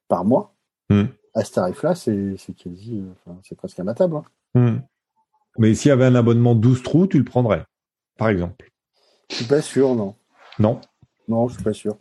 par 0.09 0.25
mois. 0.25 0.55
Hmm. 0.91 1.05
À 1.35 1.45
ce 1.45 1.53
tarif-là, 1.53 1.95
c'est 1.95 2.37
quasi, 2.57 3.05
c'est 3.43 3.55
presque 3.55 3.79
imbattable. 3.79 4.17
Hein. 4.17 4.25
Hmm. 4.59 4.81
Mais 5.59 5.75
s'il 5.75 5.89
y 5.89 5.93
avait 5.93 6.05
un 6.05 6.15
abonnement 6.15 6.55
12 6.55 6.83
trous, 6.83 7.07
tu 7.07 7.19
le 7.19 7.25
prendrais, 7.25 7.65
par 8.17 8.29
exemple 8.29 8.71
Je 9.31 9.37
suis 9.37 9.45
pas 9.45 9.63
sûr, 9.63 9.95
non. 9.95 10.15
Non? 10.59 10.81
Non, 11.27 11.49
je 11.49 11.55
suis 11.55 11.63
pas 11.63 11.73
sûr. 11.73 11.97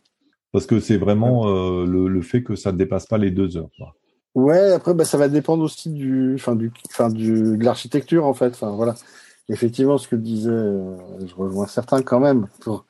Parce 0.52 0.66
que 0.66 0.80
c'est 0.80 0.98
vraiment 0.98 1.48
euh, 1.48 1.86
le, 1.86 2.22
fait 2.22 2.44
que 2.44 2.56
ça 2.56 2.72
ne 2.72 2.78
dépasse 2.78 3.06
pas 3.06 3.18
les 3.18 3.32
deux 3.32 3.58
heures. 3.58 3.70
Ouais, 4.36 4.72
après, 4.74 4.94
bah, 4.94 5.06
ça 5.06 5.18
va 5.18 5.28
dépendre 5.28 5.64
aussi 5.64 5.90
du, 5.90 6.36
enfin, 6.36 6.56
du, 6.56 6.72
enfin, 6.90 7.10
du, 7.10 7.58
de 7.58 7.64
l'architecture, 7.64 8.26
en 8.26 8.34
fait. 8.34 8.50
Enfin, 8.50 8.72
voilà 8.72 8.96
effectivement, 9.50 9.98
ce 9.98 10.08
que 10.08 10.16
disait, 10.16 10.50
euh, 10.50 10.96
je 11.26 11.34
rejoins 11.36 11.68
certains 11.68 12.02
quand 12.02 12.20
même. 12.20 12.48
Pour, 12.62 12.86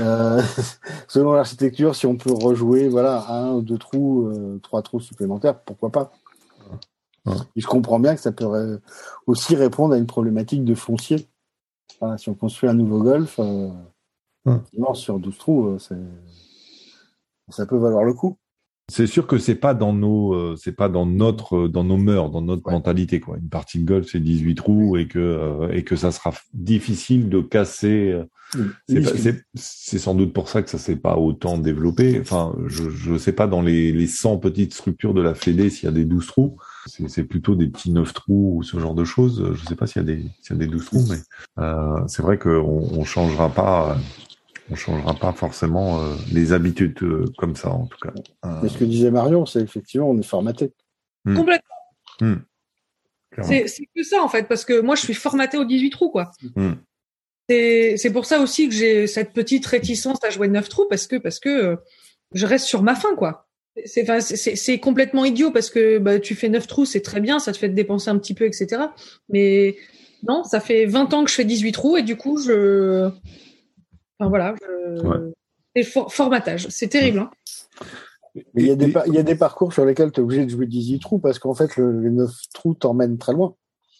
euh, 0.00 0.42
selon 1.08 1.32
l'architecture, 1.32 1.94
si 1.94 2.06
on 2.06 2.16
peut 2.16 2.32
rejouer, 2.32 2.88
voilà, 2.88 3.24
un 3.28 3.52
ou 3.52 3.62
deux 3.62 3.78
trous, 3.78 4.26
euh, 4.26 4.58
trois 4.62 4.82
trous 4.82 5.00
supplémentaires, 5.00 5.58
pourquoi 5.60 5.90
pas 5.90 6.12
Et 7.56 7.60
je 7.60 7.66
comprends 7.66 8.00
bien 8.00 8.14
que 8.14 8.20
ça 8.20 8.32
pourrait 8.32 8.78
aussi 9.26 9.54
répondre 9.56 9.94
à 9.94 9.98
une 9.98 10.06
problématique 10.06 10.64
de 10.64 10.74
foncier. 10.74 11.28
si 12.16 12.28
on 12.28 12.34
construit 12.34 12.68
un 12.68 12.74
nouveau 12.74 13.02
golf, 13.02 13.38
non, 14.46 14.94
sur 14.94 15.18
12 15.18 15.38
trous, 15.38 15.78
ça 17.48 17.66
peut 17.66 17.76
valoir 17.78 18.04
le 18.04 18.14
coup. 18.14 18.36
C'est 18.88 19.06
sûr 19.06 19.28
que 19.28 19.38
c'est 19.38 19.54
pas 19.54 19.72
dans 19.72 19.92
nos, 19.92 20.34
euh, 20.34 20.56
c'est 20.56 20.72
pas 20.72 20.88
dans 20.88 21.06
notre, 21.06 21.68
dans 21.68 21.84
nos 21.84 21.96
mœurs, 21.96 22.28
dans 22.32 22.42
notre 22.42 22.66
Ouais. 22.66 22.72
mentalité 22.72 23.20
quoi. 23.20 23.36
Une 23.36 23.48
partie 23.48 23.78
de 23.78 23.84
golf 23.84 24.08
c'est 24.10 24.18
18 24.18 24.56
trous 24.56 24.96
et 24.96 25.06
que 25.06 25.20
euh, 25.20 25.70
et 25.70 25.84
que 25.84 25.94
ça 25.94 26.10
sera 26.10 26.32
difficile 26.54 27.28
de 27.28 27.40
casser. 27.40 28.10
euh, 28.10 28.24
C'est, 29.54 29.98
sans 29.98 30.16
doute 30.16 30.32
pour 30.32 30.48
ça 30.48 30.60
que 30.64 30.70
ça 30.70 30.78
s'est 30.78 30.96
pas 30.96 31.16
autant 31.16 31.56
développé. 31.56 32.18
Enfin, 32.20 32.52
je 32.66 32.90
je 32.90 33.16
sais 33.16 33.30
pas 33.32 33.46
dans 33.46 33.62
les 33.62 33.92
les 33.92 34.08
100 34.08 34.38
petites 34.38 34.74
structures 34.74 35.14
de 35.14 35.22
la 35.22 35.36
Fédé 35.36 35.70
s'il 35.70 35.84
y 35.84 35.88
a 35.88 35.92
des 35.94 36.04
12 36.04 36.26
trous. 36.26 36.56
C'est, 37.08 37.24
plutôt 37.24 37.54
des 37.54 37.68
petits 37.68 37.90
9 37.90 38.12
trous 38.12 38.56
ou 38.56 38.62
ce 38.62 38.78
genre 38.78 38.94
de 38.94 39.04
choses. 39.04 39.52
Je 39.54 39.64
sais 39.66 39.76
pas 39.76 39.86
s'il 39.86 40.02
y 40.02 40.04
a 40.04 40.06
des 40.06 40.22
s'il 40.42 40.52
y 40.52 40.52
a 40.54 40.56
des 40.56 40.66
12 40.66 40.84
trous, 40.84 41.04
mais 41.08 41.16
euh, 41.62 42.00
c'est 42.08 42.22
vrai 42.22 42.38
qu'on 42.38 42.88
on 42.92 43.04
changera 43.04 43.48
pas. 43.48 43.96
on 44.70 44.74
changera 44.74 45.14
pas 45.14 45.32
forcément 45.32 46.00
euh, 46.00 46.14
les 46.32 46.52
habitudes 46.52 47.02
euh, 47.02 47.24
comme 47.38 47.56
ça 47.56 47.70
en 47.70 47.86
tout 47.86 47.98
cas. 47.98 48.12
Euh, 48.44 48.60
Mais 48.62 48.68
ce 48.68 48.78
que 48.78 48.84
disait 48.84 49.10
Marion, 49.10 49.46
c'est 49.46 49.60
effectivement, 49.60 50.10
on 50.10 50.18
est 50.18 50.22
formaté. 50.26 50.72
Hmm. 51.24 51.36
Complètement. 51.36 51.76
clairement. 52.18 53.66
C'est 53.66 53.88
que 53.94 54.02
ça 54.02 54.22
en 54.22 54.28
fait, 54.28 54.48
parce 54.48 54.64
que 54.64 54.80
moi 54.80 54.94
je 54.96 55.02
suis 55.02 55.14
formaté 55.14 55.58
aux 55.58 55.64
18 55.64 55.90
trous 55.90 56.10
quoi. 56.10 56.30
Hmm. 56.56 56.74
C'est 57.50 57.96
c'est 57.96 58.12
pour 58.12 58.26
ça 58.26 58.40
aussi 58.40 58.68
que 58.68 58.74
j'ai 58.74 59.08
cette 59.08 59.32
petite 59.32 59.66
réticence 59.66 60.22
à 60.22 60.30
jouer 60.30 60.46
9 60.46 60.68
trous 60.68 60.86
parce 60.88 61.08
que 61.08 61.16
parce 61.16 61.40
que 61.40 61.48
euh, 61.48 61.76
je 62.32 62.46
reste 62.46 62.66
sur 62.66 62.84
ma 62.84 62.94
fin 62.94 63.16
quoi. 63.16 63.48
C'est 63.86 64.02
enfin, 64.08 64.18
complètement 64.78 65.24
idiot 65.24 65.50
parce 65.52 65.70
que 65.70 65.98
bah, 65.98 66.18
tu 66.18 66.34
fais 66.34 66.48
9 66.48 66.66
trous, 66.66 66.84
c'est 66.84 67.00
très 67.00 67.20
bien, 67.20 67.38
ça 67.38 67.52
te 67.52 67.56
fait 67.58 67.68
te 67.68 67.74
dépenser 67.74 68.10
un 68.10 68.18
petit 68.18 68.34
peu, 68.34 68.44
etc. 68.44 68.82
Mais 69.28 69.76
non, 70.28 70.42
ça 70.44 70.60
fait 70.60 70.86
20 70.86 71.14
ans 71.14 71.24
que 71.24 71.30
je 71.30 71.36
fais 71.36 71.44
18 71.44 71.72
trous 71.72 71.96
et 71.96 72.02
du 72.02 72.16
coup 72.16 72.38
je. 72.42 73.06
Enfin 74.18 74.28
voilà, 74.28 74.54
je... 74.60 75.02
Ouais. 75.06 75.16
c'est 75.76 75.84
for- 75.84 76.12
formatage, 76.12 76.66
c'est 76.68 76.88
terrible. 76.88 77.20
Hein. 77.20 77.30
Mais 78.54 78.62
il 78.62 78.66
y, 78.66 78.70
a 78.70 78.76
des 78.76 78.88
et- 78.88 78.92
par- 78.92 79.06
il 79.06 79.14
y 79.14 79.18
a 79.18 79.22
des 79.22 79.34
parcours 79.34 79.72
sur 79.72 79.84
lesquels 79.84 80.12
tu 80.12 80.20
es 80.20 80.22
obligé 80.22 80.44
de 80.44 80.50
jouer 80.50 80.66
18 80.66 80.98
trous 81.00 81.18
parce 81.18 81.38
qu'en 81.38 81.54
fait, 81.54 81.76
le, 81.76 82.00
les 82.02 82.10
9 82.10 82.30
trous 82.52 82.74
t'emmènent 82.74 83.18
très 83.18 83.32
loin. 83.32 83.54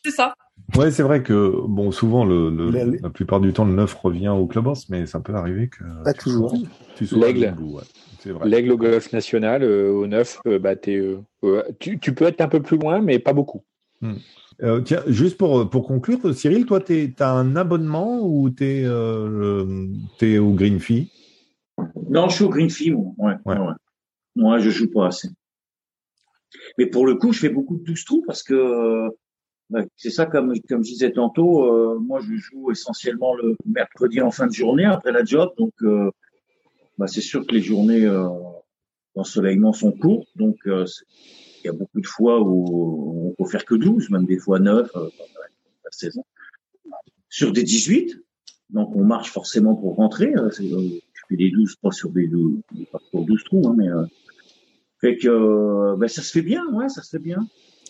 C'est 0.05 0.11
ça. 0.13 0.35
Ouais, 0.77 0.91
c'est 0.91 1.03
vrai 1.03 1.23
que 1.23 1.55
bon, 1.67 1.91
souvent 1.91 2.25
le, 2.25 2.51
le- 2.51 2.71
Les- 2.71 2.99
la 2.99 3.11
plupart 3.11 3.41
du 3.41 3.53
temps 3.53 3.65
le 3.65 3.73
9 3.73 3.93
revient 3.95 4.29
au 4.29 4.47
clubhouse, 4.47 4.89
mais 4.89 5.07
ça 5.07 5.21
peut 5.21 5.35
arriver 5.35 5.69
que 5.69 5.85
Pas 6.05 6.13
tu 6.13 6.21
toujours. 6.25 6.51
sois- 6.51 6.59
tu 6.97 7.07
sois 7.07 7.19
L'aigle. 7.27 7.55
ouais. 7.61 7.83
L'aigle 8.45 8.73
au 8.73 8.77
golf 8.77 9.13
national, 9.13 9.63
euh, 9.63 9.91
au 9.91 10.07
9, 10.07 10.41
euh, 10.47 10.59
bah, 10.59 10.75
euh, 10.89 11.19
euh, 11.45 11.63
tu, 11.79 11.99
tu 11.99 12.15
peux 12.15 12.27
être 12.27 12.41
un 12.41 12.49
peu 12.49 12.61
plus 12.61 12.79
loin, 12.79 13.01
mais 13.01 13.19
pas 13.19 13.33
beaucoup. 13.33 13.63
Euh, 14.63 14.81
tiens, 14.81 15.03
juste 15.07 15.37
pour 15.37 15.69
pour 15.69 15.87
conclure, 15.87 16.35
Cyril, 16.35 16.67
toi, 16.67 16.81
t'es 16.81 17.13
t'as 17.17 17.33
un 17.33 17.57
abonnement 17.57 18.21
ou 18.23 18.51
t'es 18.51 18.83
euh, 18.85 19.87
t'es 20.19 20.39
au 20.39 20.53
Green 20.53 20.81
Fee? 20.81 21.11
Non, 22.09 22.29
je 22.29 22.37
suis 22.37 22.45
au 22.45 22.49
Green 22.49 22.71
Fee, 22.71 22.91
moi. 22.91 23.13
Ouais, 23.19 23.35
Ouais. 23.47 23.73
Moi, 24.37 24.59
je 24.59 24.71
joue 24.71 24.91
pas 24.91 25.09
assez. 25.09 25.29
Mais 26.79 26.87
pour 26.87 27.07
le 27.07 27.17
coup, 27.17 27.33
je 27.33 27.41
fais 27.41 27.49
beaucoup 27.49 27.77
de 27.77 27.85
12 27.85 28.05
trous 28.05 28.23
parce 28.27 28.43
que 28.43 28.55
euh, 28.55 29.09
bah, 29.71 29.83
c'est 29.97 30.11
ça, 30.11 30.27
comme, 30.27 30.53
comme 30.69 30.85
je 30.85 30.91
disais 30.91 31.13
tantôt, 31.13 31.65
euh, 31.65 31.99
moi, 31.99 32.21
je 32.21 32.35
joue 32.37 32.71
essentiellement 32.71 33.35
le 33.35 33.57
mercredi 33.67 34.21
en 34.21 34.31
fin 34.31 34.47
de 34.47 34.53
journée 34.53 34.85
après 34.85 35.13
la 35.13 35.25
job. 35.25 35.51
Donc, 35.59 35.73
euh, 35.83 36.11
bah, 37.01 37.07
c'est 37.07 37.23
sûr 37.23 37.47
que 37.47 37.55
les 37.55 37.63
journées 37.63 38.05
euh, 38.05 38.29
d'ensoleillement 39.17 39.73
sont 39.73 39.91
courtes. 39.91 40.29
Donc, 40.37 40.59
euh, 40.67 40.85
il 41.65 41.67
y 41.67 41.71
a 41.71 41.73
beaucoup 41.73 42.01
de 42.01 42.07
fois 42.07 42.41
où 42.43 43.35
on 43.39 43.43
peut 43.43 43.51
faire 43.51 43.65
que 43.65 43.75
12, 43.75 44.11
même 44.11 44.27
des 44.27 44.39
fois 44.39 44.61
9, 44.61 44.91
euh, 44.97 45.09
la 45.85 45.91
saison. 45.91 46.23
Sur 47.31 47.53
des 47.53 47.63
18, 47.63 48.19
donc 48.69 48.95
on 48.95 49.05
marche 49.05 49.31
forcément 49.31 49.75
pour 49.75 49.97
rentrer. 49.97 50.33
je 50.37 50.69
fais 51.29 51.37
des 51.37 51.51
12, 51.51 51.77
pas 51.77 51.91
sur 51.91 52.11
des 52.11 52.27
12, 52.29 52.61
pas 52.93 52.99
pour 53.11 53.25
12 53.25 53.45
trous, 53.45 53.67
hein, 53.67 53.75
mais 53.79 53.89
fait 55.01 55.17
que 55.17 55.97
ben, 55.97 56.09
ça 56.09 56.21
se 56.23 56.33
fait 56.33 56.43
bien, 56.43 56.63
ouais, 56.75 56.89
ça 56.91 57.03
se 57.03 57.11
fait 57.11 57.23
bien. 57.23 57.47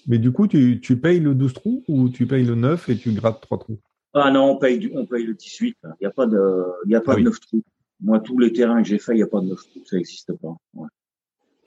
Mais 0.07 0.19
du 0.19 0.31
coup, 0.31 0.47
tu, 0.47 0.81
tu 0.81 0.99
payes 1.01 1.21
le 1.21 1.35
12 1.35 1.55
trous 1.55 1.83
ou 1.89 2.09
tu 2.11 2.27
payes 2.27 2.45
le 2.45 2.55
9 2.55 2.89
et 2.91 2.97
tu 2.97 3.11
grattes 3.13 3.41
3 3.41 3.59
trous? 3.59 3.79
Ah 4.13 4.31
non, 4.31 4.51
on 4.53 4.57
paye, 4.59 4.79
du- 4.79 4.91
on 4.95 5.07
paye 5.07 5.25
le 5.25 5.35
18. 5.35 5.77
Il 5.83 5.91
n'y 6.03 6.07
a 6.07 6.11
pas 6.11 6.27
de, 6.27 6.39
il 6.87 6.93
y 6.93 6.95
a 6.95 7.01
pas 7.01 7.13
Ah 7.13 7.17
de 7.17 7.21
oui. 7.21 7.25
9 7.25 7.41
trous. 7.41 7.63
Moi, 8.03 8.21
tous 8.21 8.39
les 8.39 8.53
terrains 8.53 8.83
que 8.83 8.89
j'ai 8.89 8.99
fait, 8.99 9.13
il 9.13 9.17
n'y 9.17 9.23
a 9.23 9.27
pas 9.27 9.41
de 9.41 9.47
9 9.47 9.59
trous, 9.59 9.83
ça 9.85 9.97
n'existe 9.97 10.33
pas. 10.35 10.55
Ouais. 10.75 10.89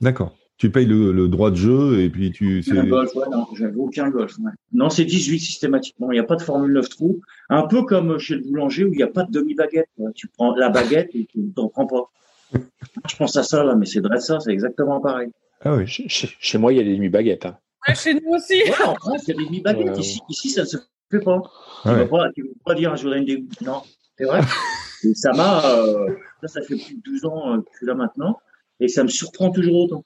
D'accord. 0.00 0.34
Tu 0.56 0.70
payes 0.70 0.86
le, 0.86 1.10
le 1.12 1.26
droit 1.28 1.50
de 1.50 1.56
jeu 1.56 2.00
et 2.00 2.08
puis 2.10 2.30
tu. 2.30 2.62
c'est- 2.62 2.78
Un 2.78 2.86
golf, 2.86 3.12
ouais, 3.16 3.24
non, 3.30 3.46
j'avais 3.56 3.74
aucun 3.76 4.08
golf. 4.10 4.38
ouais. 4.38 4.52
Non, 4.72 4.88
c'est 4.88 5.04
18 5.04 5.40
systématiquement. 5.40 6.12
Il 6.12 6.14
n'y 6.14 6.20
a 6.20 6.24
pas 6.24 6.36
de 6.36 6.42
formule 6.42 6.72
9 6.72 6.88
trous. 6.88 7.20
Un 7.48 7.66
peu 7.66 7.82
comme 7.82 8.18
chez 8.18 8.36
le 8.36 8.42
boulanger 8.42 8.84
où 8.84 8.92
il 8.92 8.96
n'y 8.96 9.02
a 9.02 9.08
pas 9.08 9.24
de 9.24 9.32
demi-baguette. 9.32 9.88
Tu 10.14 10.28
prends 10.28 10.54
la 10.54 10.68
baguette 10.70 11.10
et 11.14 11.26
tu 11.26 11.40
t'en 11.54 11.68
prends 11.68 11.86
pas. 11.86 12.10
Je 13.10 13.16
pense 13.16 13.34
à 13.36 13.42
ça 13.42 13.64
là, 13.64 13.74
mais 13.74 13.86
c'est 13.86 14.00
vrai 14.00 14.20
ça, 14.20 14.38
c'est 14.40 14.52
exactement 14.52 15.00
pareil. 15.00 15.30
Ah 15.60 15.74
oui. 15.76 15.84
Chez, 15.88 16.58
moi, 16.58 16.72
il 16.72 16.76
y 16.76 16.80
a 16.80 16.84
des 16.84 16.94
demi-baguettes. 16.96 17.46
hein. 17.46 17.56
Ouais, 17.88 17.94
chez 17.96 18.14
nous 18.14 18.30
aussi. 18.34 18.54
Ouais, 18.54 18.70
en 18.86 18.94
France, 18.94 19.22
il 19.26 19.34
y 19.34 19.36
a 19.36 19.40
des 19.40 19.46
demi-baguettes. 19.46 19.94
Ouais. 19.96 20.00
Ici, 20.00 20.20
ici, 20.28 20.50
ça 20.50 20.60
ne 20.62 20.66
se 20.66 20.76
fait 21.10 21.20
pas. 21.20 21.40
Tu 21.42 21.48
Ah 21.88 21.92
ne 21.92 21.98
ouais. 21.98 22.04
vas 22.06 22.28
pas, 22.64 22.74
dire 22.74 22.92
à 22.92 22.96
Jordan 22.96 23.24
des 23.24 23.44
Non, 23.64 23.82
c'est 24.16 24.24
vrai. 24.24 24.40
Et 25.04 25.14
ça 25.14 25.32
m'a, 25.32 25.64
euh, 25.76 26.08
ça, 26.42 26.48
ça 26.48 26.60
fait 26.62 26.76
plus 26.76 26.96
de 26.96 27.02
12 27.04 27.24
ans 27.26 27.52
euh, 27.52 27.58
que 27.58 27.68
je 27.72 27.76
suis 27.78 27.86
là 27.86 27.94
maintenant. 27.94 28.38
Et 28.80 28.88
ça 28.88 29.02
me 29.02 29.08
surprend 29.08 29.50
toujours 29.50 29.84
autant. 29.84 30.04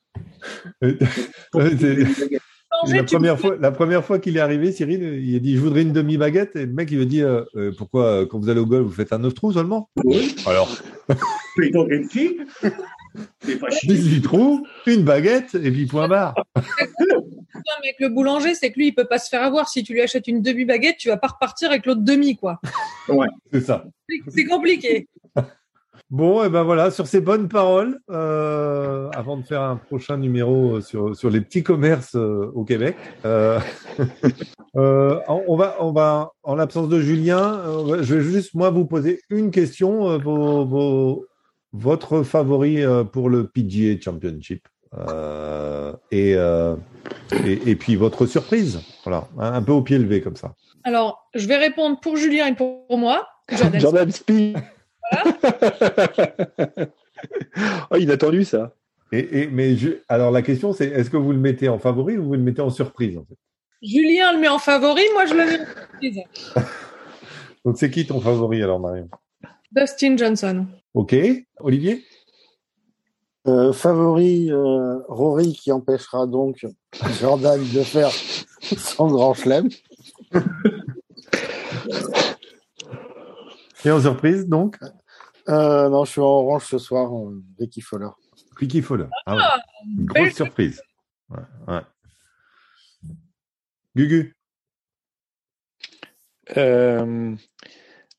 Euh, 1.55 2.95
La 2.95 3.03
première 3.03 3.41
fois, 3.41 3.57
la 3.59 3.73
première 3.73 4.05
fois 4.05 4.19
qu'il 4.19 4.37
est 4.37 4.41
arrivé, 4.41 4.71
Cyril, 4.71 5.03
il 5.03 5.35
a 5.35 5.39
dit 5.41 5.57
je 5.57 5.61
voudrais 5.61 5.83
une 5.83 5.93
demi 5.93 6.17
baguette 6.17 6.55
et 6.55 6.67
le 6.67 6.73
mec 6.73 6.91
il 6.93 6.99
me 6.99 7.07
dit 7.07 7.23
euh, 7.23 7.43
Euh, 7.57 7.73
pourquoi 7.77 8.05
euh, 8.05 8.27
quand 8.27 8.39
vous 8.39 8.51
allez 8.51 8.61
au 8.61 8.67
golf 8.67 8.87
vous 8.87 8.93
faites 8.93 9.13
un 9.13 9.19
9 9.19 9.35
trous 9.35 9.53
seulement? 9.55 9.89
Oui, 10.05 10.37
Alors 10.47 10.71
mais 11.57 11.71
donc 11.71 11.89
une 11.91 12.09
fille, 12.09 12.39
c'est 13.41 13.59
pas 13.59 13.71
chier. 13.71 13.95
18 13.95 14.21
trous, 14.21 14.65
une 14.87 15.03
baguette 15.03 15.55
et 15.55 15.71
puis 15.73 15.87
point 15.87 16.07
barre. 16.09 16.35
Problème 17.69 17.85
avec 17.85 17.97
le 18.01 18.09
boulanger, 18.09 18.55
c'est 18.55 18.71
que 18.73 18.79
lui, 18.79 18.89
il 18.89 18.95
peut 18.95 19.05
pas 19.07 19.19
se 19.19 19.29
faire 19.29 19.43
avoir. 19.43 19.69
Si 19.69 19.83
tu 19.83 19.93
lui 19.93 20.01
achètes 20.01 20.27
une 20.29 20.43
demi-baguette, 20.43 20.97
tu 20.99 21.09
vas 21.09 21.17
pas 21.17 21.29
repartir 21.29 21.71
avec 21.71 21.87
l'autre 21.87 22.03
demi, 22.03 22.37
quoi. 22.37 22.61
C'est 23.53 23.61
ça. 23.61 23.85
C'est- 24.29 24.45
compliqué. 24.47 25.09
Bon, 26.11 26.43
et 26.43 26.49
ben 26.49 26.63
voilà, 26.63 26.91
sur 26.91 27.07
ces 27.07 27.21
bonnes 27.21 27.49
paroles, 27.49 27.99
euh, 28.09 29.11
avant 29.11 29.37
de 29.37 29.43
faire 29.45 29.61
un 29.61 29.77
prochain 29.77 30.17
numéro 30.17 30.77
euh, 30.77 30.81
sur, 30.81 31.15
sur 31.15 31.29
les 31.29 31.43
petits 31.43 31.63
commerces 31.63 32.15
euh, 32.17 32.51
au 32.55 32.65
Québec, 32.65 32.97
euh, 33.27 33.61
euh, 34.77 35.21
on 35.29 35.57
va, 35.57 35.77
on 35.81 35.93
va, 35.93 36.31
en 36.45 36.55
l'absence 36.55 36.89
de 36.89 36.99
Julien, 37.01 37.59
euh, 37.67 38.03
je 38.03 38.15
vais 38.15 38.23
juste 38.23 38.55
moi 38.55 38.71
vous 38.71 38.87
poser 38.87 39.21
une 39.29 39.51
question, 39.51 40.09
euh, 40.09 40.17
vos, 40.17 40.65
vos- 40.65 41.27
votre 41.75 42.23
favori 42.23 42.83
euh, 42.83 43.05
pour 43.05 43.29
le 43.29 43.47
PGA 43.47 44.01
Championship 44.01 44.67
euh, 44.97 45.93
et, 46.11 46.35
euh, 46.35 46.77
et 47.45 47.71
et 47.71 47.77
puis 47.77 47.97
votre 47.97 48.27
surprise, 48.27 48.81
voilà, 49.05 49.29
un, 49.39 49.53
un 49.55 49.63
peu 49.63 49.73
au 49.73 49.83
pied 49.83 49.99
levé 49.99 50.21
comme 50.21 50.37
ça. 50.37 50.55
Alors, 50.85 51.29
je 51.35 51.47
vais 51.47 51.57
répondre 51.57 52.01
pour 52.01 52.17
Julien 52.17 52.47
et 52.47 52.55
pour 52.55 52.85
moi. 52.97 53.29
Jordan. 53.51 53.81
Jordan 53.81 54.11
Speed. 54.11 54.59
oh, 57.91 57.97
inattendu 57.97 58.45
ça. 58.45 58.75
Et, 59.13 59.43
et 59.43 59.47
mais 59.49 59.77
je, 59.77 59.91
alors 60.09 60.31
la 60.31 60.43
question 60.43 60.73
c'est 60.75 60.87
est-ce 60.87 61.09
que 61.09 61.17
vous 61.17 61.33
le 61.33 61.39
mettez 61.39 61.69
en 61.71 61.79
favori 61.79 62.19
ou 62.19 62.25
vous 62.25 62.35
le 62.35 62.41
mettez 62.41 62.61
en 62.61 62.71
surprise 62.71 63.17
en 63.17 63.25
fait? 63.25 63.37
Julien 63.81 64.33
le 64.33 64.39
met 64.39 64.49
en 64.49 64.59
favori, 64.59 65.03
moi 65.15 65.25
je 65.25 65.35
le 65.35 65.47
mets 65.47 65.61
en 65.61 65.65
surprise. 65.65 66.21
Donc 67.65 67.79
c'est 67.79 67.91
qui 67.91 68.07
ton 68.07 68.21
favori 68.21 68.63
alors 68.63 68.81
Marion? 68.81 69.09
Dustin 69.73 70.17
Johnson. 70.17 70.67
Ok, 70.95 71.15
Olivier? 71.61 72.05
Euh, 73.49 73.73
favori 73.73 74.53
euh, 74.53 74.99
Rory 75.09 75.55
qui 75.55 75.73
empêchera 75.73 76.27
donc 76.27 76.67
Jordan 77.21 77.59
de 77.59 77.83
faire 77.83 78.11
son 78.11 79.09
grand 79.09 79.33
chelem. 79.33 79.71
Et 83.85 83.91
en 83.91 84.01
surprise 84.03 84.47
donc? 84.47 84.79
Euh, 85.49 85.89
non, 85.89 86.05
je 86.05 86.11
suis 86.11 86.21
en 86.21 86.25
orange 86.25 86.67
ce 86.67 86.77
soir, 86.77 87.11
Ricky 87.59 87.81
Fowler. 87.81 88.11
Ricky 88.57 88.83
Fowler. 88.83 89.07
Ah 89.25 89.35
ouais. 89.35 89.43
Une 89.87 90.05
belle 90.05 90.25
grosse 90.25 90.35
surprise. 90.35 90.83
Ouais, 91.31 91.39
ouais. 91.69 91.81
Gugu? 93.97 94.37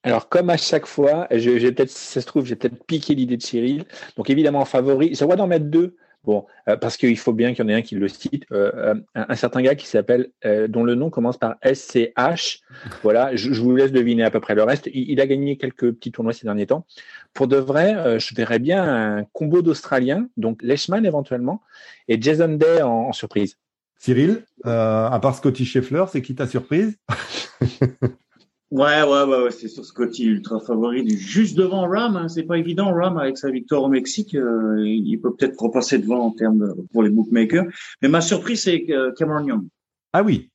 Alors, 0.03 0.29
comme 0.29 0.49
à 0.49 0.57
chaque 0.57 0.85
fois, 0.85 1.27
j'ai 1.31 1.71
peut-être, 1.71 1.89
ça 1.89 2.21
se 2.21 2.25
trouve, 2.25 2.45
j'ai 2.45 2.55
peut-être 2.55 2.83
piqué 2.85 3.15
l'idée 3.15 3.37
de 3.37 3.41
Cyril. 3.41 3.83
Donc, 4.15 4.29
évidemment, 4.29 4.59
en 4.59 4.65
favori, 4.65 5.09
le 5.09 5.15
droit 5.15 5.35
d'en 5.35 5.47
mettre 5.47 5.65
deux. 5.65 5.97
Bon, 6.25 6.45
euh, 6.67 6.75
parce 6.75 6.97
qu'il 6.97 7.17
faut 7.17 7.31
bien 7.31 7.53
qu'il 7.53 7.63
y 7.63 7.65
en 7.65 7.69
ait 7.69 7.75
un 7.75 7.81
qui 7.81 7.95
le 7.95 8.07
cite. 8.07 8.45
Euh, 8.51 8.71
euh, 8.75 8.95
un, 9.15 9.35
certain 9.35 9.61
gars 9.61 9.75
qui 9.75 9.87
s'appelle, 9.87 10.31
dont 10.67 10.83
le 10.83 10.95
nom 10.95 11.09
commence 11.09 11.37
par 11.37 11.55
SCH. 11.63 12.61
Voilà, 13.03 13.35
je, 13.35 13.61
vous 13.61 13.75
laisse 13.75 13.91
deviner 13.91 14.23
à 14.23 14.31
peu 14.31 14.39
près 14.39 14.55
le 14.55 14.63
reste. 14.63 14.89
Il, 14.93 15.19
a 15.21 15.27
gagné 15.27 15.57
quelques 15.57 15.91
petits 15.93 16.11
tournois 16.11 16.33
ces 16.33 16.45
derniers 16.45 16.67
temps. 16.67 16.85
Pour 17.33 17.47
de 17.47 17.57
vrai, 17.57 18.19
je 18.19 18.35
verrais 18.35 18.59
bien 18.59 18.83
un 18.83 19.23
combo 19.31 19.61
d'Australiens, 19.61 20.27
donc 20.37 20.61
Leishman 20.61 21.05
éventuellement, 21.05 21.61
et 22.07 22.21
Jason 22.21 22.49
Day 22.49 22.81
en, 22.81 23.07
en 23.07 23.13
surprise. 23.13 23.55
Cyril, 23.97 24.43
à 24.63 25.19
part 25.21 25.35
Scotty 25.35 25.65
Scheffler, 25.65 26.05
c'est 26.11 26.21
qui 26.21 26.35
ta 26.35 26.47
surprise? 26.47 26.97
Ouais, 28.71 29.01
ouais, 29.01 29.23
ouais, 29.25 29.51
c'est 29.51 29.67
sur 29.67 29.83
Scotty, 29.83 30.25
ultra 30.25 30.59
favori, 30.59 31.09
juste 31.17 31.57
devant 31.57 31.87
Ram. 31.89 32.15
Hein, 32.17 32.27
c'est 32.27 32.43
pas 32.43 32.57
évident, 32.57 32.93
Ram, 32.93 33.17
avec 33.17 33.37
sa 33.37 33.49
victoire 33.49 33.83
au 33.83 33.89
Mexique, 33.89 34.35
euh, 34.35 34.83
il 34.85 35.19
peut 35.19 35.33
peut-être 35.33 35.59
repasser 35.59 35.97
devant 35.97 36.25
en 36.25 36.31
termes 36.31 36.59
de, 36.59 36.87
pour 36.91 37.01
les 37.01 37.09
bookmakers. 37.09 37.65
Mais 38.01 38.09
ma 38.09 38.21
surprise, 38.21 38.63
c'est 38.63 38.85
Cameron 39.17 39.47
Young. 39.47 39.67
Ah 40.13 40.21
oui. 40.21 40.51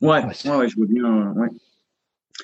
Ouais, 0.00 0.24
ouais, 0.24 0.56
ouais, 0.56 0.68
je 0.68 0.80
veux 0.80 0.86
bien. 0.86 1.32
Ouais. 1.32 1.48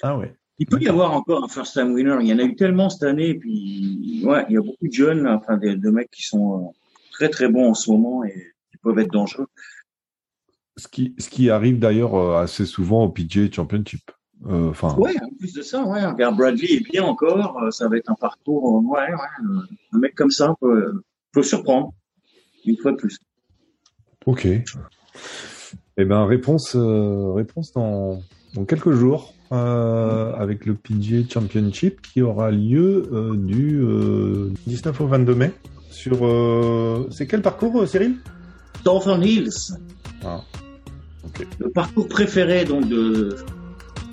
Ah 0.03 0.19
ouais. 0.19 0.35
Il 0.59 0.67
peut 0.67 0.81
y 0.81 0.89
avoir 0.89 1.13
encore 1.13 1.45
un 1.45 1.49
first 1.49 1.75
time 1.75 1.93
winner. 1.93 2.17
Il 2.21 2.27
y 2.27 2.33
en 2.33 2.39
a 2.39 2.45
eu 2.45 2.57
tellement 2.57 2.89
cette 2.89 3.03
année, 3.03 3.29
et 3.29 3.35
puis 3.35 4.23
ouais, 4.25 4.45
il 4.49 4.55
y 4.55 4.57
a 4.57 4.63
beaucoup 4.63 4.89
de 4.89 4.93
jeunes, 4.93 5.27
enfin 5.27 5.59
des, 5.59 5.77
de 5.77 5.91
mecs 5.91 6.11
qui 6.11 6.23
sont 6.23 6.59
euh, 6.59 6.71
très 7.13 7.29
très 7.29 7.49
bons 7.49 7.71
en 7.71 7.75
ce 7.75 7.91
moment 7.91 8.25
et 8.25 8.55
qui 8.71 8.79
peuvent 8.79 8.99
être 8.99 9.13
dangereux. 9.13 9.49
Ce 10.79 10.89
qui, 10.89 11.15
ce 11.19 11.29
qui 11.29 11.51
arrive 11.51 11.79
d'ailleurs 11.79 12.15
euh, 12.15 12.43
assez 12.43 12.65
souvent 12.65 13.05
au 13.05 13.09
PGA 13.11 13.51
Championship. 13.51 14.11
Euh, 14.45 14.73
ouais, 14.99 15.15
en 15.23 15.35
plus 15.39 15.55
de 15.55 15.63
ça, 15.63 15.83
ouais. 15.85 16.05
Regarde, 16.05 16.37
Bradley 16.37 16.75
est 16.75 16.91
bien 16.91 17.05
encore. 17.05 17.61
Ça 17.73 17.89
va 17.89 17.97
être 17.97 18.11
un 18.11 18.15
parcours. 18.15 18.85
Ouais, 18.85 19.11
ouais. 19.11 19.67
Un 19.93 19.99
mec 19.99 20.15
comme 20.15 20.31
ça 20.31 20.55
peut, 20.61 21.03
peut 21.33 21.43
surprendre 21.43 21.95
une 22.65 22.77
fois 22.77 22.93
de 22.93 22.97
plus. 22.97 23.19
Ok. 24.27 24.47
Eh 25.99 26.05
ben 26.05 26.27
réponse, 26.27 26.77
réponse 26.77 27.73
dans, 27.73 28.21
dans 28.55 28.65
quelques 28.65 28.93
jours. 28.93 29.33
Euh, 29.53 30.33
avec 30.35 30.67
le 30.67 30.75
PGA 30.75 31.19
Championship 31.33 32.03
qui 32.03 32.21
aura 32.21 32.51
lieu 32.51 33.09
euh, 33.13 33.37
du 33.37 33.81
19 34.67 35.01
euh, 35.01 35.05
au 35.05 35.07
22 35.07 35.35
mai. 35.37 35.53
Sur 35.89 36.19
c'est 37.13 37.27
quel 37.27 37.43
parcours, 37.43 37.87
Cyril? 37.87 38.17
Dolphin 38.85 39.23
Hills. 39.23 39.79
Ah. 40.25 40.43
Le 41.59 41.71
parcours 41.71 42.09
préféré 42.09 42.65
donc 42.65 42.89
de 42.89 43.37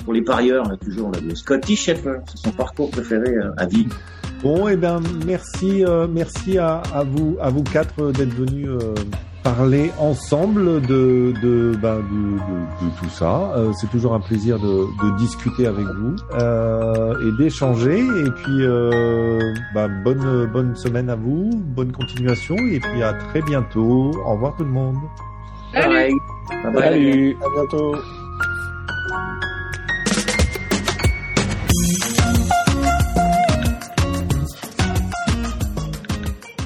pour 0.04 0.14
les 0.14 0.22
parieurs 0.22 0.68
là, 0.68 0.78
toujours 0.78 1.12
là, 1.12 1.20
de 1.20 1.34
Scotty 1.36 1.76
Shepard, 1.76 2.22
c'est 2.28 2.38
son 2.38 2.52
parcours 2.52 2.92
préféré 2.92 3.36
à 3.58 3.66
vie. 3.66 3.88
Bon, 4.42 4.68
et 4.68 4.74
eh 4.74 4.76
ben 4.76 5.02
merci, 5.26 5.84
merci 6.10 6.58
à, 6.58 6.82
à, 6.94 7.04
vous, 7.04 7.38
à 7.40 7.50
vous 7.50 7.64
quatre 7.64 8.12
d'être 8.12 8.34
venus 8.34 8.68
parler 9.44 9.92
ensemble 10.00 10.82
de, 10.82 11.34
de, 11.42 11.76
bah, 11.76 11.98
de, 11.98 12.86
de, 12.86 12.90
tout 13.00 13.10
ça. 13.10 13.52
Euh, 13.56 13.72
c'est 13.80 13.90
toujours 13.90 14.14
un 14.14 14.20
plaisir 14.20 14.58
de, 14.58 14.86
de 15.04 15.18
discuter 15.18 15.68
avec 15.68 15.86
vous 15.86 16.16
euh, 16.40 17.28
et 17.28 17.38
d'échanger. 17.38 18.00
Et 18.00 18.32
puis, 18.32 18.62
euh, 18.62 19.54
bah, 19.76 19.88
bonne, 19.88 20.46
bonne 20.52 20.76
semaine 20.76 21.10
à 21.10 21.16
vous, 21.16 21.52
bonne 21.54 21.92
continuation 21.92 22.56
et 22.56 22.80
puis 22.80 23.04
à 23.04 23.14
très 23.14 23.42
bientôt. 23.42 24.12
Au 24.26 24.34
revoir 24.34 24.56
tout 24.56 24.64
le 24.64 24.72
monde. 24.72 24.98
Salut. 25.74 26.14
Salut. 26.74 27.38
À 27.42 27.48
bientôt. 27.56 27.96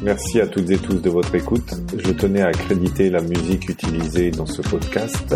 Merci 0.07 0.39
à 0.39 0.47
toutes 0.47 0.69
et 0.71 0.77
tous 0.77 1.01
de 1.01 1.09
votre 1.09 1.35
écoute. 1.35 1.69
Je 1.97 2.13
tenais 2.13 2.41
à 2.41 2.53
créditer 2.53 3.09
la 3.09 3.19
musique 3.19 3.67
utilisée 3.67 4.31
dans 4.31 4.45
ce 4.45 4.61
podcast. 4.61 5.35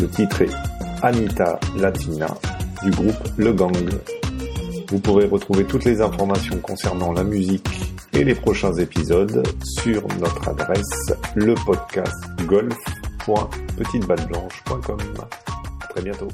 Le 0.00 0.08
titre 0.08 0.42
est 0.42 0.50
Anita 1.00 1.60
Latina 1.76 2.26
du 2.82 2.90
groupe 2.90 3.28
Le 3.36 3.52
Gang. 3.52 3.88
Vous 4.88 4.98
pourrez 4.98 5.26
retrouver 5.26 5.64
toutes 5.64 5.84
les 5.84 6.00
informations 6.00 6.58
concernant 6.58 7.12
la 7.12 7.22
musique 7.22 7.68
et 8.12 8.24
les 8.24 8.34
prochains 8.34 8.74
épisodes 8.74 9.46
sur 9.62 10.08
notre 10.18 10.48
adresse. 10.48 11.12
À 15.82 15.86
très 15.86 16.02
bientôt. 16.02 16.28